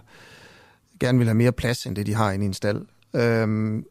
gerne 1.01 1.19
vil 1.19 1.27
have 1.27 1.35
mere 1.35 1.53
plads, 1.53 1.87
end 1.87 1.97
det 1.97 2.07
de 2.07 2.15
har 2.15 2.33
inde 2.33 2.45
i 2.45 2.47
en 2.47 2.55
stald. 2.55 2.87
Øhm, 3.15 3.85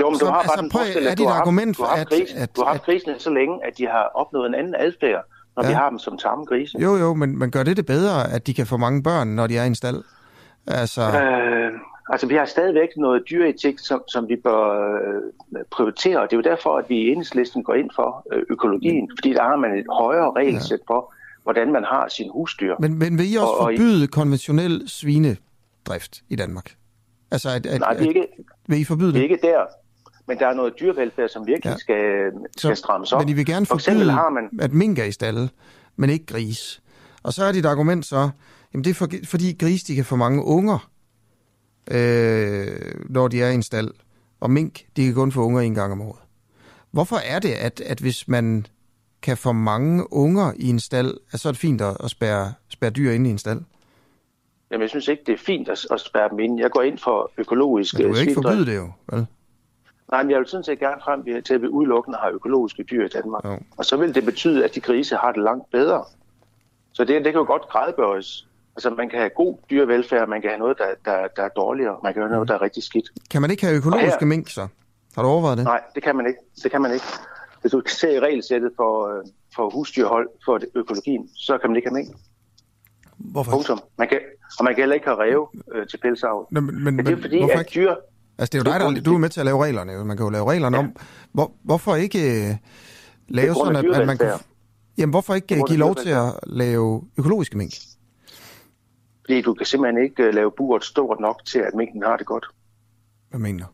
jo, 0.00 0.10
men 0.10 0.18
så, 0.18 0.24
du 0.24 0.30
har 0.30 0.38
altså, 0.38 0.68
prøv, 0.72 0.82
er 1.10 1.14
dit 1.14 1.26
argument 1.26 1.76
for, 1.76 1.84
at, 1.84 2.12
at, 2.36 2.56
du 2.56 2.62
har 2.62 2.68
haft 2.68 2.82
grisene 2.82 3.14
så 3.18 3.30
længe, 3.30 3.66
at 3.66 3.78
de 3.78 3.86
har 3.86 4.10
opnået 4.14 4.46
en 4.46 4.54
anden 4.54 4.74
adfærd, 4.78 5.24
når 5.56 5.62
ja. 5.62 5.68
vi 5.68 5.74
har 5.74 5.90
dem 5.90 5.98
som 5.98 6.18
tamme 6.18 6.44
grise. 6.44 6.78
Jo, 6.78 6.96
jo, 6.96 7.14
men, 7.14 7.38
men 7.38 7.50
gør 7.50 7.62
det 7.62 7.76
det 7.76 7.86
bedre, 7.86 8.32
at 8.32 8.46
de 8.46 8.54
kan 8.54 8.66
få 8.66 8.76
mange 8.76 9.02
børn, 9.02 9.28
når 9.28 9.46
de 9.46 9.58
er 9.58 9.64
i 9.64 9.66
en 9.66 9.74
stald? 9.74 10.02
Altså... 10.66 11.02
Øh, 11.02 11.72
Altså, 12.12 12.26
vi 12.26 12.34
har 12.34 12.44
stadigvæk 12.44 12.88
noget 12.96 13.22
dyreetik, 13.30 13.78
som, 13.78 14.02
som 14.08 14.28
vi 14.28 14.36
bør 14.36 14.62
øh, 14.98 15.64
prioritere, 15.70 16.20
og 16.20 16.30
det 16.30 16.36
er 16.36 16.36
jo 16.36 16.50
derfor, 16.56 16.78
at 16.78 16.84
vi 16.88 16.96
i 16.96 17.08
enhedslisten 17.08 17.62
går 17.62 17.74
ind 17.74 17.90
for 17.94 18.26
øh, 18.32 18.42
økologien, 18.50 19.04
mm. 19.04 19.16
fordi 19.18 19.32
der 19.32 19.42
har 19.42 19.56
man 19.56 19.78
et 19.78 19.86
højere 20.00 20.32
regelsæt 20.36 20.78
ja. 20.88 20.94
for, 20.94 21.14
hvordan 21.42 21.72
man 21.72 21.84
har 21.84 22.08
sin 22.08 22.30
husdyr. 22.32 22.74
Men, 22.80 22.98
men 22.98 23.18
vil 23.18 23.32
I 23.32 23.36
også 23.36 23.52
og, 23.52 23.62
forbyde 23.62 24.04
og 24.04 24.10
konventionel 24.10 24.88
svinedrift 25.88 26.22
i 26.28 26.36
Danmark? 26.36 26.74
Altså, 27.30 27.50
at, 27.50 27.66
at, 27.66 27.80
nej, 27.80 27.92
det 27.92 28.02
er 28.02 28.08
ikke, 28.08 28.20
at, 28.20 28.44
vil 28.68 28.80
I 28.80 28.84
forbyde 28.84 29.06
det? 29.06 29.14
Det 29.14 29.20
er 29.20 29.30
ikke 29.30 29.38
der, 29.42 29.66
men 30.26 30.38
der 30.38 30.46
er 30.46 30.54
noget 30.54 30.74
dyrevelfærd, 30.80 31.28
som 31.28 31.46
virkelig 31.46 31.70
ja. 31.70 31.76
skal, 31.76 32.32
skal 32.56 32.76
Så, 32.76 32.80
strammes 32.80 33.12
op. 33.12 33.20
Men 33.20 33.28
I 33.28 33.32
vil 33.32 33.46
gerne 33.46 33.66
for 33.66 33.78
forbyde, 33.78 34.10
har 34.10 34.30
man... 34.30 34.50
at 34.60 34.72
mink 34.72 34.98
er 34.98 35.04
i 35.04 35.12
stalle, 35.12 35.50
men 35.96 36.10
ikke 36.10 36.26
gris. 36.26 36.82
Og 37.22 37.32
så 37.32 37.44
er 37.44 37.52
dit 37.52 37.66
argument 37.66 38.06
så, 38.06 38.30
jamen 38.74 38.84
det 38.84 38.90
er 38.90 38.94
for, 38.94 39.08
fordi 39.24 39.56
gris 39.60 39.82
de 39.82 39.94
kan 39.94 40.04
få 40.04 40.16
mange 40.16 40.44
unger, 40.44 40.90
øh, 41.90 42.66
når 43.10 43.28
de 43.28 43.42
er 43.42 43.50
i 43.50 43.54
en 43.54 43.62
stald. 43.62 43.90
Og 44.40 44.50
mink, 44.50 44.86
de 44.96 45.04
kan 45.04 45.14
kun 45.14 45.32
få 45.32 45.42
unger 45.42 45.60
en 45.60 45.74
gang 45.74 45.92
om 45.92 46.00
året. 46.00 46.20
Hvorfor 46.90 47.16
er 47.16 47.38
det, 47.38 47.52
at, 47.52 47.80
at 47.80 47.98
hvis 47.98 48.28
man 48.28 48.66
kan 49.22 49.36
få 49.36 49.52
mange 49.52 50.12
unger 50.12 50.52
i 50.56 50.68
en 50.68 50.80
stald, 50.80 51.14
at 51.32 51.40
så 51.40 51.48
er 51.48 51.52
det 51.52 51.60
fint 51.60 51.80
at, 51.80 51.96
at 52.04 52.10
spærre, 52.10 52.52
spærre 52.68 52.90
dyr 52.90 53.10
inde 53.10 53.28
i 53.28 53.32
en 53.32 53.38
stald? 53.38 53.60
Jamen, 54.70 54.82
jeg 54.82 54.90
synes 54.90 55.08
ikke, 55.08 55.22
det 55.26 55.32
er 55.32 55.38
fint 55.38 55.68
at, 55.68 55.86
at 55.90 56.00
spærre 56.00 56.28
dem 56.28 56.38
ind. 56.38 56.60
Jeg 56.60 56.70
går 56.70 56.82
ind 56.82 56.98
for 56.98 57.30
økologisk... 57.38 57.94
Men 57.94 58.06
du 58.06 58.12
vil 58.12 58.20
ikke 58.20 58.34
forbyde 58.34 58.66
det 58.66 58.76
jo, 58.76 58.90
vel? 59.12 59.26
Nej, 60.10 60.22
men 60.22 60.30
jeg 60.30 60.38
vil 60.38 60.48
sådan 60.48 60.64
set 60.64 60.78
gerne 60.78 61.00
frem 61.04 61.42
til, 61.44 61.54
at 61.54 61.62
vi 61.62 61.68
udelukkende 61.68 62.18
har 62.18 62.30
økologiske 62.30 62.82
dyr 62.82 63.04
i 63.04 63.08
Danmark. 63.08 63.44
Jo. 63.44 63.58
Og 63.76 63.84
så 63.84 63.96
vil 63.96 64.14
det 64.14 64.24
betyde, 64.24 64.64
at 64.64 64.74
de 64.74 64.80
grise 64.80 65.16
har 65.16 65.32
det 65.32 65.42
langt 65.42 65.70
bedre. 65.70 66.04
Så 66.92 67.04
det, 67.04 67.24
det 67.24 67.32
kan 67.32 67.40
jo 67.40 67.46
godt 67.46 67.62
gradbøjes. 67.62 68.48
Altså 68.76 68.90
man 68.90 69.08
kan 69.08 69.18
have 69.18 69.30
god 69.36 69.56
dyrevelfærd, 69.70 70.28
man 70.28 70.40
kan 70.40 70.50
have 70.50 70.58
noget, 70.58 70.78
der, 70.78 70.84
der, 71.04 71.28
der 71.36 71.42
er 71.42 71.48
dårligere, 71.48 71.96
man 72.02 72.12
kan 72.12 72.22
have 72.22 72.32
noget, 72.32 72.48
der 72.48 72.54
er 72.54 72.62
rigtig 72.62 72.82
skidt. 72.82 73.08
Kan 73.30 73.40
man 73.42 73.50
ikke 73.50 73.64
have 73.66 73.76
økologiske 73.76 74.18
her, 74.20 74.26
mink 74.26 74.48
så? 74.48 74.68
Har 75.14 75.22
du 75.22 75.28
overvejet 75.28 75.58
det? 75.58 75.64
Nej, 75.64 75.82
det 75.94 76.02
kan 76.02 76.16
man 76.16 76.26
ikke. 76.26 76.38
Det 76.62 76.70
kan 76.70 76.82
man 76.82 76.92
ikke. 76.92 77.04
Hvis 77.60 77.72
du 77.72 77.82
ser 77.86 78.10
i 78.10 78.20
regelsættet 78.20 78.72
for, 78.76 79.08
øh, 79.08 79.24
for 79.54 79.70
husdyrhold, 79.70 80.28
for 80.44 80.60
økologien, 80.74 81.28
så 81.34 81.58
kan 81.58 81.70
man 81.70 81.76
ikke 81.76 81.88
have 81.88 81.94
mink. 81.94 82.08
Hvorfor? 83.18 83.50
Punktum. 83.52 83.80
Man 83.96 84.08
kan, 84.08 84.20
og 84.58 84.64
man 84.64 84.74
kan 84.74 84.82
heller 84.82 84.94
ikke 84.94 85.06
have 85.06 85.18
ræve 85.18 85.48
øh, 85.74 85.86
til 85.86 85.98
pelsavl. 85.98 86.46
Men, 86.50 86.66
men, 86.66 86.84
men, 86.84 86.96
men 86.96 87.06
det 87.06 87.12
er 87.12 87.20
fordi, 87.20 87.38
at 87.42 87.58
ikke? 87.58 87.70
dyr... 87.74 87.94
Altså, 88.38 88.50
det 88.52 88.54
er 88.54 88.72
jo 88.72 88.78
dig, 88.78 88.96
der, 88.96 89.02
du 89.02 89.14
er 89.14 89.18
med 89.18 89.28
til 89.28 89.40
at 89.40 89.46
lave 89.46 89.64
reglerne. 89.64 90.04
Man 90.04 90.16
kan 90.16 90.24
jo 90.24 90.30
lave 90.30 90.50
reglerne 90.50 90.76
ja. 90.76 90.82
om. 90.82 90.96
Hvor, 91.32 91.52
hvorfor 91.62 91.94
ikke 91.94 92.18
uh, 92.50 92.56
lave 93.28 93.54
sådan, 93.54 93.76
at, 93.76 94.00
at 94.00 94.06
man 94.06 94.18
kan... 94.18 94.32
Jamen, 94.98 95.10
hvorfor 95.10 95.34
ikke 95.34 95.56
uh, 95.60 95.68
give 95.68 95.78
lov 95.78 95.94
til 95.94 96.10
at 96.10 96.32
lave 96.46 97.02
økologiske 97.18 97.58
mink? 97.58 97.72
Fordi 99.24 99.42
du 99.42 99.54
kan 99.54 99.66
simpelthen 99.66 100.04
ikke 100.04 100.28
uh, 100.28 100.34
lave 100.34 100.52
buret 100.56 100.84
stort 100.84 101.20
nok 101.20 101.44
til, 101.44 101.58
at 101.58 101.74
minken 101.74 102.02
har 102.02 102.16
det 102.16 102.26
godt. 102.26 102.46
Hvad 103.30 103.40
mener 103.40 103.64
du? 103.66 103.72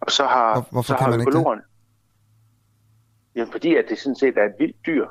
Og 0.00 0.10
så 0.10 0.24
har, 0.24 0.54
Hvor, 0.54 0.66
hvorfor 0.70 0.92
så 0.92 0.96
kan 0.96 1.04
har 1.04 1.10
man 1.10 1.20
ikke 1.20 1.32
det? 1.32 1.62
Jamen, 3.34 3.52
fordi 3.52 3.76
at 3.76 3.84
det 3.88 3.98
sådan 3.98 4.16
set 4.16 4.38
er 4.38 4.44
et 4.44 4.54
vildt 4.58 4.76
dyr. 4.86 5.06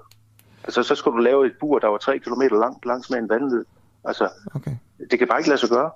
Altså, 0.63 0.84
så 0.84 0.95
skulle 0.95 1.17
du 1.17 1.24
lave 1.24 1.45
et 1.45 1.53
bur, 1.59 1.80
der 1.80 1.88
var 1.88 1.97
3 1.97 2.19
km 2.19 2.41
langt 2.41 2.86
langs 2.86 3.09
med 3.09 3.19
en 3.19 3.30
vandløb. 3.30 3.67
Altså, 4.04 4.30
Okay. 4.56 4.72
det 5.12 5.20
kan 5.20 5.28
bare 5.28 5.39
ikke 5.39 5.49
lade 5.49 5.60
sig 5.60 5.70
gøre. 5.70 5.91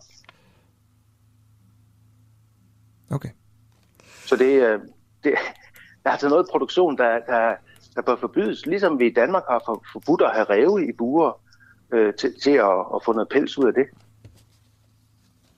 Okay. 3.11 3.29
Så 4.25 4.35
det, 4.35 4.61
øh, 4.61 4.79
det 5.23 5.33
der 6.03 6.09
er 6.09 6.11
altså 6.11 6.29
noget 6.29 6.47
produktion, 6.51 6.97
der, 6.97 7.19
der, 7.19 7.55
der 7.95 8.01
bør 8.01 8.15
forbydes. 8.15 8.65
Ligesom 8.65 8.99
vi 8.99 9.07
i 9.07 9.13
Danmark 9.13 9.43
har 9.49 9.61
for, 9.65 9.83
forbudt 9.91 10.21
at 10.21 10.31
have 10.33 10.45
ræve 10.49 10.89
i 10.89 10.91
buer 10.91 11.41
øh, 11.91 12.13
til, 12.13 12.41
til 12.41 12.51
at, 12.51 12.79
at 12.95 13.03
få 13.05 13.13
noget 13.13 13.29
pels 13.29 13.57
ud 13.57 13.67
af 13.67 13.73
det. 13.73 13.85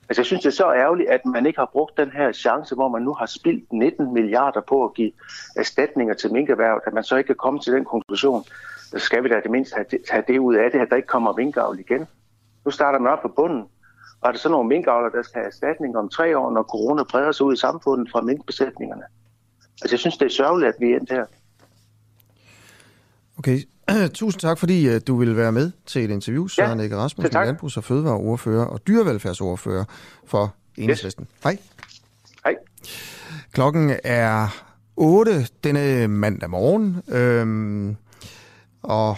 Altså 0.10 0.22
jeg 0.22 0.26
synes, 0.26 0.42
det 0.44 0.50
er 0.50 0.56
så 0.56 0.74
ærgerligt, 0.74 1.10
at 1.10 1.26
man 1.26 1.46
ikke 1.46 1.60
har 1.60 1.70
brugt 1.72 1.98
den 1.98 2.12
her 2.12 2.32
chance, 2.32 2.76
hvor 2.76 2.88
man 2.88 3.02
nu 3.02 3.14
har 3.14 3.26
spildt 3.26 3.74
19 3.74 4.14
milliarder 4.14 4.62
på 4.62 4.86
at 4.86 4.94
give 4.94 5.12
erstatninger 5.56 6.14
til 6.14 6.34
minkerhvervet, 6.34 6.82
at 6.88 6.94
man 6.94 7.04
så 7.04 7.16
ikke 7.16 7.28
kan 7.28 7.36
komme 7.36 7.60
til 7.60 7.74
den 7.74 7.86
konklusion, 7.86 8.44
så 8.80 9.00
skal 9.00 9.24
vi 9.24 9.30
da 9.30 9.36
det 9.44 9.52
mindst 9.52 9.74
have 9.74 9.86
det, 9.92 10.00
have 10.10 10.24
det 10.28 10.40
ud 10.40 10.56
af 10.56 10.72
det, 10.72 10.80
at 10.80 10.90
der 10.90 10.96
ikke 10.96 11.08
kommer 11.08 11.34
minkavl 11.34 11.80
igen. 11.80 12.08
Nu 12.68 12.72
starter 12.72 13.00
man 13.00 13.12
op 13.12 13.22
på 13.22 13.32
bunden, 13.36 13.64
og 14.22 14.28
er 14.28 14.32
det 14.32 14.42
så 14.42 14.50
nogle 14.50 14.70
minkavler, 14.70 15.10
der 15.10 15.22
skal 15.24 15.40
have 15.40 15.48
erstatning 15.48 15.98
om 15.98 16.10
tre 16.10 16.38
år, 16.38 16.52
når 16.52 16.64
corona 16.64 17.04
breder 17.04 17.32
sig 17.32 17.46
ud 17.46 17.54
i 17.54 17.58
samfundet 17.58 18.12
fra 18.12 18.22
minkbesætningerne? 18.22 19.04
Altså 19.82 19.94
jeg 19.94 20.00
synes, 20.00 20.18
det 20.18 20.26
er 20.26 20.30
sørgeligt, 20.30 20.70
at 20.70 20.76
vi 20.80 20.92
er 20.92 20.96
endt 20.96 21.12
her. 21.12 21.26
Okay. 23.38 23.60
Tusind 24.20 24.42
tak, 24.42 24.58
fordi 24.60 24.96
uh, 24.96 25.02
du 25.08 25.18
ville 25.18 25.38
være 25.38 25.52
med 25.52 25.72
til 25.86 26.04
et 26.04 26.12
interview, 26.12 26.48
Søren 26.48 26.80
ja, 26.80 26.86
Ege 26.86 26.98
Rasmussen, 26.98 27.34
landbrugs- 27.34 27.78
og 27.78 27.84
fødevareordfører 27.84 28.66
og 28.66 28.88
dyrevelfærdsordfører 28.88 29.86
for 30.26 30.56
Enhedslisten. 30.78 31.24
Yes. 31.24 31.44
Hej. 31.44 31.58
Hej. 32.44 32.56
Klokken 33.52 33.92
er 34.04 34.48
8 34.96 35.48
denne 35.64 36.08
mandag 36.08 36.50
morgen, 36.50 37.04
øhm, 37.08 37.96
og 38.84 39.18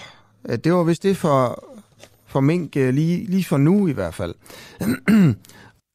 øh, 0.50 0.58
det 0.58 0.74
var 0.74 0.84
vist 0.84 1.04
det 1.04 1.18
for, 1.18 1.64
for 2.30 2.40
mink 2.40 2.78
øh, 2.78 2.94
lige, 2.94 3.26
lige 3.26 3.44
for 3.44 3.58
nu 3.58 3.88
i 3.88 3.92
hvert 3.92 4.14
fald. 4.14 4.36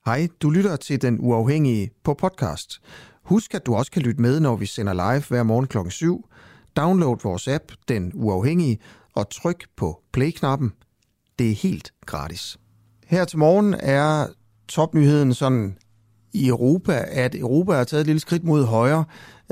Hej, 0.07 0.28
du 0.43 0.51
lytter 0.51 0.76
til 0.76 1.03
Den 1.03 1.18
Uafhængige 1.20 1.91
på 2.05 2.14
podcast. 2.14 2.80
Husk, 3.24 3.55
at 3.55 3.66
du 3.66 3.74
også 3.74 3.93
kan 3.93 4.03
lytte 4.03 4.22
med, 4.22 4.41
når 4.41 4.57
vi 4.57 4.66
sender 4.66 4.93
live 4.93 5.24
hver 5.28 5.43
morgen 5.43 5.66
klokken 5.66 5.91
7. 5.91 6.28
Download 6.76 7.16
vores 7.22 7.49
app, 7.49 7.64
Den 7.89 8.11
Uafhængige, 8.14 8.78
og 9.14 9.30
tryk 9.30 9.64
på 9.76 10.03
play-knappen. 10.12 10.72
Det 11.39 11.51
er 11.51 11.55
helt 11.55 11.93
gratis. 12.07 12.59
Her 13.07 13.24
til 13.24 13.39
morgen 13.39 13.74
er 13.74 14.26
topnyheden 14.68 15.35
sådan 15.35 15.76
i 16.32 16.49
Europa, 16.49 17.05
at 17.09 17.35
Europa 17.35 17.72
har 17.72 17.85
taget 17.85 18.01
et 18.01 18.07
lille 18.07 18.20
skridt 18.20 18.45
mod 18.45 18.64
højre. 18.64 19.05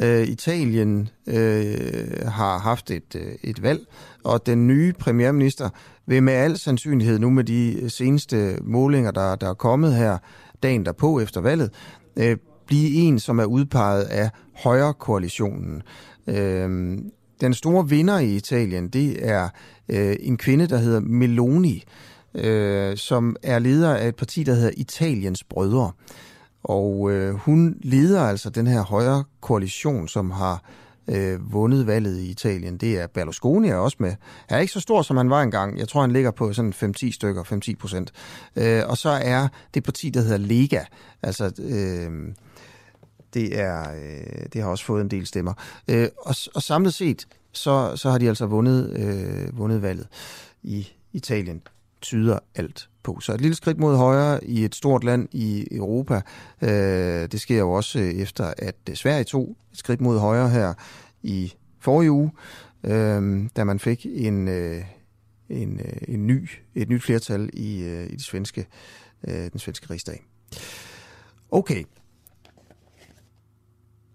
Øh, 0.02 0.22
Italien 0.28 1.08
øh, 1.26 2.28
har 2.28 2.58
haft 2.58 2.90
et, 2.90 3.16
øh, 3.16 3.32
et 3.42 3.62
valg, 3.62 3.86
og 4.24 4.46
den 4.46 4.66
nye 4.66 4.92
premierminister 4.92 5.68
vil 6.06 6.22
med 6.22 6.32
al 6.32 6.58
sandsynlighed 6.58 7.18
nu 7.18 7.30
med 7.30 7.44
de 7.44 7.80
øh, 7.82 7.90
seneste 7.90 8.58
målinger, 8.62 9.10
der, 9.10 9.36
der 9.36 9.48
er 9.48 9.54
kommet 9.54 9.94
her 9.94 10.18
dagen 10.62 10.86
derpå 10.86 11.20
efter 11.20 11.40
valget, 11.40 11.70
øh, 12.16 12.36
blive 12.66 12.94
en, 12.94 13.18
som 13.18 13.38
er 13.38 13.44
udpeget 13.44 14.02
af 14.02 14.30
højre-koalitionen. 14.56 15.82
Øh, 16.26 16.98
den 17.40 17.54
store 17.54 17.88
vinder 17.88 18.18
i 18.18 18.36
Italien, 18.36 18.88
det 18.88 19.28
er 19.28 19.48
øh, 19.88 20.16
en 20.20 20.36
kvinde, 20.36 20.66
der 20.66 20.76
hedder 20.76 21.00
Meloni, 21.00 21.84
øh, 22.34 22.96
som 22.96 23.36
er 23.42 23.58
leder 23.58 23.94
af 23.94 24.08
et 24.08 24.16
parti, 24.16 24.42
der 24.42 24.54
hedder 24.54 24.70
Italiens 24.76 25.44
Brødre. 25.44 25.92
Og 26.64 27.12
øh, 27.12 27.34
hun 27.34 27.76
leder 27.82 28.22
altså 28.22 28.50
den 28.50 28.66
her 28.66 28.82
højre 28.82 29.24
koalition, 29.40 30.08
som 30.08 30.30
har 30.30 30.54
øh, 30.54 30.81
Øh, 31.08 31.52
vundet 31.52 31.86
valget 31.86 32.18
i 32.18 32.30
Italien. 32.30 32.76
Det 32.76 33.00
er 33.00 33.06
Berlusconi 33.06 33.68
er 33.68 33.76
også 33.76 33.96
med. 34.00 34.14
Han 34.48 34.56
er 34.56 34.60
ikke 34.60 34.72
så 34.72 34.80
stor, 34.80 35.02
som 35.02 35.16
han 35.16 35.30
var 35.30 35.42
engang. 35.42 35.78
Jeg 35.78 35.88
tror, 35.88 36.00
han 36.00 36.12
ligger 36.12 36.30
på 36.30 36.52
sådan 36.52 36.72
5-10 36.72 37.12
stykker, 37.12 37.44
5-10 37.44 37.74
procent. 37.80 38.12
Øh, 38.56 38.82
og 38.86 38.98
så 38.98 39.08
er 39.08 39.48
det 39.74 39.84
parti, 39.84 40.10
der 40.10 40.20
hedder 40.20 40.36
Lega. 40.36 40.80
Altså, 41.22 41.52
øh, 41.58 42.34
det, 43.34 43.60
er, 43.60 43.94
øh, 43.94 44.46
det 44.52 44.62
har 44.62 44.68
også 44.68 44.84
fået 44.84 45.00
en 45.00 45.10
del 45.10 45.26
stemmer. 45.26 45.52
Øh, 45.88 46.08
og, 46.18 46.34
og 46.54 46.62
samlet 46.62 46.94
set, 46.94 47.26
så, 47.52 47.96
så 47.96 48.10
har 48.10 48.18
de 48.18 48.28
altså 48.28 48.46
vundet, 48.46 48.90
øh, 48.90 49.58
vundet 49.58 49.82
valget 49.82 50.06
i 50.62 50.88
Italien. 51.12 51.62
Tyder 52.00 52.38
alt 52.54 52.88
på. 53.02 53.20
Så 53.20 53.34
et 53.34 53.40
lille 53.40 53.54
skridt 53.54 53.78
mod 53.78 53.96
højre 53.96 54.44
i 54.44 54.64
et 54.64 54.74
stort 54.74 55.04
land 55.04 55.28
i 55.32 55.66
Europa. 55.70 56.20
Øh, 56.62 57.28
det 57.32 57.40
sker 57.40 57.58
jo 57.58 57.72
også 57.72 57.98
øh, 57.98 58.14
efter, 58.14 58.54
at 58.58 58.76
øh, 58.90 58.96
Sverige 58.96 59.24
tog 59.24 59.56
et 59.72 59.78
skridt 59.78 60.00
mod 60.00 60.18
højre 60.18 60.50
her 60.50 60.74
i 61.22 61.52
forrige 61.80 62.10
uge, 62.10 62.30
øh, 62.84 63.48
da 63.56 63.64
man 63.64 63.78
fik 63.78 64.06
en, 64.06 64.48
øh, 64.48 64.84
en, 65.48 65.80
øh, 65.80 65.96
en 66.08 66.26
ny, 66.26 66.48
et 66.74 66.88
nyt 66.88 67.02
flertal 67.02 67.50
i, 67.52 67.82
øh, 67.82 68.06
i 68.06 68.12
det 68.12 68.24
svenske, 68.24 68.66
øh, 69.28 69.50
den 69.52 69.58
svenske 69.58 69.90
rigsdag. 69.90 70.24
Okay. 71.50 71.84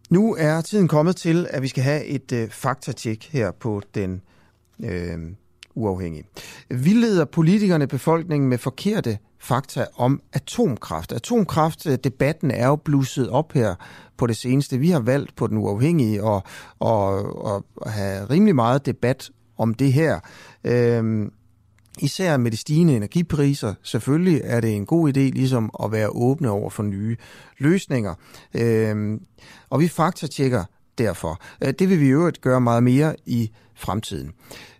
Nu 0.10 0.36
er 0.36 0.62
tiden 0.62 0.88
kommet 0.88 1.16
til, 1.16 1.48
at 1.50 1.62
vi 1.62 1.68
skal 1.68 1.84
have 1.84 2.06
et 2.06 2.32
øh, 2.32 2.50
faktatjek 2.50 3.30
her 3.32 3.52
på 3.52 3.82
den 3.96 4.22
øh, 4.84 5.20
uafhængig. 5.78 6.24
Vildleder 6.70 7.26
politikerne 7.26 7.88
befolkningen 7.88 8.50
med 8.50 8.58
forkerte 8.58 9.18
fakta 9.40 9.86
om 9.96 10.22
atomkraft. 10.34 11.12
Atomkraftdebatten 11.12 12.52
er 12.52 12.68
jo 12.68 12.76
blusset 12.76 13.30
op 13.30 13.54
her 13.54 13.76
på 14.18 14.28
det 14.28 14.38
seneste. 14.38 14.78
Vi 14.78 14.90
har 14.90 15.00
valgt 15.00 15.36
på 15.36 15.48
den 15.48 15.58
uafhængige 15.58 16.24
og, 16.24 16.44
og, 16.80 17.38
og 17.46 17.92
have 17.92 18.26
rimelig 18.26 18.56
meget 18.56 18.86
debat 18.86 19.30
om 19.58 19.74
det 19.74 19.94
her. 19.94 20.20
Øhm, 20.64 21.32
især 22.00 22.38
med 22.38 22.52
de 22.52 22.58
stigende 22.58 22.96
energipriser. 22.96 23.74
Selvfølgelig 23.84 24.42
er 24.44 24.60
det 24.60 24.76
en 24.76 24.86
god 24.86 25.10
idé 25.10 25.20
ligesom 25.20 25.72
at 25.84 25.92
være 25.92 26.10
åbne 26.10 26.50
over 26.50 26.70
for 26.70 26.84
nye 26.84 27.18
løsninger. 27.58 28.14
Øhm, 28.54 29.22
og 29.70 29.80
vi 29.80 29.88
faktatjekker 29.88 30.64
derfor. 30.98 31.42
Øh, 31.64 31.74
det 31.80 31.90
vil 31.90 32.00
vi 32.00 32.06
i 32.06 32.12
øvrigt 32.12 32.42
gøre 32.42 32.62
meget 32.62 32.84
mere 32.84 33.16
i 33.26 33.52
fremtiden. 33.76 34.32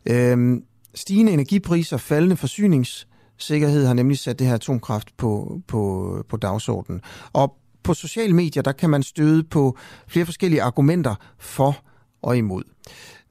Øhm, 0.06 0.64
stigende 0.98 1.32
energipriser, 1.32 1.98
faldende 1.98 2.38
forsyningssikkerhed 2.38 3.86
har 3.86 3.94
nemlig 3.94 4.18
sat 4.18 4.40
det 4.40 4.48
her 4.48 4.54
atomkraft 4.54 5.18
på, 5.18 5.62
på, 5.68 6.24
på 6.30 6.38
dagsordenen. 6.38 7.02
Og 7.34 7.58
på 7.84 7.94
sociale 7.94 8.34
medier, 8.34 8.64
der 8.64 8.72
kan 8.72 8.90
man 8.90 9.04
støde 9.04 9.44
på 9.44 9.78
flere 10.08 10.26
forskellige 10.26 10.62
argumenter 10.62 11.16
for 11.38 11.78
og 12.22 12.38
imod. 12.38 12.64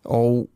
Og 0.04 0.48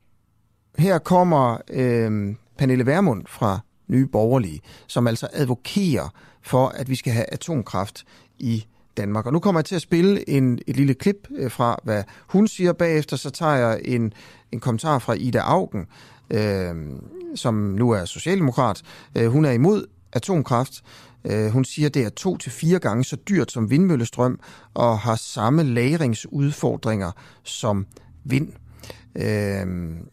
her 0.79 0.99
kommer 0.99 1.59
øh, 1.71 2.35
Pernille 2.59 2.87
Vermund 2.87 3.25
fra 3.29 3.61
Nye 3.89 4.07
Borgerlige, 4.07 4.61
som 4.87 5.07
altså 5.07 5.29
advokerer 5.33 6.09
for, 6.43 6.69
at 6.69 6.91
vi 6.91 6.95
skal 6.95 7.13
have 7.13 7.33
atomkraft 7.33 8.05
i 8.39 8.65
Danmark. 8.97 9.27
Og 9.27 9.33
nu 9.33 9.39
kommer 9.39 9.61
jeg 9.61 9.65
til 9.65 9.75
at 9.75 9.83
spille 9.83 10.29
en, 10.29 10.59
et 10.67 10.77
lille 10.77 10.95
klip 10.95 11.29
øh, 11.37 11.51
fra, 11.51 11.79
hvad 11.85 12.03
hun 12.29 12.49
siger. 12.49 12.73
Bagefter 12.73 13.17
så 13.17 13.31
tager 13.31 13.55
jeg 13.55 13.81
en, 13.85 14.13
en 14.53 14.61
kommentar 14.61 14.99
fra 14.99 15.13
Ida 15.15 15.39
Augen, 15.39 15.87
øh, 16.31 16.75
som 17.35 17.55
nu 17.55 17.91
er 17.91 18.05
socialdemokrat. 18.05 18.83
Øh, 19.15 19.27
hun 19.27 19.45
er 19.45 19.51
imod 19.51 19.87
atomkraft. 20.13 20.83
Øh, 21.25 21.51
hun 21.51 21.65
siger, 21.65 21.87
at 21.89 21.95
det 21.95 22.05
er 22.05 22.09
to 22.09 22.37
til 22.37 22.53
fire 22.53 22.79
gange 22.79 23.05
så 23.05 23.17
dyrt 23.17 23.53
som 23.53 23.71
vindmøllestrøm, 23.71 24.41
og 24.75 24.99
har 24.99 25.17
samme 25.17 25.63
lagringsudfordringer 25.63 27.13
som 27.43 27.87
vind. 28.25 28.53
Øh, 29.17 29.67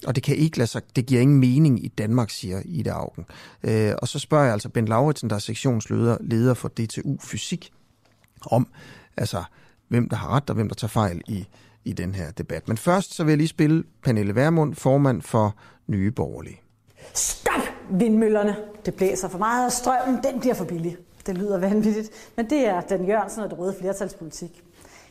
og 0.08 0.16
det 0.16 0.24
kan 0.24 0.36
ikke 0.36 0.58
lade 0.58 0.68
sig, 0.68 0.82
det 0.96 1.06
giver 1.06 1.22
ingen 1.22 1.40
mening 1.40 1.86
i 1.86 1.88
Danmark, 1.88 2.30
siger 2.30 2.62
Ida 2.66 2.90
Augen. 2.90 3.26
Øh, 3.64 3.94
og 4.02 4.08
så 4.08 4.20
spørger 4.20 4.44
jeg 4.44 4.54
altså 4.54 4.70
Ben 4.70 4.88
Lauritsen, 4.88 5.30
der 5.30 5.36
er 5.36 5.40
sektionsleder 5.40 6.18
leder 6.22 6.54
for 6.54 6.68
DTU 6.68 7.18
Fysik, 7.22 7.72
om 8.46 8.68
altså, 9.18 9.44
hvem 9.88 10.10
der 10.10 10.16
har 10.16 10.36
ret 10.36 10.50
og 10.50 10.56
hvem 10.56 10.68
der 10.68 10.76
tager 10.76 10.90
fejl 10.90 11.22
i, 11.28 11.48
i 11.86 11.94
den 11.94 12.16
her 12.16 12.32
debat. 12.32 12.68
Men 12.68 12.78
først 12.78 13.14
så 13.16 13.24
vil 13.24 13.32
jeg 13.32 13.38
lige 13.38 13.48
spille 13.48 13.84
Pernille 14.04 14.36
Vermund, 14.36 14.76
formand 14.76 15.22
for 15.22 15.56
Nye 15.88 16.12
Borgerlige. 16.12 16.62
Stop 17.14 17.62
vindmøllerne! 17.90 18.56
Det 18.86 18.96
blæser 18.96 19.28
for 19.28 19.38
meget, 19.38 19.66
og 19.66 19.72
strømmen 19.72 20.24
den 20.24 20.40
bliver 20.40 20.56
for 20.56 20.66
billig. 20.66 20.98
Det 21.26 21.38
lyder 21.38 21.58
vanvittigt, 21.60 22.32
men 22.36 22.50
det 22.50 22.68
er 22.68 22.82
den 22.82 23.06
Jørgensen 23.06 23.44
og 23.44 23.50
det 23.50 23.60
røde 23.60 23.76
flertalspolitik. 23.80 24.64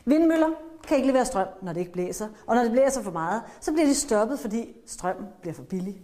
Vindmøller 0.05 0.49
kan 0.87 0.97
ikke 0.97 1.07
levere 1.07 1.25
strøm, 1.25 1.47
når 1.61 1.73
det 1.73 1.79
ikke 1.79 1.91
blæser. 1.91 2.27
Og 2.45 2.55
når 2.55 2.63
det 2.63 2.71
blæser 2.71 3.01
for 3.01 3.11
meget, 3.11 3.41
så 3.59 3.71
bliver 3.73 3.85
de 3.85 3.95
stoppet, 3.95 4.39
fordi 4.39 4.75
strømmen 4.85 5.25
bliver 5.41 5.53
for 5.53 5.63
billig. 5.63 6.01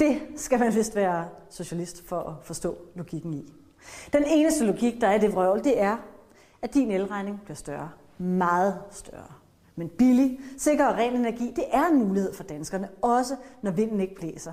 Det 0.00 0.22
skal 0.36 0.58
man 0.58 0.74
vist 0.74 0.96
være 0.96 1.28
socialist 1.50 2.08
for 2.08 2.20
at 2.20 2.34
forstå 2.42 2.78
logikken 2.94 3.34
i. 3.34 3.52
Den 4.12 4.24
eneste 4.26 4.64
logik, 4.64 5.00
der 5.00 5.08
er 5.08 5.14
i 5.14 5.18
det 5.18 5.34
vrøvl, 5.34 5.64
det 5.64 5.80
er, 5.80 5.96
at 6.62 6.74
din 6.74 6.90
elregning 6.90 7.40
bliver 7.44 7.56
større. 7.56 7.90
Meget 8.18 8.78
større. 8.90 9.43
Men 9.76 9.88
billig, 9.88 10.40
sikker 10.58 10.86
og 10.86 10.94
ren 10.94 11.16
energi, 11.16 11.52
det 11.56 11.64
er 11.72 11.86
en 11.86 11.98
mulighed 11.98 12.34
for 12.34 12.42
danskerne, 12.42 12.88
også 13.02 13.36
når 13.62 13.70
vinden 13.70 14.00
ikke 14.00 14.14
blæser. 14.14 14.52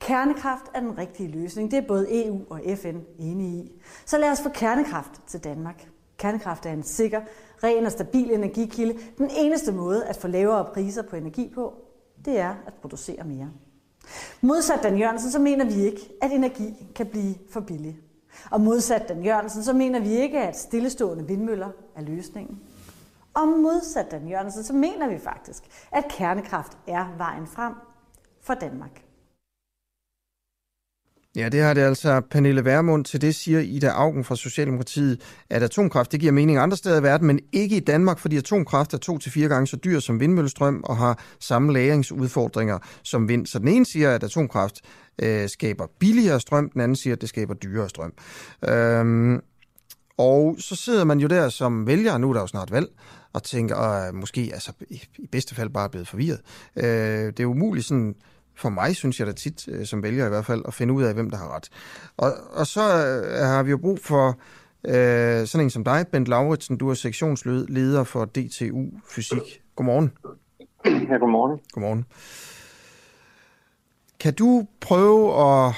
Kernekraft 0.00 0.64
er 0.74 0.80
den 0.80 0.98
rigtige 0.98 1.28
løsning. 1.28 1.70
Det 1.70 1.76
er 1.76 1.86
både 1.88 2.26
EU 2.26 2.40
og 2.50 2.60
FN 2.76 2.96
enige 3.18 3.64
i. 3.64 3.82
Så 4.06 4.18
lad 4.18 4.30
os 4.30 4.40
få 4.40 4.48
kernekraft 4.48 5.20
til 5.26 5.44
Danmark. 5.44 5.88
Kernekraft 6.18 6.66
er 6.66 6.72
en 6.72 6.82
sikker, 6.82 7.20
ren 7.64 7.86
og 7.86 7.92
stabil 7.92 8.30
energikilde. 8.30 8.98
Den 9.18 9.30
eneste 9.36 9.72
måde 9.72 10.04
at 10.04 10.16
få 10.16 10.28
lavere 10.28 10.64
priser 10.74 11.02
på 11.02 11.16
energi 11.16 11.52
på, 11.54 11.74
det 12.24 12.38
er 12.38 12.54
at 12.66 12.74
producere 12.74 13.24
mere. 13.24 13.50
Modsat 14.40 14.82
Dan 14.82 14.98
Jørgensen, 14.98 15.30
så 15.30 15.38
mener 15.38 15.64
vi 15.64 15.84
ikke, 15.84 16.12
at 16.22 16.32
energi 16.32 16.86
kan 16.94 17.06
blive 17.06 17.34
for 17.50 17.60
billig. 17.60 17.98
Og 18.50 18.60
modsat 18.60 19.08
Dan 19.08 19.24
Jørgensen, 19.24 19.64
så 19.64 19.72
mener 19.72 20.00
vi 20.00 20.10
ikke, 20.10 20.38
at 20.38 20.58
stillestående 20.58 21.26
vindmøller 21.26 21.68
er 21.96 22.02
løsningen. 22.02 22.60
Og 23.36 23.48
modsat 23.48 24.10
Dan 24.10 24.28
Jørgensen, 24.28 24.64
så 24.64 24.72
mener 24.72 25.08
vi 25.08 25.18
faktisk, 25.18 25.62
at 25.92 26.04
kernekraft 26.18 26.72
er 26.88 27.14
vejen 27.16 27.46
frem 27.46 27.72
for 28.42 28.54
Danmark. 28.54 29.02
Ja, 31.36 31.48
det 31.48 31.60
har 31.62 31.74
det 31.74 31.80
altså 31.80 32.20
Pernille 32.30 32.64
Værmund 32.64 33.04
til 33.04 33.20
det, 33.20 33.34
siger 33.34 33.60
Ida 33.60 33.88
Augen 33.88 34.24
fra 34.24 34.36
Socialdemokratiet, 34.36 35.20
at 35.50 35.62
atomkraft 35.62 36.12
det 36.12 36.20
giver 36.20 36.32
mening 36.32 36.58
andre 36.58 36.76
steder 36.76 37.00
i 37.00 37.02
verden, 37.02 37.26
men 37.26 37.40
ikke 37.52 37.76
i 37.76 37.80
Danmark, 37.80 38.18
fordi 38.18 38.36
atomkraft 38.36 38.94
er 38.94 38.98
to 38.98 39.18
til 39.18 39.32
fire 39.32 39.48
gange 39.48 39.66
så 39.66 39.76
dyr 39.76 40.00
som 40.00 40.20
vindmøllestrøm 40.20 40.82
og 40.84 40.96
har 40.96 41.18
samme 41.40 41.72
lagringsudfordringer 41.72 42.78
som 43.02 43.28
vind. 43.28 43.46
Så 43.46 43.58
den 43.58 43.68
ene 43.68 43.86
siger, 43.86 44.14
at 44.14 44.24
atomkraft 44.24 44.80
øh, 45.22 45.48
skaber 45.48 45.86
billigere 45.98 46.40
strøm, 46.40 46.70
den 46.70 46.80
anden 46.80 46.96
siger, 46.96 47.14
at 47.14 47.20
det 47.20 47.28
skaber 47.28 47.54
dyrere 47.54 47.88
strøm. 47.88 48.12
Øhm, 48.68 49.40
og 50.18 50.56
så 50.58 50.76
sidder 50.76 51.04
man 51.04 51.20
jo 51.20 51.28
der 51.28 51.48
som 51.48 51.86
vælger, 51.86 52.18
nu 52.18 52.28
er 52.28 52.32
der 52.32 52.40
jo 52.40 52.46
snart 52.46 52.72
valg, 52.72 52.88
og 53.36 53.42
tænker, 53.42 53.74
og 53.74 54.14
måske 54.14 54.50
altså, 54.52 54.72
i, 54.90 55.02
bedste 55.32 55.54
fald 55.54 55.68
bare 55.70 55.88
blevet 55.90 56.08
forvirret. 56.08 56.40
Øh, 56.76 56.84
det 57.26 57.40
er 57.40 57.46
umuligt 57.46 57.86
sådan 57.86 58.14
for 58.54 58.68
mig, 58.68 58.96
synes 58.96 59.18
jeg 59.20 59.26
da 59.26 59.32
tit, 59.32 59.68
øh, 59.68 59.86
som 59.86 60.02
vælger 60.02 60.26
i 60.26 60.28
hvert 60.28 60.46
fald, 60.46 60.62
at 60.66 60.74
finde 60.74 60.94
ud 60.94 61.02
af, 61.02 61.14
hvem 61.14 61.30
der 61.30 61.36
har 61.36 61.56
ret. 61.56 61.68
Og, 62.16 62.32
og 62.52 62.66
så 62.66 62.80
øh, 62.80 63.46
har 63.46 63.62
vi 63.62 63.70
jo 63.70 63.76
brug 63.76 63.98
for 64.02 64.38
øh, 64.84 65.46
sådan 65.46 65.66
en 65.66 65.70
som 65.70 65.84
dig, 65.84 66.06
Bent 66.12 66.28
Lauritsen. 66.28 66.76
Du 66.76 66.90
er 66.90 66.94
sektionsleder 66.94 68.04
for 68.04 68.24
DTU 68.24 68.84
Fysik. 69.08 69.62
Godmorgen. 69.76 70.12
Ja, 70.84 71.16
godmorgen. 71.16 71.60
Godmorgen. 71.72 72.04
Kan 74.20 74.34
du 74.34 74.66
prøve 74.80 75.40
at, 75.40 75.74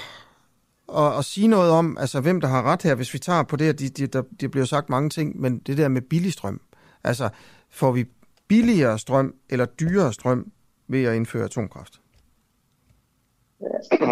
at, 0.96 1.18
at 1.18 1.24
sige 1.24 1.48
noget 1.48 1.70
om, 1.70 1.98
altså 2.00 2.20
hvem 2.20 2.40
der 2.40 2.48
har 2.48 2.62
ret 2.62 2.82
her, 2.82 2.94
hvis 2.94 3.14
vi 3.14 3.18
tager 3.18 3.42
på 3.42 3.56
det, 3.56 3.68
at 3.68 3.78
de, 3.78 3.88
de, 3.88 4.06
der, 4.06 4.22
de 4.40 4.48
bliver 4.48 4.66
sagt 4.66 4.88
mange 4.88 5.10
ting, 5.10 5.40
men 5.40 5.58
det 5.58 5.78
der 5.78 5.88
med 5.88 6.02
billig 6.02 6.32
strøm. 6.32 6.60
Altså, 7.04 7.28
får 7.70 7.92
vi 7.92 8.04
billigere 8.48 8.98
strøm 8.98 9.34
eller 9.50 9.66
dyrere 9.66 10.12
strøm 10.12 10.52
ved 10.88 11.04
at 11.04 11.14
indføre 11.14 11.44
atomkraft? 11.44 12.00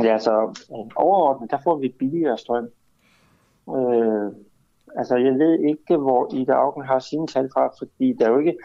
Ja, 0.05 0.19
så 0.19 0.31
overordnet, 0.97 1.51
der 1.51 1.59
får 1.65 1.79
vi 1.79 1.95
billigere 1.99 2.39
strøm. 2.39 2.69
Øh, 3.77 4.33
altså, 4.97 5.17
jeg 5.17 5.35
ved 5.35 5.59
ikke, 5.59 5.97
hvor 5.97 6.35
Ida 6.35 6.53
Augen 6.53 6.87
har 6.87 6.99
sine 6.99 7.27
tal 7.27 7.49
fra, 7.55 7.71
fordi 7.79 8.13
der 8.13 8.27
er 8.27 8.31
jo 8.31 8.39
ikke, 8.39 8.57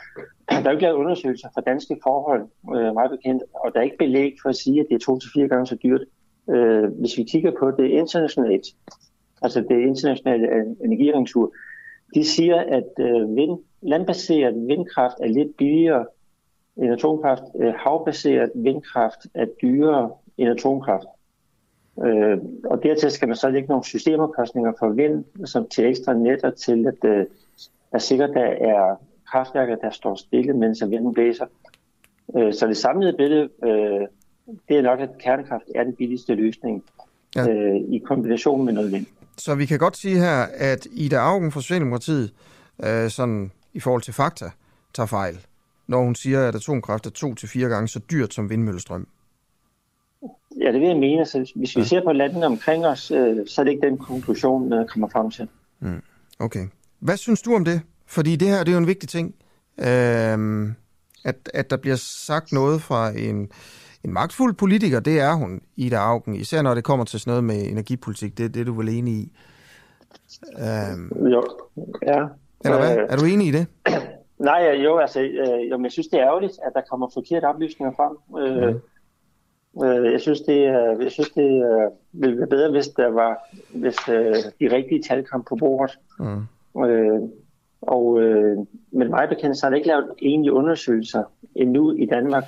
der 0.49 0.67
er 0.67 0.71
ikke 0.71 0.81
lavet 0.81 0.95
undersøgelser 0.95 1.49
for 1.53 1.61
danske 1.61 1.99
forhold, 2.03 2.41
øh, 2.75 2.93
meget 2.93 3.11
bekendt, 3.11 3.43
og 3.53 3.73
der 3.73 3.79
er 3.79 3.83
ikke 3.83 3.97
belæg 3.97 4.35
for 4.41 4.49
at 4.49 4.55
sige, 4.55 4.79
at 4.79 4.85
det 4.89 4.95
er 4.95 4.99
to 4.99 5.19
til 5.19 5.29
fire 5.35 5.47
gange 5.47 5.67
så 5.67 5.77
dyrt. 5.83 6.01
Øh, 6.49 6.83
hvis 6.99 7.17
vi 7.17 7.23
kigger 7.23 7.51
på 7.59 7.71
det 7.71 7.87
internationalt, 7.87 8.65
altså 9.41 9.61
det 9.61 9.79
internationale 9.79 10.47
energiagentur, 10.85 11.53
de 12.15 12.25
siger, 12.25 12.59
at 12.59 12.89
øh, 12.99 13.35
vind, 13.35 13.59
landbaseret 13.81 14.67
vindkraft 14.67 15.15
er 15.19 15.27
lidt 15.27 15.57
billigere 15.57 16.05
end 16.77 16.93
atomkraft. 16.93 17.43
Øh, 17.59 17.73
havbaseret 17.73 18.51
vindkraft 18.55 19.27
er 19.33 19.45
dyrere 19.61 20.11
end 20.37 20.49
atomkraft. 20.49 21.07
Øh, 22.05 22.37
og 22.63 22.83
dertil 22.83 23.11
skal 23.11 23.27
man 23.27 23.37
så 23.37 23.49
lægge 23.49 23.67
nogle 23.67 23.83
systemopkostninger 23.83 24.73
for 24.79 24.89
vind, 24.89 25.25
som 25.45 25.67
til 25.67 25.85
ekstra 25.85 26.13
netter 26.13 26.51
til, 26.51 26.87
at 26.87 27.09
øh, 27.09 27.25
der 27.91 27.97
sikkert 27.97 28.29
der 28.33 28.45
er 28.45 28.95
kraftværker, 29.31 29.75
der 29.75 29.89
står 29.89 30.15
stille, 30.15 30.53
mens 30.53 30.83
vinden 30.89 31.13
blæser. 31.13 31.45
Øh, 32.37 32.53
så 32.53 32.67
det 32.67 32.77
samlede 32.77 33.13
billede, 33.13 33.49
øh, 33.63 34.07
det 34.69 34.77
er 34.77 34.81
nok, 34.81 34.99
at 34.99 35.17
kernekraft 35.17 35.65
er 35.75 35.83
den 35.83 35.95
billigste 35.95 36.35
løsning 36.35 36.83
ja. 37.35 37.49
øh, 37.49 37.75
i 37.75 37.97
kombination 37.97 38.65
med 38.65 38.73
noget 38.73 38.91
vind. 38.91 39.05
Så 39.37 39.55
vi 39.55 39.65
kan 39.65 39.79
godt 39.79 39.97
sige 39.97 40.17
her, 40.17 40.47
at 40.53 40.87
Ida 40.91 41.15
Augen 41.15 41.51
fra 41.51 41.61
Socialdemokratiet, 41.61 42.33
øh, 42.83 43.09
sådan 43.09 43.51
i 43.73 43.79
forhold 43.79 44.01
til 44.01 44.13
fakta, 44.13 44.45
tager 44.93 45.07
fejl, 45.07 45.39
når 45.87 46.03
hun 46.03 46.15
siger, 46.15 46.47
at 46.47 46.55
atomkraft 46.55 47.05
er 47.05 47.09
to 47.09 47.35
til 47.35 47.49
fire 47.49 47.69
gange 47.69 47.87
så 47.87 47.99
dyrt 48.11 48.33
som 48.33 48.49
vindmøllestrøm. 48.49 49.07
Ja, 50.61 50.71
det 50.71 50.81
vil 50.81 50.87
jeg 50.87 50.97
mene. 50.97 51.25
Så 51.25 51.51
hvis 51.55 51.75
vi 51.75 51.81
ja. 51.81 51.87
ser 51.87 52.03
på 52.03 52.11
landene 52.11 52.45
omkring 52.45 52.85
os, 52.85 53.11
øh, 53.11 53.37
så 53.47 53.61
er 53.61 53.65
det 53.65 53.71
ikke 53.71 53.87
den 53.87 53.97
konklusion, 53.97 54.71
der 54.71 54.87
kommer 54.87 55.07
frem 55.09 55.31
til. 55.31 55.47
Mm. 55.79 56.01
Okay. 56.39 56.67
Hvad 56.99 57.17
synes 57.17 57.41
du 57.41 57.55
om 57.55 57.65
det? 57.65 57.81
Fordi 58.05 58.35
det 58.35 58.47
her 58.47 58.59
det 58.59 58.67
er 58.67 58.71
jo 58.71 58.77
en 58.77 58.87
vigtig 58.87 59.09
ting, 59.09 59.35
øh, 59.77 60.67
at, 61.23 61.49
at 61.53 61.69
der 61.69 61.77
bliver 61.77 61.95
sagt 61.95 62.51
noget 62.51 62.81
fra 62.81 63.17
en, 63.17 63.49
en 64.03 64.13
magtfuld 64.13 64.53
politiker. 64.53 64.99
Det 64.99 65.19
er 65.19 65.33
hun, 65.33 65.61
Ida 65.75 65.95
Augen, 65.95 66.35
især 66.35 66.61
når 66.61 66.73
det 66.73 66.83
kommer 66.83 67.05
til 67.05 67.19
sådan 67.19 67.31
noget 67.31 67.43
med 67.43 67.71
energipolitik. 67.71 68.37
Det, 68.37 68.53
det 68.53 68.61
er 68.61 68.65
du 68.65 68.73
vel 68.73 68.89
enig 68.89 69.13
i? 69.13 69.31
Øh, 70.57 71.31
jo, 71.31 71.43
ja. 72.07 72.25
Eller 72.65 72.77
hvad? 72.77 72.97
Øh, 72.97 73.05
er 73.09 73.17
du 73.17 73.25
enig 73.25 73.47
i 73.47 73.51
det? 73.51 73.67
Nej, 74.49 74.71
jo, 74.83 74.97
altså, 74.97 75.21
øh, 75.21 75.69
jo, 75.69 75.77
men 75.77 75.83
jeg 75.83 75.91
synes, 75.91 76.07
det 76.07 76.19
er 76.19 76.25
ærgerligt, 76.25 76.53
at 76.65 76.71
der 76.73 76.81
kommer 76.89 77.09
forkerte 77.13 77.45
oplysninger 77.45 77.93
frem. 77.95 78.41
Øh, 78.43 78.75
mm. 78.75 78.81
Øh, 79.83 80.11
jeg 80.11 80.21
synes, 80.21 80.41
det, 80.41 80.61
jeg 81.01 81.11
synes, 81.11 81.29
det 81.29 81.63
ville 82.11 82.37
være 82.37 82.47
bedre, 82.47 82.71
hvis 82.71 82.87
der 82.87 83.07
var, 83.07 83.37
hvis 83.73 84.09
øh, 84.09 84.35
de 84.35 84.75
rigtige 84.75 85.03
tal 85.03 85.23
kom 85.25 85.43
på 85.49 85.55
bordet. 85.55 85.99
Mm. 86.19 86.81
Øh, 86.83 87.21
og, 87.81 88.21
øh, 88.21 88.57
men 88.91 89.09
mig 89.09 89.29
bekendt, 89.29 89.57
så 89.57 89.65
har 89.65 89.69
der 89.69 89.77
ikke 89.77 89.87
lavet 89.87 90.09
egentlige 90.21 90.53
undersøgelser 90.53 91.23
endnu 91.55 91.91
i 91.91 92.05
Danmark 92.05 92.43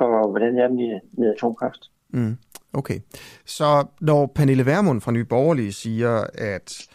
for, 0.00 0.30
hvordan 0.30 0.54
det 0.54 0.64
er 0.64 0.68
med, 0.68 1.00
med 1.12 1.34
atomkraft. 1.36 1.90
Mm. 2.08 2.36
Okay. 2.72 2.98
Så 3.44 3.86
når 4.00 4.32
Pernille 4.34 4.66
Vermund 4.66 5.00
fra 5.00 5.12
Nye 5.12 5.24
Borgerlige 5.24 5.72
siger, 5.72 6.24
at 6.34 6.88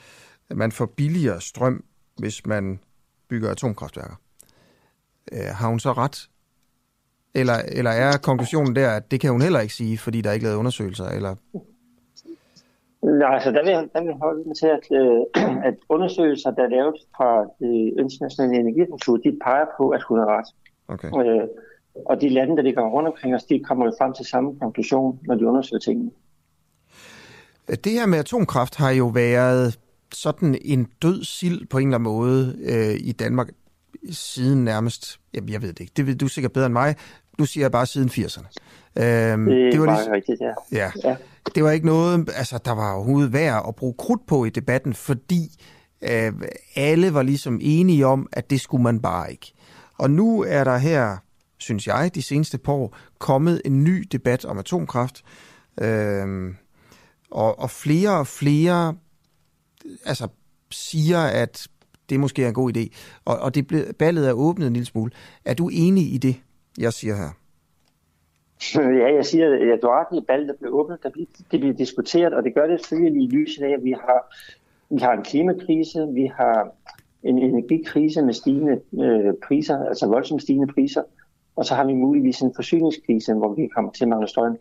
man 0.51 0.71
får 0.71 0.85
billigere 0.85 1.41
strøm, 1.41 1.83
hvis 2.17 2.45
man 2.45 2.79
bygger 3.29 3.51
atomkraftværker, 3.51 4.15
har 5.33 5.69
hun 5.69 5.79
så 5.79 5.91
ret? 5.91 6.29
Eller, 7.35 7.53
eller 7.67 7.91
er 7.91 8.17
konklusionen 8.17 8.75
der, 8.75 8.91
at 8.91 9.11
det 9.11 9.19
kan 9.19 9.31
hun 9.31 9.41
heller 9.41 9.59
ikke 9.59 9.73
sige, 9.73 9.97
fordi 9.97 10.21
der 10.21 10.29
er 10.29 10.33
ikke 10.33 10.45
lavet 10.45 10.57
undersøgelser? 10.57 11.05
Eller? 11.05 11.35
Nej, 13.01 13.33
altså 13.33 13.51
der 13.51 13.63
vil, 13.63 13.89
der 13.93 14.03
vil 14.03 14.13
holde 14.13 14.43
mig 14.47 14.55
til, 14.55 14.67
at, 14.77 14.85
øh, 14.99 15.21
at 15.69 15.75
undersøgelser, 15.89 16.51
der 16.51 16.63
er 16.63 16.69
lavet 16.69 16.95
fra 17.17 17.29
det 17.59 17.93
internationale 18.03 18.55
energiagentur, 18.59 19.17
de 19.17 19.39
peger 19.43 19.65
på, 19.77 19.89
at 19.89 20.03
hun 20.03 20.17
har 20.19 20.25
ret. 20.37 20.49
Okay. 20.87 21.07
Øh, 21.07 21.47
og 22.05 22.21
de 22.21 22.29
lande, 22.29 22.57
der 22.57 22.63
ligger 22.63 22.81
rundt 22.81 23.07
omkring 23.07 23.35
os, 23.35 23.43
de 23.43 23.59
kommer 23.59 23.85
jo 23.85 23.91
frem 23.99 24.13
til 24.13 24.25
samme 24.25 24.59
konklusion, 24.59 25.19
når 25.27 25.35
de 25.35 25.47
undersøger 25.47 25.79
tingene. 25.79 26.11
Det 27.67 27.91
her 27.91 28.05
med 28.05 28.19
atomkraft 28.19 28.75
har 28.75 28.91
jo 28.91 29.07
været 29.07 29.79
sådan 30.13 30.57
en 30.61 30.87
død 31.01 31.23
sild 31.23 31.67
på 31.67 31.77
en 31.77 31.87
eller 31.87 31.97
anden 31.97 32.13
måde 32.13 32.55
øh, 32.63 33.07
i 33.07 33.11
Danmark 33.11 33.49
siden 34.11 34.63
nærmest, 34.63 35.19
jamen 35.33 35.49
jeg 35.49 35.61
ved 35.61 35.69
det 35.69 35.79
ikke, 35.79 35.93
det 35.97 36.07
ved 36.07 36.15
du 36.15 36.27
sikkert 36.27 36.53
bedre 36.53 36.65
end 36.65 36.73
mig, 36.73 36.95
nu 37.39 37.45
siger 37.45 37.63
jeg 37.63 37.71
bare 37.71 37.85
siden 37.85 38.09
80'erne. 38.09 38.47
Øhm, 39.03 39.45
det, 39.45 39.73
det 39.73 39.79
var 39.79 39.85
ligesom, 39.85 40.11
rigtigt, 40.11 40.41
ja. 40.41 40.53
ja. 40.71 40.91
ja. 41.03 41.15
Det 41.55 41.63
var 41.63 41.71
ikke 41.71 41.85
noget, 41.85 42.29
altså 42.35 42.59
der 42.65 42.71
var 42.71 42.93
overhovedet 42.93 43.33
værd 43.33 43.65
at 43.67 43.75
bruge 43.75 43.93
krudt 43.97 44.27
på 44.27 44.45
i 44.45 44.49
debatten, 44.49 44.93
fordi 44.93 45.63
øh, 46.01 46.33
alle 46.75 47.13
var 47.13 47.23
ligesom 47.23 47.59
enige 47.61 48.05
om, 48.05 48.27
at 48.31 48.49
det 48.49 48.61
skulle 48.61 48.83
man 48.83 48.99
bare 48.99 49.31
ikke. 49.31 49.53
Og 49.97 50.11
nu 50.11 50.41
er 50.47 50.63
der 50.63 50.77
her, 50.77 51.17
synes 51.57 51.87
jeg, 51.87 52.11
de 52.15 52.21
seneste 52.21 52.57
par 52.57 52.73
år, 52.73 52.97
kommet 53.19 53.61
en 53.65 53.83
ny 53.83 54.03
debat 54.11 54.45
om 54.45 54.57
atomkraft. 54.57 55.23
Øh, 55.81 56.53
og, 57.31 57.59
og 57.59 57.69
flere 57.69 58.19
og 58.19 58.27
flere 58.27 58.95
altså, 60.05 60.27
siger, 60.71 61.19
at 61.19 61.67
det 62.09 62.19
måske 62.19 62.43
er 62.43 62.47
en 62.47 62.53
god 62.53 62.77
idé. 62.77 62.89
Og, 63.25 63.39
og 63.39 63.55
det 63.55 63.67
ble, 63.67 63.93
ballet 63.99 64.29
er 64.29 64.33
åbnet 64.33 64.67
en 64.67 64.73
lille 64.73 64.85
smule. 64.85 65.11
Er 65.45 65.53
du 65.53 65.69
enig 65.73 66.13
i 66.13 66.17
det, 66.17 66.35
jeg 66.77 66.93
siger 66.93 67.15
her? 67.15 67.29
Ja, 68.75 69.15
jeg 69.15 69.25
siger, 69.25 69.73
at 69.73 69.79
du 69.81 69.87
har 69.87 69.99
ret 69.99 70.17
i, 70.17 70.25
ballet 70.27 70.55
åbnet, 70.67 71.03
der 71.03 71.09
bliver, 71.09 71.27
det 71.51 71.59
bliver 71.59 71.73
diskuteret, 71.73 72.33
og 72.33 72.43
det 72.43 72.55
gør 72.55 72.67
det 72.67 72.79
selvfølgelig 72.79 73.23
i 73.23 73.27
lyset 73.27 73.63
af, 73.63 73.69
at 73.69 73.83
vi 73.83 73.91
har, 73.91 74.35
vi 74.89 74.99
har 75.01 75.13
en 75.13 75.23
klimakrise, 75.23 76.07
vi 76.13 76.31
har 76.37 76.71
en 77.23 77.37
energikrise 77.37 78.21
med 78.21 78.33
stigende 78.33 78.81
øh, 79.03 79.33
priser, 79.47 79.85
altså 79.85 80.07
voldsomt 80.07 80.41
stigende 80.41 80.73
priser, 80.73 81.03
og 81.55 81.65
så 81.65 81.75
har 81.75 81.85
vi 81.85 81.93
muligvis 81.93 82.39
en 82.39 82.53
forsyningskrise, 82.55 83.33
hvor 83.33 83.53
vi 83.53 83.67
kommer 83.67 83.91
til 83.91 84.03
at 84.03 84.07
mangle 84.07 84.27
strøm. 84.27 84.57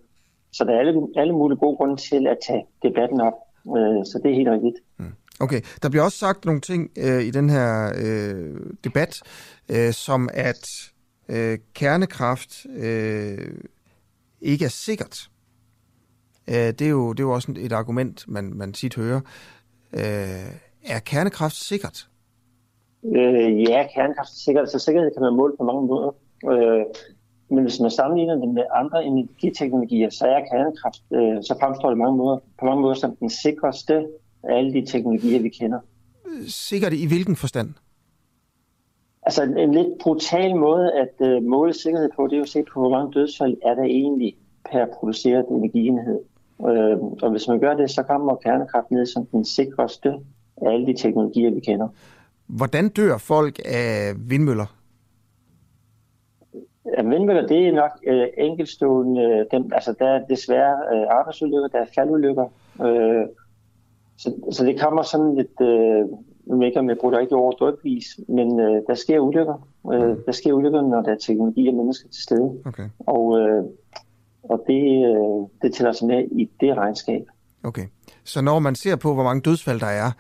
Så 0.53 0.65
der 0.65 0.73
er 0.73 0.79
alle, 0.79 1.09
alle 1.17 1.33
mulige 1.33 1.59
gode 1.59 1.77
grunde 1.77 1.97
til 1.97 2.27
at 2.27 2.39
tage 2.47 2.67
debatten 2.83 3.21
op. 3.21 3.33
Øh, 3.67 4.05
så 4.05 4.21
det 4.23 4.31
er 4.31 4.35
helt 4.35 4.49
rigtigt. 4.49 4.77
Mm. 4.99 5.13
Okay, 5.41 5.61
der 5.83 5.89
bliver 5.89 6.05
også 6.05 6.19
sagt 6.19 6.45
nogle 6.45 6.61
ting 6.61 6.91
øh, 6.99 7.23
i 7.23 7.31
den 7.31 7.51
her 7.51 7.93
øh, 8.05 8.61
debat, 8.85 9.23
øh, 9.69 9.93
som 9.93 10.29
at 10.33 10.93
øh, 11.29 11.59
kernekraft 11.75 12.67
øh, 12.77 13.55
ikke 14.41 14.65
er 14.65 14.69
sikkert. 14.69 15.31
Øh, 16.49 16.55
det, 16.55 16.83
er 16.83 16.89
jo, 16.89 17.13
det 17.13 17.21
er 17.21 17.25
jo 17.25 17.33
også 17.33 17.55
et 17.57 17.73
argument, 17.73 18.25
man, 18.29 18.53
man 18.55 18.73
tit 18.73 18.97
hører. 18.97 19.21
Øh, 19.93 20.55
er 20.85 20.99
kernekraft 20.99 21.57
sikkert? 21.57 22.09
Øh, 23.05 23.61
ja, 23.61 23.87
kernekraft 23.95 24.31
er 24.31 24.43
sikkert. 24.45 24.71
Så 24.71 24.79
sikkerhed 24.79 25.11
kan 25.11 25.23
man 25.23 25.37
måle 25.37 25.57
på 25.59 25.65
mange 25.65 25.87
måder. 25.87 26.11
Øh, 26.51 26.85
men 27.51 27.65
hvis 27.65 27.81
man 27.81 27.91
sammenligner 27.91 28.35
det 28.35 28.49
med 28.49 28.63
andre 28.75 29.05
energiteknologier, 29.05 30.11
så 30.11 30.27
er 30.27 30.41
kernekraft, 30.41 31.03
øh, 31.13 31.43
så 31.43 31.57
fremstår 31.61 31.89
det 31.89 31.99
mange 31.99 32.17
måder, 32.17 32.39
på 32.59 32.65
mange 32.65 32.83
måder 32.83 32.95
som 32.95 33.17
den 33.17 33.31
sikreste 33.31 34.07
af 34.43 34.59
alle 34.59 34.73
de 34.73 34.87
teknologier, 34.87 35.43
vi 35.43 35.49
kender. 35.49 35.79
Sikkert 36.49 36.93
i 36.93 37.07
hvilken 37.07 37.37
forstand? 37.37 37.69
Altså 39.23 39.43
en, 39.43 39.59
en 39.59 39.75
lidt 39.75 39.99
brutal 40.01 40.57
måde 40.57 40.93
at 40.93 41.27
øh, 41.29 41.43
måle 41.43 41.73
sikkerhed 41.73 42.09
på, 42.17 42.27
det 42.27 42.33
er 42.33 42.37
jo 42.37 42.43
at 42.43 42.49
se 42.49 42.63
på, 42.73 42.81
hvor 42.81 42.91
mange 42.91 43.13
dødsfald 43.13 43.57
er 43.63 43.75
der 43.75 43.83
egentlig 43.83 44.37
per 44.71 44.87
produceret 44.99 45.47
energienhed. 45.49 46.21
Øh, 46.61 46.99
og 47.23 47.31
hvis 47.31 47.49
man 47.49 47.61
gør 47.61 47.75
det, 47.75 47.91
så 47.91 48.03
kommer 48.03 48.37
kernekraft 48.37 48.91
ned 48.91 49.07
som 49.07 49.27
den 49.27 49.45
sikreste 49.45 50.09
af 50.57 50.73
alle 50.73 50.87
de 50.87 50.97
teknologier, 50.97 51.51
vi 51.51 51.61
kender. 51.61 51.89
Hvordan 52.47 52.89
dør 52.89 53.19
folk 53.19 53.61
af 53.65 54.13
vindmøller? 54.17 54.67
Ja, 56.97 57.03
vindmøller, 57.03 57.47
det 57.47 57.69
er 57.69 57.73
nok 57.73 57.91
øh, 58.07 58.27
enkeltstående. 58.39 59.47
Dem, 59.51 59.71
altså, 59.73 59.95
der 59.99 60.07
er 60.07 60.27
desværre 60.27 60.77
øh, 60.95 61.07
arbejdsulykker, 61.11 61.69
der 61.69 61.79
er 61.79 61.87
faldulykker. 61.95 62.47
Øh, 62.83 63.27
så, 64.17 64.35
så 64.53 64.65
det 64.65 64.81
kommer 64.81 65.03
sådan 65.03 65.35
lidt, 65.35 65.61
øh, 65.61 66.05
nu 66.47 66.63
ikke, 66.63 66.79
om 66.79 66.89
jeg 66.89 66.97
bruger 67.01 67.15
det 67.15 67.23
ikke 67.23 67.37
over 67.37 67.53
drøbvis, 67.53 68.21
men 68.29 68.61
øh, 68.61 68.83
der 68.87 68.95
sker 68.95 69.19
ulykker. 69.19 69.69
Øh, 69.93 70.17
der 70.27 70.33
sker 70.33 70.53
ulykker, 70.53 70.83
når 70.83 71.03
der 71.03 71.13
er 71.13 71.19
teknologi 71.19 71.69
og 71.69 71.75
mennesker 71.75 72.09
til 72.09 72.23
stede. 72.23 72.63
Okay. 72.67 72.89
Og, 72.99 73.39
øh, 73.39 73.65
og 74.43 74.65
det, 74.67 75.07
øh, 75.07 75.49
det 75.63 75.75
tæller 75.75 75.93
sig 75.93 76.07
med 76.07 76.25
i 76.33 76.51
det 76.61 76.77
regnskab. 76.77 77.23
Okay. 77.65 77.87
Så 78.25 78.43
når 78.43 78.59
man 78.59 78.75
ser 78.75 78.97
på, 78.97 79.15
hvor 79.15 79.23
mange 79.23 79.41
dødsfald 79.41 79.81
der 79.81 79.87
er 79.87 80.11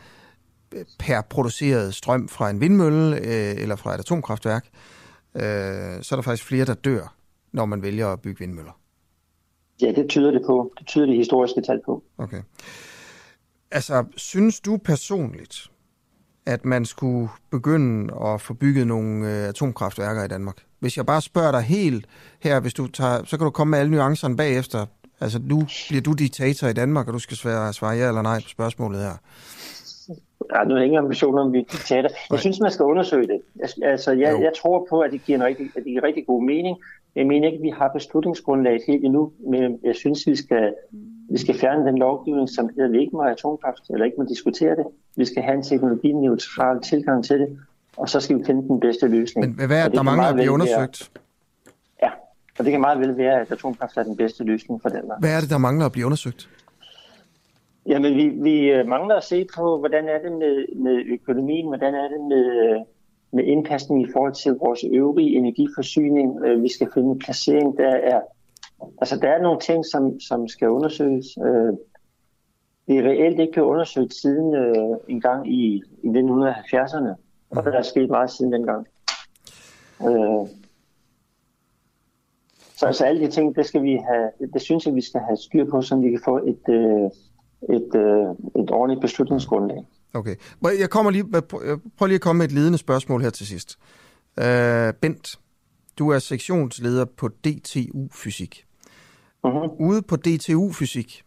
øh, 0.74 0.84
per 0.98 1.20
produceret 1.30 1.94
strøm 1.94 2.28
fra 2.28 2.51
en 2.51 2.60
vindmølle 2.60 3.16
øh, 3.16 3.62
eller 3.62 3.76
fra 3.76 3.94
et 3.94 3.98
atomkraftværk, 3.98 4.64
øh, 4.64 5.03
så 6.02 6.09
er 6.15 6.16
der 6.16 6.23
faktisk 6.23 6.44
flere, 6.44 6.65
der 6.65 6.74
dør, 6.74 7.15
når 7.52 7.66
man 7.66 7.82
vælger 7.82 8.09
at 8.09 8.20
bygge 8.20 8.39
vindmøller. 8.39 8.78
Ja, 9.82 9.93
det 9.93 10.09
tyder 10.09 10.31
det 10.31 10.43
på. 10.47 10.73
Det 10.78 10.86
tyder 10.86 11.06
det 11.06 11.16
historiske 11.16 11.62
tal 11.62 11.81
på. 11.86 12.02
Okay. 12.19 12.43
Altså, 13.70 14.05
synes 14.16 14.61
du 14.61 14.77
personligt, 14.77 15.70
at 16.47 16.65
man 16.65 16.85
skulle 16.85 17.28
begynde 17.51 18.15
at 18.24 18.40
få 18.40 18.55
bygget 18.55 18.86
nogle 18.86 19.27
øh, 19.27 19.48
atomkraftværker 19.48 20.24
i 20.24 20.28
Danmark? 20.28 20.56
Hvis 20.81 20.97
jeg 20.97 21.06
bare 21.06 21.23
spørger 21.23 21.51
dig 21.51 21.62
helt 21.62 22.06
her, 22.40 22.61
hvis 22.61 22.74
du 22.74 22.86
tager, 22.86 23.24
så 23.24 23.36
kan 23.36 23.44
du 23.44 23.51
komme 23.51 23.70
med 23.70 23.78
alle 23.78 23.90
nuancerne 23.90 24.36
bagefter. 24.36 24.86
Altså, 25.20 25.39
nu 25.39 25.66
bliver 25.89 26.02
du 26.02 26.12
diktator 26.12 26.69
i 26.69 26.73
Danmark, 26.73 27.06
og 27.06 27.15
du 27.15 27.19
skal 27.19 27.36
svare, 27.36 27.73
svare 27.73 27.97
ja 27.97 28.09
eller 28.09 28.23
nej 28.23 28.40
på 28.40 28.48
spørgsmålet 28.48 29.01
her. 29.01 29.16
Ja, 30.55 30.65
nu 30.65 30.74
er 30.74 30.82
ingen 30.82 30.98
ambitioner 30.98 31.43
om 31.43 31.52
vi 31.52 31.59
diktator. 31.59 32.11
Jeg 32.31 32.39
synes, 32.39 32.61
man 32.61 32.70
skal 32.70 32.85
undersøge 32.85 33.27
det. 33.27 33.40
Altså, 33.82 34.12
jeg, 34.12 34.40
jeg 34.40 34.52
tror 34.62 34.86
på, 34.90 35.01
at 35.01 35.12
det 35.12 35.24
giver 35.24 35.39
en 35.39 35.44
rigtig, 35.44 35.66
at 35.66 35.74
det 35.74 35.85
giver 35.85 36.02
rigtig 36.02 36.27
god 36.27 36.43
mening. 36.43 36.77
Jeg 37.15 37.27
mener 37.27 37.47
ikke, 37.47 37.56
at 37.56 37.62
vi 37.62 37.69
har 37.69 37.90
beslutningsgrundlaget 37.94 38.82
helt 38.86 39.05
endnu, 39.05 39.32
men 39.51 39.78
jeg 39.85 39.94
synes, 39.94 40.27
vi 40.27 40.36
skal, 40.36 40.74
vi 41.31 41.39
skal 41.39 41.55
fjerne 41.55 41.86
den 41.86 41.98
lovgivning, 41.98 42.48
som 42.48 42.69
hedder, 42.77 42.90
vi 42.90 43.01
ikke 43.01 43.16
må 43.16 43.23
atomkraft, 43.23 43.90
eller 43.90 44.05
ikke 44.05 44.16
må 44.19 44.24
diskutere 44.28 44.77
det. 44.77 44.86
Vi 45.16 45.24
skal 45.24 45.43
have 45.43 45.56
en 45.56 45.62
teknologineutral 45.62 46.81
tilgang 46.81 47.24
til 47.24 47.40
det, 47.40 47.59
og 47.97 48.09
så 48.09 48.20
skal 48.20 48.39
vi 48.39 48.44
finde 48.44 48.69
den 48.69 48.81
bedste 48.81 49.09
løsning. 49.09 49.56
Men 49.56 49.66
hvad 49.66 49.78
er 49.78 49.85
det, 49.85 49.97
der 49.97 50.02
mangler 50.02 50.27
at 50.27 50.35
blive 50.35 50.51
undersøgt? 50.51 51.11
ja, 52.02 52.11
og 52.59 52.65
det 52.65 52.70
kan 52.70 52.81
meget 52.81 52.98
vel 53.01 53.16
være, 53.16 53.40
at 53.40 53.52
atomkraft 53.52 53.97
er 53.97 54.02
den 54.02 54.16
bedste 54.16 54.44
løsning 54.44 54.82
for 54.82 54.89
Danmark. 54.89 55.20
Hvad 55.20 55.36
er 55.36 55.40
det, 55.40 55.51
der 55.51 55.59
mangler 55.59 55.86
at 55.86 55.93
blive 55.93 56.06
undersøgt? 56.06 56.48
Jamen, 57.86 58.16
vi, 58.16 58.28
vi 58.28 58.70
øh, 58.70 58.86
mangler 58.86 59.15
at 59.15 59.24
se 59.24 59.47
på, 59.56 59.78
hvordan 59.78 60.09
er 60.09 60.19
det 60.19 60.32
med, 60.32 60.77
med 60.77 61.05
økonomien, 61.06 61.66
hvordan 61.66 61.94
er 61.94 62.09
det 62.09 62.20
med, 62.20 62.47
øh, 62.47 62.81
med 63.32 63.44
indpasning 63.44 64.02
i 64.02 64.12
forhold 64.12 64.35
til 64.35 64.52
vores 64.52 64.85
øvrige 64.93 65.36
energiforsyning. 65.36 66.44
Øh, 66.44 66.62
vi 66.62 66.69
skal 66.73 66.89
finde 66.94 67.11
en 67.11 67.19
placering, 67.19 67.78
der 67.78 67.89
er... 67.89 68.20
Altså, 69.01 69.19
der 69.19 69.28
er 69.28 69.43
nogle 69.43 69.61
ting, 69.61 69.85
som, 69.85 70.20
som 70.20 70.48
skal 70.48 70.69
undersøges. 70.69 71.27
Det 72.89 72.98
er 72.98 73.02
reelt 73.02 73.40
ikke 73.40 73.52
blevet 73.52 73.69
undersøgt 73.69 74.15
siden 74.15 74.55
en 75.09 75.20
gang 75.20 75.52
i, 75.52 75.82
i 76.02 76.09
1970'erne, 76.09 77.15
og 77.51 77.65
der 77.65 77.73
er 77.73 77.82
sket 77.82 78.11
meget 78.11 78.31
siden 78.31 78.52
dengang. 78.52 78.86
Så 82.77 82.86
altså 82.86 83.05
alle 83.05 83.27
de 83.27 83.31
ting, 83.31 83.56
det, 83.56 83.66
skal 83.66 83.82
vi 83.82 83.97
have, 83.97 84.31
det 84.52 84.62
synes 84.62 84.86
jeg, 84.86 84.94
vi 84.94 85.01
skal 85.01 85.20
have 85.20 85.36
styr 85.36 85.70
på, 85.70 85.82
så 85.82 85.97
vi 85.97 86.11
kan 86.11 86.20
få 86.24 86.36
et, 86.36 86.69
et, 87.70 87.94
øh, 87.94 88.62
et 88.62 88.70
ordentligt 88.70 89.00
beslutningsgrundlag. 89.00 89.86
Okay. 90.14 90.36
Jeg 90.78 90.90
kommer 90.90 91.10
lige, 91.10 91.24
prøv 91.98 92.06
lige 92.06 92.14
at 92.14 92.20
komme 92.20 92.38
med 92.38 92.46
et 92.46 92.52
ledende 92.52 92.78
spørgsmål 92.78 93.22
her 93.22 93.30
til 93.30 93.46
sidst. 93.46 93.78
Uh, 94.36 94.94
Bent, 95.00 95.38
du 95.98 96.08
er 96.08 96.18
sektionsleder 96.18 97.04
på 97.04 97.28
DTU 97.28 98.08
Fysik. 98.12 98.64
Uh-huh. 99.46 99.76
Ude 99.80 100.02
på 100.02 100.16
DTU 100.16 100.72
Fysik, 100.72 101.22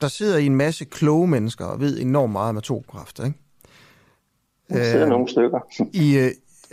der 0.00 0.08
sidder 0.08 0.38
I 0.38 0.46
en 0.46 0.56
masse 0.56 0.84
kloge 0.84 1.28
mennesker 1.28 1.64
og 1.64 1.80
ved 1.80 2.00
enormt 2.00 2.32
meget 2.32 2.48
om 2.48 2.56
atomkraft, 2.56 3.18
ikke? 3.18 3.38
Der 4.68 4.84
sidder 4.84 5.04
uh, 5.04 5.10
nogle 5.10 5.28
stykker. 5.28 5.60
I, 5.92 6.18
uh, 6.18 6.30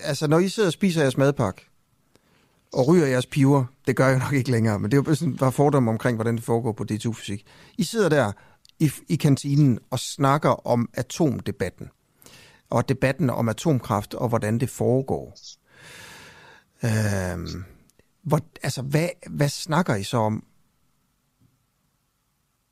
altså, 0.08 0.28
når 0.28 0.40
I 0.40 0.48
sidder 0.48 0.70
og 0.70 0.74
spiser 0.74 1.02
jeres 1.02 1.18
madpakke, 1.18 1.70
og 2.74 2.88
ryger 2.88 3.06
jeres 3.06 3.26
piver, 3.26 3.66
det 3.88 3.96
gør 3.96 4.08
jeg 4.08 4.20
nok 4.20 4.34
ikke 4.34 4.52
længere, 4.52 4.80
men 4.80 4.92
det 4.92 4.98
er 4.98 5.04
jo 5.08 5.16
sådan 5.16 5.36
bare 5.36 5.52
fordom 5.52 5.88
omkring, 5.88 6.18
hvordan 6.18 6.36
det 6.36 6.44
foregår 6.44 6.72
på 6.72 6.84
DTU 6.84 7.14
Fysik. 7.14 7.46
I 7.78 7.84
sidder 7.84 8.10
der 8.10 8.32
i, 8.84 8.92
i 9.10 9.16
kantinen 9.16 9.80
og 9.92 10.00
snakker 10.00 10.68
om 10.68 10.90
atomdebatten. 10.94 11.90
Og 12.70 12.90
debatten 12.90 13.30
om 13.30 13.50
atomkraft 13.50 14.14
og 14.14 14.30
hvordan 14.30 14.60
det 14.60 14.70
foregår. 14.70 15.38
Øhm, 16.84 17.64
hvor, 18.24 18.40
altså, 18.64 18.82
hvad, 18.82 19.10
hvad 19.30 19.50
snakker 19.50 19.96
I 19.96 20.04
så 20.04 20.18
om? 20.18 20.44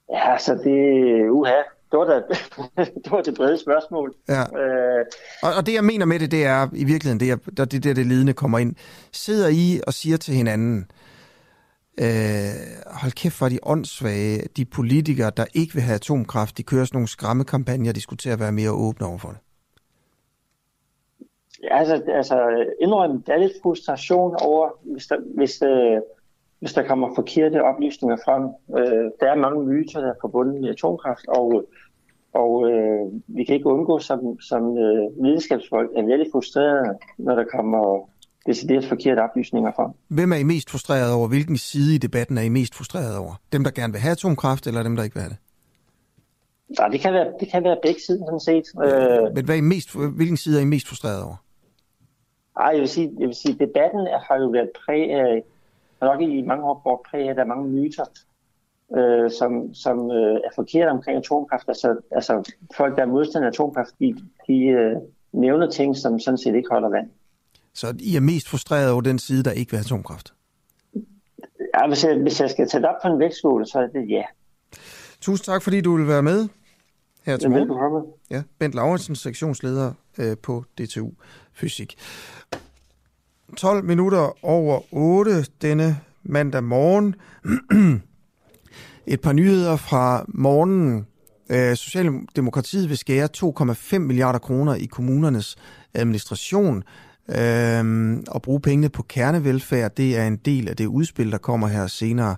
Ja, 0.09 0.37
så 0.37 0.53
det 0.53 1.29
uha, 1.29 1.61
det 1.91 1.99
var, 1.99 2.05
da, 2.05 2.21
det 3.03 3.11
var 3.11 3.21
det 3.21 3.35
brede 3.35 3.57
spørgsmål. 3.57 4.13
Ja. 4.29 4.41
Øh, 4.41 5.05
og, 5.43 5.53
og 5.53 5.65
det 5.65 5.73
jeg 5.73 5.83
mener 5.83 6.05
med 6.05 6.19
det, 6.19 6.31
det 6.31 6.45
er 6.45 6.67
i 6.73 6.83
virkeligheden, 6.83 7.19
det 7.19 7.31
er, 7.31 7.65
det 7.65 7.83
der 7.83 7.93
det 7.93 8.05
lidende 8.05 8.33
kommer 8.33 8.59
ind. 8.59 8.75
Sidder 9.11 9.47
I 9.47 9.81
og 9.87 9.93
siger 9.93 10.17
til 10.17 10.33
hinanden, 10.33 10.91
Øh, 11.99 12.53
hold 13.01 13.11
kæft 13.11 13.35
for 13.35 13.49
de 13.49 13.59
åndssvage, 13.63 14.47
de 14.57 14.65
politikere, 14.65 15.31
der 15.37 15.45
ikke 15.53 15.73
vil 15.73 15.83
have 15.83 15.95
atomkraft, 15.95 16.57
de 16.57 16.63
kører 16.63 16.85
sådan 16.85 16.97
nogle 16.97 17.07
skræmmekampagner, 17.07 17.91
de 17.91 18.01
skulle 18.01 18.17
til 18.17 18.29
at 18.29 18.39
være 18.39 18.51
mere 18.51 18.71
åbne 18.71 19.07
overfor 19.07 19.29
det. 19.29 19.39
Ja, 21.63 21.77
altså, 21.77 22.03
altså 22.07 22.65
indrømme, 22.81 23.23
der 23.27 23.33
er 23.33 23.37
lidt 23.37 23.61
frustration 23.63 24.35
over, 24.41 24.69
hvis 24.83 25.07
der, 25.07 25.17
hvis, 25.35 25.61
øh, 25.61 26.01
hvis 26.59 26.73
der 26.73 26.87
kommer 26.87 27.15
forkerte 27.15 27.63
oplysninger 27.63 28.17
frem. 28.25 28.43
Øh, 28.79 29.11
der 29.19 29.31
er 29.31 29.35
mange 29.35 29.65
myter, 29.65 30.01
der 30.01 30.09
er 30.09 30.21
forbundet 30.21 30.61
med 30.61 30.69
atomkraft, 30.69 31.27
og, 31.27 31.65
og 32.33 32.71
øh, 32.71 33.05
vi 33.27 33.43
kan 33.43 33.55
ikke 33.55 33.69
undgå 33.69 33.99
som, 33.99 34.39
som 34.39 34.77
øh, 34.77 35.23
videnskabsfolk, 35.23 35.89
at 35.97 36.07
vi 36.07 36.11
er 36.11 36.17
lidt 36.17 36.31
frustrerede, 36.31 36.97
når 37.17 37.35
der 37.35 37.45
kommer 37.55 38.09
decideret 38.45 38.85
forkerte 38.85 39.19
oplysninger 39.19 39.71
fra. 39.75 39.91
Hvem 40.07 40.31
er 40.31 40.35
I 40.35 40.43
mest 40.43 40.69
frustreret 40.69 41.13
over? 41.13 41.27
Hvilken 41.27 41.57
side 41.57 41.95
i 41.95 41.97
debatten 41.97 42.37
er 42.37 42.41
I 42.41 42.49
mest 42.49 42.75
frustreret 42.75 43.17
over? 43.17 43.33
Dem, 43.53 43.63
der 43.63 43.71
gerne 43.71 43.93
vil 43.93 44.01
have 44.01 44.11
atomkraft, 44.11 44.67
eller 44.67 44.83
dem, 44.83 44.95
der 44.95 45.03
ikke 45.03 45.13
vil 45.13 45.21
have 45.21 45.29
det? 45.29 45.37
Ja, 46.79 46.87
det 46.91 46.99
kan 46.99 47.13
være, 47.13 47.27
det 47.39 47.47
kan 47.51 47.63
være 47.63 47.77
begge 47.83 48.01
sider, 48.01 48.25
sådan 48.25 48.39
set. 48.39 48.63
Øh, 48.83 49.35
Men 49.35 49.45
hvad 49.45 49.55
er 49.55 49.59
I 49.59 49.61
mest, 49.61 49.95
hvilken 50.15 50.37
side 50.37 50.57
er 50.57 50.61
I 50.61 50.65
mest 50.65 50.87
frustreret 50.87 51.23
over? 51.23 51.35
Ej, 52.57 52.69
jeg 52.73 52.79
vil 52.79 52.89
sige, 52.89 53.11
jeg 53.19 53.27
vil 53.27 53.35
sige 53.35 53.53
debatten 53.59 54.07
har 54.27 54.37
jo 54.37 54.47
været 54.47 54.69
præg 54.85 55.11
af, 55.11 55.43
nok 56.01 56.21
i 56.21 56.41
mange 56.41 56.63
år 56.63 56.79
brugt 56.83 57.07
præg 57.11 57.29
af, 57.29 57.35
der 57.35 57.41
er 57.41 57.47
mange 57.47 57.69
myter, 57.69 58.05
øh, 58.97 59.31
som, 59.31 59.73
som 59.73 60.11
øh, 60.11 60.35
er 60.35 60.51
forkert 60.55 60.89
omkring 60.89 61.17
atomkraft. 61.17 61.67
Altså, 61.67 61.97
altså 62.11 62.53
folk, 62.77 62.95
der 62.95 63.01
er 63.01 63.05
modstandere 63.05 63.47
af 63.47 63.51
atomkraft, 63.51 63.89
de, 63.99 64.15
de 64.47 64.65
øh, 64.65 64.95
nævner 65.31 65.69
ting, 65.69 65.97
som 65.97 66.19
sådan 66.19 66.37
set 66.37 66.55
ikke 66.55 66.69
holder 66.71 66.89
vand. 66.89 67.09
Så 67.73 67.93
I 67.99 68.15
er 68.15 68.19
mest 68.19 68.49
frustreret 68.49 68.91
over 68.91 69.01
den 69.01 69.19
side, 69.19 69.43
der 69.43 69.51
ikke 69.51 69.71
vil 69.71 69.77
have 69.77 69.85
atomkraft? 69.85 70.33
Ja, 71.75 71.87
hvis 71.87 72.03
jeg, 72.03 72.17
hvis 72.21 72.41
jeg 72.41 72.49
skal 72.49 72.67
tage 72.69 72.81
det 72.81 72.89
op 72.89 72.95
på 73.03 73.07
en 73.07 73.19
vægtskål, 73.19 73.67
så 73.67 73.79
er 73.79 73.87
det 73.87 74.09
ja. 74.09 74.23
Tusind 75.21 75.45
tak, 75.45 75.63
fordi 75.63 75.81
du 75.81 75.97
vil 75.97 76.07
være 76.07 76.23
med. 76.23 76.47
her 77.25 77.37
til 77.37 77.49
morgen. 77.49 78.05
Ja, 78.29 78.43
Bent 78.59 78.73
Lauritsen, 78.73 79.15
sektionsleder 79.15 79.93
øh, 80.17 80.37
på 80.43 80.63
DTU 80.77 81.11
Fysik. 81.53 81.95
12 83.57 83.83
minutter 83.83 84.45
over 84.45 84.93
8 84.93 85.45
denne 85.61 85.99
mandag 86.23 86.63
morgen. 86.63 87.15
Et 89.07 89.21
par 89.21 89.33
nyheder 89.33 89.75
fra 89.75 90.25
morgenen. 90.27 91.07
Øh, 91.49 91.75
Socialdemokratiet 91.75 92.89
vil 92.89 92.97
skære 92.97 93.29
2,5 93.37 93.97
milliarder 93.97 94.39
kroner 94.39 94.75
i 94.75 94.85
kommunernes 94.85 95.55
administration 95.93 96.83
øh, 97.37 98.17
og 98.27 98.41
bruge 98.41 98.61
pengene 98.61 98.89
på 98.89 99.03
kernevelfærd. 99.03 99.95
Det 99.95 100.17
er 100.17 100.27
en 100.27 100.35
del 100.35 100.69
af 100.69 100.75
det 100.75 100.85
udspil, 100.85 101.31
der 101.31 101.37
kommer 101.37 101.67
her 101.67 101.87
senere 101.87 102.35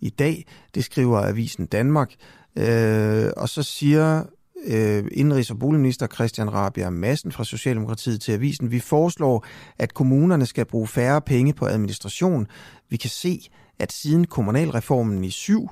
i 0.00 0.10
dag. 0.10 0.46
Det 0.74 0.84
skriver 0.84 1.18
Avisen 1.18 1.66
Danmark. 1.66 2.14
Øh, 2.58 3.30
og 3.36 3.48
så 3.48 3.62
siger 3.62 4.22
øh, 4.66 5.04
Indrigs- 5.12 5.50
og 5.50 5.58
boligminister 5.58 6.06
Christian 6.06 6.52
Rabia 6.52 6.90
Madsen 6.90 7.32
fra 7.32 7.44
Socialdemokratiet 7.44 8.20
til 8.20 8.32
Avisen, 8.32 8.70
vi 8.70 8.80
foreslår, 8.80 9.46
at 9.78 9.94
kommunerne 9.94 10.46
skal 10.46 10.64
bruge 10.64 10.86
færre 10.86 11.20
penge 11.20 11.52
på 11.52 11.66
administration. 11.66 12.46
Vi 12.88 12.96
kan 12.96 13.10
se, 13.10 13.50
at 13.78 13.92
siden 13.92 14.26
kommunalreformen 14.26 15.24
i 15.24 15.30
syv 15.30 15.70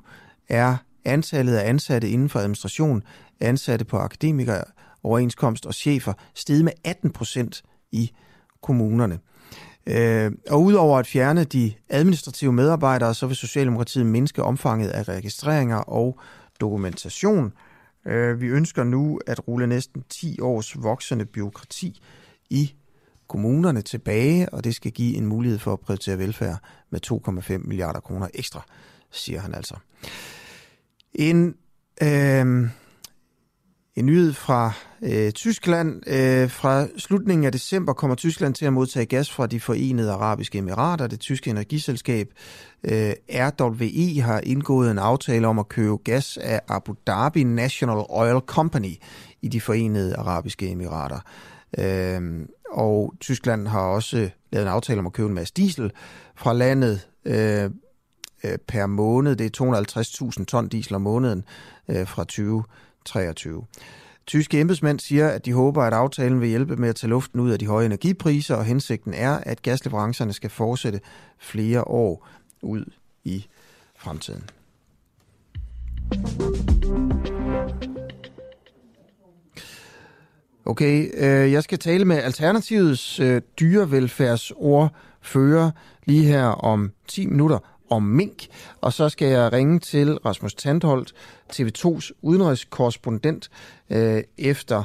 er 0.48 0.76
antallet 1.04 1.56
af 1.56 1.68
ansatte 1.68 2.10
inden 2.10 2.28
for 2.28 2.38
administration, 2.38 3.02
ansatte 3.40 3.84
på 3.84 3.96
akademikere, 3.96 4.64
overenskomst 5.02 5.66
og 5.66 5.74
chefer 5.74 6.12
steget 6.34 6.64
med 6.64 6.72
18 6.84 7.10
procent 7.10 7.62
i 7.92 8.10
kommunerne. 8.62 9.18
Øh, 9.86 10.32
og 10.50 10.62
udover 10.62 10.98
at 10.98 11.06
fjerne 11.06 11.44
de 11.44 11.72
administrative 11.88 12.52
medarbejdere, 12.52 13.14
så 13.14 13.26
vil 13.26 13.36
Socialdemokratiet 13.36 14.06
mindske 14.06 14.42
omfanget 14.42 14.88
af 14.88 15.08
registreringer 15.08 15.76
og 15.76 16.20
dokumentation. 16.60 17.52
Øh, 18.06 18.40
vi 18.40 18.46
ønsker 18.46 18.84
nu 18.84 19.20
at 19.26 19.48
rulle 19.48 19.66
næsten 19.66 20.04
10 20.08 20.40
års 20.40 20.82
voksende 20.82 21.24
byråkrati 21.24 22.00
i 22.50 22.74
kommunerne 23.28 23.82
tilbage, 23.82 24.48
og 24.48 24.64
det 24.64 24.74
skal 24.74 24.92
give 24.92 25.16
en 25.16 25.26
mulighed 25.26 25.58
for 25.58 25.72
at 25.72 25.80
prioritere 25.80 26.18
velfærd 26.18 26.58
med 26.90 27.00
2,5 27.60 27.68
milliarder 27.68 28.00
kroner 28.00 28.28
ekstra, 28.34 28.62
siger 29.10 29.40
han 29.40 29.54
altså. 29.54 29.74
En, 31.12 31.54
øh, 32.02 32.68
en 33.98 34.06
nyhed 34.06 34.32
fra 34.32 34.72
øh, 35.02 35.32
Tyskland. 35.32 36.02
Øh, 36.06 36.50
fra 36.50 36.86
slutningen 36.98 37.44
af 37.44 37.52
december 37.52 37.92
kommer 37.92 38.14
Tyskland 38.14 38.54
til 38.54 38.64
at 38.64 38.72
modtage 38.72 39.06
gas 39.06 39.30
fra 39.30 39.46
de 39.46 39.60
forenede 39.60 40.12
arabiske 40.12 40.58
emirater. 40.58 41.06
Det 41.06 41.20
tyske 41.20 41.50
energiselskab 41.50 42.28
øh, 42.84 43.12
RWE 43.30 44.22
har 44.22 44.40
indgået 44.40 44.90
en 44.90 44.98
aftale 44.98 45.46
om 45.46 45.58
at 45.58 45.68
købe 45.68 45.96
gas 45.96 46.38
af 46.42 46.60
Abu 46.68 46.94
Dhabi 47.06 47.44
National 47.44 48.04
Oil 48.08 48.40
Company 48.40 48.94
i 49.42 49.48
de 49.48 49.60
forenede 49.60 50.16
arabiske 50.16 50.70
emirater. 50.70 51.20
Øh, 51.78 52.46
og 52.70 53.14
Tyskland 53.20 53.66
har 53.66 53.80
også 53.80 54.30
lavet 54.52 54.66
en 54.66 54.72
aftale 54.72 54.98
om 54.98 55.06
at 55.06 55.12
købe 55.12 55.28
en 55.28 55.34
masse 55.34 55.54
diesel 55.54 55.92
fra 56.36 56.52
landet 56.52 57.08
øh, 57.24 57.64
øh 58.44 58.58
per 58.68 58.86
måned. 58.86 59.36
Det 59.36 59.60
er 59.60 60.32
250.000 60.38 60.44
ton 60.44 60.68
diesel 60.68 60.94
om 60.94 61.02
måneden 61.02 61.44
øh, 61.88 62.06
fra 62.06 62.24
2023. 63.08 63.64
Tyske 64.26 64.60
embedsmænd 64.60 65.00
siger, 65.00 65.28
at 65.28 65.44
de 65.44 65.52
håber, 65.52 65.82
at 65.82 65.92
aftalen 65.92 66.40
vil 66.40 66.48
hjælpe 66.48 66.76
med 66.76 66.88
at 66.88 66.96
tage 66.96 67.10
luften 67.10 67.40
ud 67.40 67.50
af 67.50 67.58
de 67.58 67.66
høje 67.66 67.86
energipriser, 67.86 68.54
og 68.54 68.64
hensigten 68.64 69.14
er, 69.14 69.38
at 69.42 69.62
gasleverancerne 69.62 70.32
skal 70.32 70.50
fortsætte 70.50 71.00
flere 71.38 71.88
år 71.88 72.28
ud 72.62 72.84
i 73.24 73.46
fremtiden. 73.96 74.44
Okay, 80.64 81.10
øh, 81.14 81.52
jeg 81.52 81.62
skal 81.62 81.78
tale 81.78 82.04
med 82.04 82.16
Alternativets 82.16 83.20
øh, 83.20 83.42
dyrevelfærdsordfører 83.60 85.70
lige 86.04 86.24
her 86.24 86.44
om 86.44 86.92
10 87.08 87.26
minutter 87.26 87.58
om 87.90 88.02
mink, 88.02 88.46
og 88.80 88.92
så 88.92 89.08
skal 89.08 89.28
jeg 89.28 89.52
ringe 89.52 89.78
til 89.78 90.18
Rasmus 90.18 90.54
Tandholt, 90.54 91.14
TV2's 91.52 92.10
udenrigskorrespondent, 92.22 93.50
øh, 93.90 94.22
efter 94.38 94.84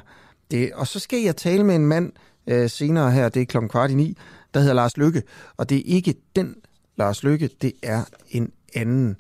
det. 0.52 0.74
Og 0.74 0.88
så 0.88 1.00
skal 1.00 1.22
jeg 1.22 1.36
tale 1.36 1.64
med 1.64 1.76
en 1.76 1.86
mand 1.86 2.12
øh, 2.48 2.70
senere 2.70 3.12
her, 3.12 3.30
det 3.30 3.42
er 3.42 3.46
klokken 3.46 3.70
kvart 3.70 3.92
i 3.92 3.94
ni, 3.94 4.18
der 4.54 4.60
hedder 4.60 4.74
Lars 4.74 4.98
Lykke, 4.98 5.24
og 5.58 5.70
det 5.70 5.78
er 5.78 5.84
ikke 5.86 6.16
den 6.36 6.56
Lars 6.96 7.24
Lykke, 7.24 7.50
det 7.62 7.74
er 7.84 8.04
en 8.30 8.52
anden 8.76 9.18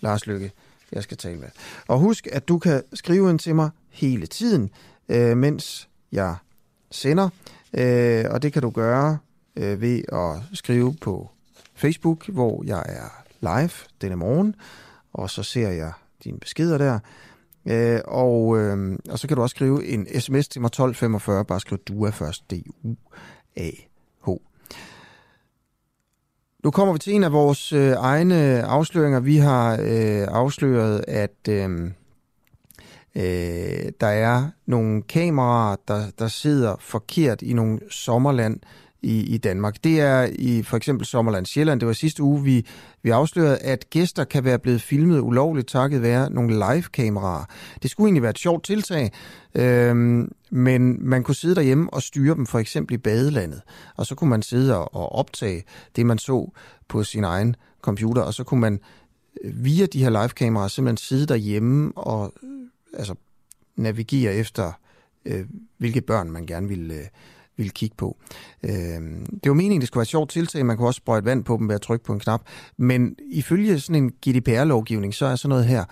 Lars 0.00 0.26
Lykke, 0.26 0.52
jeg 0.92 1.02
skal 1.02 1.16
tale 1.16 1.38
med. 1.38 1.48
Og 1.88 1.98
husk, 1.98 2.28
at 2.32 2.48
du 2.48 2.58
kan 2.58 2.82
skrive 2.94 3.30
ind 3.30 3.38
til 3.38 3.54
mig 3.54 3.70
hele 3.90 4.26
tiden, 4.26 4.70
øh, 5.08 5.36
mens 5.36 5.88
jeg 6.12 6.36
sender, 6.90 7.28
øh, 7.74 8.24
og 8.30 8.42
det 8.42 8.52
kan 8.52 8.62
du 8.62 8.70
gøre 8.70 9.18
øh, 9.56 9.80
ved 9.80 10.02
at 10.12 10.56
skrive 10.56 10.94
på 11.00 11.30
Facebook, 11.74 12.28
hvor 12.28 12.64
jeg 12.66 12.82
er 12.88 13.23
live 13.44 13.70
denne 14.00 14.16
morgen, 14.16 14.54
og 15.12 15.30
så 15.30 15.42
ser 15.42 15.68
jeg 15.68 15.92
dine 16.24 16.38
beskeder 16.38 16.78
der. 16.78 16.98
Øh, 17.66 18.00
og, 18.04 18.58
øh, 18.58 18.98
og 19.10 19.18
så 19.18 19.28
kan 19.28 19.36
du 19.36 19.42
også 19.42 19.54
skrive 19.54 19.86
en 19.86 20.20
sms 20.20 20.48
til 20.48 20.60
mig 20.60 20.66
1245, 20.66 21.44
bare 21.44 21.60
skriv 21.60 21.78
DUA 21.78 22.10
først, 22.10 22.50
D-U-A-H. 22.50 24.28
Nu 26.64 26.70
kommer 26.70 26.92
vi 26.92 26.98
til 26.98 27.14
en 27.14 27.24
af 27.24 27.32
vores 27.32 27.72
øh, 27.72 27.92
egne 27.92 28.62
afsløringer. 28.62 29.20
Vi 29.20 29.36
har 29.36 29.72
øh, 29.72 30.28
afsløret, 30.28 31.04
at 31.08 31.48
øh, 31.48 31.90
øh, 33.14 33.92
der 34.00 34.06
er 34.06 34.50
nogle 34.66 35.02
kameraer, 35.02 35.76
der, 35.88 36.10
der 36.18 36.28
sidder 36.28 36.76
forkert 36.80 37.42
i 37.42 37.52
nogle 37.52 37.80
sommerland 37.90 38.60
i, 39.04 39.34
i 39.34 39.38
Danmark. 39.38 39.84
Det 39.84 40.00
er 40.00 40.28
i 40.38 40.62
for 40.62 40.76
eksempel 40.76 41.06
Sommerland 41.06 41.46
Sjælland. 41.46 41.80
Det 41.80 41.86
var 41.86 41.92
sidste 41.92 42.22
uge, 42.22 42.42
vi, 42.42 42.66
vi 43.02 43.10
afslørede, 43.10 43.58
at 43.58 43.90
gæster 43.90 44.24
kan 44.24 44.44
være 44.44 44.58
blevet 44.58 44.82
filmet 44.82 45.20
ulovligt 45.20 45.68
takket 45.68 46.02
være 46.02 46.30
nogle 46.30 46.54
live-kameraer. 46.54 47.44
Det 47.82 47.90
skulle 47.90 48.06
egentlig 48.06 48.22
være 48.22 48.30
et 48.30 48.38
sjovt 48.38 48.64
tiltag, 48.64 49.12
øhm, 49.54 50.32
men 50.50 51.08
man 51.08 51.22
kunne 51.22 51.34
sidde 51.34 51.54
derhjemme 51.54 51.92
og 51.92 52.02
styre 52.02 52.34
dem 52.34 52.46
for 52.46 52.58
eksempel 52.58 52.94
i 52.94 52.98
badelandet. 52.98 53.62
Og 53.96 54.06
så 54.06 54.14
kunne 54.14 54.30
man 54.30 54.42
sidde 54.42 54.78
og 54.78 55.12
optage 55.12 55.64
det, 55.96 56.06
man 56.06 56.18
så 56.18 56.50
på 56.88 57.04
sin 57.04 57.24
egen 57.24 57.56
computer, 57.82 58.22
og 58.22 58.34
så 58.34 58.44
kunne 58.44 58.60
man 58.60 58.80
øh, 59.44 59.64
via 59.64 59.86
de 59.86 60.02
her 60.02 60.10
live-kameraer 60.10 60.68
simpelthen 60.68 60.96
sidde 60.96 61.26
derhjemme 61.26 61.92
og 61.96 62.32
øh, 62.42 62.50
altså, 62.98 63.14
navigere 63.76 64.34
efter, 64.34 64.72
øh, 65.24 65.44
hvilke 65.78 66.00
børn 66.00 66.30
man 66.30 66.46
gerne 66.46 66.68
ville... 66.68 66.94
Øh, 66.94 67.04
ville 67.56 67.70
kigge 67.70 67.96
på. 67.96 68.16
Øh, 68.62 68.70
det 69.42 69.48
var 69.48 69.54
meningen, 69.54 69.80
det 69.80 69.88
skulle 69.88 69.98
være 70.00 70.02
et 70.02 70.08
sjovt 70.08 70.30
tiltag. 70.30 70.66
Man 70.66 70.76
kunne 70.76 70.88
også 70.88 70.98
sprøjte 70.98 71.24
vand 71.24 71.44
på 71.44 71.56
dem 71.56 71.68
ved 71.68 71.74
at 71.74 71.82
trykke 71.82 72.04
på 72.04 72.12
en 72.12 72.20
knap. 72.20 72.40
Men 72.76 73.16
ifølge 73.32 73.80
sådan 73.80 74.02
en 74.02 74.12
GDPR-lovgivning, 74.26 75.14
så 75.14 75.26
er 75.26 75.36
sådan 75.36 75.48
noget 75.48 75.64
her 75.66 75.84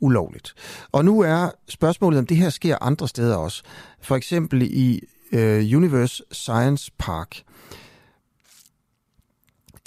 ulovligt. 0.00 0.54
Og 0.92 1.04
nu 1.04 1.20
er 1.20 1.50
spørgsmålet, 1.68 2.18
om 2.18 2.26
det 2.26 2.36
her 2.36 2.50
sker 2.50 2.76
andre 2.80 3.08
steder 3.08 3.36
også. 3.36 3.62
For 4.02 4.16
eksempel 4.16 4.62
i 4.62 5.00
øh, 5.32 5.76
Universe 5.76 6.22
Science 6.32 6.92
Park. 6.98 7.42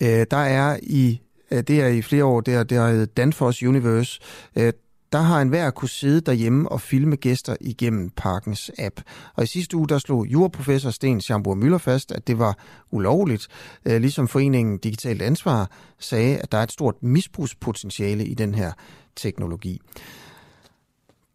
Øh, 0.01 0.25
der 0.31 0.37
er 0.37 0.79
i 0.83 1.21
øh, 1.51 1.63
det 1.63 1.81
er 1.81 1.87
i 1.87 2.01
flere 2.01 2.25
år, 2.25 2.41
det 2.41 2.53
har, 2.53 2.63
det 2.63 2.77
er 2.77 3.05
Danfoss 3.05 3.63
Universe. 3.63 4.19
Øh, 4.55 4.73
der 5.11 5.19
har 5.19 5.41
enhver 5.41 5.71
kunne 5.71 5.89
sidde 5.89 6.21
derhjemme 6.21 6.71
og 6.71 6.81
filme 6.81 7.15
gæster 7.15 7.55
igennem 7.61 8.09
parkens 8.09 8.71
app. 8.77 9.01
Og 9.35 9.43
i 9.43 9.47
sidste 9.47 9.77
uge, 9.77 9.87
der 9.87 9.97
slog 9.97 10.27
juraprofessor 10.27 10.89
Sten 10.89 11.21
Schamburg 11.21 11.57
Møller 11.57 11.77
fast, 11.77 12.11
at 12.11 12.27
det 12.27 12.39
var 12.39 12.57
ulovligt. 12.91 13.47
Øh, 13.85 14.01
ligesom 14.01 14.27
foreningen 14.27 14.77
Digitalt 14.77 15.21
Ansvar 15.21 15.71
sagde, 15.99 16.37
at 16.37 16.51
der 16.51 16.57
er 16.57 16.63
et 16.63 16.71
stort 16.71 16.95
misbrugspotentiale 17.03 18.25
i 18.25 18.33
den 18.33 18.55
her 18.55 18.71
teknologi. 19.15 19.81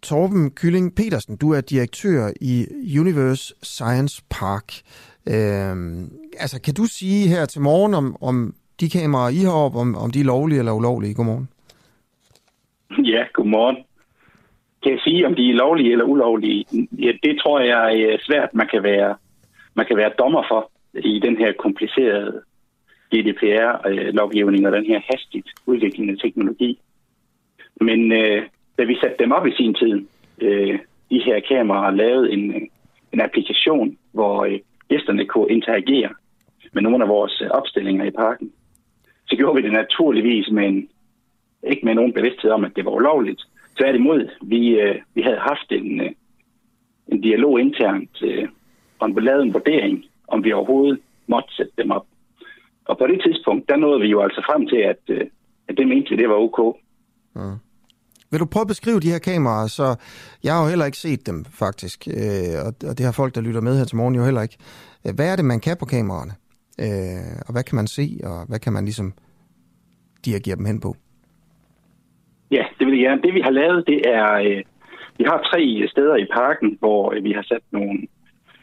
Torben 0.03 0.51
Kylling 0.51 0.95
Petersen, 0.95 1.37
du 1.37 1.51
er 1.51 1.61
direktør 1.61 2.31
i 2.41 2.67
Universe 2.99 3.55
Science 3.63 4.23
Park. 4.31 4.73
Øhm, 5.27 6.13
altså, 6.39 6.61
kan 6.61 6.75
du 6.75 6.85
sige 6.85 7.29
her 7.29 7.47
til 7.47 7.61
morgen, 7.61 7.95
om, 7.95 8.17
om 8.21 8.55
de 8.81 8.91
kameraer, 8.91 9.29
I 9.29 9.39
har 9.39 9.51
op, 9.51 9.77
om, 9.77 9.95
om 9.95 10.11
de 10.11 10.21
er 10.21 10.25
lovlige 10.25 10.59
eller 10.59 10.73
ulovlige? 10.73 11.15
Godmorgen. 11.15 11.49
Ja, 13.13 13.25
godmorgen. 13.33 13.77
Kan 14.83 14.93
jeg 14.93 15.01
sige, 15.01 15.27
om 15.27 15.35
de 15.35 15.51
er 15.51 15.55
lovlige 15.55 15.93
eller 15.93 16.05
ulovlige? 16.05 16.65
Ja, 16.99 17.13
det 17.23 17.39
tror 17.41 17.61
jeg 17.61 18.01
er 18.01 18.13
øh, 18.13 18.19
svært, 18.19 18.55
man 18.55 18.67
kan 18.67 18.83
være, 18.83 19.17
man 19.75 19.87
kan 19.87 19.97
være 19.97 20.13
dommer 20.19 20.45
for 20.51 20.71
i 20.95 21.19
den 21.19 21.37
her 21.37 21.53
komplicerede 21.53 22.43
GDPR-lovgivning 23.15 24.63
øh, 24.65 24.69
og 24.69 24.77
den 24.77 24.87
her 24.87 25.01
hastigt 25.11 25.49
udviklende 25.67 26.17
teknologi. 26.17 26.79
Men 27.81 28.13
øh, 28.13 28.43
da 28.79 28.85
vi 28.85 28.97
satte 29.01 29.17
dem 29.19 29.33
op 29.33 29.47
i 29.47 29.57
sin 29.57 29.75
tid, 29.75 30.07
øh, 30.41 30.79
de 31.11 31.23
her 31.27 31.41
kameraer 31.49 31.91
lavede 31.91 32.33
en, 32.33 32.71
en 33.13 33.21
applikation, 33.21 33.99
hvor 34.13 34.45
øh, 34.45 34.59
gæsterne 34.89 35.27
kunne 35.27 35.51
interagere 35.51 36.11
med 36.73 36.83
nogle 36.83 37.05
af 37.05 37.09
vores 37.09 37.43
opstillinger 37.51 38.05
i 38.05 38.11
parken, 38.11 38.53
så 39.27 39.37
gjorde 39.37 39.57
vi 39.57 39.63
det 39.63 39.73
naturligvis 39.73 40.51
med 40.51 40.67
en 40.67 40.89
ikke 41.67 41.87
med 41.87 41.95
nogen 41.95 42.13
bevidsthed 42.13 42.51
om, 42.51 42.65
at 42.65 42.77
det 42.77 42.85
var 42.85 42.91
ulovligt. 42.91 43.43
Tværtimod, 43.79 44.29
vi, 44.43 44.69
øh, 44.69 44.95
vi 45.15 45.23
havde 45.23 45.39
haft 45.39 45.69
en, 45.71 46.01
øh, 46.01 46.11
en 47.09 47.21
dialog 47.21 47.61
internt 47.61 48.23
øh, 48.23 48.49
og 48.99 49.11
lavet 49.11 49.43
en 49.43 49.55
vurdering, 49.55 50.05
om 50.29 50.45
vi 50.45 50.53
overhovedet 50.53 50.99
måtte 51.27 51.55
sætte 51.57 51.73
dem 51.79 51.91
op. 51.91 52.07
Og 52.85 52.99
på 52.99 53.07
det 53.07 53.21
tidspunkt, 53.27 53.69
der 53.69 53.77
nåede 53.77 54.01
vi 54.01 54.09
jo 54.09 54.23
altså 54.23 54.43
frem 54.49 54.67
til, 54.67 54.77
at, 54.77 55.03
øh, 55.09 55.27
at 55.69 55.77
det 55.79 55.89
mente 55.89 56.11
vi, 56.11 56.17
det 56.17 56.29
var 56.29 56.35
ok. 56.35 56.77
Mm. 57.35 57.59
Vil 58.31 58.41
du 58.41 58.47
prøve 58.47 58.61
at 58.61 58.69
beskrive 58.69 59.01
de 59.01 59.11
her 59.11 59.19
kameraer? 59.19 59.67
Så 59.67 59.97
jeg 60.45 60.55
har 60.55 60.63
jo 60.63 60.69
heller 60.69 60.85
ikke 60.85 60.99
set 60.99 61.27
dem, 61.27 61.45
faktisk. 61.45 62.09
Øh, 62.09 62.57
og 62.89 62.99
det 62.99 63.05
har 63.07 63.13
folk, 63.13 63.35
der 63.35 63.41
lytter 63.41 63.61
med 63.61 63.79
her 63.79 63.85
til 63.85 63.97
morgen, 63.97 64.15
jo 64.15 64.25
heller 64.25 64.43
ikke. 64.43 64.57
Øh, 65.07 65.15
hvad 65.15 65.33
er 65.33 65.37
det, 65.37 65.45
man 65.45 65.61
kan 65.61 65.77
på 65.77 65.85
kameraerne? 65.85 66.33
Øh, 66.81 67.43
og 67.47 67.53
hvad 67.53 67.63
kan 67.63 67.77
man 67.77 67.87
se, 67.87 68.21
og 68.25 68.47
hvad 68.47 68.59
kan 68.59 68.73
man 68.73 68.85
ligesom 68.85 69.13
dirigere 70.25 70.57
dem 70.57 70.65
hen 70.65 70.81
på? 70.81 70.97
Ja, 72.51 72.65
det 72.79 72.87
vil 72.87 72.99
jeg 72.99 73.09
gerne. 73.09 73.23
Det 73.23 73.35
vi 73.35 73.41
har 73.41 73.51
lavet, 73.51 73.87
det 73.87 74.09
er, 74.09 74.33
øh, 74.35 74.63
vi 75.19 75.25
har 75.25 75.49
tre 75.51 75.89
steder 75.89 76.17
i 76.17 76.27
parken, 76.33 76.77
hvor 76.79 77.15
øh, 77.15 77.25
vi 77.25 77.33
har 77.33 77.43
sat 77.43 77.63
nogle, 77.71 78.07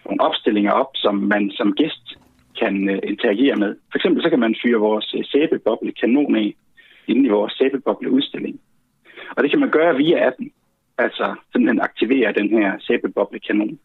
nogle 0.05 0.21
opstillinger 0.21 0.71
op, 0.71 0.91
som 0.95 1.15
man 1.15 1.51
som 1.51 1.73
gæst 1.73 2.17
kan 2.59 2.89
øh, 2.89 2.99
interagere 3.03 3.55
med. 3.55 3.75
For 3.91 3.97
eksempel 3.97 4.23
så 4.23 4.29
kan 4.29 4.39
man 4.39 4.55
fyre 4.63 4.79
vores 4.79 5.15
øh, 5.17 5.23
sæbeboble 5.25 5.91
kanon 5.91 6.35
af 6.35 6.53
inde 7.07 7.25
i 7.25 7.29
vores 7.29 7.53
sæbebobleudstilling. 7.53 8.59
Og 9.35 9.43
det 9.43 9.49
kan 9.51 9.59
man 9.59 9.69
gøre 9.69 9.95
via 9.95 10.27
appen. 10.27 10.51
Altså 10.97 11.35
simpelthen 11.51 11.81
aktivere 11.81 12.33
den 12.33 12.49
her 12.49 12.71
sæbeboblekanon. 12.79 13.79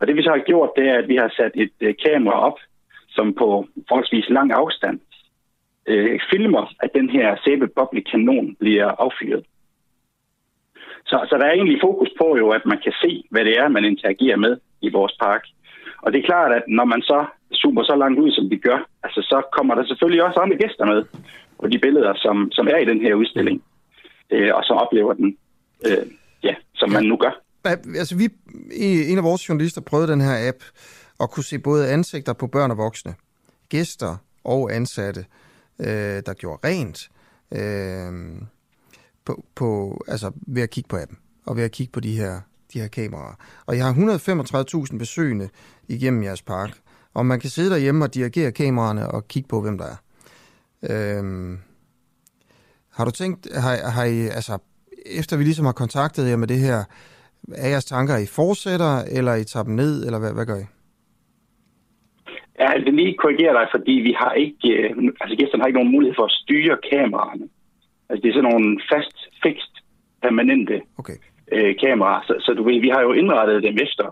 Og 0.00 0.06
det 0.06 0.16
vi 0.16 0.22
så 0.22 0.30
har 0.30 0.38
gjort, 0.38 0.70
det 0.76 0.88
er, 0.88 0.98
at 0.98 1.08
vi 1.08 1.16
har 1.16 1.32
sat 1.36 1.52
et 1.54 1.76
øh, 1.80 1.94
kamera 2.06 2.40
op, 2.48 2.58
som 3.08 3.34
på 3.34 3.66
forholdsvis 3.88 4.28
lang 4.28 4.52
afstand 4.52 5.00
øh, 5.88 6.20
filmer, 6.30 6.74
at 6.80 6.90
den 6.94 7.10
her 7.10 7.36
sæbeboble 7.44 8.02
kanon 8.10 8.56
bliver 8.60 8.88
affyret. 9.04 9.44
Så, 11.06 11.26
så 11.28 11.34
der 11.38 11.46
er 11.46 11.52
egentlig 11.52 11.80
fokus 11.82 12.10
på 12.18 12.36
jo, 12.36 12.50
at 12.50 12.64
man 12.66 12.78
kan 12.84 12.94
se, 13.02 13.24
hvad 13.30 13.44
det 13.44 13.58
er, 13.58 13.68
man 13.68 13.84
interagerer 13.84 14.36
med 14.36 14.56
i 14.80 14.88
vores 14.90 15.16
park. 15.20 15.42
Og 16.02 16.12
det 16.12 16.18
er 16.18 16.26
klart, 16.26 16.52
at 16.52 16.62
når 16.68 16.84
man 16.84 17.02
så 17.02 17.26
zoomer 17.54 17.84
så 17.84 17.96
langt 17.96 18.18
ud, 18.18 18.30
som 18.32 18.50
vi 18.50 18.56
gør, 18.56 18.78
altså 19.02 19.20
så 19.22 19.42
kommer 19.56 19.74
der 19.74 19.84
selvfølgelig 19.86 20.24
også 20.24 20.40
andre 20.40 20.56
gæster 20.56 20.86
med 20.86 21.04
på 21.60 21.66
de 21.68 21.78
billeder, 21.78 22.12
som, 22.16 22.48
som 22.52 22.66
er 22.66 22.76
i 22.76 22.84
den 22.84 23.00
her 23.00 23.14
udstilling, 23.14 23.62
øh, 24.30 24.54
og 24.54 24.62
som 24.64 24.76
oplever 24.76 25.12
den, 25.14 25.36
øh, 25.86 26.06
ja, 26.42 26.54
som 26.74 26.90
man 26.90 27.04
nu 27.04 27.16
gør. 27.16 27.42
Altså 27.98 28.16
vi, 28.16 28.24
en 29.12 29.18
af 29.18 29.24
vores 29.24 29.48
journalister 29.48 29.80
prøvede 29.80 30.12
den 30.12 30.20
her 30.20 30.48
app, 30.48 30.58
og 31.18 31.30
kunne 31.30 31.44
se 31.44 31.58
både 31.58 31.88
ansigter 31.88 32.32
på 32.32 32.46
børn 32.46 32.70
og 32.70 32.76
voksne, 32.76 33.14
gæster 33.68 34.16
og 34.44 34.74
ansatte, 34.74 35.20
øh, 35.20 35.45
øh, 35.78 36.22
der 36.26 36.34
gjorde 36.34 36.68
rent, 36.68 37.10
øh, 37.52 38.42
på, 39.24 39.44
på, 39.54 40.00
altså 40.08 40.30
ved 40.46 40.62
at 40.62 40.70
kigge 40.70 40.88
på 40.88 40.96
appen, 40.96 41.18
og 41.46 41.56
ved 41.56 41.64
at 41.64 41.70
kigge 41.70 41.92
på 41.92 42.00
de 42.00 42.16
her, 42.16 42.40
de 42.72 42.80
her 42.80 42.88
kameraer. 42.88 43.34
Og 43.66 43.76
jeg 43.76 43.84
har 43.84 43.92
135.000 44.90 44.98
besøgende 44.98 45.48
igennem 45.88 46.22
jeres 46.22 46.42
park, 46.42 46.70
og 47.14 47.26
man 47.26 47.40
kan 47.40 47.50
sidde 47.50 47.70
derhjemme 47.70 48.04
og 48.04 48.14
dirigere 48.14 48.52
kameraerne 48.52 49.10
og 49.10 49.28
kigge 49.28 49.48
på, 49.48 49.60
hvem 49.60 49.78
der 49.78 49.84
er. 49.84 49.96
Øh, 50.82 51.58
har 52.90 53.04
du 53.04 53.10
tænkt, 53.10 53.48
har, 53.54 53.90
har 53.90 54.04
I, 54.04 54.20
altså, 54.20 54.58
efter 55.06 55.36
vi 55.36 55.44
ligesom 55.44 55.64
har 55.64 55.72
kontaktet 55.72 56.28
jer 56.28 56.36
med 56.36 56.48
det 56.48 56.58
her, 56.58 56.84
er 57.52 57.68
jeres 57.68 57.84
tanker, 57.84 58.16
I 58.16 58.26
fortsætter, 58.26 58.98
eller 58.98 59.34
I 59.34 59.44
tager 59.44 59.64
dem 59.64 59.74
ned, 59.74 60.06
eller 60.06 60.18
hvad, 60.18 60.32
hvad 60.32 60.46
gør 60.46 60.56
I? 60.56 60.64
Ja, 62.60 62.68
jeg 62.70 62.82
vil 62.84 62.94
lige 62.94 63.20
korrigere 63.22 63.54
dig, 63.58 63.66
fordi 63.74 63.94
vi 64.08 64.12
har 64.22 64.32
ikke, 64.44 64.68
øh, 64.78 64.90
altså 65.20 65.34
gæsterne 65.38 65.62
har 65.62 65.68
ikke 65.68 65.80
nogen 65.80 65.94
mulighed 65.96 66.14
for 66.18 66.26
at 66.30 66.36
styre 66.42 66.76
kameraerne. 66.90 67.46
Altså 68.08 68.20
det 68.22 68.28
er 68.28 68.36
sådan 68.36 68.50
nogle 68.50 68.70
fast, 68.92 69.16
fikst, 69.44 69.72
permanente 70.22 70.76
okay. 71.00 71.18
øh, 71.52 71.72
kameraer. 71.82 72.22
Så, 72.28 72.34
så 72.44 72.50
du 72.58 72.62
ved, 72.68 72.80
vi 72.86 72.90
har 72.94 73.02
jo 73.06 73.12
indrettet 73.12 73.62
dem 73.62 73.76
efter, 73.86 74.06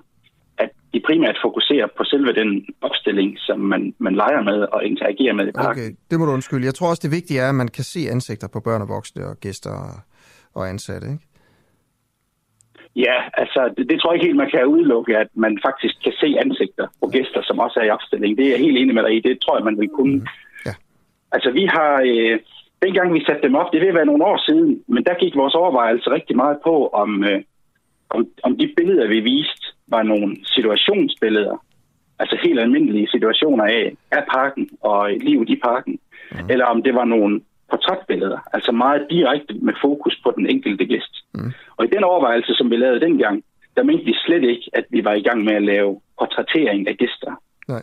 at 0.58 0.70
de 0.92 1.00
primært 1.08 1.38
fokuserer 1.46 1.88
på 1.96 2.02
selve 2.04 2.32
den 2.40 2.50
opstilling, 2.80 3.30
som 3.38 3.58
man, 3.60 3.94
man 3.98 4.14
leger 4.22 4.42
med 4.50 4.58
og 4.74 4.84
interagerer 4.84 5.34
med 5.38 5.48
i 5.48 5.52
parken. 5.52 5.82
Okay, 5.82 5.90
det 6.10 6.18
må 6.18 6.24
du 6.26 6.32
undskylde. 6.32 6.66
Jeg 6.66 6.74
tror 6.74 6.88
også, 6.90 7.02
det 7.06 7.16
vigtige 7.18 7.40
er, 7.40 7.48
at 7.48 7.54
man 7.54 7.68
kan 7.68 7.84
se 7.84 8.00
ansigter 8.14 8.48
på 8.48 8.60
børn 8.60 8.82
og 8.82 8.88
voksne 8.88 9.26
og 9.26 9.36
gæster 9.40 9.70
og, 9.70 9.94
og 10.54 10.68
ansatte, 10.68 11.06
ikke? 11.12 11.24
Ja, 12.96 13.16
altså 13.34 13.74
det, 13.76 13.90
det 13.90 14.00
tror 14.00 14.10
jeg 14.10 14.16
ikke 14.16 14.26
helt, 14.26 14.36
man 14.36 14.50
kan 14.50 14.66
udelukke, 14.66 15.18
at 15.18 15.28
man 15.34 15.58
faktisk 15.66 15.94
kan 16.04 16.12
se 16.12 16.36
ansigter 16.44 16.86
på 17.00 17.06
gæster, 17.06 17.42
som 17.42 17.58
også 17.58 17.80
er 17.80 17.84
i 17.84 17.90
opstilling. 17.90 18.38
Det 18.38 18.46
er 18.46 18.50
jeg 18.50 18.58
helt 18.58 18.78
enig 18.78 18.94
med 18.94 19.02
dig 19.02 19.16
i. 19.16 19.20
Det 19.20 19.38
tror 19.40 19.56
jeg, 19.56 19.64
man 19.64 19.78
vil 19.80 19.88
kunne. 19.88 20.16
Mm. 20.16 20.26
Ja. 20.66 20.72
Altså 21.32 21.50
vi 21.50 21.64
har, 21.64 22.02
øh, 22.06 22.38
dengang 22.82 23.14
vi 23.14 23.24
satte 23.24 23.42
dem 23.42 23.54
op, 23.54 23.72
det 23.72 23.80
vil 23.80 23.94
være 23.94 24.10
nogle 24.10 24.24
år 24.24 24.38
siden, 24.46 24.82
men 24.86 25.04
der 25.04 25.14
gik 25.22 25.36
vores 25.36 25.54
overvejelse 25.54 26.10
rigtig 26.10 26.36
meget 26.36 26.58
på, 26.64 26.88
om, 26.88 27.24
øh, 27.24 27.42
om, 28.10 28.26
om 28.42 28.56
de 28.58 28.72
billeder, 28.76 29.08
vi 29.08 29.20
viste, 29.20 29.66
var 29.88 30.02
nogle 30.02 30.36
situationsbilleder. 30.44 31.56
Altså 32.18 32.38
helt 32.42 32.60
almindelige 32.60 33.08
situationer 33.10 33.64
af, 33.64 33.92
af 34.10 34.24
parken 34.34 34.68
og 34.80 35.10
livet 35.10 35.50
i 35.50 35.56
parken. 35.64 35.98
Mm. 36.32 36.50
Eller 36.50 36.64
om 36.64 36.82
det 36.82 36.94
var 36.94 37.04
nogle 37.04 37.40
portrætbilleder, 37.74 38.40
altså 38.56 38.72
meget 38.72 39.02
direkte 39.10 39.54
med 39.66 39.74
fokus 39.84 40.14
på 40.24 40.30
den 40.36 40.46
enkelte 40.54 40.84
gæst. 40.92 41.14
Mm. 41.34 41.52
Og 41.76 41.82
i 41.84 41.88
den 41.94 42.04
overvejelse, 42.04 42.52
som 42.54 42.70
vi 42.70 42.76
lavede 42.76 43.00
dengang, 43.06 43.36
der 43.76 43.82
mente 43.82 44.04
vi 44.04 44.14
slet 44.26 44.44
ikke, 44.52 44.66
at 44.78 44.84
vi 44.90 45.04
var 45.04 45.14
i 45.14 45.22
gang 45.28 45.44
med 45.44 45.54
at 45.60 45.64
lave 45.72 45.90
portrættering 46.18 46.88
af 46.90 46.96
gæster. 47.02 47.32
Nej. 47.68 47.82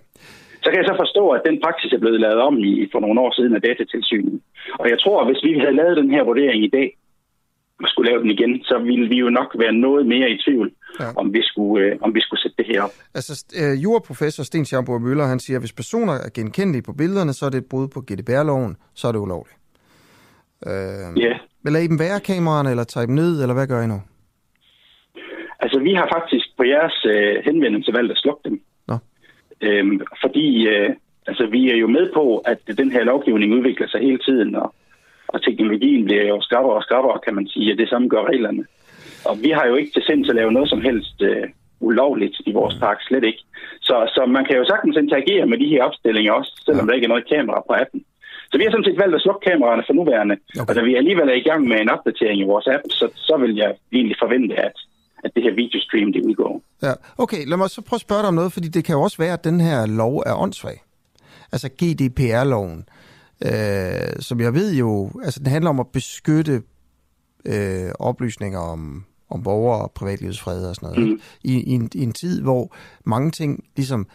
Så 0.63 0.67
kan 0.69 0.79
jeg 0.79 0.89
så 0.91 0.95
forstå, 1.03 1.23
at 1.29 1.41
den 1.47 1.61
praksis 1.63 1.93
er 1.93 2.01
blevet 2.03 2.19
lavet 2.19 2.41
om 2.49 2.55
i 2.57 2.89
for 2.91 2.99
nogle 2.99 3.21
år 3.21 3.31
siden 3.37 3.55
af 3.55 3.61
datatilsynet. 3.61 4.41
Og 4.79 4.89
jeg 4.89 4.99
tror, 4.99 5.21
at 5.21 5.27
hvis 5.27 5.43
vi 5.43 5.59
havde 5.59 5.75
lavet 5.81 5.97
den 5.97 6.11
her 6.11 6.23
vurdering 6.23 6.63
i 6.63 6.69
dag, 6.77 6.97
og 7.83 7.87
skulle 7.89 8.11
lave 8.11 8.21
den 8.23 8.31
igen, 8.31 8.63
så 8.63 8.75
ville 8.79 9.09
vi 9.09 9.17
jo 9.25 9.29
nok 9.29 9.49
være 9.63 9.73
noget 9.73 10.05
mere 10.07 10.29
i 10.29 10.37
tvivl, 10.45 10.71
ja. 10.99 11.09
om, 11.15 11.33
vi 11.33 11.41
skulle, 11.41 11.85
øh, 11.85 11.97
om 12.01 12.15
vi 12.15 12.21
skulle 12.21 12.41
sætte 12.41 12.57
det 12.57 12.65
her 12.65 12.81
op. 12.81 12.91
Altså, 13.13 13.45
øh, 13.61 13.83
juraprofessor 13.83 14.43
Sten 14.43 14.65
Schamburg 14.65 15.01
Møller, 15.01 15.25
han 15.25 15.39
siger, 15.39 15.57
at 15.57 15.61
hvis 15.61 15.73
personer 15.73 16.13
er 16.13 16.29
genkendelige 16.33 16.81
på 16.81 16.93
billederne, 16.93 17.33
så 17.33 17.45
er 17.45 17.49
det 17.49 17.57
et 17.57 17.69
brud 17.71 17.87
på 17.87 17.99
GDPR-loven, 18.01 18.75
så 18.93 19.07
er 19.07 19.11
det 19.11 19.19
ulovligt. 19.19 19.60
Øh, 20.69 21.21
ja. 21.23 21.33
Vil 21.63 21.75
I 21.75 21.87
dem 21.87 21.99
være 21.99 22.19
kameraerne, 22.19 22.69
eller 22.69 22.83
tager 22.83 23.03
I 23.03 23.07
dem 23.07 23.15
ned, 23.15 23.41
eller 23.41 23.53
hvad 23.53 23.67
gør 23.67 23.81
I 23.81 23.87
nu? 23.87 24.01
Altså, 25.59 25.79
vi 25.79 25.93
har 25.93 26.07
faktisk 26.15 26.45
på 26.57 26.63
jeres 26.63 27.05
øh, 27.05 27.43
henvendelse 27.45 27.93
valgt 27.93 28.11
at 28.11 28.17
slukke 28.17 28.41
dem. 28.49 28.61
Nå. 28.87 28.97
Øhm, 29.61 30.01
fordi 30.21 30.67
øh, 30.67 30.89
altså, 31.27 31.45
vi 31.45 31.71
er 31.71 31.75
jo 31.75 31.87
med 31.87 32.09
på, 32.13 32.37
at 32.37 32.59
den 32.77 32.91
her 32.91 33.03
lovgivning 33.03 33.53
udvikler 33.53 33.87
sig 33.87 34.01
hele 34.01 34.17
tiden, 34.17 34.55
og, 34.55 34.73
og 35.27 35.43
teknologien 35.43 36.05
bliver 36.05 36.27
jo 36.27 36.41
skarpere 36.41 36.73
og 36.73 36.83
skarpere, 36.83 37.19
kan 37.25 37.35
man 37.35 37.47
sige, 37.47 37.73
og 37.73 37.77
det 37.77 37.89
samme 37.89 38.07
gør 38.07 38.23
reglerne. 38.23 38.65
Og 39.25 39.37
vi 39.43 39.49
har 39.49 39.65
jo 39.67 39.75
ikke 39.75 39.91
til 39.91 40.03
sind 40.03 40.29
at 40.29 40.35
lave 40.35 40.51
noget 40.51 40.69
som 40.69 40.81
helst 40.81 41.21
øh, 41.21 41.47
ulovligt 41.79 42.37
i 42.45 42.51
vores 42.51 42.75
park, 42.79 42.97
slet 43.01 43.23
ikke. 43.23 43.43
Så, 43.81 43.95
så 44.15 44.25
man 44.25 44.45
kan 44.45 44.57
jo 44.57 44.65
sagtens 44.65 44.97
interagere 44.97 45.45
med 45.45 45.57
de 45.57 45.67
her 45.67 45.83
opstillinger 45.83 46.33
også, 46.33 46.61
selvom 46.65 46.85
ja. 46.85 46.89
der 46.89 46.95
ikke 46.95 47.05
er 47.05 47.13
noget 47.15 47.29
kamera 47.29 47.61
på 47.67 47.73
appen. 47.73 48.05
Så 48.51 48.57
vi 48.57 48.63
har 48.63 48.71
sådan 48.71 48.87
set 48.89 49.01
valgt 49.03 49.15
at 49.15 49.21
slukke 49.21 49.43
kameraerne 49.49 49.83
for 49.87 49.93
nuværende. 49.93 50.35
Okay. 50.59 50.69
Og 50.69 50.75
da 50.75 50.81
vi 50.87 50.95
alligevel 51.01 51.27
er 51.29 51.37
i 51.41 51.47
gang 51.49 51.61
med 51.67 51.77
en 51.79 51.89
opdatering 51.95 52.37
i 52.41 52.49
vores 52.51 52.67
app, 52.75 52.83
så, 52.89 53.05
så 53.15 53.35
vil 53.43 53.53
jeg 53.55 53.71
egentlig 53.97 54.17
forvente, 54.23 54.55
at, 54.67 54.75
at 55.23 55.31
det 55.35 55.43
her 55.43 55.53
videostream, 55.61 56.13
det 56.13 56.21
udgår. 56.29 56.53
Ja, 56.81 56.93
okay. 57.23 57.41
Lad 57.49 57.57
mig 57.57 57.69
så 57.69 57.81
prøve 57.81 57.97
at 57.97 58.07
spørge 58.07 58.21
dig 58.21 58.27
om 58.27 58.39
noget, 58.41 58.53
fordi 58.53 58.67
det 58.67 58.85
kan 58.85 58.95
jo 58.95 59.01
også 59.01 59.17
være, 59.17 59.33
at 59.33 59.43
den 59.43 59.59
her 59.61 59.85
lov 59.85 60.15
er 60.25 60.35
åndssvag. 60.43 60.77
Altså 61.53 61.69
GDPR-loven, 61.79 62.79
øh, 63.45 64.13
som 64.19 64.39
jeg 64.39 64.53
ved 64.53 64.75
jo, 64.75 65.11
altså 65.25 65.39
den 65.39 65.51
handler 65.51 65.69
om 65.69 65.79
at 65.79 65.87
beskytte 65.93 66.61
øh, 67.45 67.91
oplysninger 67.99 68.59
om, 68.59 69.05
om 69.29 69.43
borgere 69.43 69.81
og 69.81 69.91
privatlivets 69.91 70.41
fred 70.41 70.65
og 70.65 70.75
sådan 70.75 70.89
noget. 70.89 71.09
Mm. 71.09 71.19
I, 71.43 71.53
i, 71.71 71.73
en, 71.73 71.89
I 71.95 72.03
en 72.03 72.13
tid, 72.13 72.41
hvor 72.41 72.75
mange 73.05 73.31
ting 73.31 73.63
ligesom 73.75 74.07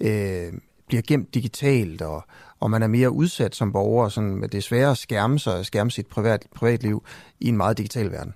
øh, 0.00 0.52
bliver 0.88 1.02
gemt 1.08 1.34
digitalt, 1.34 2.02
og, 2.02 2.24
og 2.60 2.70
man 2.70 2.82
er 2.82 2.86
mere 2.86 3.10
udsat 3.10 3.54
som 3.54 3.72
borger, 3.72 4.08
sådan, 4.08 4.36
med 4.36 4.48
det 4.48 4.64
svære 4.64 4.90
at 4.90 4.98
skærme 4.98 5.38
sig 5.38 5.58
og 5.58 5.66
skærme 5.66 5.90
sit 5.90 6.06
privat, 6.06 6.46
privatliv 6.54 7.04
i 7.40 7.48
en 7.48 7.56
meget 7.56 7.78
digital 7.78 8.12
verden. 8.12 8.34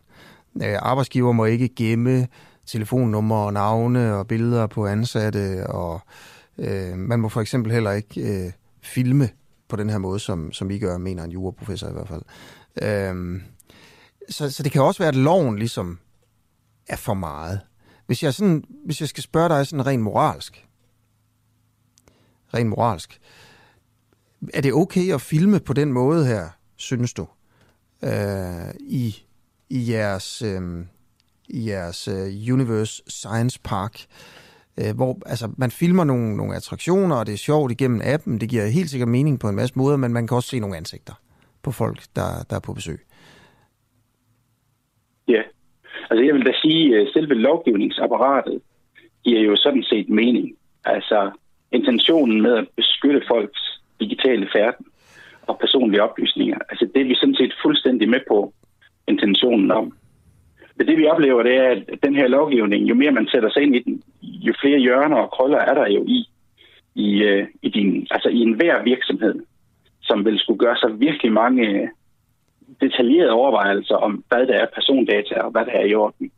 Øh, 0.63 0.77
arbejdsgiver 0.79 1.33
må 1.33 1.45
ikke 1.45 1.69
gemme 1.69 2.29
telefonnumre 2.67 3.39
og 3.39 3.53
navne 3.53 4.15
og 4.15 4.27
billeder 4.27 4.67
på 4.67 4.87
ansatte, 4.87 5.67
og 5.67 6.01
øh, 6.59 6.99
man 6.99 7.21
må 7.21 7.29
for 7.29 7.41
eksempel 7.41 7.73
heller 7.73 7.91
ikke 7.91 8.21
øh, 8.21 8.53
filme 8.83 9.29
på 9.69 9.77
den 9.77 9.91
her 9.91 9.99
måde, 9.99 10.19
som, 10.19 10.53
som 10.53 10.71
I 10.71 10.79
gør, 10.79 10.99
mener 10.99 11.25
en 11.25 11.31
juraprofessor 11.31 11.89
i 11.89 11.93
hvert 11.93 12.09
fald. 12.09 12.23
Øh, 12.83 13.41
så, 14.31 14.51
så 14.51 14.63
det 14.63 14.73
kan 14.73 14.83
også 14.83 14.99
være, 14.99 15.09
at 15.09 15.15
loven 15.15 15.59
ligesom 15.59 15.99
er 16.89 16.97
for 16.97 17.15
meget. 17.15 17.61
Hvis 18.07 18.23
jeg, 18.23 18.35
sådan, 18.35 18.65
hvis 18.85 19.01
jeg 19.01 19.09
skal 19.09 19.23
spørge 19.23 19.49
dig 19.49 19.67
sådan 19.67 19.87
rent 19.87 20.03
moralsk, 20.03 20.67
rent 22.55 22.69
moralsk, 22.69 23.21
er 24.55 24.61
det 24.61 24.73
okay 24.73 25.12
at 25.15 25.21
filme 25.21 25.61
på 25.61 25.73
den 25.73 25.93
måde 25.93 26.27
her, 26.27 26.45
synes 26.77 27.12
du, 27.15 27.27
øh, 28.05 28.75
i, 28.81 29.16
i 29.71 29.93
jeres, 29.93 30.43
øh, 30.43 30.85
i 31.49 31.69
jeres 31.69 32.09
øh, 32.09 32.55
Universe 32.55 33.03
Science 33.07 33.61
Park, 33.65 34.01
øh, 34.81 34.97
hvor 34.97 35.19
altså, 35.27 35.51
man 35.59 35.71
filmer 35.71 36.05
nogle, 36.05 36.37
nogle 36.37 36.57
attraktioner, 36.57 37.16
og 37.16 37.27
det 37.27 37.33
er 37.33 37.37
sjovt 37.37 37.73
igennem 37.73 38.01
appen, 38.05 38.41
det 38.41 38.49
giver 38.49 38.66
helt 38.66 38.91
sikkert 38.91 39.09
mening 39.09 39.41
på 39.41 39.49
en 39.49 39.57
masse 39.57 39.79
måder, 39.79 39.97
men 39.97 40.12
man 40.12 40.27
kan 40.27 40.37
også 40.37 40.49
se 40.49 40.61
nogle 40.61 40.77
ansigter 40.77 41.15
på 41.62 41.71
folk, 41.73 42.03
der, 42.16 42.29
der 42.51 42.57
er 42.57 42.61
på 42.61 42.73
besøg. 42.73 43.01
Ja, 45.29 45.43
altså 46.11 46.25
jeg 46.25 46.35
vil 46.35 46.47
da 46.47 46.53
sige, 46.62 47.01
at 47.01 47.09
selve 47.12 47.35
lovgivningsapparatet, 47.35 48.61
giver 49.25 49.41
jo 49.41 49.57
sådan 49.57 49.83
set 49.83 50.09
mening. 50.09 50.57
Altså, 50.85 51.31
intentionen 51.73 52.43
med 52.43 52.55
at 52.57 52.69
beskytte 52.77 53.23
folks 53.29 53.75
digitale 54.01 54.49
færden 54.55 54.87
og 55.47 55.59
personlige 55.59 56.03
oplysninger, 56.03 56.59
altså 56.71 56.89
det 56.95 57.03
er 57.03 57.05
vi 57.05 57.15
sådan 57.15 57.35
set 57.35 57.55
fuldstændig 57.62 58.09
med 58.09 58.21
på 58.29 58.53
intentionen 59.09 59.71
om. 59.71 59.93
Men 60.77 60.87
det 60.87 60.99
vi 60.99 61.07
oplever, 61.07 61.43
det 61.43 61.57
er, 61.57 61.71
at 61.71 62.03
den 62.03 62.15
her 62.15 62.29
lovgivning, 62.29 62.89
jo 62.89 62.95
mere 62.95 63.11
man 63.11 63.29
sætter 63.33 63.51
sig 63.51 63.62
ind 63.62 63.77
i 63.77 63.79
den, 63.79 64.03
jo 64.23 64.53
flere 64.61 64.79
hjørner 64.79 65.16
og 65.16 65.31
krøller 65.31 65.59
er 65.59 65.75
der 65.75 65.89
jo 65.89 66.05
i, 66.07 66.29
i, 66.95 67.23
øh, 67.23 67.47
i, 67.62 67.69
din, 67.69 68.07
altså 68.11 68.29
i 68.29 68.41
enhver 68.41 68.83
virksomhed, 68.83 69.35
som 70.03 70.25
vil 70.25 70.39
skulle 70.39 70.59
gøre 70.59 70.77
sig 70.77 71.01
virkelig 71.01 71.33
mange 71.33 71.69
øh, 71.69 71.89
detaljerede 72.81 73.31
overvejelser 73.31 73.95
om, 73.95 74.25
hvad 74.29 74.47
der 74.47 74.55
er 74.55 74.66
persondata 74.75 75.35
og 75.35 75.51
hvad 75.51 75.65
der 75.65 75.73
er 75.73 75.85
i 75.85 75.95
orden. 75.95 76.31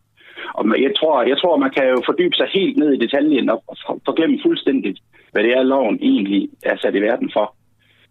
Og 0.54 0.82
jeg 0.82 0.92
tror, 0.98 1.22
jeg 1.22 1.38
tror, 1.38 1.56
man 1.56 1.70
kan 1.70 1.88
jo 1.88 2.02
fordybe 2.06 2.36
sig 2.36 2.48
helt 2.52 2.76
ned 2.76 2.92
i 2.92 3.02
detaljen 3.04 3.50
og 3.50 3.62
forglemme 4.04 4.38
fuldstændigt, 4.42 4.98
hvad 5.32 5.42
det 5.42 5.52
er, 5.52 5.62
loven 5.62 5.98
egentlig 6.02 6.48
er 6.62 6.76
sat 6.76 6.94
i 6.94 7.00
verden 7.00 7.30
for. 7.32 7.54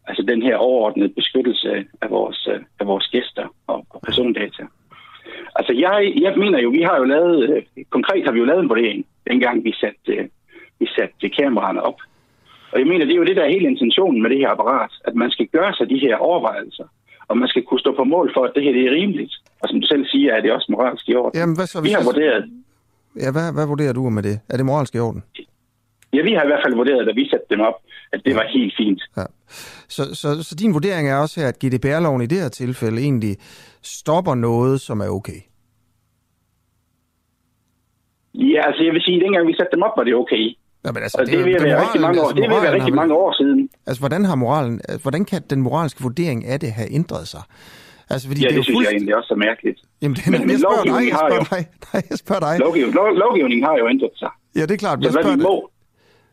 Altså 0.08 0.24
den 0.24 0.42
her 0.42 0.56
overordnede 0.56 1.10
beskyttelse 1.10 1.86
af 2.02 2.10
vores, 2.10 2.48
øh, 2.52 2.60
af 2.80 2.88
vores 2.88 3.08
gæster 3.08 3.48
og, 3.68 3.86
og 3.90 4.02
persondata. 4.02 4.64
Altså 5.56 5.74
jeg, 5.74 6.14
jeg 6.22 6.34
mener 6.38 6.60
jo, 6.60 6.70
vi 6.70 6.82
har 6.82 6.98
jo 6.98 7.04
lavet, 7.04 7.50
øh, 7.50 7.64
konkret 7.90 8.26
har 8.26 8.32
vi 8.32 8.40
jo 8.40 8.46
lavet 8.46 8.62
en 8.64 8.70
vurdering, 8.70 9.06
dengang 9.30 9.64
vi 9.64 9.72
satte, 9.72 10.12
øh, 10.14 10.26
vi 10.80 10.88
satte 10.96 11.30
kameraerne 11.30 11.82
op. 11.82 12.00
Og 12.72 12.80
jeg 12.80 12.88
mener, 12.88 13.06
det 13.06 13.14
er 13.14 13.18
jo 13.18 13.26
det, 13.26 13.36
der 13.36 13.44
er 13.44 13.56
hele 13.56 13.70
intentionen 13.70 14.22
med 14.22 14.30
det 14.30 14.38
her 14.38 14.50
apparat, 14.50 14.92
at 15.06 15.16
man 15.16 15.32
skal 15.32 15.48
gøre 15.48 15.74
sig 15.74 15.90
de 15.90 16.00
her 16.00 16.16
overvejelser 16.16 16.88
og 17.28 17.38
man 17.38 17.48
skal 17.48 17.64
kunne 17.64 17.80
stå 17.80 17.92
på 17.96 18.04
mål 18.04 18.32
for, 18.36 18.44
at 18.48 18.52
det 18.56 18.64
her 18.64 18.72
det 18.72 18.86
er 18.88 18.92
rimeligt. 18.92 19.34
Og 19.62 19.70
som 19.70 19.82
du 19.82 19.88
selv 19.88 20.06
siger, 20.06 20.34
er 20.34 20.42
det 20.42 20.52
også 20.52 20.68
moralsk 20.70 21.10
i 21.10 21.16
orden. 21.16 21.40
Jamen, 21.40 21.56
hvad 21.56 21.68
så, 21.68 21.82
vi 21.82 21.90
har 21.90 22.02
så... 22.02 22.10
vurderet... 22.12 22.44
Ja, 23.24 23.32
hvad, 23.32 23.54
hvad 23.54 23.68
vurderer 23.68 23.94
du 23.94 24.10
med 24.10 24.24
det? 24.24 24.40
Er 24.50 24.58
det 24.58 24.66
moralsk 24.66 24.96
i 24.96 25.00
orden? 25.00 25.24
Ja, 26.14 26.22
vi 26.22 26.34
har 26.34 26.44
i 26.44 26.48
hvert 26.48 26.64
fald 26.66 26.76
vurderet, 26.76 27.08
da 27.08 27.12
vi 27.12 27.30
satte 27.30 27.46
dem 27.50 27.62
op, 27.62 27.78
at 28.14 28.22
det 28.26 28.32
ja. 28.32 28.36
var 28.36 28.46
helt 28.58 28.74
fint. 28.78 29.02
Ja. 29.18 29.26
Så, 29.88 30.04
så, 30.16 30.44
så 30.44 30.56
din 30.56 30.74
vurdering 30.74 31.10
er 31.10 31.16
også 31.16 31.40
her, 31.42 31.48
at 31.48 31.60
GDPR-loven 31.64 32.22
i 32.22 32.26
det 32.26 32.42
her 32.42 32.50
tilfælde 32.50 33.02
egentlig 33.02 33.36
stopper 33.82 34.36
noget, 34.36 34.82
som 34.82 35.00
er 35.00 35.10
okay? 35.10 35.42
Ja, 38.34 38.62
altså 38.68 38.84
jeg 38.84 38.94
vil 38.94 39.02
sige, 39.02 39.18
at 39.18 39.24
dengang 39.26 39.48
vi 39.48 39.56
satte 39.56 39.76
dem 39.76 39.82
op, 39.82 39.98
var 39.98 40.04
det 40.04 40.16
okay. 40.16 40.56
Ja, 40.86 40.91
men 40.91 41.03
altså, 41.03 41.18
og 41.20 41.26
det, 41.26 41.34
det, 41.38 41.45
vil 41.45 41.64
være 41.64 41.82
rigtig 41.86 42.02
mange 42.02 42.22
år, 42.22 42.28
altså, 42.28 42.41
det 42.41 42.49
vil 42.49 42.62
være 42.66 42.74
rigtig 42.74 42.95
mange 42.95 43.14
år 43.14 43.32
siden. 43.40 43.70
Altså, 43.88 43.99
hvordan, 44.02 44.26
har 44.26 44.36
moralen, 44.36 44.82
altså, 44.90 45.02
hvordan 45.02 45.26
kan 45.26 45.41
den 45.49 45.62
moralske 45.62 46.03
vurdering 46.03 46.45
af 46.45 46.60
det 46.60 46.72
have 46.72 46.94
ændret 46.94 47.28
sig? 47.28 47.44
Altså, 48.10 48.28
fordi 48.28 48.41
ja, 48.41 48.48
det, 48.48 48.53
det 48.53 48.60
er 48.60 48.64
synes 48.64 48.76
fuldst... 48.76 48.90
jeg 48.90 48.95
egentlig 48.95 49.16
også 49.16 49.34
er 49.34 49.38
mærkeligt. 49.48 49.80
Jamen, 50.02 50.16
det, 50.16 50.28
men, 50.32 50.41
men 50.41 50.49
jeg 50.49 50.60
spørger 50.60 50.84
dig, 50.94 51.02
jeg 51.12 51.18
spørger 51.26 51.45
dig. 51.53 51.62
Nej, 51.94 52.02
jeg 52.10 52.18
spørger 52.24 52.44
dig. 52.48 52.53
Lovgiv, 52.60 52.86
lov, 52.99 53.07
lovgivningen 53.26 53.64
har 53.68 53.76
jo 53.82 53.86
ændret 53.94 54.14
sig. 54.16 54.32
Ja, 54.56 54.62
det 54.62 54.72
er 54.72 54.82
klart. 54.86 54.98
Jeg 55.02 55.12
så 55.12 55.22
hvad 55.22 55.38
vi, 55.38 55.44
må, 55.44 55.56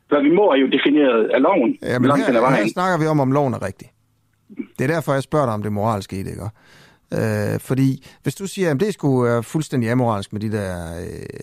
hvad 0.08 0.22
vi 0.22 0.30
må 0.38 0.44
er 0.54 0.58
jo 0.64 0.68
defineret 0.76 1.20
af 1.34 1.40
loven. 1.42 1.70
Ja, 1.82 1.98
men 1.98 2.10
her, 2.10 2.56
her 2.56 2.68
snakker 2.76 2.98
vi 3.02 3.06
om, 3.06 3.20
om 3.20 3.32
loven 3.32 3.54
er 3.54 3.62
rigtig. 3.68 3.88
Det 4.78 4.84
er 4.84 4.92
derfor, 4.94 5.12
jeg 5.12 5.22
spørger 5.22 5.46
dig 5.46 5.54
om 5.54 5.62
det 5.62 5.72
moralske 5.72 6.16
i 6.20 6.22
det, 6.22 6.30
ikke? 6.30 6.50
Øh, 7.18 7.60
fordi 7.60 8.06
hvis 8.22 8.34
du 8.34 8.46
siger, 8.46 8.70
at 8.70 8.80
det 8.80 8.94
skulle 8.94 9.30
være 9.30 9.42
fuldstændig 9.42 9.90
amoralsk 9.90 10.32
med 10.32 10.40
de 10.40 10.52
der, 10.52 10.72
øh, 11.00 11.40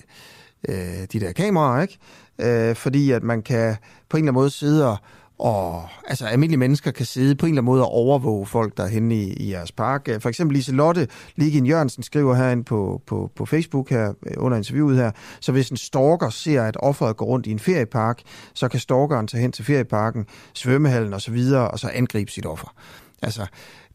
øh, 0.69 1.07
de 1.13 1.19
der 1.19 1.31
kameraer, 1.31 1.81
ikke? 1.81 1.97
Øh, 2.39 2.75
fordi 2.75 3.11
at 3.11 3.23
man 3.23 3.41
kan 3.41 3.75
på 4.09 4.17
en 4.17 4.23
eller 4.23 4.31
anden 4.31 4.41
måde 4.41 4.49
sidde 4.49 4.89
og, 4.89 4.97
og 5.39 5.87
altså 6.07 6.25
almindelige 6.25 6.59
mennesker 6.59 6.91
kan 6.91 7.05
sidde 7.05 7.35
på 7.35 7.45
en 7.45 7.49
eller 7.49 7.61
anden 7.61 7.65
måde 7.65 7.81
og 7.83 7.91
overvåge 7.91 8.45
folk, 8.45 8.77
der 8.77 8.83
er 8.83 8.87
henne 8.87 9.15
i, 9.15 9.33
i 9.33 9.51
jeres 9.51 9.71
park. 9.71 10.07
Øh, 10.09 10.21
for 10.21 10.29
eksempel 10.29 10.55
Lise 10.55 10.71
Lotte 10.71 11.07
Liggen 11.35 11.65
Jørgensen 11.65 12.03
skriver 12.03 12.35
herinde 12.35 12.63
på, 12.63 13.01
på, 13.07 13.31
på 13.35 13.45
Facebook 13.45 13.89
her 13.89 14.13
øh, 14.25 14.33
under 14.37 14.57
interviewet 14.57 14.97
her, 14.97 15.11
så 15.39 15.51
hvis 15.51 15.69
en 15.69 15.77
stalker 15.77 16.29
ser, 16.29 16.63
at 16.63 16.77
offeret 16.79 17.17
går 17.17 17.25
rundt 17.25 17.47
i 17.47 17.51
en 17.51 17.59
feriepark, 17.59 18.21
så 18.53 18.67
kan 18.67 18.79
stalkeren 18.79 19.27
tage 19.27 19.41
hen 19.41 19.51
til 19.51 19.65
ferieparken, 19.65 20.25
svømmehallen 20.53 21.13
og 21.13 21.21
så 21.21 21.31
videre, 21.31 21.71
og 21.71 21.79
så 21.79 21.89
angribe 21.93 22.31
sit 22.31 22.45
offer. 22.45 22.73
Altså, 23.21 23.45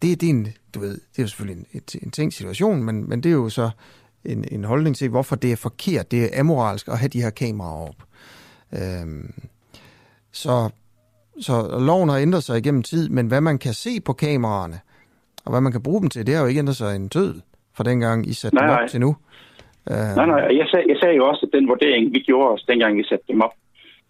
det, 0.02 0.20
det 0.20 0.26
er 0.26 0.30
en, 0.30 0.48
du 0.74 0.80
ved, 0.80 0.92
det 0.92 1.18
er 1.18 1.22
jo 1.22 1.28
selvfølgelig 1.28 1.66
en, 1.72 1.80
en, 1.94 2.00
en 2.02 2.10
ting 2.10 2.32
situation, 2.32 2.82
men, 2.82 3.08
men 3.08 3.22
det 3.22 3.28
er 3.28 3.34
jo 3.34 3.48
så 3.48 3.70
en, 4.24 4.44
en 4.50 4.64
holdning 4.64 4.96
til, 4.96 5.08
hvorfor 5.08 5.36
det 5.36 5.52
er 5.52 5.56
forkert, 5.56 6.10
det 6.10 6.24
er 6.24 6.40
amoralsk 6.40 6.88
at 6.88 6.98
have 6.98 7.08
de 7.08 7.22
her 7.22 7.30
kameraer 7.30 7.88
op. 7.88 8.04
Øhm, 8.78 9.30
så, 10.32 10.70
så 11.40 11.52
loven 11.88 12.08
har 12.08 12.18
ændret 12.18 12.42
sig 12.42 12.58
igennem 12.58 12.82
tid, 12.82 13.08
men 13.08 13.26
hvad 13.26 13.40
man 13.40 13.58
kan 13.58 13.72
se 13.72 14.00
på 14.06 14.12
kameraerne, 14.12 14.78
og 15.44 15.50
hvad 15.52 15.60
man 15.60 15.72
kan 15.72 15.82
bruge 15.82 16.00
dem 16.00 16.10
til, 16.10 16.26
det 16.26 16.34
har 16.34 16.42
jo 16.42 16.48
ikke 16.48 16.58
ændret 16.58 16.76
sig 16.76 16.96
en 16.96 17.08
tød 17.08 17.34
fra 17.76 17.84
dengang, 17.84 18.28
I 18.28 18.32
satte 18.32 18.56
nej, 18.56 18.66
dem 18.66 18.72
op 18.72 18.78
nej. 18.78 18.88
til 18.88 19.00
nu. 19.00 19.10
Uh, 19.90 20.16
nej, 20.18 20.26
nej, 20.26 20.40
jeg 20.60 20.66
sagde, 20.70 20.86
jeg 20.92 20.98
sagde 21.02 21.16
jo 21.20 21.24
også, 21.30 21.42
at 21.46 21.52
den 21.56 21.68
vurdering, 21.68 22.14
vi 22.14 22.20
gjorde 22.28 22.50
os 22.54 22.62
dengang, 22.70 22.98
vi 22.98 23.04
satte 23.04 23.24
dem 23.28 23.40
op, 23.40 23.54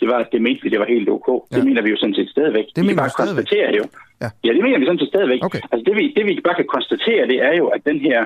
det 0.00 0.08
var, 0.08 0.18
at 0.24 0.28
det 0.32 0.40
mente 0.42 0.60
vi, 0.62 0.68
det 0.74 0.80
var 0.82 0.88
helt 0.94 1.08
ok. 1.08 1.28
Ja. 1.28 1.56
Det 1.56 1.64
mener 1.68 1.82
vi 1.82 1.90
jo 1.90 1.96
sådan 1.96 2.14
set 2.14 2.30
stadigvæk. 2.36 2.66
Det 2.76 2.82
mener 2.84 2.94
vi 2.94 3.02
bare 3.04 3.18
konstatere 3.22 3.70
jo. 3.80 3.84
Ja. 4.22 4.28
ja, 4.44 4.50
det 4.56 4.62
mener 4.66 4.78
vi 4.78 4.86
sådan 4.86 5.02
set 5.02 5.12
stadigvæk. 5.14 5.40
Okay. 5.48 5.62
Altså 5.72 5.84
det 5.88 5.94
vi, 5.98 6.04
det 6.16 6.24
vi 6.26 6.40
bare 6.46 6.58
kan 6.60 6.68
konstatere, 6.76 7.22
det 7.32 7.38
er 7.48 7.54
jo, 7.60 7.66
at 7.76 7.80
den 7.90 7.98
her, 8.06 8.20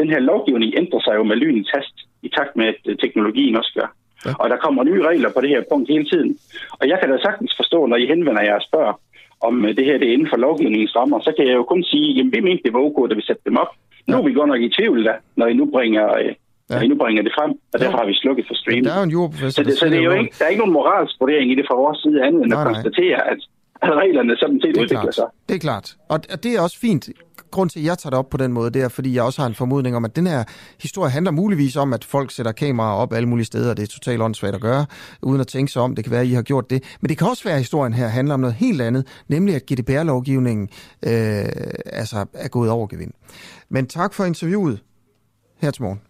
den 0.00 0.08
her 0.12 0.20
lovgivning 0.30 0.70
ændrer 0.80 1.00
sig 1.06 1.14
jo 1.18 1.24
med 1.30 1.36
lynens 1.36 1.70
hast, 1.74 1.96
i 2.22 2.28
takt 2.36 2.56
med, 2.56 2.66
at 2.68 2.98
teknologien 3.04 3.56
også 3.56 3.72
gør. 3.78 3.88
Ja. 4.26 4.32
Og 4.42 4.50
der 4.50 4.56
kommer 4.64 4.82
nye 4.84 5.02
regler 5.10 5.30
på 5.32 5.40
det 5.40 5.50
her 5.54 5.62
punkt 5.70 5.88
hele 5.94 6.06
tiden. 6.12 6.38
Og 6.80 6.88
jeg 6.88 6.98
kan 7.00 7.10
da 7.10 7.16
sagtens 7.18 7.52
forstå, 7.60 7.86
når 7.86 7.96
I 7.96 8.06
henvender 8.06 8.42
jer 8.42 8.54
og 8.54 8.66
spørger, 8.68 8.94
om 9.48 9.54
øh, 9.66 9.76
det 9.76 9.84
her 9.84 9.98
det 9.98 10.08
er 10.08 10.12
inden 10.12 10.30
for 10.32 10.36
lovgivningens 10.36 10.96
rammer, 10.96 11.20
så 11.20 11.30
kan 11.36 11.46
jeg 11.46 11.56
jo 11.60 11.64
kun 11.72 11.82
sige, 11.84 12.20
at 12.20 12.26
vi 12.32 12.40
mente, 12.40 12.62
det 12.64 12.72
var 12.72 12.80
ok, 12.88 12.98
da 13.10 13.14
vi 13.14 13.22
satte 13.22 13.42
dem 13.48 13.56
op. 13.56 13.72
Ja. 14.08 14.12
Nu 14.12 14.18
er 14.18 14.24
vi 14.28 14.32
godt 14.32 14.48
nok 14.48 14.62
i 14.68 14.70
tvivl, 14.78 15.04
da, 15.04 15.14
når 15.36 15.46
I 15.46 15.54
nu 15.60 15.64
bringer, 15.74 16.06
øh, 16.18 16.24
ja. 16.24 16.32
når 16.70 16.80
I 16.84 16.88
nu 16.88 16.96
bringer 17.02 17.22
det 17.22 17.32
frem, 17.38 17.52
og 17.72 17.80
derfor 17.80 17.98
har 17.98 18.06
vi 18.06 18.14
slukket 18.22 18.44
for 18.48 18.54
streaming. 18.54 18.84
Der 18.86 18.94
er 18.94 19.00
jo 19.02 19.08
en 19.10 19.16
jordprofessor, 19.18 19.62
så 19.62 19.62
det, 19.68 19.78
så 19.78 19.86
det 19.86 19.98
er 19.98 20.06
jo 20.10 20.16
ikke, 20.20 20.34
der 20.38 20.44
er 20.44 20.48
ikke 20.48 20.62
nogen 20.64 20.76
moralsk 20.78 21.14
vurdering 21.20 21.52
i 21.52 21.54
det 21.58 21.64
fra 21.68 21.76
vores 21.82 21.98
side 22.02 22.18
andet, 22.26 22.40
end 22.42 22.52
nej, 22.52 22.60
at 22.60 22.66
konstatere, 22.70 23.18
at 23.32 23.32
at 23.32 23.40
reglerne 23.82 24.36
sådan 24.36 24.60
set 24.60 24.76
udvikler 24.76 25.00
klart. 25.00 25.14
sig. 25.14 25.24
Det 25.48 25.54
er 25.54 25.58
klart. 25.58 25.96
Og 26.08 26.42
det 26.42 26.54
er 26.56 26.60
også 26.60 26.78
fint 26.78 27.08
grund 27.50 27.70
til, 27.70 27.80
at 27.80 27.84
jeg 27.84 27.98
tager 27.98 28.10
det 28.10 28.18
op 28.18 28.30
på 28.30 28.36
den 28.36 28.52
måde, 28.52 28.70
det 28.70 28.82
er, 28.82 28.88
fordi 28.88 29.14
jeg 29.14 29.22
også 29.22 29.42
har 29.42 29.48
en 29.48 29.54
formodning 29.54 29.96
om, 29.96 30.04
at 30.04 30.16
den 30.16 30.26
her 30.26 30.44
historie 30.82 31.10
handler 31.10 31.32
muligvis 31.32 31.76
om, 31.76 31.92
at 31.92 32.04
folk 32.04 32.30
sætter 32.30 32.52
kameraer 32.52 32.96
op 32.96 33.12
alle 33.12 33.28
mulige 33.28 33.46
steder, 33.46 33.70
og 33.70 33.76
det 33.76 33.82
er 33.82 33.86
totalt 33.86 34.22
åndssvagt 34.22 34.54
at 34.54 34.60
gøre, 34.60 34.86
uden 35.22 35.40
at 35.40 35.46
tænke 35.46 35.72
sig 35.72 35.82
om. 35.82 35.94
Det 35.94 36.04
kan 36.04 36.10
være, 36.10 36.20
at 36.20 36.26
I 36.26 36.32
har 36.32 36.42
gjort 36.42 36.70
det. 36.70 36.96
Men 37.00 37.08
det 37.08 37.18
kan 37.18 37.26
også 37.26 37.44
være, 37.44 37.54
at 37.54 37.60
historien 37.60 37.92
her 37.92 38.08
handler 38.08 38.34
om 38.34 38.40
noget 38.40 38.54
helt 38.54 38.82
andet, 38.82 39.22
nemlig 39.28 39.54
at 39.54 39.62
GDPR-lovgivningen 39.72 40.68
øh, 41.02 41.44
altså 41.86 42.26
er 42.34 42.48
gået 42.48 42.70
over 42.70 42.86
gevind. 42.86 43.12
Men 43.68 43.86
tak 43.86 44.14
for 44.14 44.24
interviewet 44.24 44.82
her 45.60 45.70
til 45.70 45.82
morgen. 45.82 46.00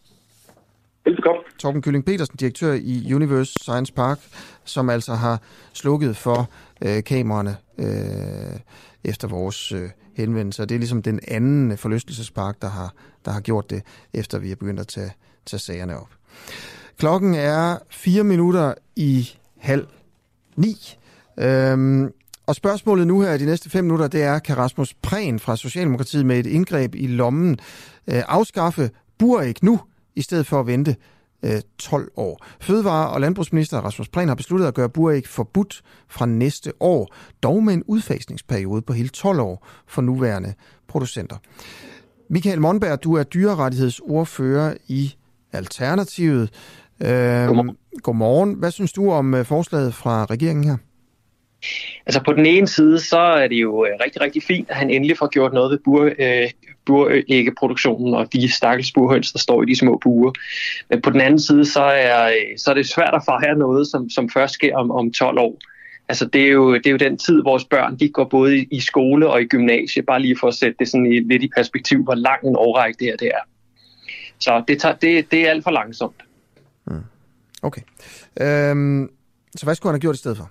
Velbekomme. 1.05 1.43
Torben 1.59 1.83
Kylling 1.83 2.05
Petersen, 2.05 2.37
direktør 2.37 2.73
i 2.73 3.15
Universe 3.15 3.53
Science 3.61 3.93
Park, 3.93 4.19
som 4.65 4.91
altså 4.91 5.15
har 5.15 5.41
slukket 5.73 6.17
for 6.17 6.49
øh, 6.83 7.05
kameraerne 7.05 7.57
øh, 7.79 8.61
efter 9.05 9.29
vores 9.29 9.73
øh, 9.73 9.91
henvendelser. 10.15 10.65
Det 10.65 10.75
er 10.75 10.79
ligesom 10.79 11.03
den 11.03 11.21
anden 11.29 11.79
forlystelsespark, 11.79 12.63
der 12.63 12.69
har, 12.69 12.95
der 13.25 13.31
har 13.31 13.41
gjort 13.41 13.71
det, 13.71 13.83
efter 14.15 14.39
vi 14.39 14.53
er 14.53 14.57
begyndt 14.57 14.81
at 14.81 14.89
tage, 14.89 15.13
tage 15.47 15.61
sagerne 15.61 15.97
op. 15.97 16.09
Klokken 16.99 17.35
er 17.35 17.79
4 17.91 18.25
minutter 18.25 18.75
i 18.97 19.31
halv 19.59 19.87
ni. 20.57 20.77
Øhm, 21.39 22.13
og 22.47 22.55
spørgsmålet 22.55 23.07
nu 23.07 23.21
her 23.21 23.33
i 23.33 23.39
de 23.39 23.47
næste 23.47 23.71
fem 23.71 23.85
minutter, 23.85 24.09
det 24.09 24.23
er, 24.23 24.39
kan 24.39 24.57
Rasmus 24.57 24.95
Prehn 24.95 25.39
fra 25.39 25.57
Socialdemokratiet 25.57 26.27
med 26.27 26.39
et 26.39 26.47
indgreb 26.47 26.95
i 26.95 27.07
lommen 27.07 27.59
øh, 28.07 28.23
afskaffe 28.29 28.91
Burik 29.19 29.63
nu, 29.63 29.81
i 30.17 30.23
stedet 30.23 30.47
for 30.47 30.61
at 30.61 30.67
vente 30.67 30.97
12 31.79 32.03
øh, 32.03 32.09
år. 32.17 32.47
Fødevare- 32.61 33.11
og 33.11 33.21
landbrugsminister 33.21 33.81
Rasmus 33.81 34.09
Prehn 34.09 34.29
har 34.29 34.35
besluttet 34.35 34.67
at 34.67 34.75
gøre 34.75 34.89
buræg 34.89 35.29
forbudt 35.29 35.83
fra 36.09 36.27
næste 36.27 36.73
år, 36.81 37.15
dog 37.43 37.65
med 37.65 37.75
en 37.75 37.83
udfasningsperiode 37.87 38.83
på 38.83 38.93
hele 38.93 39.09
12 39.09 39.41
år 39.41 39.67
for 39.87 40.03
nuværende 40.03 40.55
producenter. 40.89 41.37
Michael 42.31 42.61
Monberg, 42.61 43.05
du 43.05 43.15
er 43.15 43.23
dyrerettighedsordfører 43.23 44.75
i 44.89 45.15
Alternativet. 45.53 46.51
Øhm, 47.01 47.71
godmorgen. 48.03 48.55
Hvad 48.55 48.71
synes 48.71 48.93
du 48.93 49.11
om 49.11 49.35
øh, 49.35 49.45
forslaget 49.45 49.95
fra 49.95 50.25
regeringen 50.25 50.65
her? 50.65 50.77
Altså 52.07 52.23
på 52.23 52.33
den 52.33 52.47
ene 52.47 52.69
side, 52.69 53.01
så 53.01 53.19
er 53.19 53.49
det 53.49 53.57
jo 53.57 53.85
øh, 53.85 53.93
rigtig, 54.05 54.21
rigtig 54.21 54.43
fint, 54.43 54.71
at 54.71 54.77
han 54.77 54.91
endelig 54.91 55.19
får 55.19 55.29
gjort 55.29 55.53
noget 55.53 55.71
ved 55.71 55.79
bur, 55.85 56.11
øh, 56.19 56.51
buræggeproduktionen 56.87 58.15
og 58.15 58.33
de 58.33 58.53
stakkels 58.53 58.93
burhøns, 58.93 59.33
der 59.33 59.39
står 59.39 59.63
i 59.63 59.67
de 59.67 59.77
små 59.77 59.99
buer. 60.03 60.33
Men 60.91 61.03
på 61.03 61.11
den 61.11 61.21
anden 61.21 61.41
side, 61.41 61.65
så 61.65 61.83
er, 61.83 62.27
øh, 62.27 62.59
så 62.59 62.71
er 62.71 62.75
det 62.75 62.89
svært 62.89 63.15
at 63.15 63.23
fejre 63.25 63.59
noget, 63.59 63.87
som, 63.87 64.11
som 64.11 64.31
først 64.31 64.55
sker 64.55 64.77
om, 64.77 64.91
om 64.91 65.13
12 65.13 65.39
år. 65.39 65.57
Altså 66.09 66.27
det 66.27 66.43
er, 66.43 66.51
jo, 66.51 66.75
det 66.75 66.87
er 66.87 66.91
jo 66.91 66.97
den 66.97 67.19
tid, 67.19 67.43
vores 67.43 67.65
børn 67.65 67.97
de 67.99 68.09
går 68.09 68.25
både 68.25 68.59
i, 68.59 68.69
i 68.71 68.81
skole 68.81 69.31
og 69.31 69.43
i 69.43 69.45
gymnasie, 69.45 70.03
bare 70.03 70.23
lige 70.23 70.37
for 70.41 70.49
at 70.49 70.55
sætte 70.55 70.77
det 70.79 70.89
sådan 70.89 71.07
i, 71.07 71.21
lidt 71.21 71.43
i 71.43 71.51
perspektiv, 71.57 72.05
hvor 72.05 72.15
lang 72.15 72.47
en 72.47 72.57
årrække 72.57 72.99
det 72.99 73.07
her 73.07 73.17
det 73.17 73.29
er. 73.29 73.45
Så 74.39 74.65
det, 74.69 74.81
tager, 74.81 74.95
det, 74.95 75.31
det 75.31 75.47
er 75.47 75.51
alt 75.51 75.65
for 75.65 75.71
langsomt. 75.71 76.23
Mm. 76.87 77.05
Okay. 77.63 77.83
Øhm, 78.41 79.11
så 79.57 79.67
hvad 79.67 79.75
skulle 79.75 79.91
han 79.91 79.95
have 79.95 80.01
gjort 80.01 80.15
i 80.15 80.19
stedet 80.19 80.37
for? 80.37 80.51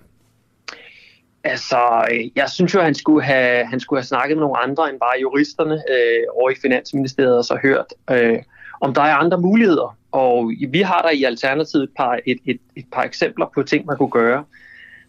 Altså, 1.44 2.06
øh, 2.12 2.36
jeg 2.36 2.50
synes 2.50 2.74
jo, 2.74 2.80
han 2.80 2.94
skulle 2.94 3.24
have, 3.24 3.66
han 3.66 3.80
skulle 3.80 4.00
have 4.00 4.06
snakket 4.06 4.36
med 4.36 4.42
nogle 4.42 4.58
andre 4.58 4.90
end 4.90 5.00
bare 5.00 5.20
juristerne 5.20 5.74
øh, 5.74 6.22
over 6.34 6.50
i 6.50 6.54
Finansministeriet 6.62 7.38
og 7.38 7.44
så 7.44 7.58
hørt, 7.62 7.86
øh, 8.10 8.38
om 8.80 8.94
der 8.94 9.02
er 9.02 9.14
andre 9.14 9.38
muligheder. 9.40 9.96
Og 10.12 10.52
vi 10.68 10.80
har 10.80 11.02
der 11.02 11.10
i 11.10 11.24
Alternativet 11.24 11.82
et 11.82 11.90
par, 11.96 12.18
et, 12.26 12.38
et, 12.46 12.60
et 12.76 12.84
par 12.92 13.02
eksempler 13.02 13.46
på 13.54 13.62
ting, 13.62 13.86
man 13.86 13.96
kunne 13.96 14.10
gøre. 14.10 14.44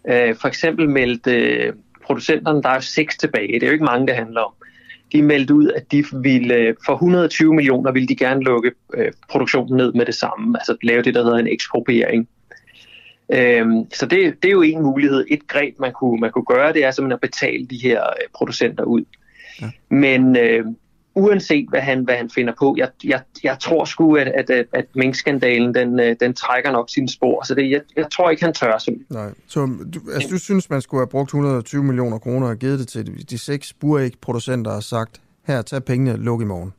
Øh, 0.09 0.35
for 0.35 0.47
eksempel 0.47 0.89
meldte 0.89 1.31
øh, 1.31 1.73
producenterne, 2.03 2.63
der 2.63 2.69
er 2.69 2.79
seks 2.79 3.17
tilbage, 3.17 3.53
det 3.53 3.63
er 3.63 3.67
jo 3.67 3.73
ikke 3.73 3.85
mange, 3.85 4.07
det 4.07 4.15
handler 4.15 4.41
om. 4.41 4.53
De 5.11 5.21
meldte 5.21 5.53
ud, 5.53 5.67
at 5.67 5.91
de 5.91 6.05
ville, 6.13 6.55
øh, 6.55 6.75
for 6.85 6.93
120 6.93 7.53
millioner 7.53 7.91
ville 7.91 8.07
de 8.07 8.15
gerne 8.15 8.43
lukke 8.43 8.71
øh, 8.93 9.11
produktionen 9.29 9.77
ned 9.77 9.93
med 9.93 10.05
det 10.05 10.15
samme, 10.15 10.57
altså 10.59 10.77
lave 10.83 11.01
det, 11.01 11.13
der 11.15 11.23
hedder 11.23 11.37
en 11.37 11.47
ekspropriering. 11.47 12.27
Øhm, 13.33 13.91
så 13.93 14.05
det, 14.05 14.43
det 14.43 14.47
er 14.47 14.51
jo 14.51 14.61
en 14.61 14.83
mulighed. 14.83 15.25
Et 15.29 15.47
greb, 15.47 15.79
man 15.79 15.91
kunne, 15.91 16.19
man 16.19 16.31
kunne 16.31 16.45
gøre, 16.45 16.73
det 16.73 16.85
er 16.85 16.91
simpelthen 16.91 17.13
at 17.13 17.21
betale 17.21 17.65
de 17.65 17.77
her 17.83 18.01
øh, 18.01 18.27
producenter 18.35 18.83
ud. 18.83 19.03
Ja. 19.61 19.69
Men 19.89 20.37
øh, 20.37 20.65
uanset 21.15 21.69
hvad 21.69 21.81
han, 21.81 22.03
hvad 22.03 22.15
han 22.15 22.29
finder 22.29 22.53
på, 22.59 22.75
jeg, 22.77 22.89
jeg, 23.03 23.21
jeg 23.43 23.57
tror 23.59 23.85
sgu, 23.85 24.15
at, 24.15 24.27
at, 24.27 24.49
at, 24.49 24.65
at 24.73 24.85
minkskandalen, 24.95 25.75
den, 25.75 25.99
øh, 25.99 26.15
den 26.19 26.33
trækker 26.33 26.71
nok 26.71 26.89
sine 26.89 27.09
spor. 27.09 27.43
Så 27.45 27.55
det, 27.55 27.71
jeg, 27.71 27.81
jeg 27.95 28.05
tror 28.11 28.29
ikke, 28.29 28.43
han 28.43 28.53
tør 28.53 28.77
simpelthen. 28.77 29.17
Nej. 29.17 29.29
Så 29.47 29.59
du, 29.93 29.99
altså, 30.13 30.29
du 30.29 30.39
synes, 30.39 30.69
man 30.69 30.81
skulle 30.81 31.01
have 31.01 31.07
brugt 31.07 31.27
120 31.27 31.83
millioner 31.83 32.17
kroner 32.17 32.47
og 32.47 32.57
givet 32.57 32.79
det 32.79 32.87
til 32.87 33.29
de 33.29 33.37
seks 33.37 33.73
buræg-producenter 33.73 34.71
og 34.71 34.83
sagt, 34.83 35.21
her, 35.47 35.61
tag 35.61 35.83
pengene, 35.83 36.17
luk 36.17 36.41
i 36.41 36.45
morgen? 36.45 36.73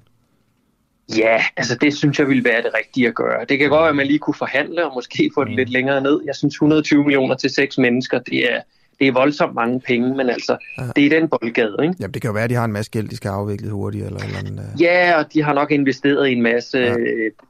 Ja, 1.18 1.44
altså 1.56 1.74
det 1.74 1.94
synes 1.94 2.18
jeg 2.18 2.28
ville 2.28 2.44
være 2.44 2.62
det 2.62 2.70
rigtige 2.78 3.08
at 3.08 3.14
gøre. 3.14 3.44
Det 3.48 3.58
kan 3.58 3.68
godt 3.68 3.80
være, 3.80 3.88
at 3.88 3.96
man 3.96 4.06
lige 4.06 4.18
kunne 4.18 4.34
forhandle 4.34 4.86
og 4.86 4.92
måske 4.94 5.30
få 5.34 5.44
det 5.44 5.50
mm. 5.50 5.56
lidt 5.56 5.68
længere 5.68 6.00
ned. 6.00 6.20
Jeg 6.26 6.34
synes 6.34 6.54
120 6.54 7.02
millioner 7.02 7.34
til 7.34 7.50
seks 7.50 7.78
mennesker, 7.78 8.18
det 8.18 8.52
er, 8.52 8.60
det 8.98 9.08
er 9.08 9.12
voldsomt 9.12 9.54
mange 9.54 9.80
penge, 9.80 10.16
men 10.16 10.30
altså, 10.30 10.56
ja. 10.78 10.82
det 10.96 11.06
er 11.06 11.20
den 11.20 11.28
boldgade, 11.28 11.76
ikke? 11.82 11.94
Jamen, 12.00 12.14
det 12.14 12.22
kan 12.22 12.28
jo 12.28 12.32
være, 12.32 12.44
at 12.44 12.50
de 12.50 12.54
har 12.54 12.64
en 12.64 12.72
masse 12.72 12.90
gæld, 12.90 13.08
de 13.08 13.16
skal 13.16 13.28
afvikle 13.28 13.70
hurtigt, 13.70 14.06
eller 14.06 14.20
eller 14.20 14.38
andet. 14.38 14.70
Uh... 14.74 14.82
Ja, 14.82 15.18
og 15.18 15.32
de 15.32 15.42
har 15.42 15.54
nok 15.54 15.70
investeret 15.70 16.28
i 16.28 16.32
en 16.32 16.42
masse 16.42 16.78
ja. 16.78 16.94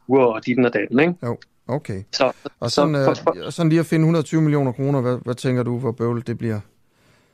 uger 0.09 0.25
og 0.25 0.47
dit 0.47 0.59
og 0.59 0.75
datten, 0.75 1.01
ikke? 1.01 1.15
Jo, 1.23 1.37
okay. 1.69 2.03
Så, 2.13 2.33
og 2.61 2.71
sådan, 2.71 2.95
så, 2.95 3.05
for, 3.05 3.15
for... 3.15 3.51
sådan 3.51 3.69
lige 3.69 3.81
at 3.81 3.87
finde 3.87 4.03
120 4.03 4.43
millioner 4.43 4.73
kroner, 4.73 5.01
hvad, 5.01 5.19
hvad 5.25 5.35
tænker 5.35 5.63
du, 5.63 5.79
hvor 5.79 5.93
bøvlet 5.93 6.27
det 6.27 6.39
bliver? 6.39 6.61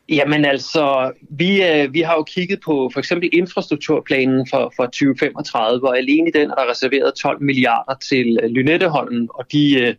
Jamen 0.08 0.44
altså, 0.44 1.12
vi, 1.30 1.62
øh, 1.62 1.94
vi 1.94 2.00
har 2.00 2.14
jo 2.14 2.22
kigget 2.22 2.60
på 2.64 2.90
for 2.92 2.98
eksempel 2.98 3.30
infrastrukturplanen 3.32 4.46
for, 4.50 4.72
for 4.76 4.84
2035, 4.84 5.88
og 5.88 5.98
alene 5.98 6.28
i 6.28 6.32
den 6.32 6.50
er 6.50 6.54
der 6.54 6.70
reserveret 6.70 7.14
12 7.14 7.42
milliarder 7.42 7.94
til 7.94 8.38
øh, 8.42 8.50
Lynetteholmen 8.50 9.28
og 9.34 9.52
de, 9.52 9.80
øh, 9.80 9.94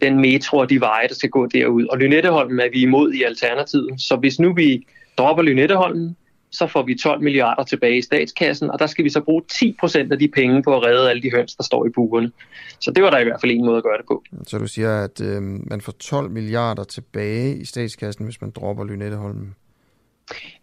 den 0.00 0.20
metro 0.20 0.58
og 0.58 0.70
de 0.70 0.80
veje, 0.80 1.08
der 1.08 1.14
skal 1.14 1.30
gå 1.30 1.46
derud. 1.46 1.86
Og 1.86 1.98
Lynetteholmen 1.98 2.60
er 2.60 2.70
vi 2.72 2.82
imod 2.82 3.12
i 3.12 3.22
Alternativet, 3.22 4.00
så 4.00 4.16
hvis 4.16 4.40
nu 4.40 4.54
vi 4.54 4.86
dropper 5.18 5.42
Lynetteholmen, 5.42 6.16
så 6.50 6.66
får 6.66 6.82
vi 6.82 6.94
12 6.94 7.22
milliarder 7.22 7.64
tilbage 7.64 7.98
i 7.98 8.02
statskassen, 8.02 8.70
og 8.70 8.78
der 8.78 8.86
skal 8.86 9.04
vi 9.04 9.10
så 9.10 9.20
bruge 9.20 9.42
10 9.48 9.76
procent 9.80 10.12
af 10.12 10.18
de 10.18 10.28
penge 10.28 10.62
på 10.62 10.76
at 10.76 10.82
redde 10.82 11.10
alle 11.10 11.22
de 11.22 11.30
høns, 11.30 11.54
der 11.54 11.62
står 11.62 11.86
i 11.86 11.88
buerne. 11.94 12.32
Så 12.78 12.90
det 12.90 13.02
var 13.02 13.10
der 13.10 13.18
i 13.18 13.24
hvert 13.24 13.40
fald 13.40 13.52
en 13.52 13.64
måde 13.64 13.76
at 13.76 13.82
gøre 13.82 13.98
det 13.98 14.06
på. 14.06 14.24
Så 14.46 14.58
du 14.58 14.66
siger, 14.66 15.04
at 15.04 15.20
øh, 15.20 15.42
man 15.42 15.80
får 15.80 15.92
12 15.92 16.30
milliarder 16.30 16.84
tilbage 16.84 17.56
i 17.56 17.64
statskassen, 17.64 18.24
hvis 18.24 18.40
man 18.40 18.50
dropper 18.50 18.84
Lynetteholmen? 18.84 19.54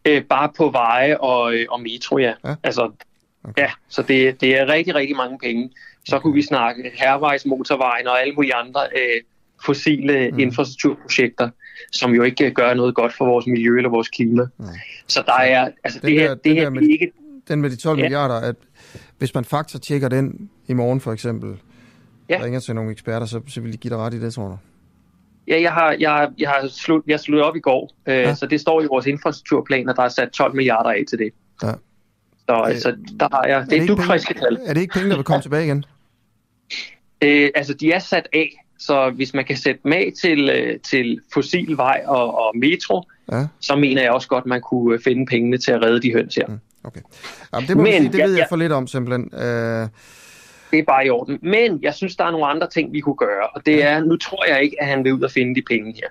Øh, 0.06 0.24
bare 0.24 0.50
på 0.58 0.70
veje 0.70 1.18
og, 1.18 1.54
øh, 1.56 1.66
og 1.70 1.82
metro, 1.82 2.18
ja. 2.18 2.34
ja? 2.46 2.56
Altså, 2.64 2.92
okay. 3.44 3.62
ja, 3.62 3.72
så 3.88 4.02
det, 4.02 4.42
det 4.42 4.60
er 4.60 4.68
rigtig, 4.68 4.96
rigtig 4.96 5.16
mange 5.16 5.40
penge. 5.40 5.70
Så 6.06 6.16
okay. 6.16 6.22
kunne 6.22 6.34
vi 6.34 6.42
snakke 6.42 6.92
hervejs 6.94 7.46
motorvejen 7.46 8.08
og 8.08 8.22
alle 8.22 8.34
mulige 8.34 8.56
andre 8.56 8.82
øh, 8.96 9.22
fossile 9.66 10.32
mm. 10.32 10.40
infrastrukturprojekter 10.40 11.50
som 11.92 12.12
jo 12.12 12.24
ikke 12.24 12.52
gør 12.52 12.74
noget 12.74 12.96
godt 12.96 13.14
for 13.14 13.26
vores 13.26 13.48
miljø 13.48 13.78
eller 13.78 13.90
vores 13.90 14.10
klima. 14.10 14.44
Mm. 14.58 14.66
Så 15.08 15.24
der 15.26 15.34
er, 15.34 15.72
altså 15.84 16.00
den 16.00 16.10
det 16.10 16.20
her, 16.20 16.28
der, 16.28 16.36
det 16.36 16.56
her 16.56 16.70
med, 16.70 16.82
ikke... 16.82 17.12
Den 17.48 17.62
med 17.62 17.70
de 17.70 17.76
12 17.76 17.98
ja. 17.98 18.04
milliarder, 18.04 18.36
at 18.36 18.56
hvis 19.18 19.34
man 19.34 19.46
faktatjekker 19.46 20.10
den 20.10 20.50
i 20.68 20.74
morgen 20.74 21.02
for 21.02 21.14
eksempel, 21.14 21.58
ja. 22.30 22.40
ringer 22.44 22.60
til 22.60 22.76
nogle 22.76 22.92
eksperter, 22.92 23.26
så, 23.26 23.42
så 23.48 23.62
vil 23.62 23.74
de 23.74 23.78
give 23.78 23.90
dig 23.90 23.98
ret 23.98 24.14
i 24.14 24.20
det, 24.20 24.34
tror 24.34 24.48
du? 24.48 24.58
Ja, 25.48 25.62
jeg 25.62 25.74
har, 25.74 25.96
jeg, 26.00 26.30
jeg 26.38 26.50
har 26.50 26.68
slut, 26.68 27.04
jeg 27.08 27.20
slået 27.20 27.44
op 27.44 27.56
i 27.56 27.60
går, 27.60 27.92
øh, 28.06 28.16
ja. 28.16 28.36
så 28.36 28.46
det 28.46 28.62
står 28.62 28.82
i 28.82 28.86
vores 28.86 29.06
infrastrukturplan, 29.06 29.90
at 29.90 29.96
der 29.96 30.04
er 30.04 30.10
sat 30.10 30.30
12 30.30 30.56
milliarder 30.56 30.90
af 30.90 31.04
til 31.10 31.18
det. 31.18 31.32
Ja. 31.64 31.72
Så 32.40 32.54
øh, 32.54 32.68
altså, 32.68 32.96
der 33.20 33.28
har 33.32 33.48
jeg, 33.48 33.66
det 33.70 33.78
er, 33.78 33.82
er 33.82 33.88
du 33.88 34.02
friske 34.02 34.34
tal. 34.34 34.60
Er 34.66 34.74
det 34.74 34.82
ikke 34.82 34.94
penge, 34.94 35.10
der 35.10 35.16
vil 35.16 35.26
komme 35.26 35.42
tilbage 35.48 35.66
igen? 35.66 35.86
Øh, 37.22 37.50
altså, 37.56 37.74
de 37.74 37.92
er 37.92 38.00
sat 38.00 38.28
af, 38.34 38.67
så 38.80 39.10
hvis 39.10 39.34
man 39.34 39.46
kan 39.46 39.58
sætte 39.58 39.82
af 39.86 40.12
til, 40.22 40.50
øh, 40.50 40.80
til 40.80 41.20
fossilvej 41.34 42.02
og, 42.06 42.38
og 42.38 42.58
metro, 42.58 43.04
ja. 43.32 43.48
så 43.60 43.76
mener 43.76 44.02
jeg 44.02 44.12
også 44.12 44.28
godt, 44.28 44.46
man 44.46 44.62
kunne 44.62 44.94
øh, 44.94 45.02
finde 45.04 45.26
pengene 45.26 45.58
til 45.58 45.72
at 45.72 45.82
redde 45.82 46.02
de 46.02 46.14
høns 46.14 46.36
her. 46.36 46.48
Mm, 46.48 46.60
okay. 46.84 47.02
Jamen, 47.54 47.68
det 47.68 47.78
må 47.78 47.84
Men, 47.84 47.94
sige, 47.94 48.12
det 48.12 48.18
ja, 48.18 48.26
ved 48.26 48.36
jeg 48.36 48.46
for 48.50 48.56
lidt 48.56 48.72
om 48.72 48.88
simpelthen. 48.88 49.30
Uh... 49.34 49.88
Det 50.72 50.80
er 50.80 50.84
bare 50.88 51.06
i 51.06 51.10
orden. 51.10 51.40
Men 51.42 51.80
jeg 51.82 51.94
synes, 51.94 52.16
der 52.16 52.24
er 52.24 52.32
nogle 52.32 52.46
andre 52.46 52.70
ting, 52.70 52.94
vi 52.94 53.00
kunne 53.00 53.16
gøre. 53.16 53.48
Og 53.56 53.66
det 53.66 53.84
er, 53.84 54.04
nu 54.04 54.18
tror 54.18 54.46
jeg 54.50 54.64
ikke, 54.64 54.82
at 54.82 54.88
han 54.88 55.04
vil 55.04 55.14
ud 55.14 55.22
og 55.22 55.32
finde 55.32 55.56
de 55.56 55.62
penge 55.70 55.94
her. 55.96 56.08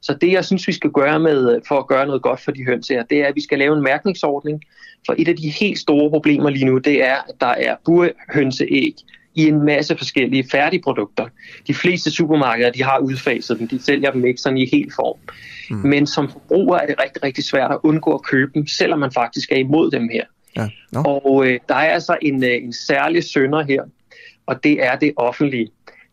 Så 0.00 0.14
det, 0.20 0.32
jeg 0.32 0.44
synes, 0.44 0.68
vi 0.68 0.72
skal 0.72 0.90
gøre 0.90 1.20
med, 1.20 1.60
for 1.68 1.78
at 1.78 1.86
gøre 1.86 2.06
noget 2.06 2.22
godt 2.22 2.40
for 2.40 2.50
de 2.50 2.64
høns 2.64 2.88
her, 2.88 3.02
det 3.02 3.18
er, 3.18 3.26
at 3.26 3.34
vi 3.34 3.42
skal 3.42 3.58
lave 3.58 3.76
en 3.76 3.82
mærkningsordning. 3.82 4.62
For 5.06 5.14
et 5.18 5.28
af 5.28 5.36
de 5.36 5.48
helt 5.48 5.78
store 5.78 6.10
problemer 6.10 6.50
lige 6.50 6.64
nu, 6.64 6.78
det 6.78 7.04
er, 7.04 7.16
at 7.28 7.34
der 7.40 7.46
er 7.46 7.76
burhønseæg, 7.84 8.94
i 9.34 9.46
en 9.46 9.64
masse 9.64 9.96
forskellige 9.96 10.44
færdige 10.50 10.82
produkter. 10.82 11.26
De 11.66 11.74
fleste 11.74 12.10
supermarkeder 12.10 12.70
de 12.70 12.82
har 12.82 12.98
udfaset 12.98 13.58
dem, 13.58 13.68
de 13.68 13.82
sælger 13.82 14.10
dem 14.10 14.24
ikke 14.24 14.40
sådan 14.40 14.58
i 14.58 14.68
helt 14.72 14.94
form. 14.94 15.18
Mm. 15.70 15.76
Men 15.76 16.06
som 16.06 16.30
forbruger 16.30 16.78
er 16.78 16.86
det 16.86 16.94
rigtig, 17.02 17.22
rigtig 17.22 17.44
svært 17.44 17.70
at 17.70 17.78
undgå 17.82 18.14
at 18.14 18.22
købe 18.22 18.50
dem, 18.54 18.66
selvom 18.66 18.98
man 18.98 19.12
faktisk 19.12 19.52
er 19.52 19.56
imod 19.56 19.90
dem 19.90 20.08
her. 20.12 20.24
Ja. 20.56 20.68
No. 20.92 21.02
Og 21.02 21.46
øh, 21.46 21.60
der 21.68 21.74
er 21.74 21.90
altså 21.90 22.16
en, 22.22 22.44
øh, 22.44 22.50
en 22.62 22.72
særlig 22.72 23.24
sønder 23.24 23.62
her, 23.62 23.82
og 24.46 24.64
det 24.64 24.84
er 24.84 24.96
det 24.96 25.12
offentlige. 25.16 25.68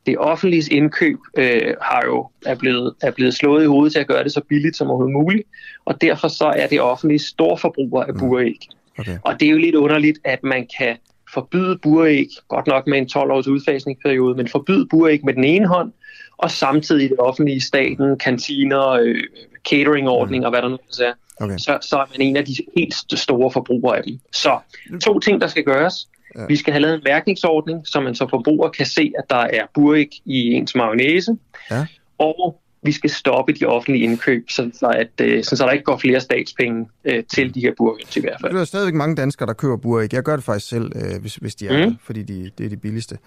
Det 0.06 0.18
offentlige 0.18 0.76
indkøb 0.76 1.18
øh, 1.38 1.73
har 1.81 2.02
jo 2.06 2.30
er 2.45 2.56
blevet, 2.56 2.94
er 3.02 3.11
blevet 3.11 3.34
slået 3.34 3.64
i 3.64 3.68
hovedet 3.68 3.94
til 3.94 3.99
at 3.99 4.07
gøre 4.07 4.23
det 4.23 4.31
så 4.31 4.41
billigt 4.49 4.76
som 4.76 4.88
overhovedet 4.88 5.14
muligt, 5.14 5.48
og 5.85 6.02
derfor 6.02 6.27
så 6.27 6.45
er 6.56 6.68
det 6.68 6.81
offentlige 6.81 7.22
forbruger 7.38 8.03
af 8.03 8.14
mm. 8.14 8.19
buræg. 8.19 8.57
Okay. 8.99 9.18
Og 9.23 9.39
det 9.39 9.45
er 9.45 9.49
jo 9.49 9.57
lidt 9.57 9.76
underligt, 9.76 10.19
at 10.23 10.44
man 10.44 10.68
kan 10.77 10.98
forbyde 11.34 11.78
buræg, 11.78 12.28
godt 12.48 12.68
nok 12.68 12.88
med 12.88 12.98
en 12.98 13.10
12-års 13.12 13.48
udfasningsperiode, 13.48 14.36
men 14.36 14.48
forbyde 14.48 14.88
buræg 14.90 15.26
med 15.26 15.34
den 15.34 15.44
ene 15.44 15.68
hånd, 15.68 15.91
og 16.38 16.52
samtidig 16.52 17.10
det 17.10 17.20
offentlige 17.20 17.62
staten, 17.62 18.18
kantiner, 18.18 18.90
øh, 18.90 19.24
cateringordninger, 19.70 20.49
mm. 20.49 20.54
hvad 20.54 20.62
der 20.62 20.70
nu 20.70 20.78
er, 21.02 21.14
okay. 21.40 21.58
så, 21.58 21.78
så 21.82 21.98
er 21.98 22.06
man 22.12 22.22
en 22.22 22.38
af 22.38 22.45
de 22.45 22.56
helt 22.78 23.20
store 23.20 23.52
forbrugere 23.52 23.98
af 23.98 24.04
dem. 24.04 24.20
Så 24.32 24.60
to 25.04 25.20
ting, 25.20 25.41
der 25.41 25.48
skal 25.48 25.64
gøres. 25.64 26.08
Ja. 26.36 26.45
Vi 26.45 26.56
skal 26.56 26.74
have 26.74 26.82
lavet 26.82 26.95
en 26.95 27.02
mærkningsordning, 27.06 27.88
så 27.88 27.99
man 27.99 28.16
som 28.16 28.30
forbruger 28.30 28.70
kan 28.70 28.86
se, 28.86 29.12
at 29.18 29.30
der 29.30 29.36
er 29.36 29.66
buræg 29.74 30.10
i 30.26 30.52
ens 30.54 30.76
mayonnaise. 30.76 31.38
Ja. 31.72 31.86
Og 32.18 32.62
vi 32.84 32.91
skal 32.91 33.10
stoppe 33.10 33.54
de 33.54 33.66
offentlige 33.66 34.04
indkøb, 34.04 34.49
så, 34.49 34.70
så, 34.74 34.88
at, 34.88 35.22
øh, 35.22 35.44
så, 35.44 35.56
så 35.56 35.66
der 35.66 35.72
ikke 35.72 35.84
går 35.84 35.98
flere 35.98 36.20
statspenge 36.20 36.90
øh, 37.06 37.24
til 37.24 37.56
de 37.56 37.62
her 37.62 37.72
burhøns 37.78 38.18
i 38.18 38.20
hvert 38.20 38.38
fald. 38.41 38.54
Der 38.54 38.62
er 38.62 38.66
stadigvæk 38.66 38.94
mange 38.94 39.16
danskere, 39.16 39.48
der 39.48 39.54
køber 39.54 39.78
buræg. 39.78 40.14
Jeg 40.14 40.24
gør 40.24 40.36
det 40.36 40.45
faktisk 40.45 40.70
selv, 40.70 40.91
øh, 40.95 41.22
hvis, 41.22 41.36
hvis 41.36 41.56
de 41.56 41.68
er 41.68 41.90
mm. 41.90 41.95
fordi 42.04 42.24
de, 42.24 42.52
det 42.58 42.66
er 42.66 42.70
de 42.70 42.78
billigste. 42.78 43.18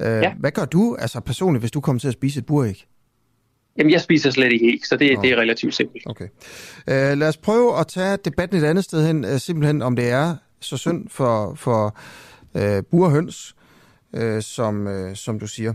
Øh, 0.00 0.06
ja. 0.06 0.32
Hvad 0.38 0.50
gør 0.50 0.64
du 0.64 0.96
altså 0.98 1.20
personligt, 1.20 1.62
hvis 1.62 1.70
du 1.70 1.80
kommer 1.80 2.00
til 2.00 2.08
at 2.08 2.14
spise 2.14 2.38
et 2.38 2.46
buræg? 2.46 2.86
Jamen, 3.78 3.92
jeg 3.92 4.00
spiser 4.00 4.30
slet 4.30 4.52
ikke 4.52 4.66
æg, 4.66 4.80
så 4.84 4.96
det, 4.96 5.18
det 5.22 5.30
er 5.30 5.36
relativt 5.36 5.74
simpelt. 5.74 6.02
Okay. 6.06 6.28
Øh, 6.88 7.18
lad 7.18 7.28
os 7.28 7.36
prøve 7.36 7.78
at 7.78 7.86
tage 7.86 8.18
debatten 8.24 8.58
et 8.58 8.64
andet 8.64 8.84
sted 8.84 9.06
hen, 9.06 9.24
øh, 9.24 9.38
simpelthen 9.38 9.82
om 9.82 9.96
det 9.96 10.10
er 10.10 10.36
så 10.60 10.76
synd 10.76 11.08
for, 11.08 11.54
for 11.54 11.98
øh, 12.54 12.82
burhøns, 12.90 13.54
øh, 14.16 14.42
som, 14.42 14.86
øh, 14.86 15.16
som 15.16 15.40
du 15.40 15.46
siger. 15.46 15.72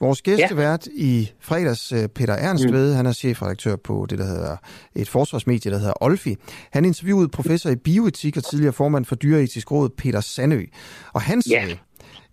Vores 0.00 0.22
gæstevært 0.22 0.86
ja. 0.86 0.92
i 0.96 1.32
fredags, 1.40 1.92
øh, 1.92 2.08
Peter 2.08 2.34
Ernstved, 2.34 2.90
mm. 2.90 2.96
han 2.96 3.06
er 3.06 3.12
chefredaktør 3.12 3.76
på 3.76 4.06
det, 4.10 4.18
der 4.18 4.24
hedder 4.24 4.56
et 4.94 5.08
forsvarsmedie, 5.08 5.70
der 5.70 5.78
hedder 5.78 6.02
Olfi. 6.02 6.36
Han 6.70 6.84
interviewede 6.84 7.28
professor 7.28 7.70
i 7.70 7.76
bioetik 7.76 8.36
og 8.36 8.44
tidligere 8.44 8.72
formand 8.72 9.04
for 9.04 9.14
Dyreetisk 9.14 9.70
Råd, 9.70 9.88
Peter 9.88 10.20
Sandø. 10.20 10.64
Og 11.12 11.22
han 11.22 11.42
sagde, 11.42 11.66
ja. 11.66 11.76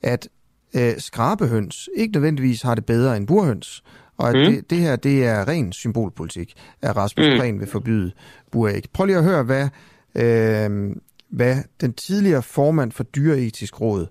at 0.02 0.28
øh, 0.74 0.94
skrabehøns 0.98 1.90
ikke 1.98 2.14
nødvendigvis 2.14 2.62
har 2.62 2.76
det 2.76 2.86
bedre 2.86 3.18
end 3.18 3.28
burhøns, 3.28 3.84
og 4.18 4.30
at 4.30 4.36
mm. 4.36 4.56
det, 4.56 4.70
det 4.70 4.78
her 4.78 4.96
det 4.96 5.26
er 5.26 5.48
ren 5.48 5.72
symbolpolitik, 5.72 6.54
at 6.82 6.96
Rasmus 6.96 7.26
mm. 7.26 7.38
Prehn 7.38 7.60
vil 7.60 7.68
forbyde 7.68 8.12
buræg. 8.52 8.84
Prøv 8.94 9.06
lige 9.06 9.18
at 9.18 9.24
høre, 9.24 9.44
hvad, 9.44 9.70
øh, 10.16 10.96
hvad 11.30 11.58
den 11.82 11.94
tidligere 11.94 12.44
formand 12.44 12.92
for 12.92 13.04
Dyreetisk 13.04 13.82
Råd 13.82 14.08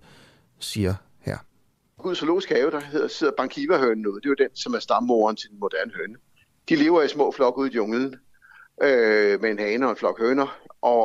siger 0.59 0.94
Gud 2.02 2.14
zoologisk 2.14 2.48
have, 2.48 2.70
der 2.70 2.81
hedder, 2.81 3.09
sidder 3.09 3.32
Bankiva-hønen 3.36 4.06
ude. 4.06 4.20
Det 4.20 4.27
er 4.27 4.31
jo 4.31 4.44
den, 4.44 4.56
som 4.56 4.74
er 4.74 4.78
stammoren 4.78 5.36
til 5.36 5.51
den 5.51 5.59
moderne 5.60 5.93
høne. 5.97 6.14
De 6.68 6.77
lever 6.77 7.02
i 7.02 7.09
små 7.09 7.32
flokke 7.32 7.60
ude 7.60 7.70
i 7.70 7.74
junglen 7.74 8.16
øh, 8.82 9.40
med 9.43 9.51
en 9.51 9.59
hane 9.59 9.86
og 9.86 9.90
en 9.90 9.97
flok 9.97 10.20
høner. 10.20 10.59
Og, 10.82 11.02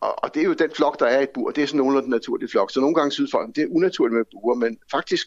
og, 0.00 0.24
og 0.24 0.34
det 0.34 0.40
er 0.40 0.44
jo 0.44 0.52
den 0.52 0.70
flok, 0.76 1.00
der 1.00 1.06
er 1.06 1.20
i 1.20 1.22
et 1.22 1.30
bur. 1.30 1.50
Det 1.50 1.62
er 1.62 1.66
sådan 1.66 1.78
nogenlunde 1.78 2.10
naturlig 2.10 2.50
flok. 2.50 2.70
Så 2.70 2.80
nogle 2.80 2.94
gange 2.94 3.10
synes 3.10 3.30
folk, 3.30 3.56
det 3.56 3.62
er 3.62 3.68
unaturligt 3.70 4.16
med 4.16 4.24
buer, 4.32 4.54
men 4.54 4.78
faktisk 4.90 5.26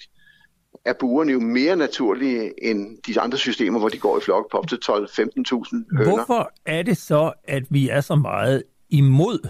er 0.86 0.94
buerne 1.00 1.32
jo 1.32 1.40
mere 1.40 1.76
naturlige 1.76 2.66
end 2.70 2.98
de 3.08 3.20
andre 3.20 3.38
systemer, 3.38 3.80
hvor 3.80 3.90
de 3.90 3.98
går 3.98 4.18
i 4.18 4.22
flok 4.22 4.52
på 4.52 4.58
op 4.58 4.68
til 4.68 4.80
12-15.000 4.86 4.92
høner. 5.98 6.04
Hvorfor 6.04 6.52
er 6.66 6.84
det 6.84 6.98
så, 6.98 7.34
at 7.44 7.64
vi 7.70 7.90
er 7.90 8.02
så 8.02 8.16
meget 8.16 8.64
imod 8.90 9.50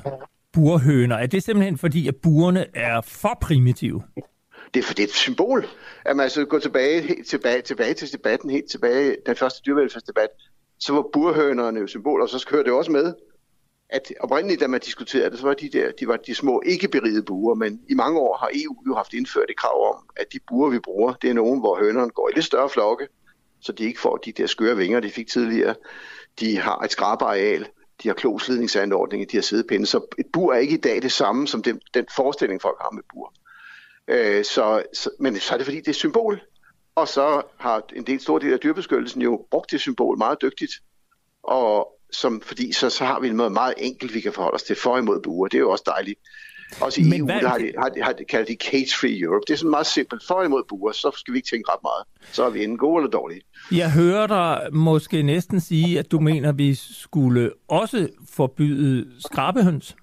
burhøner? 0.54 1.16
Er 1.16 1.28
det 1.28 1.44
simpelthen 1.44 1.78
fordi, 1.78 2.08
at 2.08 2.16
burene 2.16 2.66
er 2.74 3.02
for 3.02 3.38
primitive? 3.42 4.04
Det 4.74 4.86
er 4.86 4.94
det 4.94 5.00
er 5.00 5.04
et 5.04 5.14
symbol. 5.14 5.68
At 6.06 6.16
man 6.16 6.24
altså 6.24 6.46
går 6.46 6.60
tilbage, 6.60 7.02
helt 7.02 7.28
tilbage, 7.28 7.62
tilbage 7.62 7.94
til 7.94 8.14
debatten, 8.14 8.50
helt 8.50 8.70
tilbage 8.70 9.18
den 9.26 9.36
første 9.36 9.62
dyrevelfærdsdebat, 9.66 10.30
så 10.80 10.94
var 10.94 11.06
burhønerne 11.14 11.80
jo 11.80 11.88
symbol, 11.88 12.22
og 12.22 12.30
så 12.30 12.48
hører 12.52 12.64
det 12.64 12.74
også 12.74 12.92
med, 12.92 13.14
at 13.90 14.14
oprindeligt, 14.20 14.62
da 14.62 14.68
man 14.68 14.80
diskuterede 14.80 15.30
det, 15.30 15.40
så 15.40 15.48
var 15.48 15.54
de 15.54 15.70
der, 15.70 15.92
de 15.92 16.08
var 16.08 16.18
de 16.18 16.36
små 16.36 16.62
ikke-berigede 16.66 17.24
buer, 17.24 17.56
men 17.56 17.82
i 17.90 17.94
mange 17.94 18.20
år 18.20 18.38
har 18.38 18.50
EU 18.54 18.76
jo 18.88 18.96
haft 18.96 19.14
indført 19.14 19.50
et 19.50 19.58
krav 19.58 19.96
om, 19.96 20.04
at 20.16 20.34
de 20.34 20.40
buer, 20.48 20.70
vi 20.70 20.80
bruger, 20.80 21.14
det 21.14 21.30
er 21.30 21.34
nogen, 21.34 21.60
hvor 21.60 21.80
hønerne 21.80 22.10
går 22.10 22.30
i 22.30 22.32
lidt 22.36 22.46
større 22.46 22.70
flokke, 22.70 23.08
så 23.62 23.72
de 23.72 23.84
ikke 23.84 24.00
får 24.00 24.18
de 24.18 24.32
der 24.32 24.48
skøre 24.48 24.78
vinger, 24.78 25.00
de 25.00 25.10
fik 25.10 25.28
tidligere. 25.28 25.76
De 26.40 26.58
har 26.58 26.80
et 26.80 26.92
skrabeareal, 26.92 27.68
de 28.04 28.08
har 28.08 28.16
kloslidningsanordninger, 28.16 29.28
de 29.28 29.38
har 29.38 29.42
sædepinde, 29.42 29.86
så 29.86 30.16
et 30.18 30.26
bur 30.34 30.54
er 30.54 30.58
ikke 30.58 30.74
i 30.74 30.82
dag 30.82 31.02
det 31.02 31.12
samme 31.12 31.48
som 31.48 31.64
den, 31.64 31.82
den 31.94 32.06
forestilling, 32.16 32.62
folk 32.62 32.78
har 32.82 32.92
med 32.92 33.04
bur. 33.14 33.34
Øh, 34.08 34.46
så, 34.46 34.84
så, 34.94 35.10
men 35.20 35.40
så 35.40 35.54
er 35.54 35.58
det 35.58 35.66
fordi, 35.66 35.78
det 35.78 35.88
er 35.88 35.94
symbol, 35.94 36.42
og 36.96 37.08
så 37.08 37.42
har 37.58 37.84
en 37.96 38.04
del 38.04 38.20
stor 38.20 38.40
del 38.40 38.54
af 38.54 38.60
dyrbeskyttelsen 38.60 39.22
jo 39.22 39.46
brugt 39.52 39.72
det 39.72 39.82
symbol 39.82 40.18
meget 40.18 40.42
dygtigt, 40.42 40.72
og 41.44 41.88
som, 42.12 42.42
fordi 42.42 42.72
så, 42.72 42.90
så 42.90 43.06
har 43.06 43.20
vi 43.20 43.30
noget 43.30 43.52
meget 43.52 43.74
enkelt, 43.78 44.14
vi 44.14 44.20
kan 44.22 44.34
forholde 44.34 44.56
os 44.56 44.64
til 44.64 44.76
for 44.76 44.98
imod 44.98 45.22
buer. 45.22 45.48
Det 45.48 45.58
er 45.58 45.62
jo 45.62 45.72
også 45.72 45.84
dejligt. 45.88 46.20
Også 46.82 47.02
i 47.02 47.04
Men 47.04 47.20
EU 47.20 47.26
hvad... 47.26 47.42
der 47.42 47.48
har 47.48 47.58
de, 47.58 47.72
har 47.78 47.90
de, 47.90 48.02
har 48.02 48.14
de, 48.14 48.26
kaldt 48.26 48.48
de 48.48 48.58
cage-free 48.62 49.20
Europe. 49.20 49.44
Det 49.48 49.54
er 49.54 49.58
sådan 49.58 49.70
meget 49.70 49.86
simpelt. 49.86 50.24
For 50.28 50.44
imod 50.44 50.64
buer, 50.70 50.92
så 50.92 51.12
skal 51.16 51.34
vi 51.34 51.38
ikke 51.38 51.50
tænke 51.50 51.72
ret 51.72 51.80
meget. 51.84 52.34
Så 52.36 52.46
er 52.46 52.50
vi 52.50 52.64
enten 52.64 52.78
gode 52.78 53.02
eller 53.02 53.12
dårlige. 53.12 53.42
Jeg 53.72 53.92
hører 53.92 54.28
dig 54.28 54.74
måske 54.74 55.24
næsten 55.24 55.60
sige, 55.60 56.00
at 56.00 56.12
du 56.12 56.20
mener, 56.20 56.50
at 56.50 56.58
vi 56.58 56.76
skulle 56.76 57.52
også 57.68 58.08
forbyde 58.30 59.12
skrabehøns. 59.20 59.96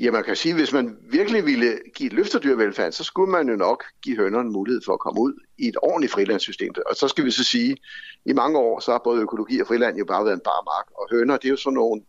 Ja, 0.00 0.10
man 0.10 0.24
kan 0.24 0.36
sige, 0.36 0.52
at 0.52 0.58
hvis 0.58 0.72
man 0.72 0.96
virkelig 1.10 1.46
ville 1.46 1.78
give 1.94 2.10
løfterdyrvelfærd, 2.10 2.92
så 2.92 3.04
skulle 3.04 3.32
man 3.32 3.48
jo 3.48 3.56
nok 3.56 3.84
give 4.02 4.16
hønderne 4.16 4.50
mulighed 4.50 4.82
for 4.86 4.92
at 4.92 5.00
komme 5.00 5.20
ud 5.20 5.32
i 5.58 5.68
et 5.68 5.76
ordentligt 5.82 6.12
frilandssystem. 6.12 6.72
Og 6.86 6.96
så 6.96 7.08
skal 7.08 7.24
vi 7.24 7.30
så 7.30 7.44
sige, 7.44 7.72
at 7.72 7.78
i 8.24 8.32
mange 8.32 8.58
år, 8.58 8.80
så 8.80 8.90
har 8.92 9.00
både 9.04 9.22
økologi 9.22 9.60
og 9.60 9.66
friland 9.66 9.96
jo 9.96 10.04
bare 10.04 10.24
været 10.24 10.34
en 10.34 10.40
bar 10.44 10.62
mark. 10.64 10.86
Og 11.00 11.08
høner, 11.10 11.36
det 11.36 11.44
er 11.44 11.50
jo 11.50 11.56
sådan 11.56 11.74
nogle 11.74 12.02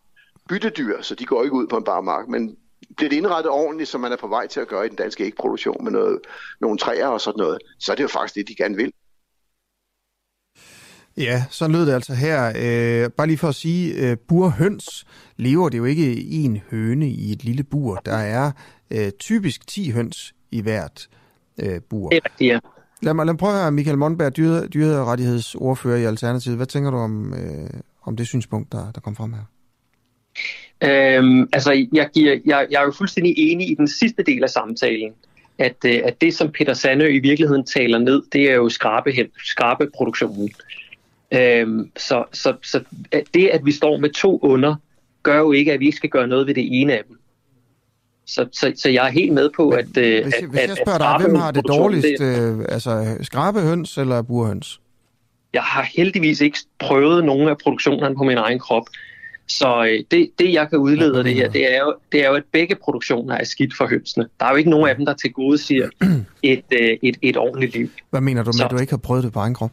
byttedyr, 0.49 1.01
så 1.01 1.15
de 1.15 1.26
går 1.26 1.43
ikke 1.43 1.55
ud 1.55 1.68
på 1.68 1.77
en 1.77 1.84
bar 1.84 2.01
mark. 2.01 2.27
Men 2.27 2.57
bliver 2.97 3.09
det 3.09 3.18
indrettet 3.18 3.51
ordentligt, 3.51 3.89
som 3.89 4.01
man 4.01 4.11
er 4.11 4.18
på 4.18 4.27
vej 4.27 4.47
til 4.47 4.59
at 4.59 4.68
gøre 4.68 4.85
i 4.85 4.89
den 4.89 4.97
danske 4.97 5.23
ægproduktion 5.23 5.84
med 5.84 5.91
noget, 5.91 6.19
nogle 6.61 6.77
træer 6.77 7.07
og 7.07 7.22
sådan 7.22 7.39
noget, 7.39 7.57
så 7.80 7.91
er 7.91 7.95
det 7.95 8.03
jo 8.03 8.07
faktisk 8.07 8.35
det, 8.35 8.47
de 8.47 8.55
gerne 8.55 8.76
vil. 8.76 8.93
Ja, 11.18 11.44
så 11.49 11.68
lød 11.68 11.85
det 11.85 11.94
altså 11.94 12.14
her. 12.14 12.48
Øh, 12.48 13.10
bare 13.10 13.27
lige 13.27 13.38
for 13.38 13.48
at 13.48 13.56
sige, 13.56 13.94
øh, 13.94 14.18
burhøns 14.27 15.06
lever 15.38 15.69
det 15.69 15.77
jo 15.77 15.85
ikke 15.85 16.14
i 16.14 16.44
en 16.44 16.61
høne 16.72 17.10
i 17.10 17.31
et 17.31 17.44
lille 17.44 17.64
bur. 17.64 17.95
Der 18.06 18.15
er 18.15 18.52
øh, 18.91 19.11
typisk 19.19 19.68
10 19.68 19.91
høns 19.91 20.34
i 20.52 20.61
hvert 20.61 21.07
øh, 21.60 21.81
bur. 21.89 22.10
Det 22.10 22.18
er 22.18 22.22
rigtigt, 22.26 22.49
ja. 22.49 22.60
Lad 23.02 23.14
mig, 23.14 23.26
lad 23.26 23.34
mig 23.34 23.39
prøve 23.39 23.53
at 23.53 23.60
høre, 23.60 23.72
Michael 23.72 23.98
Mondberg, 23.98 24.38
dyre, 24.38 24.68
dyrerettighedsordfører 24.68 25.98
i 25.98 26.03
Alternativet. 26.03 26.57
Hvad 26.57 26.65
tænker 26.65 26.91
du 26.91 26.98
om, 26.98 27.34
øh, 27.34 27.69
om 28.03 28.18
det 28.18 28.27
synspunkt, 28.27 28.72
der, 28.72 28.91
der 28.91 29.02
kom 29.02 29.15
frem 29.15 29.34
her? 29.34 29.44
Øhm, 30.84 31.49
altså, 31.53 31.88
jeg, 31.94 32.10
giver, 32.14 32.39
jeg, 32.45 32.68
jeg 32.72 32.81
er 32.81 32.85
jo 32.85 32.94
fuldstændig 32.98 33.34
enig 33.38 33.72
i 33.72 33.76
den 33.76 33.88
sidste 33.88 34.23
del 34.23 34.44
af 34.44 34.49
samtalen, 34.49 35.11
at, 35.57 35.76
øh, 35.85 36.02
at 36.03 36.22
det, 36.22 36.34
som 36.34 36.52
Peter 36.52 36.73
Sandø 36.73 37.07
i 37.07 37.19
virkeligheden 37.19 37.65
taler 37.65 37.99
ned, 37.99 38.23
det 38.34 38.52
er 38.52 38.56
jo 38.56 38.69
skrabe, 38.69 39.11
skrabeproduktionen. 39.45 40.49
Øhm, 41.31 41.91
så, 41.97 42.23
så, 42.33 42.53
så 42.63 42.83
det, 43.33 43.47
at 43.47 43.65
vi 43.65 43.71
står 43.71 43.97
med 43.97 44.09
to 44.09 44.39
under, 44.41 44.75
gør 45.23 45.37
jo 45.37 45.51
ikke, 45.51 45.73
at 45.73 45.79
vi 45.79 45.85
ikke 45.85 45.95
skal 45.95 46.09
gøre 46.09 46.27
noget 46.27 46.47
ved 46.47 46.53
det 46.55 46.81
ene 46.81 46.93
af 46.93 47.03
dem. 47.07 47.19
Så, 48.25 48.47
så, 48.51 48.73
så 48.75 48.89
jeg 48.89 49.07
er 49.07 49.11
helt 49.11 49.33
med 49.33 49.49
på, 49.55 49.69
Men, 49.69 49.79
at... 49.79 49.85
Hvis, 49.85 50.33
at, 50.33 50.49
hvis 50.49 50.59
jeg 50.59 50.77
spørger 50.85 50.99
at, 50.99 51.19
dig, 51.19 51.27
hvem 51.27 51.35
har 51.35 51.51
det 51.51 51.67
dårligst? 51.67 52.07
Det, 52.19 52.59
øh, 52.59 52.65
altså 52.69 53.17
skrabehøns 53.21 53.97
eller 53.97 54.21
burhøns? 54.21 54.81
Jeg 55.53 55.61
har 55.61 55.87
heldigvis 55.95 56.41
ikke 56.41 56.57
prøvet 56.79 57.25
nogen 57.25 57.49
af 57.49 57.57
produktionerne 57.57 58.15
på 58.15 58.23
min 58.23 58.37
egen 58.37 58.59
krop. 58.59 58.83
Så 59.47 59.85
øh, 59.85 60.03
det, 60.11 60.29
det, 60.39 60.53
jeg 60.53 60.69
kan 60.69 60.79
udlede 60.79 61.17
af 61.17 61.23
det 61.23 61.33
her, 61.33 61.49
det 61.49 61.75
er, 61.75 61.79
jo, 61.79 61.95
det 62.11 62.25
er 62.25 62.29
jo, 62.29 62.35
at 62.35 62.43
begge 62.51 62.75
produktioner 62.75 63.35
er 63.35 63.43
skidt 63.43 63.77
for 63.77 63.87
hønsene. 63.87 64.27
Der 64.39 64.45
er 64.45 64.49
jo 64.49 64.55
ikke 64.55 64.69
nogen 64.69 64.89
af 64.89 64.95
dem, 64.95 65.05
der 65.05 65.13
til 65.13 65.33
gode 65.33 65.57
siger 65.57 65.89
et, 66.43 66.63
øh, 66.71 66.97
et, 67.03 67.17
et 67.21 67.37
ordentligt 67.37 67.73
liv. 67.73 67.89
Hvad 68.09 68.21
mener 68.21 68.43
du 68.43 68.47
med, 68.47 68.53
så, 68.53 68.65
at 68.65 68.71
du 68.71 68.77
ikke 68.77 68.91
har 68.91 68.97
prøvet 68.97 69.23
det 69.23 69.33
på 69.33 69.39
egen 69.39 69.53
krop? 69.53 69.71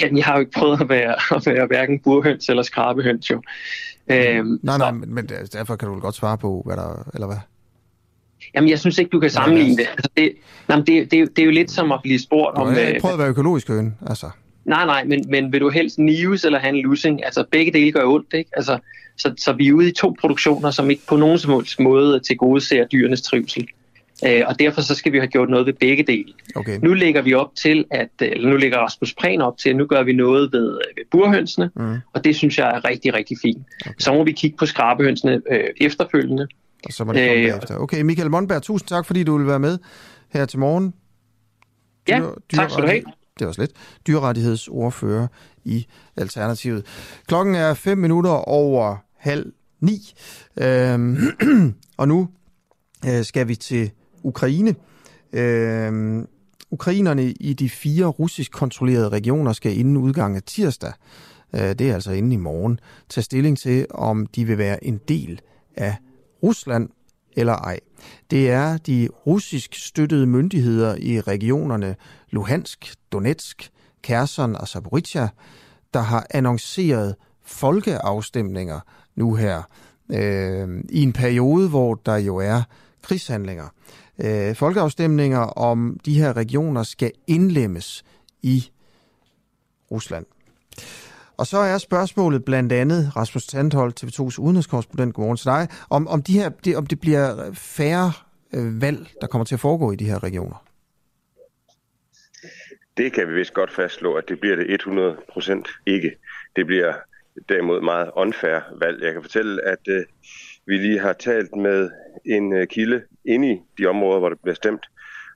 Jamen, 0.00 0.16
jeg 0.16 0.24
har 0.24 0.34
jo 0.34 0.40
ikke 0.40 0.52
prøvet 0.52 0.80
at 0.80 0.88
være, 0.88 1.36
at 1.36 1.46
være 1.46 1.66
hverken 1.66 1.98
burhøns 1.98 2.48
eller 2.48 2.62
skrabehøns, 2.62 3.30
jo. 3.30 3.42
Øhm, 4.10 4.60
nej, 4.62 4.78
nej, 4.78 4.90
men, 4.90 5.14
men 5.14 5.28
derfor 5.52 5.76
kan 5.76 5.88
du 5.88 5.94
vel 5.94 6.02
godt 6.02 6.14
svare 6.14 6.38
på, 6.38 6.62
hvad 6.66 6.76
der, 6.76 7.08
eller 7.14 7.26
hvad? 7.26 7.36
Jamen, 8.54 8.70
jeg 8.70 8.78
synes 8.78 8.98
ikke, 8.98 9.08
du 9.08 9.20
kan 9.20 9.30
sammenligne 9.30 9.76
det. 9.76 9.86
Altså, 9.90 10.10
det, 10.16 10.32
nej, 10.68 10.78
det, 10.78 11.10
det, 11.10 11.36
det 11.36 11.38
er 11.38 11.46
jo 11.46 11.50
lidt 11.50 11.70
som 11.70 11.92
at 11.92 12.00
blive 12.02 12.18
spurgt 12.18 12.56
om... 12.56 12.66
Du 12.66 12.72
har 12.72 12.80
øh, 12.80 13.00
prøvet 13.00 13.12
at 13.12 13.18
være 13.18 13.28
økologisk 13.28 13.68
høn, 13.68 13.94
altså. 14.06 14.30
Nej, 14.64 14.86
nej, 14.86 15.04
men, 15.04 15.24
men 15.28 15.52
vil 15.52 15.60
du 15.60 15.70
helst 15.70 15.98
nives 15.98 16.44
eller 16.44 16.58
have 16.58 16.74
en 16.76 16.82
losing? 16.82 17.24
Altså, 17.24 17.44
begge 17.50 17.72
dele 17.72 17.92
gør 17.92 18.04
ondt, 18.04 18.34
ikke? 18.34 18.50
Altså, 18.56 18.78
så, 19.16 19.34
så 19.38 19.52
vi 19.52 19.68
er 19.68 19.72
ude 19.72 19.88
i 19.88 19.92
to 19.92 20.16
produktioner, 20.20 20.70
som 20.70 20.90
ikke 20.90 21.02
på 21.08 21.16
nogen 21.16 21.38
som 21.38 21.52
helst 21.52 21.80
måde 21.80 22.20
til 22.20 22.36
gode 22.36 22.60
ser 22.60 22.84
dyrenes 22.84 23.22
trivsel. 23.22 23.68
Øh, 24.24 24.42
og 24.46 24.58
derfor 24.58 24.80
så 24.80 24.94
skal 24.94 25.12
vi 25.12 25.18
have 25.18 25.28
gjort 25.28 25.48
noget 25.48 25.66
ved 25.66 25.72
begge 25.72 26.02
dele. 26.02 26.32
Okay. 26.54 26.78
Nu 26.82 26.92
lægger 26.92 27.22
vi 27.22 27.34
op 27.34 27.54
til, 27.54 27.84
at, 27.90 28.08
øh, 28.22 28.28
eller 28.32 28.50
nu 28.50 28.56
lægger 28.56 28.78
Rasmus 28.78 29.14
Prehn 29.14 29.40
op 29.40 29.58
til, 29.58 29.70
at 29.70 29.76
nu 29.76 29.86
gør 29.86 30.02
vi 30.02 30.12
noget 30.12 30.52
ved, 30.52 30.68
øh, 30.68 30.96
ved 30.96 31.04
burhønsene, 31.10 31.70
mm. 31.76 31.96
og 32.14 32.24
det 32.24 32.36
synes 32.36 32.58
jeg 32.58 32.76
er 32.76 32.88
rigtig, 32.88 33.14
rigtig 33.14 33.36
fint. 33.42 33.66
Okay. 33.80 33.94
Så 33.98 34.12
må 34.12 34.24
vi 34.24 34.32
kigge 34.32 34.56
på 34.56 34.66
skrabehønsene 34.66 35.42
øh, 35.50 35.64
efterfølgende. 35.80 36.48
Og 36.86 36.92
så 36.92 37.04
må 37.04 37.12
det 37.12 37.28
komme 37.28 37.42
øh, 37.42 37.56
efter. 37.56 37.76
Okay, 37.76 38.02
Michael 38.02 38.30
Mondberg, 38.30 38.62
tusind 38.62 38.88
tak, 38.88 39.06
fordi 39.06 39.24
du 39.24 39.38
vil 39.38 39.46
være 39.46 39.58
med 39.58 39.78
her 40.32 40.44
til 40.44 40.58
morgen. 40.58 40.94
Dyr, 42.08 42.14
ja, 42.14 42.22
tak 42.54 42.70
skal 42.70 42.82
du 42.82 42.88
have. 42.88 43.02
Det 43.38 43.46
var 43.46 43.52
slet. 43.52 43.70
Dyrrettighedsordfører 44.06 45.26
i 45.64 45.86
Alternativet. 46.16 46.86
Klokken 47.26 47.54
er 47.54 47.74
5 47.74 47.98
minutter 47.98 48.30
over 48.30 48.96
halv 49.16 49.52
ni. 49.80 50.12
Øhm, 50.56 51.16
og 51.98 52.08
nu 52.08 52.28
øh, 53.06 53.24
skal 53.24 53.48
vi 53.48 53.54
til 53.54 53.90
Ukraine. 54.26 54.74
Øh, 55.32 56.24
ukrainerne 56.70 57.24
i 57.30 57.52
de 57.52 57.68
fire 57.68 58.06
russisk 58.06 58.52
kontrollerede 58.52 59.08
regioner 59.08 59.52
skal 59.52 59.78
inden 59.78 59.96
udgangen 59.96 60.36
af 60.36 60.42
tirsdag, 60.42 60.92
øh, 61.54 61.60
det 61.60 61.80
er 61.80 61.94
altså 61.94 62.12
inden 62.12 62.32
i 62.32 62.36
morgen, 62.36 62.80
tage 63.08 63.24
stilling 63.24 63.58
til, 63.58 63.86
om 63.90 64.26
de 64.26 64.44
vil 64.44 64.58
være 64.58 64.84
en 64.84 65.00
del 65.08 65.40
af 65.76 65.96
Rusland 66.42 66.88
eller 67.36 67.52
ej. 67.52 67.80
Det 68.30 68.50
er 68.50 68.76
de 68.76 69.08
russisk 69.26 69.74
støttede 69.74 70.26
myndigheder 70.26 70.96
i 70.98 71.20
regionerne 71.20 71.96
Luhansk, 72.30 72.94
Donetsk, 73.12 73.70
Kherson 74.02 74.56
og 74.56 74.68
Zaporizhia, 74.68 75.28
der 75.94 76.00
har 76.00 76.26
annonceret 76.30 77.14
folkeafstemninger 77.44 78.80
nu 79.16 79.34
her 79.34 79.62
øh, 80.12 80.68
i 80.88 81.02
en 81.02 81.12
periode, 81.12 81.68
hvor 81.68 81.94
der 81.94 82.16
jo 82.16 82.36
er 82.36 82.62
krigshandlinger. 83.02 83.68
Øh, 84.24 84.54
folkeafstemninger 84.54 85.38
om 85.38 86.00
de 86.04 86.18
her 86.18 86.36
regioner 86.36 86.82
skal 86.82 87.12
indlemmes 87.26 88.04
i 88.42 88.70
Rusland. 89.90 90.26
Og 91.36 91.46
så 91.46 91.58
er 91.58 91.78
spørgsmålet 91.78 92.44
blandt 92.44 92.72
andet, 92.72 93.16
Rasmus 93.16 93.46
Tandholt, 93.46 94.04
TV2's 94.04 94.38
udenrigskorrespondent, 94.40 95.14
godmorgen 95.14 95.36
til 95.36 95.46
dig, 95.46 95.68
om, 95.90 96.08
om, 96.08 96.22
de 96.22 96.32
her, 96.32 96.48
det, 96.48 96.76
om 96.76 96.86
det 96.86 97.00
bliver 97.00 97.52
færre 97.54 98.12
øh, 98.54 98.82
valg, 98.82 99.06
der 99.20 99.26
kommer 99.26 99.44
til 99.44 99.54
at 99.54 99.60
foregå 99.60 99.92
i 99.92 99.96
de 99.96 100.04
her 100.04 100.22
regioner. 100.22 100.64
Det 102.96 103.12
kan 103.12 103.28
vi 103.28 103.34
vist 103.34 103.54
godt 103.54 103.72
fastslå, 103.72 104.14
at 104.14 104.24
det 104.28 104.40
bliver 104.40 104.56
det 104.56 104.82
100% 104.82 105.82
ikke. 105.86 106.16
Det 106.56 106.66
bliver 106.66 106.94
derimod 107.48 107.80
meget 107.80 108.10
unfair 108.16 108.60
valg. 108.80 109.02
Jeg 109.02 109.12
kan 109.12 109.22
fortælle, 109.22 109.64
at 109.68 109.88
øh, 109.88 110.04
vi 110.66 110.76
lige 110.76 110.98
har 110.98 111.12
talt 111.12 111.56
med 111.56 111.90
en 112.24 112.52
øh, 112.52 112.66
kilde 112.66 113.02
inde 113.26 113.52
i 113.52 113.60
de 113.78 113.86
områder, 113.86 114.18
hvor 114.18 114.28
det 114.28 114.40
bliver 114.42 114.54
stemt, 114.54 114.86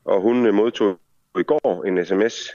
og 0.05 0.21
hun 0.21 0.47
øh, 0.47 0.55
modtog 0.55 1.01
i 1.39 1.43
går 1.43 1.85
en 1.85 2.05
sms 2.05 2.51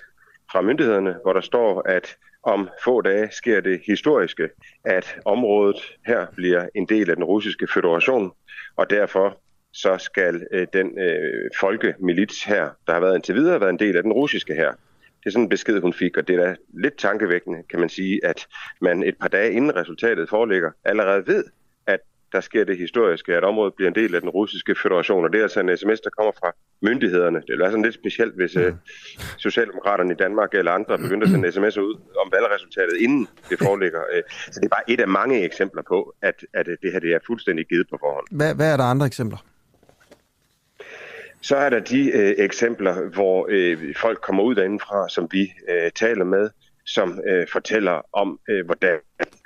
fra 0.52 0.62
myndighederne, 0.62 1.16
hvor 1.24 1.34
der 1.34 1.42
står, 1.42 1.82
at 1.82 2.18
om 2.44 2.70
få 2.84 3.02
dage 3.02 3.30
sker 3.32 3.62
det 3.62 3.82
historiske, 3.86 4.50
at 4.84 5.16
området 5.26 5.98
her 6.06 6.26
bliver 6.36 6.68
en 6.76 6.86
del 6.86 7.10
af 7.10 7.16
den 7.16 7.26
russiske 7.26 7.68
federation, 7.74 8.32
og 8.76 8.90
derfor 8.90 9.38
så 9.74 9.98
skal 9.98 10.48
øh, 10.52 10.68
den 10.74 11.00
øh, 11.00 11.50
folkemilits 11.60 12.44
her, 12.44 12.70
der 12.88 12.94
har 12.94 13.00
været 13.00 13.16
indtil 13.16 13.36
videre, 13.36 13.62
været 13.62 13.70
en 13.70 13.80
del 13.80 13.98
af 13.98 14.04
den 14.04 14.14
russiske 14.14 14.54
her. 14.54 14.72
Det 15.20 15.26
er 15.26 15.30
sådan 15.32 15.44
en 15.44 15.50
besked, 15.50 15.82
hun 15.82 15.94
fik, 15.94 16.18
og 16.18 16.28
det 16.28 16.36
er 16.36 16.46
da 16.46 16.56
lidt 16.74 16.98
tankevækkende, 16.98 17.64
kan 17.70 17.80
man 17.80 17.90
sige, 17.90 18.26
at 18.26 18.48
man 18.82 19.04
et 19.04 19.18
par 19.22 19.28
dage 19.28 19.52
inden 19.52 19.76
resultatet 19.76 20.30
foreligger, 20.30 20.72
allerede 20.84 21.28
ved, 21.28 21.44
der 22.36 22.42
sker 22.42 22.64
det 22.64 22.78
historiske, 22.78 23.36
at 23.40 23.44
området 23.44 23.74
bliver 23.76 23.90
en 23.90 23.96
del 23.96 24.16
af 24.16 24.22
den 24.22 24.30
russiske 24.30 24.76
federation, 24.84 25.24
og 25.26 25.30
det 25.34 25.40
er 25.40 25.44
altså 25.44 25.60
en 25.60 25.78
sms, 25.78 26.00
der 26.02 26.10
kommer 26.18 26.32
fra 26.42 26.50
myndighederne. 26.82 27.40
Det 27.48 27.62
er 27.62 27.64
altså 27.64 27.82
lidt 27.88 27.94
specielt, 27.94 28.36
hvis 28.36 28.56
uh, 28.56 28.74
Socialdemokraterne 29.38 30.12
i 30.14 30.16
Danmark 30.16 30.54
eller 30.54 30.72
andre 30.72 30.98
begynder 30.98 31.26
at 31.26 31.32
sende 31.32 31.48
sms'er 31.48 31.80
ud 31.90 31.96
om 32.24 32.32
valgresultatet, 32.32 32.96
inden 33.06 33.28
det 33.50 33.58
foreligger. 33.60 34.00
Uh, 34.00 34.22
så 34.52 34.60
det 34.60 34.66
er 34.66 34.76
bare 34.78 34.90
et 34.94 35.02
af 35.02 35.08
mange 35.08 35.44
eksempler 35.44 35.84
på, 35.88 36.16
at, 36.22 36.46
at 36.54 36.66
det 36.66 36.92
her 36.92 37.00
det 37.00 37.12
er 37.14 37.20
fuldstændig 37.28 37.66
givet 37.66 37.88
på 37.90 37.98
forhånd. 38.00 38.26
Hvad, 38.32 38.56
hvad 38.56 38.74
er 38.74 38.78
der 38.78 38.84
andre 38.84 39.06
eksempler? 39.06 39.38
Så 41.42 41.56
er 41.56 41.70
der 41.70 41.80
de 41.80 42.12
øh, 42.12 42.36
eksempler, 42.38 43.10
hvor 43.10 43.48
øh, 43.50 43.96
folk 43.96 44.22
kommer 44.22 44.44
ud 44.44 44.56
derindefra, 44.56 45.10
som 45.10 45.28
vi 45.32 45.54
øh, 45.70 45.92
taler 45.96 46.26
med, 46.26 46.50
som 46.86 47.20
øh, 47.28 47.48
fortæller 47.52 48.02
om, 48.14 48.40
øh, 48.50 48.66
hvordan 48.66 49.00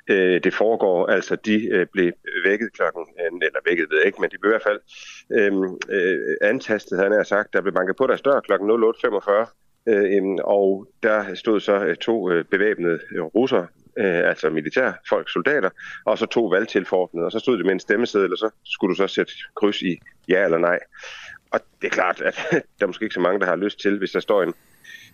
øh, 0.10 0.44
det 0.44 0.54
foregår. 0.54 1.08
Altså, 1.08 1.36
de 1.36 1.68
øh, 1.68 1.86
blev 1.94 2.12
vækket 2.46 2.74
klokken, 2.74 3.06
øh, 3.20 3.32
eller 3.42 3.60
vækket 3.66 3.88
ved 3.90 3.98
jeg 3.98 4.06
ikke, 4.06 4.22
men 4.22 4.30
de 4.30 4.38
blev 4.38 4.52
i 4.52 4.56
hvert 4.58 4.70
fald 4.70 4.80
øh, 5.32 5.54
øh, 5.90 6.36
antastet, 6.42 6.98
havde 6.98 7.16
han 7.16 7.26
sagt. 7.26 7.54
Der 7.54 7.62
blev 7.62 7.74
banket 7.74 7.96
på 7.96 8.08
deres 8.08 8.22
dør 8.22 8.40
klokken 8.40 8.70
08.45, 8.70 9.60
øh, 9.88 10.24
og 10.44 10.88
der 11.04 11.36
stod 11.36 11.60
så 11.60 11.76
øh, 11.86 11.96
to 11.96 12.32
øh, 12.32 12.46
bevæbnede 12.46 13.00
øh, 13.12 13.24
russer, 13.24 13.66
øh, 13.98 14.30
altså 14.30 14.50
militær 14.50 14.92
folk, 15.10 15.30
soldater, 15.30 15.70
og 16.06 16.18
så 16.18 16.26
to 16.26 16.46
valgtilforordnede, 16.46 17.26
og 17.26 17.32
så 17.32 17.40
stod 17.40 17.58
de 17.58 17.64
med 17.64 17.72
en 17.72 17.80
stemmeseddel, 17.80 18.32
og 18.32 18.38
så 18.38 18.50
skulle 18.66 18.92
du 18.92 18.96
så 18.96 19.08
sætte 19.08 19.34
kryds 19.56 19.82
i 19.82 20.00
ja 20.28 20.44
eller 20.46 20.58
nej. 20.58 20.80
Og 21.52 21.60
det 21.82 21.88
er 21.88 21.92
klart, 21.92 22.22
at 22.22 22.40
der 22.80 22.84
er 22.84 22.88
måske 22.88 23.04
ikke 23.04 23.14
så 23.14 23.20
mange, 23.20 23.40
der 23.40 23.46
har 23.46 23.56
lyst 23.56 23.80
til, 23.80 23.98
hvis 23.98 24.12
der 24.12 24.20
står 24.20 24.44
en, 24.44 24.54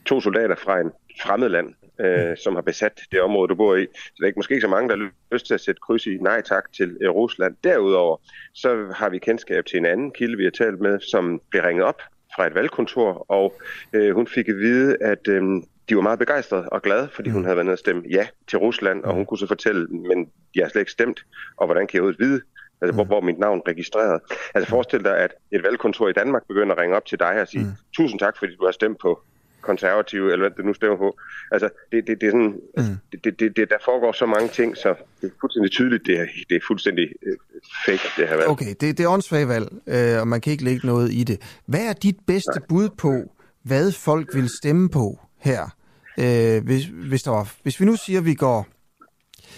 to 0.06 0.22
soldater 0.22 0.56
fra 0.56 0.80
en 0.80 0.92
fremmed 1.22 1.50
land, 1.50 1.74
øh, 2.00 2.38
som 2.38 2.56
har 2.56 2.62
besat 2.62 3.02
det 3.12 3.22
område, 3.22 3.48
du 3.48 3.56
bor 3.56 3.76
i. 3.76 3.88
Så 3.94 4.14
der 4.18 4.24
er 4.24 4.28
ikke, 4.28 4.40
måske 4.40 4.54
ikke 4.54 4.66
så 4.66 4.68
mange, 4.68 4.90
der 4.90 4.96
har 4.98 5.10
lyst 5.32 5.46
til 5.46 5.54
at 5.54 5.62
sætte 5.62 5.82
kryds 5.82 6.06
i 6.06 6.18
nej 6.18 6.42
tak 6.42 6.74
til 6.74 6.98
øh, 7.02 7.10
Rusland. 7.10 7.56
Derudover, 7.64 8.18
så 8.54 8.88
har 8.96 9.10
vi 9.10 9.18
kendskab 9.18 9.66
til 9.66 9.78
en 9.78 9.86
anden 9.86 10.12
kilde, 10.12 10.38
vi 10.38 10.44
har 10.44 10.52
talt 10.52 10.80
med, 10.80 11.00
som 11.00 11.42
blev 11.50 11.64
ringet 11.64 11.86
op 11.86 12.02
fra 12.36 12.48
et 12.48 12.56
valgkontor, 12.56 13.26
og 13.32 13.54
øh, 13.94 14.16
hun 14.16 14.28
fik 14.28 14.50
at 14.50 14.58
vide, 14.58 14.98
at 15.02 15.28
øh, 15.28 15.44
de 15.90 15.96
var 15.96 16.02
meget 16.02 16.20
begejstrede 16.20 16.70
og 16.70 16.82
glade, 16.82 17.10
fordi 17.10 17.30
hun 17.30 17.44
havde 17.44 17.56
været 17.56 17.66
nede 17.66 17.76
og 17.76 17.80
stemme 17.80 18.04
ja 18.12 18.28
til 18.48 18.60
Rusland, 18.60 19.04
og 19.04 19.14
hun 19.14 19.26
kunne 19.26 19.38
så 19.38 19.48
fortælle, 19.48 19.88
men 19.88 20.26
de 20.26 20.62
har 20.62 20.70
slet 20.70 20.82
ikke 20.82 20.92
stemt, 20.92 21.26
og 21.58 21.66
hvordan 21.68 21.88
kan 21.88 21.94
jeg 21.94 22.02
overhovedet 22.02 22.20
vide, 22.20 22.42
altså, 22.82 22.96
hvor, 22.96 23.04
hvor 23.04 23.22
mit 23.22 23.40
navn 23.40 23.62
er 23.66 23.70
registreret. 23.70 24.22
Altså 24.56 24.70
forestil 24.70 25.04
dig, 25.04 25.18
at 25.18 25.34
et 25.52 25.64
valgkontor 25.64 26.10
i 26.10 26.14
Danmark 26.14 26.48
begynder 26.48 26.76
at 26.76 26.82
ringe 26.82 26.96
op 26.96 27.06
til 27.06 27.20
dig 27.20 27.42
og 27.42 27.48
sige, 27.48 27.64
mm. 27.64 27.72
tusind 27.98 28.20
tak, 28.20 28.38
fordi 28.38 28.56
du 28.56 28.66
har 28.66 28.72
stemt 28.72 29.00
på 29.00 29.22
konservative, 29.66 30.32
eller 30.32 30.48
hvad 30.48 30.58
det 30.58 30.66
nu 30.66 30.74
stemmer 30.74 30.98
på. 30.98 31.18
Altså, 31.52 31.70
det, 31.92 32.08
det, 32.08 32.22
det 32.22 32.28
er 32.28 32.32
sådan, 32.32 32.56
mm. 32.78 32.98
det, 33.24 33.40
det, 33.40 33.58
det, 33.58 33.70
der 33.70 33.78
foregår 33.86 34.12
så 34.12 34.26
mange 34.26 34.48
ting, 34.50 34.78
så 34.78 34.96
det 35.22 35.28
er 35.28 35.32
fuldstændig 35.42 35.72
tydeligt, 35.72 36.06
det 36.06 36.20
er, 36.20 36.26
det 36.50 36.56
er 36.56 36.60
fuldstændig 36.68 37.08
øh, 37.26 37.38
fake, 37.86 38.08
det 38.18 38.28
her 38.28 38.36
valg. 38.36 38.50
Okay, 38.50 38.74
det, 38.82 38.98
det 38.98 39.00
er 39.00 39.10
åndssvagt 39.10 39.48
valg, 39.48 39.68
øh, 39.88 40.22
og 40.22 40.28
man 40.28 40.42
kan 40.42 40.52
ikke 40.52 40.64
lægge 40.64 40.88
noget 40.88 41.14
i 41.14 41.24
det. 41.24 41.60
Hvad 41.66 41.86
er 41.90 41.94
dit 41.94 42.18
bedste 42.28 42.60
Nej. 42.60 42.66
bud 42.70 42.90
på, 42.98 43.32
hvad 43.64 43.92
folk 43.92 44.36
vil 44.36 44.50
stemme 44.50 44.90
på 44.90 45.20
her? 45.40 45.76
Øh, 46.20 46.64
hvis, 46.64 46.86
hvis, 46.86 47.24
der 47.24 47.32
var, 47.32 47.54
hvis 47.64 47.80
vi 47.80 47.86
nu 47.86 47.96
siger, 47.96 48.20
at 48.20 48.26
vi 48.26 48.34
går 48.34 48.68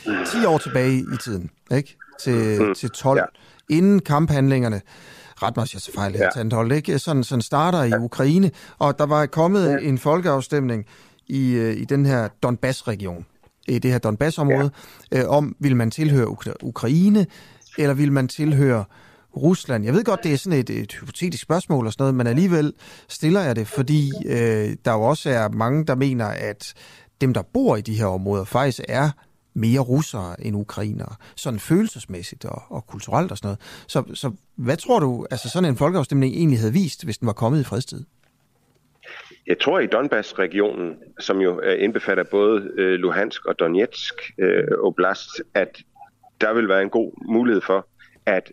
10 0.03 0.45
år 0.45 0.57
tilbage 0.57 0.97
i 0.97 1.17
tiden, 1.23 1.49
ikke? 1.71 1.97
Til, 2.19 2.61
mm. 2.61 2.75
til 2.75 2.89
12, 2.89 3.19
ja. 3.19 3.25
inden 3.75 3.99
kamphandlingerne, 3.99 4.81
ret 5.43 5.57
mig, 5.57 5.67
jeg 5.73 5.81
fejl 5.95 6.13
her, 6.13 6.23
ja. 6.23 6.29
Tandhold, 6.33 6.71
ikke? 6.71 6.99
Sådan, 6.99 7.23
sådan 7.23 7.41
starter 7.41 7.83
i 7.83 7.89
ja. 7.89 7.99
Ukraine, 7.99 8.51
og 8.77 8.99
der 8.99 9.05
var 9.05 9.25
kommet 9.25 9.69
ja. 9.69 9.77
en 9.77 9.97
folkeafstemning 9.97 10.85
i, 11.27 11.51
øh, 11.51 11.77
i 11.77 11.85
den 11.85 12.05
her 12.05 12.27
Donbass-region, 12.43 13.25
i 13.67 13.79
det 13.79 13.91
her 13.91 13.97
Donbass-område, 13.97 14.71
ja. 15.11 15.21
øh, 15.21 15.29
om 15.29 15.55
vil 15.59 15.75
man 15.75 15.91
tilhøre 15.91 16.27
Ukra- 16.27 16.63
Ukraine, 16.63 17.25
eller 17.77 17.93
vil 17.93 18.11
man 18.11 18.27
tilhøre 18.27 18.83
Rusland. 19.37 19.85
Jeg 19.85 19.93
ved 19.93 20.03
godt, 20.03 20.23
det 20.23 20.33
er 20.33 20.37
sådan 20.37 20.59
et, 20.59 20.69
et 20.69 20.93
hypotetisk 20.93 21.43
spørgsmål 21.43 21.85
og 21.85 21.93
sådan 21.93 22.03
noget, 22.03 22.15
men 22.15 22.27
alligevel 22.27 22.73
stiller 23.07 23.41
jeg 23.41 23.55
det, 23.55 23.67
fordi 23.67 24.11
øh, 24.25 24.75
der 24.85 24.93
jo 24.93 25.01
også 25.01 25.29
er 25.29 25.49
mange, 25.49 25.85
der 25.85 25.95
mener, 25.95 26.25
at 26.25 26.73
dem, 27.21 27.33
der 27.33 27.41
bor 27.41 27.75
i 27.75 27.81
de 27.81 27.93
her 27.93 28.05
områder, 28.05 28.43
faktisk 28.43 28.81
er 28.89 29.09
mere 29.57 29.79
russere 29.79 30.45
end 30.45 30.55
ukrainere, 30.55 31.15
sådan 31.35 31.59
følelsesmæssigt 31.59 32.45
og, 32.45 32.61
og 32.69 32.87
kulturelt 32.87 33.31
og 33.31 33.37
sådan 33.37 33.47
noget. 33.47 33.59
Så, 33.87 34.03
så 34.13 34.31
hvad 34.55 34.77
tror 34.77 34.99
du, 34.99 35.27
altså 35.31 35.49
sådan 35.49 35.69
en 35.69 35.77
folkeafstemning 35.77 36.35
egentlig 36.35 36.59
havde 36.59 36.73
vist, 36.73 37.03
hvis 37.03 37.17
den 37.17 37.25
var 37.25 37.33
kommet 37.33 37.61
i 37.61 37.63
fredstid? 37.63 38.03
Jeg 39.47 39.59
tror 39.59 39.79
i 39.79 39.87
Donbass-regionen, 39.87 40.95
som 41.19 41.37
jo 41.41 41.61
øh, 41.61 41.83
indbefatter 41.83 42.23
både 42.23 42.71
øh, 42.77 42.93
Luhansk 42.93 43.45
og 43.45 43.59
Donetsk 43.59 44.13
øh, 44.37 44.63
Oblast, 44.83 45.29
at 45.53 45.81
der 46.41 46.53
vil 46.53 46.69
være 46.69 46.81
en 46.81 46.89
god 46.89 47.11
mulighed 47.31 47.61
for, 47.61 47.87
at 48.25 48.51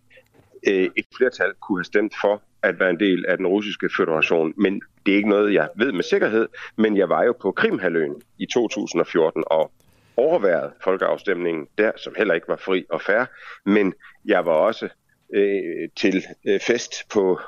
øh, 0.66 0.88
et 0.96 1.06
flertal 1.16 1.52
kunne 1.60 1.78
have 1.78 1.84
stemt 1.84 2.14
for 2.20 2.42
at 2.62 2.80
være 2.80 2.90
en 2.90 3.00
del 3.00 3.24
af 3.28 3.36
den 3.36 3.46
russiske 3.46 3.90
federation. 3.96 4.52
Men 4.56 4.82
det 5.06 5.12
er 5.12 5.16
ikke 5.16 5.28
noget, 5.28 5.54
jeg 5.54 5.68
ved 5.76 5.92
med 5.92 6.02
sikkerhed, 6.02 6.48
men 6.76 6.96
jeg 6.96 7.08
var 7.08 7.22
jo 7.24 7.34
på 7.42 7.52
Krimhaløen 7.52 8.14
i 8.38 8.46
2014 8.46 9.44
og 9.46 9.72
overværet 10.16 10.72
folkeafstemningen 10.84 11.68
der, 11.78 11.92
som 11.96 12.14
heller 12.16 12.34
ikke 12.34 12.48
var 12.48 12.56
fri 12.56 12.84
og 12.90 13.02
fair, 13.02 13.24
men 13.64 13.94
jeg 14.24 14.46
var 14.46 14.52
også 14.52 14.88
øh, 15.34 15.88
til 15.96 16.24
øh, 16.48 16.60
fest 16.60 16.94
på 17.12 17.40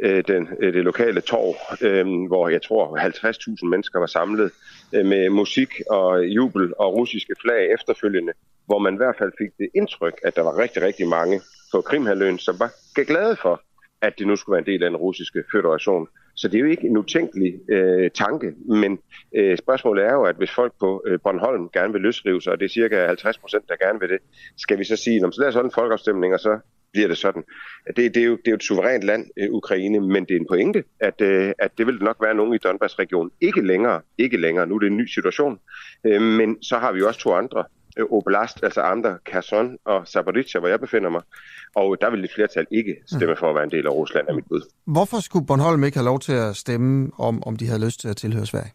øh, 0.00 0.24
den, 0.28 0.48
øh, 0.60 0.72
det 0.72 0.84
lokale 0.84 1.20
torv, 1.20 1.56
øh, 1.82 2.26
hvor 2.26 2.48
jeg 2.48 2.62
tror 2.62 2.98
50.000 3.62 3.68
mennesker 3.68 3.98
var 3.98 4.06
samlet 4.06 4.52
øh, 4.94 5.06
med 5.06 5.30
musik 5.30 5.70
og 5.90 6.26
jubel 6.26 6.72
og 6.78 6.94
russiske 6.94 7.34
flag 7.40 7.72
efterfølgende, 7.74 8.32
hvor 8.66 8.78
man 8.78 8.94
i 8.94 8.96
hvert 8.96 9.16
fald 9.18 9.32
fik 9.38 9.50
det 9.58 9.68
indtryk, 9.74 10.20
at 10.24 10.36
der 10.36 10.42
var 10.42 10.58
rigtig, 10.58 10.82
rigtig 10.82 11.08
mange 11.08 11.40
på 11.72 11.80
Krimhaløen, 11.80 12.38
som 12.38 12.58
var 12.58 12.70
glade 13.06 13.36
for, 13.36 13.62
at 14.00 14.18
det 14.18 14.26
nu 14.26 14.36
skulle 14.36 14.54
være 14.54 14.66
en 14.66 14.72
del 14.72 14.82
af 14.82 14.90
den 14.90 14.96
russiske 14.96 15.44
federation. 15.52 16.08
Så 16.40 16.48
det 16.48 16.54
er 16.54 16.60
jo 16.60 16.70
ikke 16.70 16.86
en 16.86 16.96
utænkelig 16.96 17.70
øh, 17.70 18.10
tanke, 18.10 18.52
men 18.68 18.98
øh, 19.36 19.58
spørgsmålet 19.58 20.04
er 20.04 20.12
jo, 20.12 20.22
at 20.22 20.36
hvis 20.36 20.50
folk 20.50 20.72
på 20.80 21.02
øh, 21.06 21.18
Bornholm 21.24 21.68
gerne 21.72 21.92
vil 21.92 22.02
løsrive 22.02 22.42
sig, 22.42 22.52
og 22.52 22.58
det 22.60 22.64
er 22.64 22.68
cirka 22.68 23.06
50 23.06 23.38
procent, 23.38 23.68
der 23.68 23.76
gerne 23.84 24.00
vil 24.00 24.08
det, 24.08 24.18
skal 24.56 24.78
vi 24.78 24.84
så 24.84 24.96
sige, 24.96 25.20
så 25.20 25.40
lad 25.40 25.52
sådan 25.52 25.66
en 25.66 25.72
folkeafstemning, 25.74 26.34
og 26.34 26.40
så 26.40 26.58
bliver 26.92 27.08
det 27.08 27.18
sådan. 27.18 27.44
Det, 27.96 28.14
det, 28.14 28.16
er, 28.16 28.26
jo, 28.26 28.36
det 28.36 28.46
er 28.46 28.50
jo 28.50 28.54
et 28.54 28.62
suverænt 28.62 29.04
land, 29.04 29.26
øh, 29.36 29.50
Ukraine, 29.50 30.00
men 30.00 30.24
det 30.24 30.36
er 30.36 30.40
en 30.40 30.46
pointe, 30.50 30.84
at, 31.00 31.20
øh, 31.20 31.52
at 31.58 31.78
det 31.78 31.86
vil 31.86 31.98
nok 32.00 32.16
være 32.22 32.34
nogen 32.34 32.54
i 32.54 32.58
Donbass-regionen. 32.58 33.30
Ikke 33.40 33.66
længere, 33.66 34.00
ikke 34.18 34.36
længere, 34.36 34.66
nu 34.66 34.74
er 34.74 34.78
det 34.78 34.86
en 34.86 34.96
ny 34.96 35.06
situation, 35.06 35.58
øh, 36.04 36.22
men 36.22 36.62
så 36.62 36.78
har 36.78 36.92
vi 36.92 36.98
jo 36.98 37.06
også 37.06 37.20
to 37.20 37.32
andre 37.32 37.64
Øh, 38.00 38.06
oblast, 38.16 38.56
altså 38.62 38.80
andre, 38.80 39.18
Kherson 39.24 39.76
og 39.84 40.06
Zaporizhia, 40.06 40.60
hvor 40.60 40.68
jeg 40.68 40.80
befinder 40.80 41.10
mig. 41.10 41.22
Og 41.74 41.96
der 42.00 42.10
vil 42.10 42.24
et 42.24 42.30
flertal 42.34 42.66
ikke 42.70 42.96
stemme 43.06 43.36
for 43.36 43.48
at 43.48 43.54
være 43.54 43.64
en 43.64 43.70
del 43.70 43.86
af 43.86 43.90
Rusland, 43.90 44.28
af 44.28 44.34
mit 44.34 44.44
bud. 44.48 44.62
Hvorfor 44.86 45.20
skulle 45.20 45.46
Bornholm 45.46 45.84
ikke 45.84 45.96
have 45.96 46.04
lov 46.04 46.20
til 46.20 46.32
at 46.32 46.56
stemme 46.56 47.10
om, 47.18 47.42
om 47.46 47.56
de 47.56 47.66
havde 47.66 47.84
lyst 47.84 48.00
til 48.00 48.08
at 48.08 48.16
tilhøre 48.16 48.46
Sverige? 48.46 48.72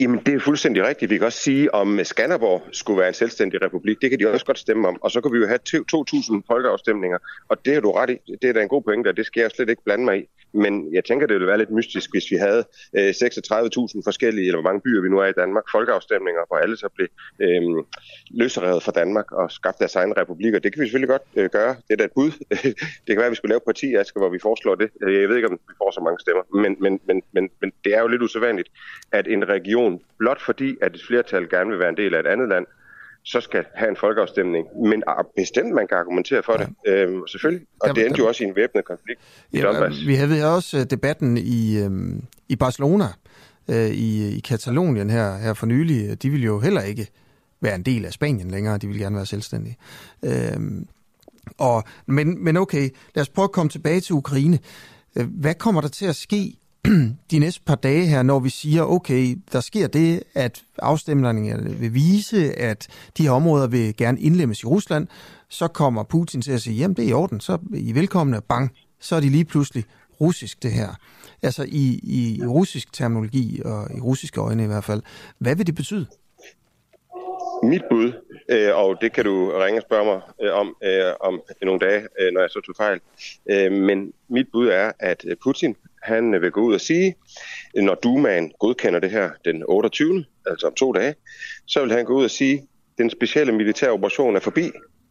Jamen, 0.00 0.20
det 0.26 0.34
er 0.34 0.38
fuldstændig 0.40 0.86
rigtigt. 0.86 1.10
Vi 1.10 1.16
kan 1.18 1.26
også 1.26 1.38
sige, 1.38 1.74
om 1.74 2.04
Skanderborg 2.04 2.62
skulle 2.72 2.98
være 2.98 3.08
en 3.08 3.14
selvstændig 3.14 3.62
republik. 3.62 3.96
Det 4.02 4.10
kan 4.10 4.18
de 4.18 4.32
også 4.32 4.46
godt 4.46 4.58
stemme 4.58 4.88
om. 4.88 5.02
Og 5.02 5.10
så 5.10 5.20
kan 5.20 5.32
vi 5.32 5.38
jo 5.38 5.46
have 5.46 5.58
2.000 5.68 6.42
folkeafstemninger. 6.46 7.18
Og 7.48 7.64
det 7.64 7.74
har 7.74 7.80
du 7.80 7.90
ret 7.92 8.10
i. 8.10 8.16
Det 8.42 8.48
er 8.48 8.52
da 8.52 8.62
en 8.62 8.68
god 8.68 8.82
pointe, 8.82 9.08
og 9.08 9.16
det 9.16 9.26
skal 9.26 9.40
jeg 9.40 9.50
slet 9.50 9.68
ikke 9.68 9.82
blande 9.84 10.04
mig 10.04 10.18
i. 10.18 10.24
Men 10.52 10.94
jeg 10.94 11.04
tænker, 11.04 11.26
det 11.26 11.34
ville 11.34 11.46
være 11.46 11.58
lidt 11.58 11.70
mystisk, 11.70 12.10
hvis 12.14 12.30
vi 12.30 12.36
havde 12.36 12.64
øh, 12.98 13.08
36.000 13.08 14.00
forskellige, 14.04 14.46
eller 14.46 14.60
hvor 14.60 14.70
mange 14.70 14.80
byer 14.80 15.02
vi 15.02 15.08
nu 15.08 15.18
er 15.18 15.26
i 15.26 15.32
Danmark, 15.32 15.64
folkeafstemninger, 15.72 16.42
hvor 16.48 16.56
alle 16.56 16.76
så 16.76 16.88
blev 16.96 17.08
øh, 17.44 17.62
løsrevet 18.30 18.82
fra 18.82 18.92
Danmark 18.92 19.32
og 19.32 19.52
skabt 19.52 19.78
deres 19.78 19.94
egen 19.94 20.16
republikker. 20.16 20.58
Det 20.58 20.72
kan 20.72 20.80
vi 20.80 20.86
selvfølgelig 20.86 21.12
godt 21.16 21.26
øh, 21.36 21.50
gøre. 21.50 21.72
Det 21.86 21.92
er 21.94 21.96
da 21.96 22.04
et 22.04 22.14
bud. 22.14 22.30
det 23.04 23.10
kan 23.12 23.16
være, 23.22 23.30
at 23.30 23.36
vi 23.36 23.40
skulle 23.40 23.52
lave 23.54 23.66
parti, 23.66 23.94
Aske, 23.94 24.18
hvor 24.18 24.32
vi 24.36 24.38
foreslår 24.42 24.74
det. 24.74 24.88
Øh, 25.02 25.20
jeg 25.20 25.28
ved 25.28 25.36
ikke, 25.36 25.48
om 25.48 25.58
vi 25.68 25.74
får 25.78 25.90
så 25.90 26.00
mange 26.06 26.18
stemmer. 26.24 26.42
Men, 26.62 26.72
men, 26.84 27.00
men, 27.08 27.22
men, 27.32 27.44
men 27.60 27.72
det 27.84 27.94
er 27.96 28.00
jo 28.00 28.08
lidt 28.08 28.22
usædvanligt, 28.22 28.68
at 29.12 29.26
en 29.28 29.48
region, 29.48 29.89
blot 30.18 30.40
fordi 30.42 30.76
at 30.82 30.94
et 30.94 31.02
flertal 31.08 31.48
gerne 31.48 31.70
vil 31.70 31.78
være 31.78 31.88
en 31.88 31.96
del 31.96 32.14
af 32.14 32.20
et 32.20 32.26
andet 32.26 32.48
land, 32.48 32.66
så 33.22 33.40
skal 33.40 33.64
have 33.74 33.90
en 33.90 33.96
folkeafstemning. 33.96 34.66
Men 34.82 35.02
bestemt, 35.36 35.74
man 35.74 35.88
kan 35.88 35.96
argumentere 35.96 36.42
for 36.42 36.56
ja. 36.58 36.66
det, 36.92 37.08
øhm, 37.08 37.26
selvfølgelig. 37.26 37.66
Og 37.80 37.88
der, 37.88 37.94
det 37.94 38.06
endte 38.06 38.18
der, 38.18 38.24
jo 38.24 38.28
også 38.28 38.44
i 38.44 38.46
en 38.46 38.56
væbnet 38.56 38.84
konflikt 38.84 39.20
i 39.52 39.58
ja, 39.58 39.64
Donbass. 39.64 40.06
Vi 40.06 40.14
havde 40.14 40.56
også 40.56 40.78
øh, 40.78 40.84
debatten 40.84 41.36
i, 41.36 41.78
øhm, 41.78 42.22
i 42.48 42.56
Barcelona, 42.56 43.04
øh, 43.68 43.90
i, 43.90 44.36
i 44.36 44.40
Katalonien 44.40 45.10
her, 45.10 45.38
her 45.38 45.54
for 45.54 45.66
nylig. 45.66 46.22
De 46.22 46.30
vil 46.30 46.44
jo 46.44 46.60
heller 46.60 46.82
ikke 46.82 47.06
være 47.60 47.74
en 47.74 47.82
del 47.82 48.04
af 48.04 48.12
Spanien 48.12 48.50
længere. 48.50 48.78
De 48.78 48.86
vil 48.86 48.98
gerne 48.98 49.16
være 49.16 49.26
selvstændige. 49.26 49.76
Øhm, 50.24 50.86
og, 51.58 51.84
men, 52.06 52.44
men 52.44 52.56
okay, 52.56 52.88
lad 53.14 53.22
os 53.22 53.28
prøve 53.28 53.44
at 53.44 53.52
komme 53.52 53.70
tilbage 53.70 54.00
til 54.00 54.14
Ukraine. 54.14 54.58
Øh, 55.16 55.26
hvad 55.40 55.54
kommer 55.54 55.80
der 55.80 55.88
til 55.88 56.06
at 56.06 56.16
ske 56.16 56.56
de 57.30 57.38
næste 57.38 57.62
par 57.66 57.74
dage 57.74 58.06
her, 58.06 58.22
når 58.22 58.38
vi 58.38 58.48
siger, 58.48 58.82
okay, 58.82 59.36
der 59.52 59.60
sker 59.60 59.86
det, 59.86 60.22
at 60.34 60.62
afstemningerne 60.78 61.70
vil 61.70 61.94
vise, 61.94 62.58
at 62.58 62.88
de 63.16 63.22
her 63.22 63.30
områder 63.30 63.66
vil 63.66 63.96
gerne 63.96 64.20
indlemmes 64.20 64.62
i 64.62 64.66
Rusland, 64.66 65.06
så 65.48 65.68
kommer 65.68 66.02
Putin 66.02 66.42
til 66.42 66.52
at 66.52 66.60
sige, 66.60 66.76
jamen 66.76 66.96
det 66.96 67.04
er 67.04 67.08
i 67.08 67.12
orden, 67.12 67.40
så 67.40 67.52
er 67.52 67.58
I 67.72 67.94
velkomne, 67.94 68.40
bang, 68.48 68.70
så 69.00 69.16
er 69.16 69.20
de 69.20 69.28
lige 69.28 69.44
pludselig 69.44 69.84
russisk 70.20 70.62
det 70.62 70.72
her. 70.72 70.88
Altså 71.42 71.66
i, 71.68 72.00
i 72.02 72.42
russisk 72.46 72.92
terminologi, 72.92 73.62
og 73.64 73.96
i 73.96 74.00
russiske 74.00 74.40
øjne 74.40 74.64
i 74.64 74.66
hvert 74.66 74.84
fald. 74.84 75.02
Hvad 75.38 75.56
vil 75.56 75.66
det 75.66 75.74
betyde? 75.74 76.06
mit 77.62 77.82
bud, 77.90 78.12
øh, 78.48 78.76
og 78.76 78.96
det 79.00 79.12
kan 79.12 79.24
du 79.24 79.52
ringe 79.58 79.80
og 79.80 79.82
spørge 79.82 80.04
mig 80.04 80.20
øh, 80.42 80.54
om 80.54 80.76
øh, 80.84 81.12
om 81.20 81.42
nogle 81.62 81.80
dage, 81.80 82.06
øh, 82.20 82.32
når 82.32 82.40
jeg 82.40 82.50
så 82.50 82.60
tog 82.60 82.74
fejl. 82.76 83.00
Øh, 83.50 83.72
men 83.72 84.12
mit 84.28 84.46
bud 84.52 84.68
er, 84.68 84.92
at 84.98 85.24
Putin 85.42 85.76
han 86.02 86.32
vil 86.32 86.50
gå 86.50 86.60
ud 86.60 86.74
og 86.74 86.80
sige, 86.80 87.14
når 87.74 87.94
Dumaen 87.94 88.52
godkender 88.58 89.00
det 89.00 89.10
her 89.10 89.30
den 89.44 89.64
28. 89.68 90.24
altså 90.46 90.66
om 90.66 90.74
to 90.74 90.92
dage, 90.92 91.14
så 91.66 91.82
vil 91.82 91.92
han 91.92 92.04
gå 92.04 92.14
ud 92.14 92.24
og 92.24 92.30
sige, 92.30 92.66
den 92.98 93.10
specielle 93.10 93.52
militære 93.52 93.90
operation 93.90 94.36
er 94.36 94.40
forbi. 94.40 94.70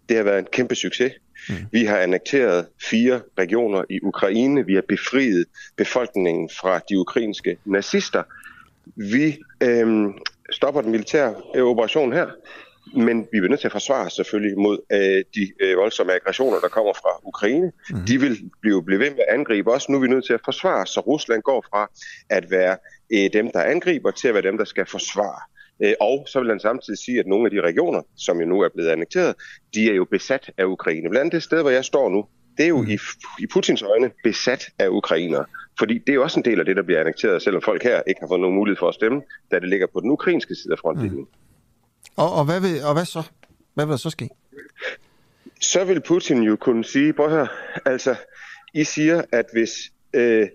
Det 0.09 0.17
har 0.17 0.23
været 0.23 0.39
en 0.39 0.47
kæmpe 0.51 0.75
succes. 0.75 1.13
Mm. 1.49 1.55
Vi 1.71 1.85
har 1.85 1.97
annekteret 1.97 2.67
fire 2.81 3.21
regioner 3.39 3.83
i 3.89 3.99
Ukraine. 4.03 4.65
Vi 4.65 4.75
har 4.75 4.83
befriet 4.87 5.45
befolkningen 5.77 6.49
fra 6.59 6.79
de 6.89 6.99
ukrainske 6.99 7.57
nazister. 7.65 8.23
Vi 8.95 9.37
øhm, 9.63 10.13
stopper 10.51 10.81
den 10.81 10.91
militære 10.91 11.35
øh, 11.55 11.63
operation 11.63 12.13
her, 12.13 12.27
men 12.93 13.27
vi 13.31 13.37
er 13.37 13.47
nødt 13.47 13.59
til 13.59 13.67
at 13.67 13.71
forsvare 13.71 14.05
os 14.05 14.13
selvfølgelig 14.13 14.57
mod 14.57 14.77
øh, 14.91 15.23
de 15.35 15.51
øh, 15.59 15.77
voldsomme 15.77 16.13
aggressioner, 16.13 16.59
der 16.59 16.67
kommer 16.67 16.93
fra 16.93 17.09
Ukraine. 17.23 17.71
Mm. 17.89 17.99
De 18.07 18.19
vil 18.19 18.37
blive, 18.61 18.83
blive 18.83 18.99
ved 18.99 19.09
med 19.09 19.19
at 19.27 19.33
angribe 19.33 19.71
os. 19.71 19.89
Nu 19.89 19.97
er 19.97 20.01
vi 20.01 20.07
nødt 20.07 20.25
til 20.25 20.33
at 20.33 20.39
forsvare 20.45 20.85
så 20.87 20.99
Rusland 20.99 21.41
går 21.41 21.65
fra 21.69 21.91
at 22.29 22.51
være 22.51 22.77
øh, 23.13 23.33
dem, 23.33 23.51
der 23.51 23.63
angriber, 23.63 24.11
til 24.11 24.27
at 24.27 24.33
være 24.33 24.43
dem, 24.43 24.57
der 24.57 24.65
skal 24.65 24.85
forsvare. 24.85 25.41
Øh, 25.83 25.93
og 25.99 26.25
så 26.27 26.39
vil 26.39 26.49
han 26.49 26.59
samtidig 26.59 26.99
sige, 26.99 27.19
at 27.19 27.27
nogle 27.27 27.45
af 27.45 27.51
de 27.51 27.61
regioner, 27.61 28.01
som 28.17 28.39
jo 28.39 28.45
nu 28.45 28.61
er 28.61 28.69
blevet 28.69 28.89
annekteret, 28.89 29.35
de 29.73 29.89
er 29.91 29.95
jo 29.95 30.05
besat 30.11 30.51
af 30.57 30.65
Ukraine. 30.65 31.09
Blandt 31.09 31.33
det 31.33 31.43
sted, 31.43 31.61
hvor 31.61 31.69
jeg 31.69 31.85
står 31.85 32.09
nu, 32.09 32.25
det 32.57 32.65
er 32.65 32.69
jo 32.69 32.83
i, 32.83 32.97
i 33.39 33.47
Putins 33.53 33.81
øjne 33.81 34.11
besat 34.23 34.69
af 34.79 34.87
ukrainere. 34.87 35.45
Fordi 35.79 35.97
det 35.97 36.09
er 36.09 36.13
jo 36.13 36.23
også 36.23 36.39
en 36.39 36.45
del 36.45 36.59
af 36.59 36.65
det, 36.65 36.75
der 36.75 36.83
bliver 36.83 36.99
annekteret, 36.99 37.41
selvom 37.41 37.61
folk 37.61 37.83
her 37.83 38.01
ikke 38.07 38.21
har 38.21 38.27
fået 38.27 38.39
nogen 38.39 38.55
mulighed 38.55 38.77
for 38.79 38.87
at 38.87 38.95
stemme, 38.95 39.21
da 39.51 39.59
det 39.59 39.69
ligger 39.69 39.87
på 39.93 39.99
den 39.99 40.11
ukrainske 40.11 40.55
side 40.55 40.73
af 40.73 40.79
frontlinjen. 40.79 41.19
Mm. 41.19 41.48
Og, 42.19 42.33
og, 42.33 42.45
hvad 42.45 42.61
vil, 42.61 42.83
og 42.83 42.93
hvad 42.93 43.05
så? 43.05 43.23
Hvad 43.73 43.85
vil 43.85 43.91
der 43.91 43.97
så 43.97 44.09
ske? 44.09 44.29
Så 45.61 45.83
vil 45.83 46.01
Putin 46.01 46.43
jo 46.43 46.55
kunne 46.55 46.85
sige, 46.85 47.13
prøv 47.13 47.29
her, 47.29 47.47
altså, 47.85 48.15
I 48.73 48.83
siger, 48.83 49.21
at 49.31 49.45
hvis, 49.53 49.71
øh, 50.13 50.47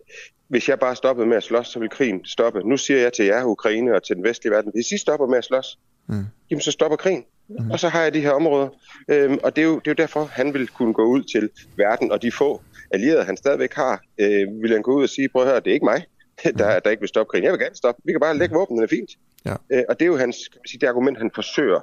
hvis 0.49 0.69
jeg 0.69 0.79
bare 0.79 0.97
stoppede 0.97 1.27
med 1.27 1.37
at 1.37 1.43
slås, 1.43 1.69
så 1.69 1.79
vil 1.79 1.91
krigen 1.91 2.25
stoppe. 2.25 2.61
Nu 2.61 2.77
siger 2.77 3.01
jeg 3.01 3.13
til 3.13 3.25
jer, 3.25 3.45
Ukraine 3.45 3.95
og 3.95 4.03
til 4.03 4.17
den 4.17 4.25
vestlige 4.25 4.53
verden, 4.53 4.71
hvis 4.75 4.93
I 4.93 4.99
stopper 4.99 5.27
med 5.27 5.39
at 5.39 5.45
slås, 5.45 5.79
mm. 6.07 6.25
jamen 6.51 6.61
så 6.61 6.71
stopper 6.71 6.97
krigen. 6.97 7.25
Mm. 7.49 7.71
Og 7.71 7.81
så 7.81 7.89
har 7.89 8.03
jeg 8.03 8.15
de 8.15 8.21
her 8.21 8.31
områder. 8.31 8.69
Øhm, 9.09 9.39
og 9.43 9.57
det 9.57 9.63
er, 9.63 9.67
jo, 9.67 9.79
det 9.79 9.87
er 9.87 9.91
jo 9.91 10.03
derfor, 10.03 10.25
han 10.25 10.55
vil 10.55 10.69
kunne 10.69 10.95
gå 10.95 11.05
ud 11.05 11.23
til 11.23 11.51
verden, 11.77 12.13
og 12.13 12.23
de 12.23 12.33
få 12.33 12.63
allierede, 12.91 13.25
han 13.25 13.37
stadigvæk 13.37 13.75
har, 13.75 14.03
øh, 14.19 14.63
vil 14.63 14.73
han 14.73 14.83
gå 14.83 14.93
ud 14.93 15.03
og 15.03 15.09
sige, 15.09 15.29
prøv 15.29 15.43
at 15.43 15.49
høre, 15.49 15.61
det 15.61 15.71
er 15.71 15.75
ikke 15.75 15.85
mig, 15.85 16.05
der, 16.59 16.81
der 16.81 16.91
ikke 16.91 17.01
vil 17.01 17.09
stoppe 17.09 17.31
krigen. 17.31 17.45
Jeg 17.45 17.53
vil 17.53 17.61
gerne 17.61 17.77
stoppe. 17.77 18.03
Vi 18.05 18.13
kan 18.13 18.21
bare 18.21 18.39
lægge 18.39 18.55
våbnene, 18.55 18.83
det 18.83 18.93
er 18.93 18.97
fint. 18.97 19.11
Ja. 19.45 19.55
Øh, 19.71 19.85
og 19.89 20.01
det 20.01 20.05
er 20.05 20.07
jo 20.07 20.17
hans, 20.17 20.49
kan 20.49 20.59
man 20.61 20.67
sige, 20.67 20.81
det 20.81 20.87
argument, 20.87 21.19
han 21.19 21.31
forsøger 21.35 21.81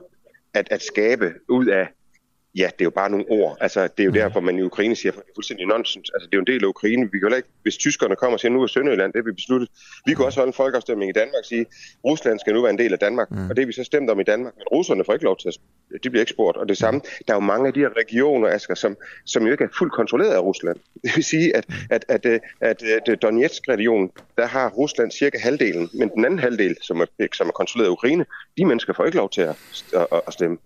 at, 0.53 0.67
at 0.71 0.81
skabe 0.81 1.33
ud 1.49 1.65
af 1.65 1.88
ja, 2.56 2.65
det 2.65 2.82
er 2.82 2.86
jo 2.86 2.90
bare 2.90 3.10
nogle 3.10 3.26
ord. 3.30 3.57
Altså, 3.61 3.82
det 3.84 3.99
er 3.99 4.03
jo 4.03 4.10
mm. 4.10 4.14
derfor, 4.14 4.40
man 4.40 4.57
i 4.57 4.61
Ukraine 4.61 4.95
siger, 4.95 5.11
at 5.11 5.15
det 5.15 5.22
er 5.22 5.36
fuldstændig 5.36 5.68
nonsens. 5.68 6.11
Altså, 6.14 6.28
det 6.28 6.34
er 6.34 6.38
jo 6.38 6.41
en 6.41 6.48
del 6.53 6.64
af 6.64 6.68
Ukraine. 6.68 7.11
Vi 7.11 7.19
kan 7.19 7.36
ikke, 7.36 7.49
hvis 7.61 7.78
tyskerne 7.78 8.15
kommer 8.15 8.34
og 8.34 8.40
siger, 8.40 8.52
nu 8.52 8.64
er 8.64 8.68
Sønderjylland, 8.68 9.14
det 9.14 9.19
er 9.19 9.23
vi 9.23 9.32
besluttet. 9.32 9.69
Vi 10.06 10.14
kan 10.14 10.26
også 10.26 10.40
holde 10.40 10.49
en 10.49 10.53
folkeafstemning 10.53 11.10
i 11.10 11.14
Danmark 11.14 11.40
og 11.44 11.45
sige, 11.45 11.65
Rusland 12.06 12.40
skal 12.40 12.53
nu 12.53 12.61
være 12.61 12.72
en 12.72 12.78
del 12.78 12.94
af 12.94 12.99
Danmark. 12.99 13.32
Mm. 13.32 13.49
Og 13.49 13.56
det 13.56 13.61
er 13.61 13.65
vi 13.65 13.73
så 13.73 13.84
stemt 13.84 14.10
om 14.10 14.19
i 14.19 14.23
Danmark. 14.23 14.53
Men 14.57 14.64
russerne 14.72 15.03
får 15.06 15.14
ikke 15.14 15.26
lov 15.26 15.38
til 15.38 15.48
at 15.48 16.03
de 16.03 16.10
bliver 16.10 16.22
ikke 16.22 16.30
spurgt. 16.30 16.57
Og 16.57 16.69
det 16.69 16.78
samme, 16.78 17.02
der 17.28 17.34
er 17.34 17.38
jo 17.38 17.40
mange 17.40 17.68
af 17.68 17.73
de 17.73 17.80
her 17.80 17.98
regioner, 17.98 18.48
Asger, 18.48 18.76
som, 18.76 18.98
som 19.26 19.45
jo 19.45 19.52
ikke 19.52 19.64
er 19.64 19.68
fuldt 19.78 19.94
kontrolleret 19.94 20.34
af 20.34 20.40
Rusland. 20.40 20.78
Det 21.03 21.11
vil 21.15 21.23
sige, 21.23 21.56
at, 21.56 21.65
at, 21.90 22.06
at, 22.07 22.26
at, 22.26 22.41
at, 22.61 23.10
at 23.10 23.22
Donetsk-regionen, 23.22 24.11
der 24.38 24.45
har 24.45 24.69
Rusland 24.69 25.11
cirka 25.11 25.38
halvdelen, 25.38 25.90
men 25.94 26.10
den 26.10 26.26
anden 26.26 26.40
halvdel, 26.40 26.78
som 26.82 27.02
er, 27.02 27.06
som 27.34 27.48
er 27.48 27.52
kontrolleret 27.52 27.88
af 27.88 27.91
Ukraine, 27.91 28.26
de 28.57 28.65
mennesker 28.65 28.94
får 28.94 29.06
ikke 29.06 29.18
lov 29.18 29.30
til 29.30 29.41
at, 29.41 29.56
at, 29.95 30.22
at 30.28 30.34
stemme. 30.34 30.57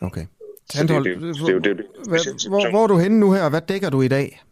Okay. 0.00 0.26
Tandhold, 0.72 1.04
det, 1.04 1.20
det, 1.20 1.64
det, 1.64 1.64
det, 1.64 1.76
det, 1.76 2.48
hvor, 2.48 2.70
hvor 2.70 2.82
er 2.82 2.86
du 2.86 2.98
henne 2.98 3.20
nu 3.20 3.32
her, 3.32 3.42
og 3.42 3.50
hvad 3.50 3.60
dækker 3.60 3.90
du 3.90 4.02
i 4.02 4.08
dag? 4.08 4.42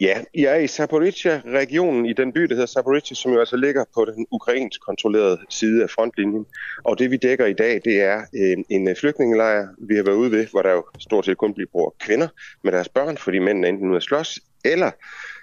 Ja, 0.00 0.20
jeg 0.34 0.52
er 0.52 0.56
i 0.56 0.66
Zaporizhia-regionen 0.66 2.06
i 2.06 2.12
den 2.12 2.32
by, 2.32 2.40
der 2.40 2.54
hedder 2.54 2.66
Zaporizhia, 2.66 3.14
som 3.14 3.32
jo 3.32 3.40
altså 3.40 3.56
ligger 3.56 3.84
på 3.94 4.04
den 4.04 4.26
ukrainsk 4.30 4.80
kontrollerede 4.80 5.38
side 5.48 5.82
af 5.82 5.90
frontlinjen. 5.90 6.46
Og 6.84 6.98
det 6.98 7.10
vi 7.10 7.16
dækker 7.16 7.46
i 7.46 7.52
dag, 7.52 7.80
det 7.84 8.00
er 8.00 8.22
en, 8.34 8.64
en 8.68 8.96
flygtningelejr, 8.96 9.68
vi 9.78 9.96
har 9.96 10.02
været 10.02 10.16
ude 10.16 10.30
ved, 10.30 10.46
hvor 10.46 10.62
der 10.62 10.72
jo 10.72 10.84
stort 10.98 11.24
set 11.24 11.38
kun 11.38 11.54
bliver 11.54 11.94
kvinder 12.00 12.28
med 12.64 12.72
deres 12.72 12.88
børn, 12.88 13.16
fordi 13.16 13.38
mændene 13.38 13.68
enten 13.68 13.88
nu 13.88 13.94
er 13.94 14.00
slås, 14.00 14.40
eller 14.64 14.90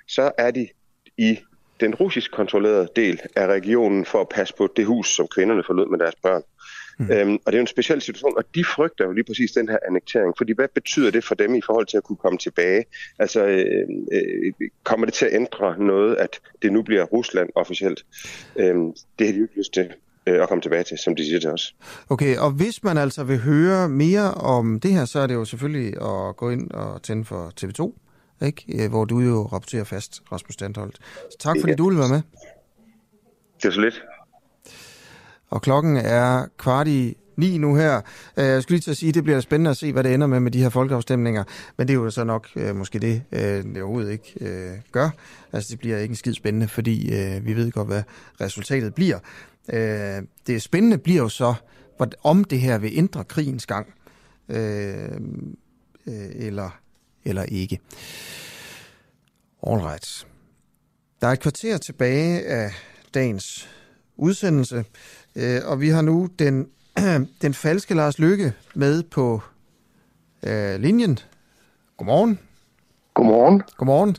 så 0.07 0.31
er 0.37 0.51
de 0.51 0.67
i 1.17 1.39
den 1.79 1.95
russisk 1.95 2.31
kontrollerede 2.31 2.89
del 2.95 3.21
af 3.35 3.47
regionen 3.47 4.05
for 4.05 4.21
at 4.21 4.29
passe 4.29 4.53
på 4.57 4.67
det 4.75 4.85
hus, 4.85 5.15
som 5.15 5.27
kvinderne 5.27 5.63
forlod 5.65 5.89
med 5.89 5.99
deres 5.99 6.15
børn. 6.23 6.43
Mm. 6.97 7.11
Øhm, 7.11 7.33
og 7.33 7.51
det 7.51 7.53
er 7.53 7.57
jo 7.57 7.61
en 7.61 7.67
speciel 7.67 8.01
situation, 8.01 8.37
og 8.37 8.43
de 8.55 8.63
frygter 8.65 9.05
jo 9.05 9.11
lige 9.11 9.23
præcis 9.23 9.51
den 9.51 9.69
her 9.69 9.77
annektering, 9.87 10.33
fordi 10.37 10.53
hvad 10.53 10.67
betyder 10.75 11.11
det 11.11 11.23
for 11.23 11.35
dem 11.35 11.55
i 11.55 11.61
forhold 11.65 11.85
til 11.85 11.97
at 11.97 12.03
kunne 12.03 12.15
komme 12.15 12.37
tilbage? 12.37 12.85
Altså, 13.19 13.45
øh, 13.45 13.87
øh, 14.11 14.69
kommer 14.83 15.05
det 15.05 15.13
til 15.13 15.25
at 15.25 15.33
ændre 15.33 15.79
noget, 15.79 16.15
at 16.15 16.39
det 16.61 16.73
nu 16.73 16.81
bliver 16.81 17.03
Rusland 17.03 17.49
officielt? 17.55 18.05
Øhm, 18.55 18.93
det 19.19 19.27
har 19.27 19.33
de 19.33 19.39
jo 19.39 19.43
ikke 19.43 19.57
lyst 19.57 19.73
til 19.73 19.93
øh, 20.27 20.41
at 20.41 20.49
komme 20.49 20.61
tilbage 20.61 20.83
til, 20.83 20.97
som 20.97 21.15
de 21.15 21.25
siger 21.25 21.39
til 21.39 21.49
os. 21.49 21.75
Okay, 22.09 22.37
og 22.37 22.51
hvis 22.51 22.83
man 22.83 22.97
altså 22.97 23.23
vil 23.23 23.37
høre 23.37 23.89
mere 23.89 24.33
om 24.33 24.79
det 24.79 24.91
her, 24.91 25.05
så 25.05 25.19
er 25.19 25.27
det 25.27 25.33
jo 25.33 25.45
selvfølgelig 25.45 25.87
at 25.87 26.35
gå 26.35 26.49
ind 26.49 26.71
og 26.71 27.03
tænde 27.03 27.25
for 27.25 27.51
TV2, 27.61 27.93
ikke? 28.45 28.87
Hvor 28.89 29.05
du 29.05 29.19
jo 29.19 29.49
rapporterer 29.53 29.83
fast, 29.83 30.21
Rasmus 30.31 30.53
Standholdt. 30.53 30.97
Så 31.31 31.37
tak 31.39 31.55
fordi 31.59 31.71
ja. 31.71 31.75
du 31.75 31.85
ville 31.89 31.99
være 31.99 32.09
med. 32.09 32.21
Det 33.61 33.65
er 33.65 33.71
så 33.71 33.81
lidt. 33.81 34.03
Og 35.49 35.61
klokken 35.61 35.97
er 35.97 36.45
kvart 36.57 36.87
i 36.87 37.17
ni 37.37 37.57
nu 37.57 37.75
her. 37.75 38.01
Øh, 38.37 38.45
jeg 38.45 38.63
skulle 38.63 38.75
lige 38.75 38.81
til 38.81 38.91
at 38.91 38.97
sige, 38.97 39.09
at 39.09 39.15
det 39.15 39.23
bliver 39.23 39.39
spændende 39.39 39.71
at 39.71 39.77
se, 39.77 39.93
hvad 39.93 40.03
det 40.03 40.13
ender 40.13 40.27
med 40.27 40.39
med 40.39 40.51
de 40.51 40.61
her 40.61 40.69
folkeafstemninger. 40.69 41.43
Men 41.77 41.87
det 41.87 41.93
er 41.93 41.97
jo 41.97 42.09
så 42.09 42.23
nok 42.23 42.47
øh, 42.55 42.75
måske 42.75 42.99
det, 42.99 43.23
øh, 43.31 43.63
det 43.63 43.81
overhovedet 43.81 44.11
ikke 44.11 44.33
øh, 44.41 44.71
gør. 44.91 45.09
Altså 45.53 45.71
det 45.71 45.79
bliver 45.79 45.97
ikke 45.97 46.11
en 46.11 46.15
skid 46.15 46.33
spændende, 46.33 46.67
fordi 46.67 47.13
øh, 47.13 47.45
vi 47.45 47.55
ved 47.55 47.71
godt, 47.71 47.87
hvad 47.87 48.03
resultatet 48.41 48.93
bliver. 48.93 49.19
Øh, 49.73 50.21
det 50.47 50.61
spændende 50.61 50.97
bliver 50.97 51.21
jo 51.21 51.29
så, 51.29 51.53
om 52.23 52.43
det 52.43 52.59
her 52.59 52.77
vil 52.77 52.91
ændre 52.93 53.23
krigens 53.23 53.65
gang. 53.65 53.93
Øh, 54.49 55.11
øh, 56.07 56.29
eller, 56.35 56.79
eller 57.25 57.43
ikke. 57.43 57.79
All 59.67 59.79
right. 59.79 60.27
Der 61.21 61.27
er 61.27 61.31
et 61.31 61.39
kvarter 61.39 61.77
tilbage 61.77 62.45
af 62.45 62.71
dagens 63.13 63.69
udsendelse. 64.17 64.85
Øh, 65.37 65.61
og 65.65 65.81
vi 65.81 65.89
har 65.89 66.01
nu 66.01 66.27
den, 66.39 66.67
den 67.41 67.53
falske 67.53 67.93
Lars 67.93 68.19
Lykke 68.19 68.53
med 68.75 69.03
på 69.03 69.41
øh, 70.47 70.79
linjen. 70.79 71.19
Godmorgen. 71.97 72.39
Godmorgen. 73.13 73.63
Godmorgen. 73.77 74.15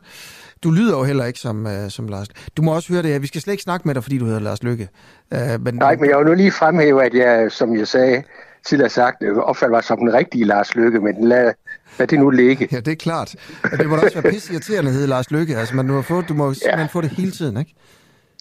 Du 0.62 0.70
lyder 0.70 0.98
jo 0.98 1.04
heller 1.04 1.24
ikke 1.24 1.38
som, 1.38 1.66
uh, 1.66 1.88
som 1.88 2.08
Lars. 2.08 2.28
Du 2.56 2.62
må 2.62 2.74
også 2.74 2.92
høre 2.92 3.02
det, 3.02 3.12
at 3.12 3.22
vi 3.22 3.26
skal 3.26 3.40
slet 3.40 3.52
ikke 3.52 3.62
snakke 3.62 3.88
med 3.88 3.94
dig, 3.94 4.02
fordi 4.02 4.18
du 4.18 4.24
hedder 4.24 4.40
Lars 4.40 4.62
Lykke. 4.62 4.88
Uh, 5.34 5.62
men... 5.64 5.74
Nej, 5.74 5.96
men 5.96 6.10
jeg 6.10 6.18
vil 6.18 6.26
nu 6.26 6.34
lige 6.34 6.52
fremhæve, 6.52 7.04
at 7.04 7.14
jeg, 7.14 7.52
som 7.52 7.76
jeg 7.76 7.88
sagde 7.88 8.22
tidligere 8.66 8.90
sagt, 8.90 9.22
opfatter 9.22 9.76
mig 9.76 9.84
som 9.84 9.98
den 9.98 10.14
rigtige 10.14 10.44
Lars 10.44 10.74
Lykke, 10.74 11.00
men 11.00 11.28
lad, 11.28 11.52
lad 11.98 12.06
det 12.06 12.18
nu 12.18 12.30
ligge. 12.30 12.68
Ja, 12.72 12.80
det 12.80 12.92
er 12.92 12.96
klart. 12.96 13.34
Og 13.72 13.78
det 13.78 13.88
må 13.88 13.96
da 13.96 14.02
også 14.02 14.20
være 14.20 14.32
pisse 14.32 14.52
irriterende 14.52 14.88
at 14.88 14.94
hedde 14.94 15.08
Lars 15.08 15.30
Lykke. 15.30 15.56
Altså, 15.56 15.76
man, 15.76 15.88
du, 15.88 15.94
har 15.94 16.02
fået, 16.02 16.28
du 16.28 16.34
må 16.34 16.54
ja. 16.66 16.84
få 16.84 17.00
det 17.00 17.10
hele 17.10 17.30
tiden, 17.30 17.56
ikke? 17.56 17.74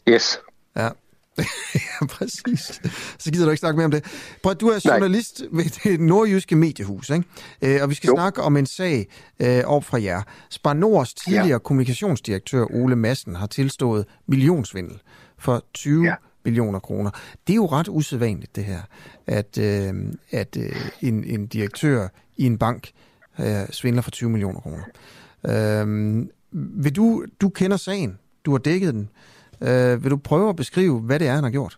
Yes. 0.10 0.40
Ja. 0.78 0.90
ja, 1.76 2.06
præcis. 2.06 2.82
Så 3.20 3.32
gider 3.32 3.46
du 3.46 3.52
ikke 3.52 3.60
snakke 3.60 3.78
mere 3.78 3.86
om 3.86 3.92
det. 3.92 4.06
Prøv, 4.44 4.54
du 4.54 4.68
er 4.68 4.80
journalist 4.86 5.44
Nej. 5.52 5.64
ved 5.64 5.66
det 5.84 6.00
nordjyske 6.00 6.56
mediehus, 6.56 7.10
ikke? 7.10 7.26
Øh, 7.62 7.80
og 7.82 7.90
vi 7.90 7.96
skal 7.96 8.08
jo. 8.08 8.16
snakke 8.16 8.42
om 8.42 8.58
en 8.58 8.66
sag 8.66 9.08
øh, 9.40 9.64
op 9.66 9.84
fra 9.84 10.02
jer. 10.02 10.22
Spar 10.50 10.74
Nords 10.74 11.14
tidligere 11.14 11.48
ja. 11.48 11.58
kommunikationsdirektør 11.58 12.66
Ole 12.74 12.96
Madsen 12.96 13.36
har 13.36 13.48
tilstået 13.48 14.06
millionsvindel 14.28 15.00
for 15.38 15.66
20 15.74 16.06
ja. 16.06 16.16
millioner 16.46 16.80
kroner. 16.80 17.10
Det 17.48 17.54
er 17.54 17.56
jo 17.56 17.66
ret 17.66 17.88
usædvanligt, 17.88 18.56
det 18.56 18.66
her, 18.66 18.82
at, 19.28 19.58
øh, 19.58 19.94
at 20.32 20.58
øh, 20.58 20.90
en, 21.02 21.24
en 21.24 21.48
direktør 21.48 22.08
i 22.38 22.46
en 22.46 22.58
bank 22.58 22.92
øh, 23.40 23.70
svindler 23.72 24.02
for 24.02 24.12
20 24.12 24.30
millioner 24.30 24.60
kroner. 24.60 24.84
Øh, 25.48 26.26
vil 26.84 26.96
du, 26.96 27.26
du 27.42 27.50
kender 27.50 27.78
sagen, 27.78 28.20
du 28.46 28.52
har 28.52 28.58
dækket 28.58 28.94
den. 28.94 29.02
Øh, 29.02 29.37
Øh, 29.62 30.04
vil 30.04 30.12
du 30.12 30.18
prøve 30.18 30.50
at 30.50 30.56
beskrive, 30.56 31.00
hvad 31.00 31.20
det 31.20 31.28
er, 31.28 31.34
han 31.34 31.44
har 31.44 31.52
gjort? 31.52 31.78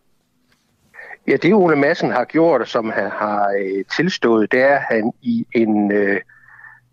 Ja, 1.27 1.35
det 1.35 1.53
Ole 1.53 1.75
Madsen 1.75 2.11
har 2.11 2.25
gjort, 2.25 2.69
som 2.69 2.89
han 2.89 3.11
har 3.11 3.53
øh, 3.59 3.85
tilstået, 3.95 4.51
det 4.51 4.61
er, 4.61 4.75
at 4.75 4.81
han 4.89 5.11
i 5.21 5.45
en 5.55 5.91
øh, 5.91 6.21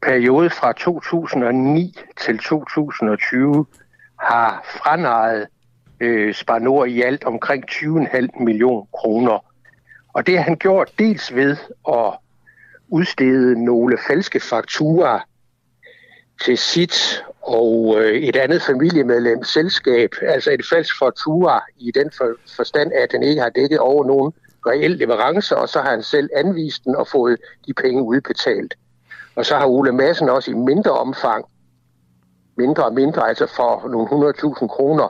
periode 0.03 0.51
fra 0.51 0.73
2009 0.73 1.99
til 2.21 2.39
2020 2.39 3.67
har 4.21 4.65
franejet 4.83 5.47
øh, 6.01 6.35
Spanor 6.35 6.85
i 6.85 7.03
alt 7.03 7.25
omkring 7.25 7.65
20,5 7.71 8.45
millioner 8.45 8.87
kroner. 8.95 9.45
Og 10.13 10.27
det 10.27 10.37
har 10.37 10.45
han 10.45 10.57
gjort 10.57 10.91
dels 10.99 11.35
ved 11.35 11.57
at 11.89 12.19
udstede 12.89 13.65
nogle 13.65 13.99
falske 14.07 14.41
fakturer 14.41 15.21
til 16.45 16.59
sit 16.59 17.25
og 17.47 17.97
øh, 17.99 18.15
et 18.15 18.37
andet 18.37 18.63
familiemedlems 18.63 19.49
selskab, 19.49 20.11
altså 20.23 20.51
et 20.51 20.67
falsk 20.71 20.99
faktura 20.99 21.65
i 21.77 21.91
den 21.91 22.11
for, 22.17 22.35
forstand, 22.57 22.93
at 22.93 23.13
den 23.13 23.23
ikke 23.23 23.43
har 23.43 23.49
dækket 23.49 23.79
over 23.79 24.05
nogen 24.05 24.33
reel 24.67 24.91
leverance, 24.91 25.57
og 25.57 25.69
så 25.69 25.81
har 25.81 25.91
han 25.91 26.03
selv 26.03 26.29
anvist 26.37 26.85
den 26.85 26.97
og 26.97 27.09
fået 27.09 27.37
de 27.67 27.75
penge 27.75 28.03
udbetalt. 28.03 28.75
Og 29.35 29.47
så 29.47 29.57
har 29.57 29.67
Ole 29.67 29.93
Madsen 29.93 30.29
også 30.29 30.51
i 30.51 30.55
mindre 30.55 30.91
omfang, 30.91 31.45
mindre 32.57 32.85
og 32.85 32.95
mindre, 32.95 33.29
altså 33.29 33.47
for 33.57 33.89
nogle 33.89 34.33
100.000 34.33 34.67
kroner, 34.67 35.09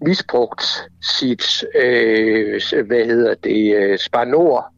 misbrugt 0.00 0.64
sit, 1.02 1.64
øh, 1.74 2.60
hvad 2.86 3.04
hedder 3.04 3.34
det, 3.34 3.76
øh, 3.76 3.98
Spanor 3.98 4.74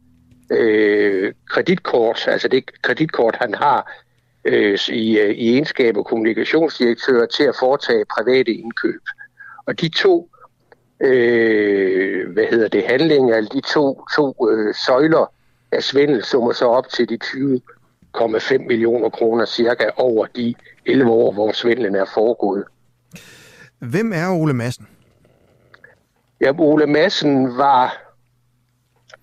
øh, 0.51 1.33
kreditkort, 1.49 2.27
altså 2.27 2.47
det 2.47 2.81
kreditkort, 2.81 3.35
han 3.35 3.53
har 3.53 3.91
øh, 4.47 4.79
i, 4.89 5.19
øh, 5.19 5.29
i 5.29 5.53
egenskab 5.53 5.97
af 5.97 6.05
kommunikationsdirektør 6.05 7.25
til 7.25 7.43
at 7.43 7.55
foretage 7.59 8.05
private 8.05 8.51
indkøb. 8.51 9.01
Og 9.65 9.81
de 9.81 9.89
to 9.89 10.29
øh, 11.01 12.31
hvad 12.33 12.45
hedder 12.49 12.67
det, 12.67 12.83
handlinger, 12.87 13.41
de 13.41 13.61
to, 13.73 14.03
to 14.15 14.49
øh, 14.51 14.75
søjler 14.85 15.33
af 15.71 15.83
svindel 15.83 16.23
summer 16.23 16.51
så 16.51 16.65
op 16.65 16.89
til 16.89 17.09
de 17.09 17.17
20,5 17.23 18.57
millioner 18.57 19.09
kroner 19.09 19.45
cirka 19.45 19.89
over 19.95 20.25
de 20.25 20.55
11 20.85 21.11
år, 21.11 21.31
hvor 21.31 21.51
svindlen 21.51 21.95
er 21.95 22.05
foregået. 22.13 22.63
Hvem 23.79 24.13
er 24.13 24.29
Ole 24.29 24.53
Madsen? 24.53 24.87
Ja, 26.41 26.51
Ole 26.59 26.87
Madsen 26.87 27.57
var 27.57 28.06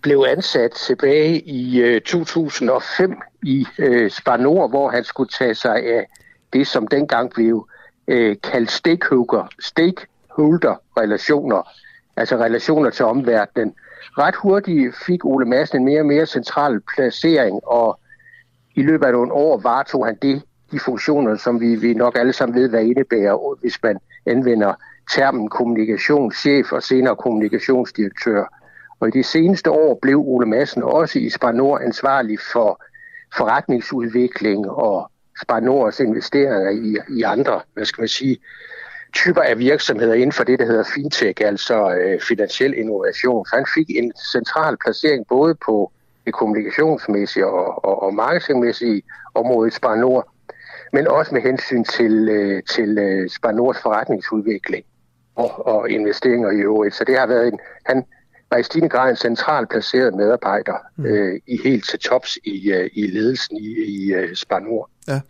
blev 0.04 0.24
ansat 0.28 0.70
tilbage 0.70 1.40
i 1.40 1.80
øh, 1.80 2.00
2005 2.00 3.16
i 3.42 3.66
øh, 3.78 4.10
Spanor, 4.10 4.68
hvor 4.68 4.90
han 4.90 5.04
skulle 5.04 5.30
tage 5.38 5.54
sig 5.54 5.76
af 5.76 6.06
det, 6.52 6.66
som 6.66 6.86
dengang 6.86 7.30
blev 7.30 7.68
øh, 8.08 8.36
kaldt 8.42 8.70
stakeholder, 8.70 9.48
stakeholder-relationer, 9.60 11.62
altså 12.16 12.36
relationer 12.36 12.90
til 12.90 13.04
omverdenen. 13.04 13.74
Ret 14.18 14.34
hurtigt 14.34 14.94
fik 15.06 15.24
Ole 15.24 15.46
Madsen 15.46 15.78
en 15.78 15.84
mere 15.84 16.00
og 16.00 16.06
mere 16.06 16.26
central 16.26 16.80
placering, 16.94 17.60
og 17.66 18.00
i 18.74 18.82
løbet 18.82 19.06
af 19.06 19.12
nogle 19.12 19.32
år 19.32 19.58
varetog 19.58 20.06
han 20.06 20.18
det, 20.22 20.42
de 20.72 20.78
funktioner, 20.78 21.36
som 21.36 21.60
vi, 21.60 21.74
vi 21.74 21.94
nok 21.94 22.18
alle 22.18 22.32
sammen 22.32 22.60
ved, 22.60 22.68
hvad 22.68 22.84
indebærer, 22.84 23.56
hvis 23.60 23.82
man 23.82 23.98
anvender 24.26 24.74
termen 25.14 25.48
kommunikationschef 25.48 26.72
og 26.72 26.82
senere 26.82 27.16
kommunikationsdirektør. 27.16 28.63
Og 29.04 29.08
i 29.08 29.18
de 29.18 29.22
seneste 29.22 29.70
år 29.70 29.98
blev 30.02 30.18
Ole 30.18 30.46
Madsen 30.46 30.82
også 30.82 31.18
i 31.18 31.30
Spanor 31.30 31.78
ansvarlig 31.78 32.38
for 32.52 32.84
forretningsudvikling 33.36 34.70
og 34.70 35.10
Spanors 35.42 36.00
investeringer 36.00 36.70
i, 36.70 37.18
i 37.18 37.22
andre, 37.22 37.60
hvad 37.74 37.84
skal 37.84 38.02
man 38.02 38.08
sige, 38.08 38.38
typer 39.14 39.42
af 39.42 39.58
virksomheder 39.58 40.14
inden 40.14 40.32
for 40.32 40.44
det, 40.44 40.58
der 40.58 40.66
hedder 40.66 40.84
fintech, 40.94 41.42
altså 41.44 41.94
øh, 41.94 42.20
finansiel 42.20 42.74
innovation. 42.74 43.46
Så 43.46 43.56
han 43.56 43.66
fik 43.74 43.90
en 43.90 44.12
central 44.32 44.76
placering 44.84 45.26
både 45.28 45.54
på 45.66 45.92
det 46.26 46.34
kommunikationsmæssige 46.34 47.46
og, 47.46 47.84
og, 47.84 48.02
og 48.02 48.14
marketingmæssige 48.14 49.02
område 49.34 49.68
i 49.68 49.70
Spanor, 49.70 50.28
men 50.92 51.08
også 51.08 51.34
med 51.34 51.42
hensyn 51.42 51.84
til, 51.84 52.28
øh, 52.28 52.62
til 52.62 52.98
øh, 52.98 53.30
Spanors 53.30 53.78
forretningsudvikling 53.82 54.84
og, 55.34 55.66
og 55.66 55.90
investeringer 55.90 56.50
i 56.50 56.60
øvrigt. 56.60 56.94
Så 56.94 57.04
det 57.04 57.18
har 57.18 57.26
været 57.26 57.48
en, 57.48 57.58
han 57.86 58.04
var 58.54 58.60
i 58.60 58.62
stigende 58.62 58.88
grad 58.88 59.10
en 59.10 59.16
central 59.16 59.66
placeret 59.66 60.14
medarbejder 60.14 60.78
mm. 60.96 61.04
øh, 61.04 61.40
i 61.46 61.60
helt 61.64 61.88
til 61.90 61.98
tops 61.98 62.38
i, 62.44 62.70
øh, 62.72 62.90
i 62.92 63.06
ledelsen 63.06 63.56
i, 63.56 63.68
i 63.96 64.14
uh, 64.14 64.34
Spanor. 64.34 64.90
Ja, 65.08 65.20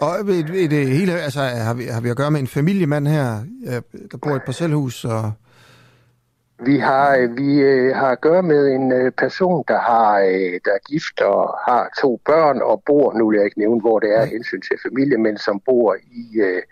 og 0.00 0.20
et, 0.20 0.50
et, 0.50 0.72
et 0.72 0.88
hele, 0.88 1.12
altså, 1.12 1.40
har, 1.40 1.74
vi, 1.74 1.84
har 1.84 2.00
vi 2.00 2.08
at 2.08 2.16
gøre 2.16 2.30
med 2.30 2.40
en 2.40 2.46
familiemand 2.46 3.08
her, 3.08 3.44
der 4.12 4.18
bor 4.22 4.32
i 4.32 4.36
et 4.36 4.42
parcelhus? 4.46 5.04
Og... 5.04 5.32
Vi 6.64 6.78
har 6.78 7.34
vi 7.34 7.60
øh, 7.60 7.96
har 7.96 8.10
at 8.10 8.20
gøre 8.20 8.42
med 8.42 8.66
en 8.66 8.92
øh, 8.92 9.12
person, 9.12 9.64
der 9.68 9.80
har 9.80 10.18
øh, 10.20 10.60
der 10.64 10.72
er 10.78 10.88
gift 10.90 11.20
og 11.20 11.58
har 11.68 11.90
to 12.00 12.20
børn 12.26 12.62
og 12.62 12.82
bor, 12.86 13.18
nu 13.18 13.28
vil 13.28 13.36
jeg 13.36 13.44
ikke 13.44 13.58
nævne, 13.58 13.80
hvor 13.80 13.98
det 13.98 14.10
er 14.18 14.24
hensyn 14.24 14.60
til 14.60 14.76
familie, 14.88 15.18
men 15.18 15.38
som 15.38 15.60
bor 15.66 15.94
i, 15.94 16.40
øh, 16.40 16.62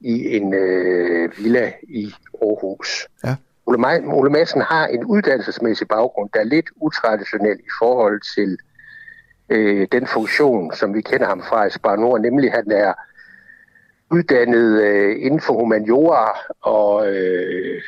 i 0.00 0.36
en 0.36 0.54
øh, 0.54 1.30
villa 1.38 1.72
i 1.82 2.14
Aarhus. 2.42 3.08
Ja. 3.24 3.34
Ole 3.66 4.30
Madsen 4.30 4.60
har 4.60 4.86
en 4.86 5.04
uddannelsesmæssig 5.04 5.88
baggrund, 5.88 6.30
der 6.34 6.40
er 6.40 6.44
lidt 6.44 6.66
utraditionel 6.76 7.58
i 7.58 7.70
forhold 7.78 8.20
til 8.34 8.58
øh, 9.48 9.86
den 9.92 10.06
funktion, 10.06 10.74
som 10.74 10.94
vi 10.94 11.00
kender 11.00 11.26
ham 11.26 11.42
fra 11.42 11.66
i 11.66 11.70
Spar 11.70 11.96
Nord, 11.96 12.20
nemlig 12.20 12.52
han 12.52 12.70
er 12.70 12.92
uddannet 14.10 14.82
øh, 14.82 15.16
inden 15.24 15.40
for 15.40 15.54
humaniora 15.54 16.38
og 16.60 17.12
øh, 17.14 17.82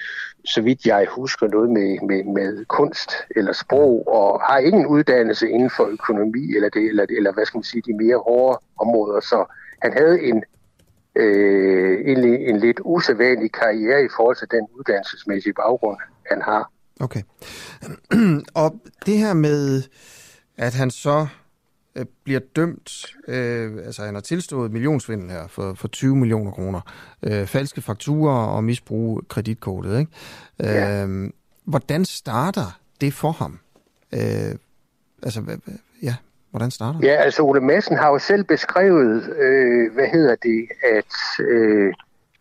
så 0.46 0.60
vidt 0.60 0.86
jeg 0.86 1.06
husker 1.10 1.48
noget 1.48 1.70
med, 1.70 1.98
med, 2.08 2.24
med 2.24 2.64
kunst 2.64 3.10
eller 3.36 3.52
sprog, 3.52 4.08
og 4.08 4.40
har 4.40 4.58
ingen 4.58 4.86
uddannelse 4.86 5.50
inden 5.50 5.70
for 5.70 5.84
økonomi 5.84 6.54
eller, 6.56 6.68
det, 6.68 6.84
eller, 6.88 7.06
eller 7.10 7.32
hvad 7.32 7.44
skal 7.46 7.58
man 7.58 7.64
sige, 7.64 7.82
de 7.86 7.96
mere 8.04 8.16
hårde 8.16 8.58
områder. 8.80 9.20
Så 9.20 9.44
han 9.82 9.92
havde 9.92 10.22
en 10.22 10.44
øh, 11.16 12.00
egentlig 12.00 12.48
en 12.48 12.56
lidt 12.60 12.80
usædvanlig 12.84 13.52
karriere 13.52 14.04
i 14.04 14.08
forhold 14.16 14.36
til 14.36 14.48
den 14.50 14.66
uddannelsesmæssige 14.78 15.52
baggrund, 15.52 15.98
han 16.30 16.42
har. 16.42 16.70
Okay. 17.00 17.22
Og 18.62 18.80
det 19.06 19.18
her 19.18 19.34
med, 19.34 19.82
at 20.56 20.74
han 20.74 20.90
så 20.90 21.26
øh, 21.96 22.04
bliver 22.24 22.40
dømt, 22.56 23.06
øh, 23.28 23.76
altså 23.86 24.02
han 24.02 24.14
har 24.14 24.20
tilstået 24.20 24.72
millionsvindel 24.72 25.30
her 25.30 25.46
for, 25.46 25.74
for 25.74 25.88
20 25.88 26.16
millioner 26.16 26.50
kroner, 26.50 26.80
øh, 27.22 27.46
falske 27.46 27.80
fakturer 27.80 28.46
og 28.46 28.64
misbrug 28.64 29.22
kreditkortet, 29.28 29.98
ikke? 29.98 30.12
Ja. 30.60 31.06
Øh, 31.06 31.30
hvordan 31.64 32.04
starter 32.04 32.80
det 33.00 33.12
for 33.12 33.32
ham? 33.32 33.58
Øh, 34.12 34.54
altså, 35.22 35.58
ja, 36.02 36.16
Hvordan 36.56 36.70
starter 36.70 37.00
det? 37.00 37.06
Ja, 37.06 37.14
altså 37.14 37.42
Ole 37.42 37.60
Madsen 37.60 37.96
har 37.96 38.08
jo 38.08 38.18
selv 38.18 38.44
beskrevet, 38.44 39.36
øh, 39.36 39.92
hvad 39.94 40.06
hedder 40.06 40.34
det, 40.34 40.68
at 40.82 41.44
øh, 41.44 41.94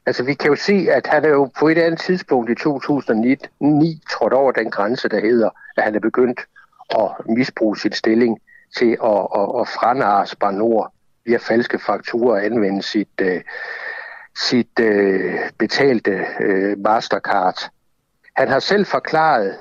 altså 0.06 0.24
vi 0.24 0.34
kan 0.34 0.50
jo 0.50 0.56
se, 0.56 0.88
at 0.92 1.08
han 1.08 1.26
er 1.26 1.30
jo 1.30 1.50
på 1.60 1.68
et 1.68 1.78
andet 1.78 2.00
tidspunkt 2.00 2.50
i 2.50 2.56
2009 2.56 4.02
trådt 4.12 4.34
over 4.34 4.52
den 4.52 4.72
grænse, 4.72 5.10
der 5.10 5.20
hedder, 5.20 5.50
at 5.78 5.84
han 5.84 5.96
er 5.96 6.00
begyndt 6.00 6.42
at 6.90 7.12
misbruge 7.26 7.78
sin 7.78 7.92
stilling 7.92 8.40
til 8.78 8.98
at, 9.04 9.28
at, 9.36 9.50
at 9.62 9.68
franare 9.68 10.28
Spanor 10.28 10.94
via 11.26 11.38
falske 11.38 11.80
fakturer 11.80 12.32
og 12.32 12.46
anvende 12.46 12.84
sit, 12.84 13.22
øh, 13.22 13.42
sit 14.50 14.80
øh, 14.80 15.36
betalte 15.58 16.26
øh, 16.40 16.80
Mastercard. 16.80 17.70
Han 18.36 18.48
har 18.48 18.60
selv 18.60 18.86
forklaret 18.86 19.56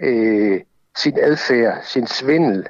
øh, 0.00 0.60
sin 0.96 1.18
adfærd, 1.18 1.78
sin 1.82 2.06
svindel, 2.06 2.68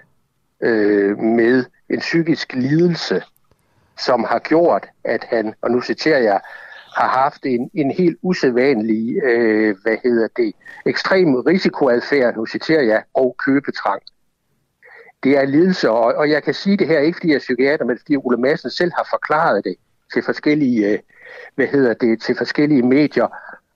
øh, 0.62 1.18
med 1.18 1.64
en 1.90 2.00
psykisk 2.00 2.52
lidelse, 2.52 3.22
som 3.98 4.24
har 4.24 4.38
gjort, 4.38 4.86
at 5.04 5.24
han, 5.24 5.54
og 5.62 5.70
nu 5.70 5.80
citerer 5.80 6.18
jeg, 6.18 6.40
har 6.96 7.08
haft 7.08 7.46
en, 7.46 7.70
en 7.74 7.90
helt 7.90 8.18
usædvanlig, 8.22 9.22
øh, 9.22 9.76
hvad 9.82 9.96
hedder 10.04 10.28
det, 10.36 10.52
ekstrem 10.86 11.34
risikoadfærd, 11.34 12.36
nu 12.36 12.46
citerer 12.46 12.82
jeg, 12.82 13.02
og 13.14 13.36
købetrang. 13.46 14.02
Det 15.22 15.38
er 15.38 15.44
lidelse, 15.44 15.90
og, 15.90 16.14
og 16.14 16.30
jeg 16.30 16.42
kan 16.42 16.54
sige 16.54 16.76
det 16.76 16.86
her 16.86 16.98
ikke 16.98 17.16
fordi 17.16 17.28
jeg 17.28 17.34
er 17.34 17.38
psykiater, 17.38 17.84
men 17.84 17.98
fordi 17.98 18.16
Ole 18.16 18.36
Madsen 18.36 18.70
selv 18.70 18.92
har 18.96 19.06
forklaret 19.10 19.64
det 19.64 19.76
til 20.12 20.22
forskellige, 20.22 20.92
øh, 20.92 20.98
hvad 21.54 21.66
hedder 21.66 21.94
det, 21.94 22.22
til 22.22 22.36
forskellige 22.36 22.82
medier, 22.82 23.26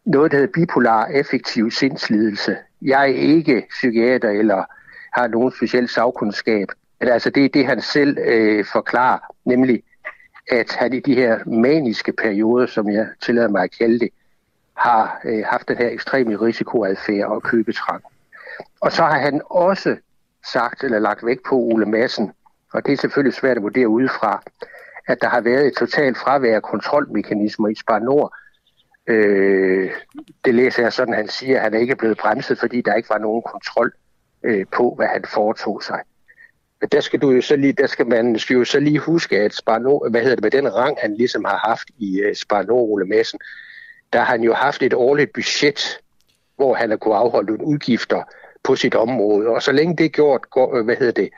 noget, 0.05 0.33
der 0.33 0.39
hedder 0.39 0.53
bipolar 0.53 1.07
effektiv 1.07 1.71
sindslidelse. 1.71 2.57
Jeg 2.83 3.01
er 3.01 3.15
ikke 3.15 3.67
psykiater 3.71 4.31
eller 4.31 4.65
har 5.15 5.27
nogen 5.27 5.53
speciel 5.53 5.89
sagkundskab. 5.89 6.69
Men 7.01 7.09
altså 7.09 7.31
det 7.31 7.45
er 7.45 7.49
det, 7.49 7.67
han 7.67 7.81
selv 7.81 8.19
øh, 8.19 8.65
forklarer, 8.73 9.19
nemlig 9.45 9.83
at 10.51 10.73
han 10.73 10.93
i 10.93 11.01
de 11.01 11.15
her 11.15 11.39
maniske 11.47 12.13
perioder, 12.13 12.67
som 12.67 12.91
jeg 12.91 13.07
tillader 13.23 13.49
mig 13.49 13.63
at 13.63 13.79
kalde 13.79 13.99
det, 13.99 14.09
har 14.75 15.21
øh, 15.25 15.45
haft 15.47 15.69
den 15.69 15.77
her 15.77 15.89
ekstreme 15.89 16.37
risikoadfærd 16.37 17.27
og 17.27 17.43
købetrang. 17.43 18.03
Og 18.81 18.93
så 18.93 19.03
har 19.03 19.19
han 19.19 19.41
også 19.51 19.97
sagt 20.53 20.85
eller 20.85 20.99
lagt 20.99 21.27
vægt 21.27 21.43
på 21.49 21.55
Ole 21.55 21.87
Madsen, 21.87 22.33
og 22.73 22.87
det 22.87 22.93
er 22.93 22.97
selvfølgelig 22.97 23.35
svært 23.35 23.57
at 23.57 23.63
vurdere 23.63 23.89
udefra, 23.89 24.43
at 25.09 25.19
der 25.21 25.29
har 25.29 25.41
været 25.41 25.67
et 25.67 25.75
totalt 25.77 26.19
fravær 26.19 26.57
af 26.57 26.63
kontrolmekanismer 26.63 27.69
i 27.69 27.75
Spar 27.75 27.99
Nord. 27.99 28.35
Øh, 29.07 29.91
det 30.45 30.55
læser 30.55 30.83
jeg 30.83 30.93
sådan, 30.93 31.15
han 31.15 31.29
siger, 31.29 31.57
at 31.57 31.63
han 31.63 31.75
er 31.75 31.79
ikke 31.79 31.97
blevet 31.97 32.19
bremset, 32.19 32.59
fordi 32.59 32.81
der 32.81 32.95
ikke 32.95 33.11
var 33.11 33.19
nogen 33.19 33.43
kontrol 33.43 33.93
øh, 34.45 34.67
på, 34.77 34.95
hvad 34.97 35.07
han 35.07 35.25
foretog 35.29 35.83
sig. 35.83 36.01
Men 36.81 36.89
der 36.89 37.01
skal 37.01 37.21
du 37.21 37.31
jo 37.31 37.41
så 37.41 37.57
lige, 37.57 37.73
der 37.73 37.87
skal 37.87 38.07
man 38.07 38.39
skal 38.39 38.55
jo 38.55 38.65
så 38.65 38.81
lige 38.81 38.99
huske, 38.99 39.39
at 39.39 39.55
Sparno, 39.55 40.09
hvad 40.11 40.21
hedder 40.21 40.37
det, 40.37 40.43
med 40.43 40.51
den 40.51 40.75
rang, 40.75 40.97
han 41.01 41.15
ligesom 41.15 41.45
har 41.45 41.59
haft 41.69 41.91
i 41.99 42.21
øh, 42.21 42.35
Sparno 42.35 42.93
Ole 42.93 43.07
Madsen, 43.07 43.39
der 44.13 44.19
har 44.19 44.27
han 44.27 44.43
jo 44.43 44.55
haft 44.55 44.83
et 44.83 44.95
årligt 44.95 45.33
budget, 45.33 45.99
hvor 46.57 46.75
han 46.75 46.91
har 46.91 46.97
kunnet 46.97 47.17
afholde 47.17 47.47
nogle 47.47 47.67
udgifter 47.67 48.23
på 48.63 48.77
sit 48.77 48.95
område. 48.95 49.49
Og 49.49 49.63
så 49.63 49.73
længe 49.73 49.97
det 49.97 50.13
gjort, 50.13 50.51
går, 50.51 50.77
øh, 50.77 50.85
hvad 50.85 50.97
hedder 50.97 51.13
det, 51.13 51.31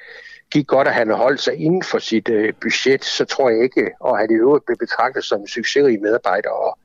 gik 0.50 0.66
godt, 0.66 0.88
at 0.88 0.94
han 0.94 1.08
har 1.08 1.16
holdt 1.16 1.40
sig 1.40 1.54
inden 1.54 1.82
for 1.82 1.98
sit 1.98 2.28
øh, 2.28 2.52
budget, 2.60 3.04
så 3.04 3.24
tror 3.24 3.50
jeg 3.50 3.62
ikke, 3.62 3.90
og 4.00 4.18
han 4.18 4.30
i 4.30 4.34
øvrigt 4.34 4.66
blev 4.66 4.76
betragtet 4.76 5.24
som 5.24 5.40
en 5.40 5.48
succesrig 5.48 6.00
medarbejder 6.02 6.50
og, 6.50 6.78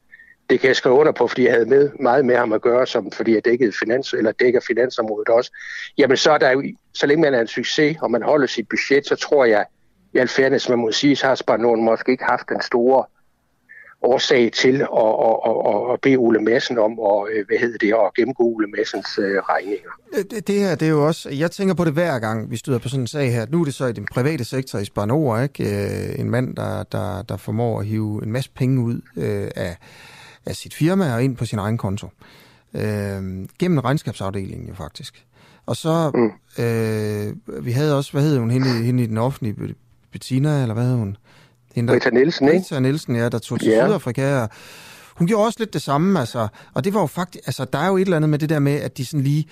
det 0.49 0.59
kan 0.59 0.67
jeg 0.67 0.75
skrive 0.75 0.95
under 0.95 1.11
på, 1.11 1.27
fordi 1.27 1.43
jeg 1.43 1.53
havde 1.53 1.65
med, 1.65 1.89
meget 1.99 2.25
med 2.25 2.35
ham 2.35 2.53
at 2.53 2.61
gøre, 2.61 2.87
som, 2.87 3.11
fordi 3.11 3.33
jeg 3.33 3.45
dækkede 3.45 3.71
finans, 3.79 4.13
eller 4.13 4.31
dækker 4.31 4.59
finansområdet 4.67 5.29
også. 5.29 5.51
Jamen 5.97 6.17
så 6.17 6.31
er 6.31 6.37
der 6.37 6.51
jo, 6.51 6.63
så 6.93 7.07
længe 7.07 7.21
man 7.21 7.33
er 7.33 7.41
en 7.41 7.47
succes, 7.47 7.97
og 8.01 8.11
man 8.11 8.21
holder 8.21 8.47
sit 8.47 8.67
budget, 8.69 9.07
så 9.07 9.15
tror 9.15 9.45
jeg, 9.45 9.65
i 10.13 10.17
al 10.17 10.27
fairness, 10.27 10.69
man 10.69 10.79
må 10.79 10.91
sige, 10.91 11.15
så 11.15 11.27
har 11.27 11.35
Spanien 11.35 11.83
måske 11.83 12.11
ikke 12.11 12.23
haft 12.23 12.49
den 12.49 12.61
store 12.61 13.03
årsag 14.01 14.51
til 14.51 14.75
at, 14.81 15.11
at, 15.27 15.37
at, 15.73 15.93
at 15.93 16.01
bede 16.01 16.17
Ole 16.17 16.39
Madsen 16.39 16.77
om 16.77 16.91
at, 16.91 17.33
øh, 17.33 17.45
hvad 17.47 17.57
hedder 17.57 17.77
det, 17.77 17.93
at 17.93 18.13
gennemgå 18.15 18.43
Ole 18.43 18.67
Madsens 18.67 19.19
øh, 19.19 19.37
regninger. 19.37 19.91
Øh, 20.13 20.23
det, 20.31 20.47
det 20.47 20.59
her, 20.59 20.75
det 20.75 20.85
er 20.85 20.89
jo 20.89 21.07
også, 21.07 21.29
jeg 21.29 21.51
tænker 21.51 21.73
på 21.73 21.85
det 21.85 21.93
hver 21.93 22.19
gang, 22.19 22.51
vi 22.51 22.57
støder 22.57 22.79
på 22.79 22.89
sådan 22.89 23.03
en 23.03 23.07
sag 23.07 23.33
her. 23.33 23.45
Nu 23.49 23.61
er 23.61 23.65
det 23.65 23.73
så 23.73 23.85
i 23.85 23.93
den 23.93 24.07
private 24.11 24.45
sektor 24.45 24.79
i 24.79 24.85
Spanor, 24.85 25.39
ikke? 25.39 26.15
En 26.19 26.29
mand, 26.29 26.55
der, 26.55 26.83
der, 26.83 27.21
der 27.21 27.37
formår 27.37 27.79
at 27.79 27.85
hive 27.85 28.23
en 28.23 28.31
masse 28.31 28.51
penge 28.55 28.81
ud 28.81 29.01
øh, 29.17 29.51
af, 29.55 29.77
af 30.45 30.55
sit 30.55 30.73
firma 30.73 31.13
og 31.13 31.23
ind 31.23 31.37
på 31.37 31.45
sin 31.45 31.59
egen 31.59 31.77
konto. 31.77 32.09
Øh, 32.73 33.47
gennem 33.59 33.79
regnskabsafdelingen 33.79 34.67
jo 34.67 34.73
faktisk. 34.73 35.25
Og 35.65 35.75
så, 35.75 36.11
mm. 36.13 36.63
øh, 36.63 37.33
vi 37.65 37.71
havde 37.71 37.97
også, 37.97 38.11
hvad 38.11 38.21
hed 38.21 38.37
hun, 38.37 38.51
hende, 38.51 38.83
hende 38.83 39.03
i 39.03 39.07
den 39.07 39.17
offentlige, 39.17 39.75
Bettina, 40.11 40.61
eller 40.61 40.73
hvad 40.73 40.83
hed 40.83 40.95
hun? 40.95 41.17
Hende, 41.75 41.93
Rita 41.93 42.09
Nielsen, 42.09 42.47
ikke? 42.47 42.59
Rita 42.59 42.79
Nielsen, 42.79 43.15
ja, 43.15 43.29
der 43.29 43.39
tog 43.39 43.59
til 43.59 43.69
yeah. 43.69 43.87
Sydafrika. 43.87 44.41
Og 44.41 44.49
hun 45.15 45.27
gjorde 45.27 45.45
også 45.45 45.59
lidt 45.59 45.73
det 45.73 45.81
samme, 45.81 46.19
altså. 46.19 46.47
Og 46.73 46.83
det 46.83 46.93
var 46.93 46.99
jo 46.99 47.05
faktisk, 47.05 47.47
altså, 47.47 47.65
der 47.65 47.79
er 47.79 47.87
jo 47.87 47.97
et 47.97 48.01
eller 48.01 48.15
andet 48.15 48.29
med 48.29 48.39
det 48.39 48.49
der 48.49 48.59
med, 48.59 48.75
at 48.75 48.97
de 48.97 49.05
sådan 49.05 49.23
lige 49.23 49.45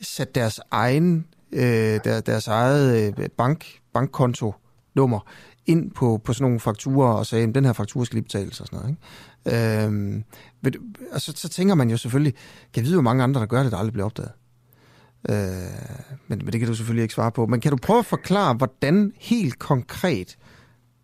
satte 0.00 0.32
deres 0.40 0.60
egen, 0.70 1.26
øh, 1.52 2.00
der, 2.04 2.20
deres 2.20 2.48
eget 2.48 3.14
øh, 3.18 3.28
bank, 3.38 3.66
bankkonto-nummer 3.92 5.20
ind 5.68 5.90
på, 5.90 6.20
på 6.24 6.32
sådan 6.32 6.44
nogle 6.44 6.60
fakturer 6.60 7.12
og 7.12 7.26
sagde, 7.26 7.48
at 7.48 7.54
den 7.54 7.64
her 7.64 7.72
faktura 7.72 8.04
skal 8.04 8.16
lige 8.16 8.24
betales 8.24 8.60
og 8.60 8.66
sådan 8.66 8.78
noget. 8.78 8.90
Ikke? 8.90 9.84
Øhm, 9.84 10.24
altså, 11.12 11.32
så 11.36 11.48
tænker 11.48 11.74
man 11.74 11.90
jo 11.90 11.96
selvfølgelig, 11.96 12.34
kan 12.34 12.82
jeg 12.82 12.84
vide, 12.84 12.94
hvor 12.94 13.02
mange 13.02 13.22
andre, 13.22 13.40
der 13.40 13.46
gør 13.46 13.62
det, 13.62 13.72
der 13.72 13.78
aldrig 13.78 13.92
bliver 13.92 14.06
opdaget? 14.06 14.32
Øh, 15.30 15.36
men, 16.28 16.38
men 16.44 16.52
det 16.52 16.60
kan 16.60 16.68
du 16.68 16.74
selvfølgelig 16.74 17.02
ikke 17.02 17.14
svare 17.14 17.32
på. 17.32 17.46
Men 17.46 17.60
kan 17.60 17.70
du 17.70 17.76
prøve 17.76 17.98
at 17.98 18.06
forklare, 18.06 18.54
hvordan 18.54 19.12
helt 19.16 19.58
konkret 19.58 20.36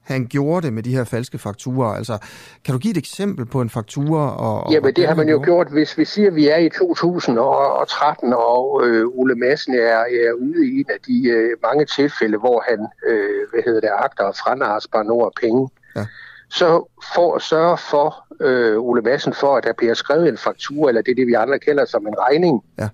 han 0.05 0.27
gjorde 0.27 0.67
det 0.67 0.73
med 0.73 0.83
de 0.83 0.97
her 0.97 1.05
falske 1.05 1.39
fakturer? 1.39 1.89
Altså, 1.89 2.19
kan 2.65 2.73
du 2.73 2.79
give 2.79 2.91
et 2.91 2.97
eksempel 2.97 3.47
på 3.47 3.61
en 3.61 3.71
faktura? 3.71 4.37
Og, 4.37 4.67
og 4.67 4.73
men 4.83 4.95
det 4.95 5.09
har 5.09 5.15
man 5.15 5.29
jo 5.29 5.41
gjort, 5.45 5.69
hvis 5.69 5.99
vi 5.99 6.05
siger, 6.05 6.29
at 6.29 6.35
vi 6.35 6.49
er 6.49 6.57
i 6.57 6.69
2013, 6.69 8.33
og 8.33 8.81
øh, 8.85 9.07
Ole 9.07 9.35
Madsen 9.35 9.75
er, 9.75 9.99
er 10.27 10.33
ude 10.33 10.67
i 10.67 10.81
en 10.81 10.87
af 10.89 11.01
de 11.07 11.29
øh, 11.29 11.51
mange 11.63 11.85
tilfælde, 11.85 12.39
hvor 12.39 12.65
han, 12.69 12.87
øh, 13.09 13.51
hvad 13.53 13.63
hedder 13.65 13.81
det, 13.81 13.91
agter 13.99 14.25
at 14.25 14.37
franarse 14.37 14.89
bare 14.91 15.31
penge. 15.41 15.69
Ja. 15.97 16.07
Så 16.51 16.89
for 17.15 17.37
at 17.37 17.43
sørge 17.43 17.79
for, 17.79 18.25
øh, 18.41 18.79
Ole 18.79 19.03
Madsen, 19.03 19.35
for 19.35 19.57
at 19.57 19.65
der 19.65 19.73
bliver 19.73 19.95
skrevet 19.95 20.29
en 20.29 20.39
faktura, 20.39 20.89
eller 20.89 21.03
det 21.03 21.11
er 21.11 21.15
det, 21.15 21.27
vi 21.27 21.33
andre 21.33 21.59
kalder 21.59 21.85
som 21.85 22.07
en 22.07 22.15
regning, 22.19 22.63
ja 22.79 22.89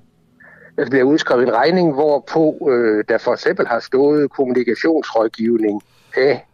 der 0.77 0.91
bliver 0.91 1.05
udskrevet 1.05 1.43
en 1.43 1.55
regning, 1.55 1.95
hvorpå 1.95 2.69
øh, 2.71 3.05
der 3.09 3.19
for 3.19 3.33
eksempel 3.33 3.67
har 3.67 3.81
stået 3.81 4.31
kommunikationsrådgivning 4.31 5.83
af 6.17 6.47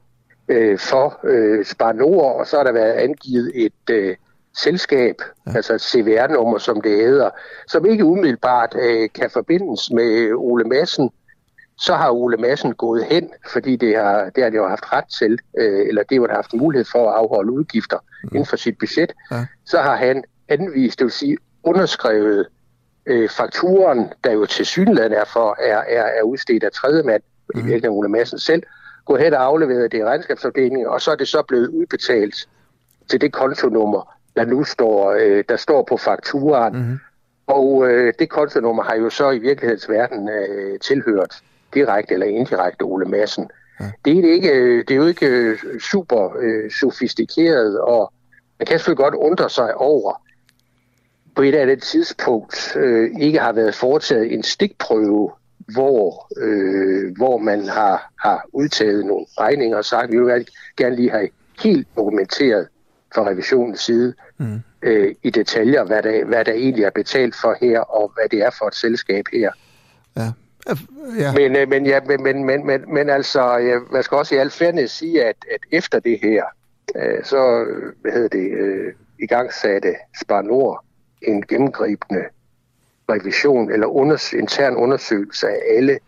øh, 0.48 0.78
for 0.78 1.20
øh, 1.24 1.64
Spar 1.64 1.92
Nord, 1.92 2.40
og 2.40 2.46
så 2.46 2.56
har 2.56 2.64
der 2.64 2.72
været 2.72 2.92
angivet 2.92 3.52
et 3.54 3.90
øh, 3.90 4.16
selskab, 4.56 5.16
ja. 5.46 5.52
altså 5.56 5.74
et 5.74 5.80
CVR-nummer, 5.80 6.58
som 6.58 6.80
det 6.80 6.96
hedder, 6.96 7.30
som 7.68 7.86
ikke 7.86 8.04
umiddelbart 8.04 8.74
øh, 8.78 9.08
kan 9.14 9.30
forbindes 9.30 9.90
med 9.90 10.32
Ole 10.34 10.64
Madsen. 10.64 11.10
Så 11.78 11.94
har 11.94 12.10
Ole 12.10 12.36
Madsen 12.36 12.74
gået 12.74 13.04
hen, 13.04 13.30
fordi 13.52 13.76
det 13.76 13.96
har, 13.96 14.30
det 14.30 14.42
har 14.42 14.50
det 14.50 14.56
jo 14.56 14.68
haft 14.68 14.92
ret 14.92 15.04
til, 15.18 15.38
øh, 15.58 15.88
eller 15.88 16.02
det 16.02 16.20
har 16.20 16.34
haft 16.34 16.54
mulighed 16.54 16.86
for 16.92 17.10
at 17.10 17.16
afholde 17.16 17.52
udgifter 17.52 17.98
mm. 18.22 18.28
inden 18.32 18.46
for 18.46 18.56
sit 18.56 18.78
budget. 18.78 19.12
Ja. 19.30 19.46
Så 19.66 19.80
har 19.80 19.96
han 19.96 20.24
anvist, 20.48 20.98
det 20.98 21.04
vil 21.04 21.12
sige 21.12 21.36
underskrevet 21.62 22.46
øh, 23.06 23.28
fakturen, 23.28 24.12
der 24.24 24.32
jo 24.32 24.46
til 24.46 24.66
synligheden 24.66 25.12
er, 25.12 25.24
for, 25.24 25.56
er, 25.58 25.76
er, 25.76 26.02
er 26.02 26.22
udstedt 26.22 26.64
af 26.64 26.72
tredje 26.72 27.02
mand, 27.02 27.22
mm. 27.54 27.60
i 27.60 27.62
virkeligheden 27.62 27.98
Ole 27.98 28.08
Madsen 28.08 28.38
selv, 28.38 28.62
gå 29.06 29.16
hen 29.16 29.34
og 29.34 29.44
aflevere 29.44 29.82
det 29.82 29.94
i 29.94 30.04
regnskabsafdelingen, 30.04 30.86
og 30.86 31.00
så 31.00 31.10
er 31.10 31.16
det 31.16 31.28
så 31.28 31.42
blevet 31.48 31.68
udbetalt 31.68 32.48
til 33.10 33.20
det 33.20 33.32
kontonummer, 33.32 34.16
der 34.36 34.44
nu 34.44 34.64
står, 34.64 35.12
øh, 35.12 35.44
der 35.48 35.56
står 35.56 35.82
på 35.88 35.96
fakturaen. 35.96 36.76
Mm. 36.76 36.98
Og 37.46 37.88
øh, 37.88 38.12
det 38.18 38.30
kontonummer 38.30 38.82
har 38.82 38.94
jo 38.94 39.10
så 39.10 39.30
i 39.30 39.38
virkelighedens 39.38 39.88
øh, 39.88 40.78
tilhørt 40.80 41.42
direkte 41.74 42.14
eller 42.14 42.26
indirekte 42.26 42.82
Ole 42.82 43.06
Madsen. 43.06 43.50
Ja. 43.80 43.84
Det, 44.04 44.18
er 44.18 44.22
det, 44.22 44.28
ikke, 44.28 44.52
øh, 44.52 44.84
det 44.88 44.90
er 44.90 44.96
jo 44.96 45.06
ikke 45.06 45.26
øh, 45.26 45.58
super 45.80 46.36
øh, 46.38 46.70
sofistikeret, 46.70 47.80
og 47.80 48.12
man 48.58 48.66
kan 48.66 48.78
selvfølgelig 48.78 49.04
godt 49.04 49.14
undre 49.14 49.50
sig 49.50 49.74
over, 49.74 50.22
på 51.36 51.42
et 51.42 51.54
af 51.54 51.66
det 51.66 51.82
tidspunkt 51.82 52.76
øh, 52.76 53.10
ikke 53.20 53.38
har 53.38 53.52
været 53.52 53.74
foretaget 53.74 54.34
en 54.34 54.42
stikprøve 54.42 55.30
hvor, 55.72 56.28
øh, 56.36 57.16
hvor 57.16 57.38
man 57.38 57.68
har, 57.68 58.12
har 58.20 58.44
udtaget 58.52 59.06
nogle 59.06 59.26
regninger 59.40 59.76
og 59.76 59.84
sagt, 59.84 60.04
at 60.04 60.12
vi 60.12 60.18
vil 60.18 60.48
gerne 60.76 60.96
lige 60.96 61.10
have 61.10 61.28
helt 61.62 61.88
dokumenteret 61.96 62.68
fra 63.14 63.28
revisionens 63.28 63.80
side 63.80 64.14
mm. 64.38 64.60
øh, 64.82 65.14
i 65.22 65.30
detaljer, 65.30 65.84
hvad 65.84 66.02
der, 66.02 66.24
hvad 66.24 66.44
der 66.44 66.52
egentlig 66.52 66.84
er 66.84 66.90
betalt 66.90 67.36
for 67.40 67.56
her, 67.60 67.80
og 67.80 68.12
hvad 68.14 68.28
det 68.30 68.46
er 68.46 68.50
for 68.58 68.66
et 68.66 68.74
selskab 68.74 69.24
her. 69.32 69.50
Ja. 70.16 70.32
Ja. 71.18 71.32
Men, 71.32 71.56
øh, 71.56 71.68
men, 71.68 71.86
ja, 71.86 72.00
men, 72.06 72.22
men, 72.22 72.44
men, 72.44 72.66
men, 72.66 72.94
men 72.94 73.10
altså, 73.10 73.56
ja, 73.56 73.78
man 73.92 74.02
skal 74.02 74.16
også 74.16 74.34
i 74.34 74.38
al 74.38 74.50
fairness 74.50 74.98
sige, 74.98 75.24
at, 75.24 75.36
at 75.54 75.60
efter 75.72 76.00
det 76.00 76.18
her, 76.22 76.44
øh, 76.96 77.24
så 77.24 77.66
hvad 78.02 78.12
hedder 78.12 78.28
det, 78.28 78.50
øh, 78.50 78.92
i 79.18 79.26
gang 79.26 79.52
satte 79.52 79.94
Spar 80.22 80.42
Nord 80.42 80.84
en 81.22 81.42
gennemgribende 81.46 82.24
revision 83.10 83.70
eller 83.72 83.86
unders- 83.86 84.36
intern 84.36 84.76
undersøgelse 84.76 85.48
af 85.48 85.60
alle, 85.76 85.98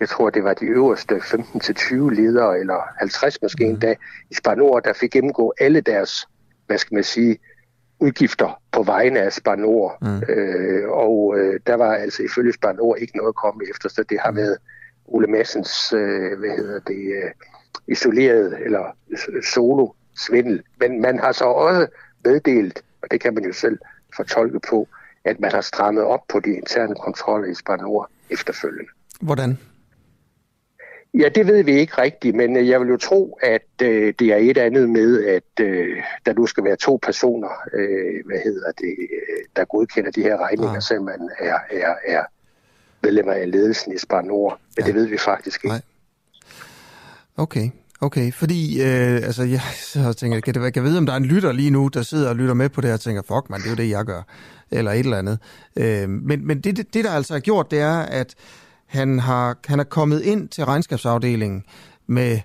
jeg 0.00 0.08
tror 0.08 0.30
det 0.30 0.44
var 0.44 0.54
de 0.54 0.64
øverste 0.64 1.14
15-20 1.14 1.94
ledere, 1.94 2.58
eller 2.58 2.80
50 2.98 3.42
måske 3.42 3.64
mm. 3.64 3.70
endda, 3.70 3.94
i 4.30 4.34
Spanor, 4.34 4.80
der 4.80 4.92
fik 4.92 5.10
gennemgå 5.10 5.52
alle 5.60 5.80
deres, 5.80 6.26
hvad 6.66 6.78
skal 6.78 6.94
man 6.94 7.04
sige, 7.04 7.38
udgifter 8.00 8.60
på 8.72 8.82
vegne 8.82 9.20
af 9.20 9.32
Spanor. 9.32 9.98
Mm. 10.02 10.34
Øh, 10.34 10.88
og 10.88 11.34
øh, 11.38 11.60
der 11.66 11.74
var 11.74 11.94
altså 11.94 12.22
ifølge 12.22 12.52
Spanor 12.52 12.94
ikke 12.94 13.16
noget 13.16 13.28
at 13.28 13.34
komme 13.34 13.64
efter, 13.70 13.88
så 13.88 14.02
det 14.02 14.20
har 14.20 14.30
mm. 14.30 14.36
været 14.36 14.58
Ole 15.06 15.26
Massens, 15.26 15.92
øh, 15.92 16.38
hvad 16.38 16.56
hedder 16.56 16.80
det, 16.80 17.24
øh, 17.24 17.30
isoleret 17.88 18.58
eller 18.64 18.96
solo 19.54 19.88
svindel. 20.26 20.62
Men 20.80 21.00
man 21.00 21.18
har 21.18 21.32
så 21.32 21.44
også 21.44 21.86
meddelt, 22.24 22.82
og 23.02 23.10
det 23.10 23.20
kan 23.20 23.34
man 23.34 23.44
jo 23.44 23.52
selv 23.52 23.78
fortolke 24.16 24.60
på, 24.68 24.88
at 25.26 25.40
man 25.40 25.52
har 25.52 25.60
strammet 25.60 26.04
op 26.04 26.20
på 26.28 26.40
de 26.40 26.50
interne 26.50 26.94
kontroller 26.94 27.48
i 27.48 27.54
Spanor 27.54 28.10
efterfølgende. 28.30 28.90
Hvordan? 29.20 29.58
Ja, 31.14 31.28
det 31.28 31.46
ved 31.46 31.64
vi 31.64 31.72
ikke 31.72 32.02
rigtigt, 32.02 32.36
men 32.36 32.56
øh, 32.56 32.68
jeg 32.68 32.80
vil 32.80 32.88
jo 32.88 32.96
tro, 32.96 33.38
at 33.42 33.82
øh, 33.82 34.14
det 34.18 34.32
er 34.32 34.36
et 34.36 34.58
andet 34.58 34.90
med, 34.90 35.24
at 35.24 35.64
øh, 35.64 36.02
der 36.26 36.32
nu 36.34 36.46
skal 36.46 36.64
være 36.64 36.76
to 36.76 36.98
personer, 37.02 37.48
øh, 37.72 38.26
hvad 38.26 38.38
hedder 38.44 38.72
det, 38.72 38.96
øh, 39.00 39.44
der 39.56 39.64
godkender 39.64 40.10
de 40.10 40.22
her 40.22 40.36
regninger, 40.36 40.70
ja. 40.70 40.76
Ah. 40.76 40.82
så 40.82 40.94
man 41.00 41.30
er, 41.38 41.58
er, 41.70 41.94
er 42.06 42.24
medlemmer 43.02 43.32
af 43.32 43.50
ledelsen 43.50 43.92
i 43.92 43.98
Spanor. 43.98 44.60
Men 44.76 44.82
ja. 44.84 44.86
det 44.86 44.94
ved 44.94 45.06
vi 45.06 45.18
faktisk 45.18 45.64
ikke. 45.64 45.68
Nej. 45.68 45.82
Okay. 47.36 47.70
Okay, 48.00 48.32
fordi 48.32 48.82
øh, 48.82 49.16
altså, 49.16 49.42
jeg 49.42 49.60
så 49.92 50.12
tænker, 50.12 50.40
kan, 50.40 50.54
det, 50.54 50.74
kan 50.74 50.82
jeg 50.82 50.84
vide, 50.84 50.98
om 50.98 51.06
der 51.06 51.12
er 51.12 51.16
en 51.16 51.24
lytter 51.24 51.52
lige 51.52 51.70
nu, 51.70 51.88
der 51.88 52.02
sidder 52.02 52.28
og 52.28 52.36
lytter 52.36 52.54
med 52.54 52.68
på 52.68 52.80
det 52.80 52.88
her 52.88 52.94
og 52.94 53.00
tænker, 53.00 53.22
fuck 53.22 53.50
man, 53.50 53.60
det 53.60 53.66
er 53.66 53.70
jo 53.70 53.76
det, 53.76 53.90
jeg 53.90 54.04
gør, 54.04 54.22
eller 54.70 54.92
et 54.92 54.98
eller 54.98 55.18
andet. 55.18 55.38
Øh, 55.76 56.08
men 56.08 56.46
men 56.46 56.60
det, 56.60 56.76
det, 56.76 56.94
det, 56.94 57.04
der 57.04 57.10
altså 57.10 57.34
er 57.34 57.38
gjort, 57.40 57.70
det 57.70 57.80
er, 57.80 57.98
at 57.98 58.34
han 58.86 59.18
har, 59.18 59.58
han 59.66 59.80
er 59.80 59.84
kommet 59.84 60.22
ind 60.22 60.48
til 60.48 60.64
regnskabsafdelingen 60.64 61.64
med 62.06 62.40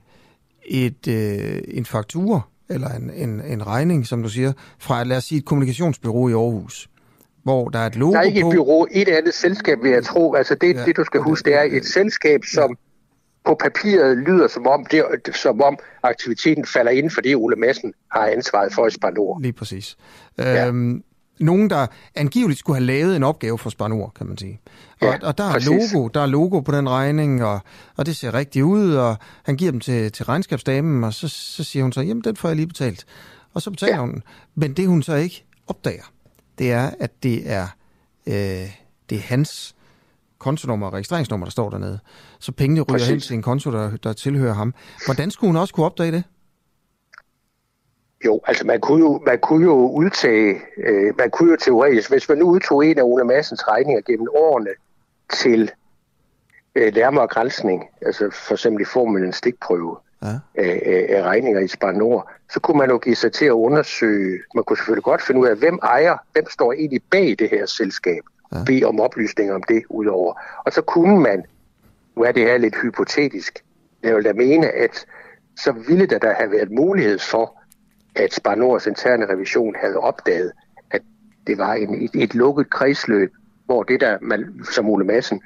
et, 0.65 1.07
øh, 1.07 1.61
en 1.67 1.85
faktur, 1.85 2.47
eller 2.69 2.89
en, 2.89 3.09
en, 3.09 3.41
en 3.41 3.67
regning, 3.67 4.07
som 4.07 4.23
du 4.23 4.29
siger, 4.29 4.53
fra, 4.79 5.03
lad 5.03 5.17
os 5.17 5.23
sige, 5.23 5.39
et 5.39 5.45
kommunikationsbyrå 5.45 6.29
i 6.29 6.33
Aarhus 6.33 6.87
hvor 7.43 7.69
der 7.69 7.79
er 7.79 7.85
et 7.85 7.95
logo 7.95 8.11
Der 8.11 8.19
er 8.19 8.23
ikke 8.23 8.39
et 8.39 8.55
bureau, 8.55 8.87
et 8.91 9.07
andet 9.07 9.33
selskab, 9.33 9.83
vil 9.83 9.91
jeg 9.91 10.03
tro. 10.03 10.33
Altså 10.33 10.55
det, 10.55 10.75
ja, 10.75 10.85
det 10.85 10.97
du 10.97 11.03
skal 11.03 11.21
huske, 11.21 11.45
det 11.45 11.55
er 11.55 11.63
et 11.63 11.85
selskab, 11.85 12.41
som 12.53 12.77
på 13.45 13.55
papiret 13.55 14.17
lyder 14.17 14.47
som 14.47 14.67
om, 14.67 14.85
det, 14.85 15.03
som 15.35 15.61
om 15.61 15.77
aktiviteten 16.03 16.65
falder 16.65 16.91
inden 16.91 17.11
for 17.11 17.21
det, 17.21 17.35
Ole 17.35 17.55
Madsen 17.55 17.93
har 18.11 18.25
ansvaret 18.25 18.73
for 18.73 18.87
i 18.87 18.91
Spanor. 18.91 19.39
Lige 19.39 19.53
præcis. 19.53 19.97
Ja. 20.37 20.67
Øhm, 20.67 21.03
nogen, 21.41 21.69
der 21.69 21.87
angiveligt 22.15 22.59
skulle 22.59 22.77
have 22.77 22.85
lavet 22.85 23.15
en 23.15 23.23
opgave 23.23 23.57
for 23.57 23.69
Spanor, 23.69 24.11
kan 24.17 24.27
man 24.27 24.37
sige. 24.37 24.61
Og, 25.01 25.07
ja, 25.07 25.27
og 25.27 25.37
der 25.37 25.43
er 25.43 25.51
præcis. 25.51 25.93
logo, 25.93 26.07
der 26.07 26.21
er 26.21 26.25
logo 26.25 26.59
på 26.59 26.71
den 26.71 26.89
regning, 26.89 27.43
og, 27.43 27.59
og 27.97 28.05
det 28.05 28.15
ser 28.15 28.33
rigtigt 28.33 28.63
ud, 28.63 28.93
og 28.93 29.17
han 29.43 29.57
giver 29.57 29.71
dem 29.71 29.79
til, 29.79 30.11
til 30.11 30.25
regnskabsdamen, 30.25 31.03
og 31.03 31.13
så, 31.13 31.27
så 31.27 31.63
siger 31.63 31.83
hun 31.83 31.91
så, 31.91 32.01
jamen 32.01 32.23
den 32.23 32.35
får 32.35 32.49
jeg 32.49 32.55
lige 32.55 32.67
betalt. 32.67 33.05
Og 33.53 33.61
så 33.61 33.71
betaler 33.71 33.95
ja. 33.95 34.01
hun 34.01 34.23
Men 34.55 34.73
det 34.73 34.87
hun 34.87 35.03
så 35.03 35.15
ikke 35.15 35.45
opdager, 35.67 36.11
det 36.57 36.71
er, 36.71 36.89
at 36.99 37.23
det 37.23 37.51
er, 37.51 37.67
øh, 38.27 38.33
det 39.09 39.17
er 39.17 39.21
hans 39.21 39.75
kontonummer 40.39 40.87
og 40.87 40.93
registreringsnummer, 40.93 41.45
der 41.45 41.51
står 41.51 41.69
dernede. 41.69 41.99
Så 42.39 42.51
pengene 42.51 42.81
ryger 42.81 42.93
Præcis. 42.93 43.09
hen 43.09 43.19
til 43.19 43.33
en 43.33 43.41
konto, 43.41 43.71
der, 43.71 43.97
der 43.97 44.13
tilhører 44.13 44.53
ham. 44.53 44.73
Hvordan 45.05 45.31
skulle 45.31 45.49
hun 45.49 45.55
også 45.55 45.73
kunne 45.73 45.85
opdage 45.85 46.11
det? 46.11 46.23
Jo, 48.25 48.41
altså 48.47 48.67
man 48.67 48.81
kunne 48.81 48.99
jo, 48.99 49.21
man 49.25 49.39
kunne 49.39 49.65
jo 49.65 49.89
udtage, 49.89 50.61
øh, 50.77 51.17
man 51.17 51.29
kunne 51.29 51.51
jo 51.51 51.57
teoretisk, 51.57 52.09
hvis 52.09 52.29
man 52.29 52.37
nu 52.37 52.45
udtog 52.45 52.85
en 52.85 52.97
af 52.97 53.03
Ole 53.03 53.23
Massens 53.23 53.67
regninger 53.67 54.01
gennem 54.01 54.27
årene 54.35 54.69
til 55.33 55.71
øh, 56.75 56.95
nærmere 56.95 57.27
grænsning, 57.27 57.89
altså 58.01 58.29
for 58.31 58.53
eksempel 58.53 58.81
i 58.81 58.85
form 58.85 59.15
af 59.15 59.21
en 59.21 59.33
stikprøve 59.33 59.97
ja. 60.21 60.27
af, 60.55 61.07
af, 61.09 61.21
regninger 61.21 61.61
i 61.61 61.67
Spar 61.67 61.91
Nord, 61.91 62.31
så 62.53 62.59
kunne 62.59 62.77
man 62.77 62.89
jo 62.89 62.97
give 62.97 63.15
sig 63.15 63.31
til 63.31 63.45
at 63.45 63.51
undersøge, 63.51 64.39
man 64.55 64.63
kunne 64.63 64.77
selvfølgelig 64.77 65.03
godt 65.03 65.21
finde 65.21 65.41
ud 65.41 65.47
af, 65.47 65.55
hvem 65.55 65.79
ejer, 65.83 66.17
hvem 66.31 66.49
står 66.49 66.73
egentlig 66.73 67.01
bag 67.11 67.35
det 67.39 67.49
her 67.49 67.65
selskab, 67.65 68.23
ja. 68.53 68.57
bede 68.65 68.83
om 68.83 68.99
oplysninger 68.99 69.55
om 69.55 69.63
det 69.63 69.83
udover. 69.89 70.33
Og 70.65 70.73
så 70.73 70.81
kunne 70.81 71.19
man, 71.19 71.45
nu 72.15 72.23
er 72.23 72.31
det 72.31 72.43
her 72.43 72.57
lidt 72.57 72.75
hypotetisk, 72.81 73.63
jeg 74.03 74.15
vil 74.15 74.25
da 74.25 74.33
mene, 74.33 74.67
at 74.67 75.05
så 75.57 75.71
ville 75.71 76.05
der 76.05 76.19
da 76.19 76.33
have 76.37 76.51
været 76.51 76.71
mulighed 76.71 77.19
for, 77.19 77.60
at 78.15 78.33
Spar 78.33 78.55
Nords 78.55 78.87
interne 78.87 79.25
revision 79.33 79.75
havde 79.81 79.97
opdaget, 79.97 80.51
at 80.91 81.01
det 81.47 81.57
var 81.57 81.73
en, 81.73 82.03
et, 82.03 82.11
et 82.13 82.35
lukket 82.35 82.69
kredsløb, 82.69 83.31
hvor 83.65 83.83
det 83.83 84.01
der, 84.01 84.17
man, 84.21 84.65
som 84.71 84.89
Ole 84.89 85.05
Madsen, 85.05 85.41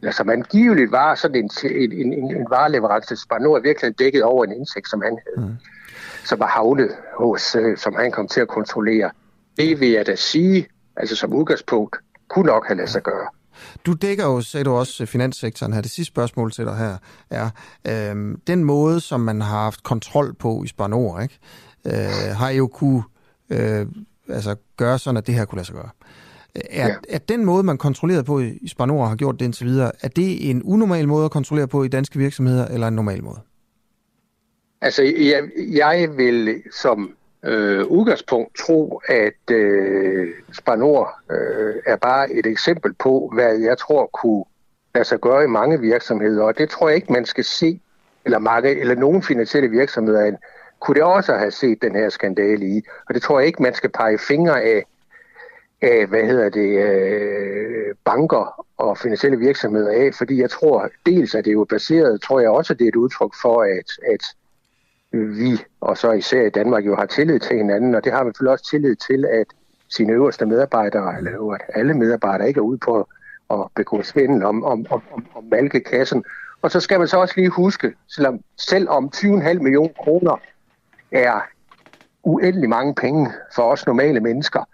eller 0.00 0.12
som 0.12 0.30
angiveligt 0.30 0.92
var 0.92 1.14
sådan 1.14 1.36
en, 1.36 1.50
en, 1.64 2.12
en, 2.12 2.36
en 2.36 2.46
vareleverance 2.50 3.08
til 3.08 3.16
Spar 3.16 3.38
Nord, 3.38 3.62
virkelig 3.62 3.98
dækket 3.98 4.22
over 4.22 4.44
en 4.44 4.52
indsigt, 4.52 4.88
som 4.88 5.02
han 5.02 5.18
havde, 5.26 5.48
mm. 5.48 5.56
som 6.24 6.38
var 6.38 6.46
havnet 6.46 6.90
hos, 7.18 7.54
øh, 7.54 7.76
som 7.76 7.94
han 7.94 8.10
kom 8.10 8.28
til 8.28 8.40
at 8.40 8.48
kontrollere. 8.48 9.10
Det 9.56 9.80
vil 9.80 9.88
jeg 9.88 10.06
da 10.06 10.16
sige, 10.16 10.66
altså 10.96 11.16
som 11.16 11.32
udgangspunkt, 11.32 11.96
kunne 12.28 12.46
nok 12.46 12.66
have 12.66 12.76
ladet 12.76 12.90
sig 12.90 13.02
gøre. 13.02 13.28
Du 13.86 13.92
dækker 13.92 14.24
jo, 14.24 14.40
sagde 14.40 14.64
du 14.64 14.72
også, 14.72 15.06
finanssektoren 15.06 15.72
her. 15.72 15.80
Det 15.80 15.90
sidste 15.90 16.12
spørgsmål 16.12 16.52
til 16.52 16.64
dig 16.64 16.76
her 16.76 16.96
er, 17.30 17.50
øh, 17.88 18.36
den 18.46 18.64
måde, 18.64 19.00
som 19.00 19.20
man 19.20 19.40
har 19.40 19.62
haft 19.62 19.82
kontrol 19.82 20.34
på 20.34 20.62
i 20.64 20.68
Spanor, 20.68 21.20
ikke? 21.20 21.38
Øh, 21.86 22.36
har 22.36 22.50
jo 22.50 22.66
kunne 22.66 23.02
øh, 23.50 23.86
altså 24.28 24.56
gøre 24.76 24.98
sådan, 24.98 25.16
at 25.16 25.26
det 25.26 25.34
her 25.34 25.44
kunne 25.44 25.56
lade 25.56 25.66
sig 25.66 25.74
gøre. 25.74 25.90
Er, 26.54 26.88
ja. 26.88 26.94
er 27.08 27.18
den 27.18 27.44
måde, 27.44 27.62
man 27.62 27.78
kontrollerer 27.78 28.22
på 28.22 28.40
i 28.40 28.68
Spanor 28.68 29.06
har 29.06 29.16
gjort 29.16 29.40
det 29.40 29.44
indtil 29.44 29.66
videre, 29.66 29.92
er 30.02 30.08
det 30.08 30.50
en 30.50 30.62
unormal 30.62 31.08
måde 31.08 31.24
at 31.24 31.30
kontrollere 31.30 31.68
på 31.68 31.84
i 31.84 31.88
danske 31.88 32.18
virksomheder, 32.18 32.66
eller 32.66 32.88
en 32.88 32.94
normal 32.94 33.24
måde? 33.24 33.38
Altså, 34.80 35.02
jeg, 35.02 35.42
jeg 35.56 36.08
vil 36.16 36.62
som 36.72 37.16
øh, 37.44 37.86
udgangspunkt 37.86 38.56
tro, 38.56 39.02
at 39.08 39.54
øh, 39.54 40.28
Spanor 40.52 41.14
øh, 41.30 41.74
er 41.86 41.96
bare 41.96 42.32
et 42.32 42.46
eksempel 42.46 42.92
på, 42.94 43.30
hvad 43.34 43.58
jeg 43.58 43.78
tror 43.78 44.10
kunne 44.12 44.44
lade 44.94 45.04
sig 45.04 45.20
gøre 45.20 45.44
i 45.44 45.46
mange 45.46 45.80
virksomheder. 45.80 46.42
Og 46.42 46.58
det 46.58 46.70
tror 46.70 46.88
jeg 46.88 46.96
ikke, 46.96 47.12
man 47.12 47.24
skal 47.24 47.44
se, 47.44 47.80
eller 48.24 48.38
mange, 48.38 48.68
eller 48.68 48.94
nogen 48.94 49.22
finansielle 49.22 49.70
virksomheder, 49.70 50.36
kunne 50.82 50.94
det 50.94 51.02
også 51.02 51.34
have 51.34 51.50
set 51.50 51.82
den 51.82 51.94
her 51.94 52.08
skandale 52.08 52.66
i. 52.66 52.82
Og 53.08 53.14
det 53.14 53.22
tror 53.22 53.38
jeg 53.38 53.46
ikke, 53.46 53.62
man 53.62 53.74
skal 53.74 53.90
pege 53.90 54.18
fingre 54.18 54.62
af, 54.62 54.84
af 55.82 56.06
hvad 56.06 56.24
hedder 56.24 56.48
det, 56.48 56.78
øh, 56.78 57.94
banker 58.04 58.66
og 58.76 58.98
finansielle 58.98 59.38
virksomheder 59.38 59.90
af, 59.90 60.14
fordi 60.14 60.40
jeg 60.40 60.50
tror, 60.50 60.90
dels 61.06 61.34
at 61.34 61.44
det 61.44 61.50
er 61.50 61.54
jo 61.54 61.64
baseret, 61.64 62.22
tror 62.22 62.40
jeg 62.40 62.50
også, 62.50 62.72
at 62.72 62.78
det 62.78 62.84
er 62.84 62.88
et 62.88 62.96
udtryk 62.96 63.32
for, 63.42 63.62
at, 63.62 64.12
at 64.14 64.24
vi, 65.12 65.64
og 65.80 65.98
så 65.98 66.12
især 66.12 66.42
i 66.42 66.50
Danmark, 66.50 66.86
jo 66.86 66.96
har 66.96 67.06
tillid 67.06 67.40
til 67.40 67.56
hinanden, 67.56 67.94
og 67.94 68.04
det 68.04 68.12
har 68.12 68.24
vi 68.24 68.28
selvfølgelig 68.28 68.52
også 68.52 68.70
tillid 68.70 68.96
til, 68.96 69.24
at 69.24 69.46
sine 69.88 70.12
øverste 70.12 70.46
medarbejdere, 70.46 71.18
eller 71.18 71.52
at 71.52 71.60
alle 71.74 71.94
medarbejdere 71.94 72.48
ikke 72.48 72.58
er 72.58 72.62
ude 72.62 72.78
på 72.78 73.08
at 73.50 73.58
begå 73.74 74.02
svindel 74.02 74.44
om, 74.44 74.64
om, 74.64 74.86
om, 74.90 75.02
om, 75.12 75.26
om 75.34 75.44
malkekassen. 75.44 76.24
Og 76.62 76.70
så 76.70 76.80
skal 76.80 76.98
man 76.98 77.08
så 77.08 77.16
også 77.16 77.34
lige 77.36 77.48
huske, 77.48 77.94
selvom, 78.08 78.40
selvom 78.58 79.10
20,5 79.16 79.52
millioner 79.52 79.92
kroner 79.92 80.36
er 81.12 81.40
uendelig 82.22 82.68
mange 82.68 82.94
penge 82.94 83.32
for 83.54 83.62
os 83.62 83.86
normale 83.86 84.20
mennesker, 84.20 84.64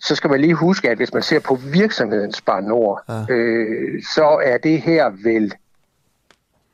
så 0.00 0.14
skal 0.14 0.30
man 0.30 0.40
lige 0.40 0.54
huske, 0.54 0.90
at 0.90 0.96
hvis 0.96 1.12
man 1.12 1.22
ser 1.22 1.40
på 1.40 1.54
virksomheden 1.54 2.32
Spar 2.32 2.60
Nord, 2.60 3.02
ja. 3.08 3.34
øh, 3.34 4.02
så 4.02 4.40
er 4.44 4.58
det 4.58 4.80
her 4.80 5.10
vel 5.24 5.54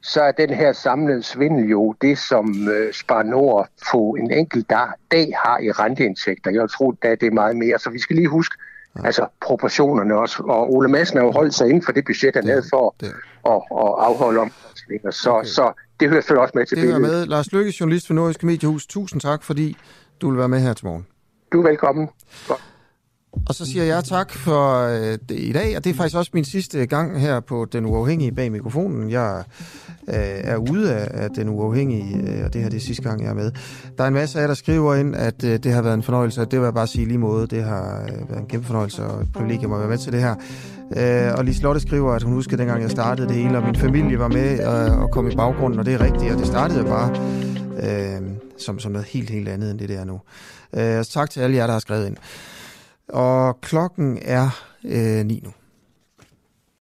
så 0.02 0.22
er 0.22 0.32
den 0.32 0.50
her 0.50 0.72
samlede 0.72 1.22
svindel 1.22 1.68
jo 1.68 1.94
det, 2.02 2.18
som 2.18 2.68
øh, 2.68 2.92
Spar 2.92 3.22
Nord 3.22 3.68
på 3.92 4.16
en 4.18 4.30
enkelt 4.30 4.70
dag, 4.70 4.88
dag 5.10 5.32
har 5.44 5.58
i 5.58 5.70
renteindtægter. 5.70 6.50
Jeg 6.50 6.70
tror, 6.70 6.96
at 7.02 7.20
det 7.20 7.26
er 7.26 7.30
meget 7.30 7.56
mere. 7.56 7.78
Så 7.78 7.90
vi 7.90 7.98
skal 7.98 8.16
lige 8.16 8.28
huske 8.28 8.56
ja. 8.96 9.06
altså 9.06 9.26
proportionerne 9.46 10.14
også. 10.14 10.42
Og 10.42 10.74
Ole 10.74 10.88
Madsen 10.88 11.18
har 11.18 11.24
jo 11.24 11.32
holdt 11.32 11.54
sig 11.54 11.68
inden 11.68 11.82
for 11.82 11.92
det 11.92 12.04
budget, 12.04 12.34
han 12.34 12.42
det, 12.42 12.50
havde 12.50 12.64
for 12.70 12.94
det. 13.00 13.12
At, 13.46 13.52
at 13.52 13.90
afholde 14.08 14.40
omkostninger. 14.40 15.10
Så, 15.10 15.30
okay. 15.30 15.48
så 15.48 15.72
det 16.00 16.08
hører 16.08 16.20
selvfølgelig 16.20 16.42
også 16.42 16.52
med 16.54 16.66
til 16.66 16.76
det 16.76 16.82
billedet. 16.82 17.02
Det 17.02 17.10
med. 17.10 17.26
Lars 17.26 17.52
Lykke, 17.52 17.74
journalist 17.80 18.06
for 18.06 18.14
Nordisk 18.14 18.42
Mediehus. 18.42 18.86
Tusind 18.86 19.20
tak, 19.20 19.42
fordi 19.42 19.76
du 20.20 20.30
vil 20.30 20.38
være 20.38 20.48
med 20.48 20.60
her 20.60 20.72
til 20.72 20.86
morgen. 20.86 21.06
Du 21.52 21.62
er 21.62 21.68
velkommen. 21.68 22.08
Godt. 22.48 22.60
Og 23.32 23.54
så 23.54 23.66
siger 23.66 23.84
jeg 23.84 24.04
tak 24.04 24.32
for 24.32 24.86
øh, 24.86 25.18
det 25.28 25.38
i 25.38 25.52
dag, 25.52 25.76
og 25.76 25.84
det 25.84 25.90
er 25.90 25.94
faktisk 25.94 26.16
også 26.16 26.30
min 26.34 26.44
sidste 26.44 26.86
gang 26.86 27.20
her 27.20 27.40
på 27.40 27.66
Den 27.72 27.86
Uafhængige 27.86 28.32
bag 28.32 28.52
mikrofonen. 28.52 29.10
Jeg 29.10 29.44
øh, 30.08 30.14
er 30.16 30.56
ude 30.56 30.94
af, 30.94 31.22
af 31.22 31.30
Den 31.30 31.48
Uafhængige, 31.48 32.16
øh, 32.16 32.44
og 32.44 32.52
det 32.52 32.62
her 32.62 32.68
det 32.68 32.76
er 32.76 32.80
sidste 32.80 33.02
gang, 33.02 33.22
jeg 33.22 33.30
er 33.30 33.34
med. 33.34 33.52
Der 33.98 34.04
er 34.04 34.08
en 34.08 34.14
masse 34.14 34.38
af 34.38 34.42
jer, 34.42 34.46
der 34.46 34.54
skriver 34.54 34.94
ind, 34.94 35.16
at 35.16 35.44
øh, 35.44 35.58
det 35.58 35.72
har 35.72 35.82
været 35.82 35.94
en 35.94 36.02
fornøjelse, 36.02 36.40
og 36.40 36.50
det 36.50 36.58
vil 36.58 36.64
jeg 36.64 36.74
bare 36.74 36.86
sige 36.86 37.06
lige 37.06 37.18
måde. 37.18 37.46
Det 37.46 37.64
har 37.64 38.02
øh, 38.02 38.30
været 38.30 38.40
en 38.40 38.46
kæmpe 38.46 38.66
fornøjelse 38.66 39.04
og 39.04 39.26
privilegium 39.34 39.72
at 39.72 39.80
være 39.80 39.88
med 39.88 39.98
til 39.98 40.12
det 40.12 40.20
her. 40.20 40.34
Øh, 40.96 41.38
og 41.38 41.44
Lise 41.44 41.62
Lotte 41.62 41.80
skriver, 41.80 42.12
at 42.12 42.22
hun 42.22 42.32
husker 42.32 42.56
dengang, 42.56 42.82
jeg 42.82 42.90
startede 42.90 43.28
det 43.28 43.36
hele, 43.36 43.58
og 43.58 43.64
min 43.64 43.76
familie 43.76 44.18
var 44.18 44.28
med 44.28 44.60
øh, 44.60 45.02
og 45.02 45.10
kom 45.10 45.30
i 45.30 45.36
baggrunden, 45.36 45.78
og 45.78 45.86
det 45.86 45.94
er 45.94 46.00
rigtigt, 46.00 46.32
og 46.32 46.38
det 46.38 46.46
startede 46.46 46.84
bare 46.84 47.10
øh, 47.82 48.20
som, 48.58 48.78
som 48.78 48.92
noget 48.92 49.06
helt, 49.06 49.30
helt 49.30 49.48
andet 49.48 49.70
end 49.70 49.78
det 49.78 49.88
der 49.88 50.04
nu. 50.04 50.20
Øh, 50.76 51.04
så 51.04 51.10
tak 51.12 51.30
til 51.30 51.40
alle 51.40 51.56
jer, 51.56 51.66
der 51.66 51.72
har 51.72 51.80
skrevet 51.80 52.06
ind. 52.06 52.16
Og 53.12 53.60
klokken 53.60 54.18
er 54.22 54.48
øh, 54.84 55.24
9 55.24 55.40
nu. 55.44 55.50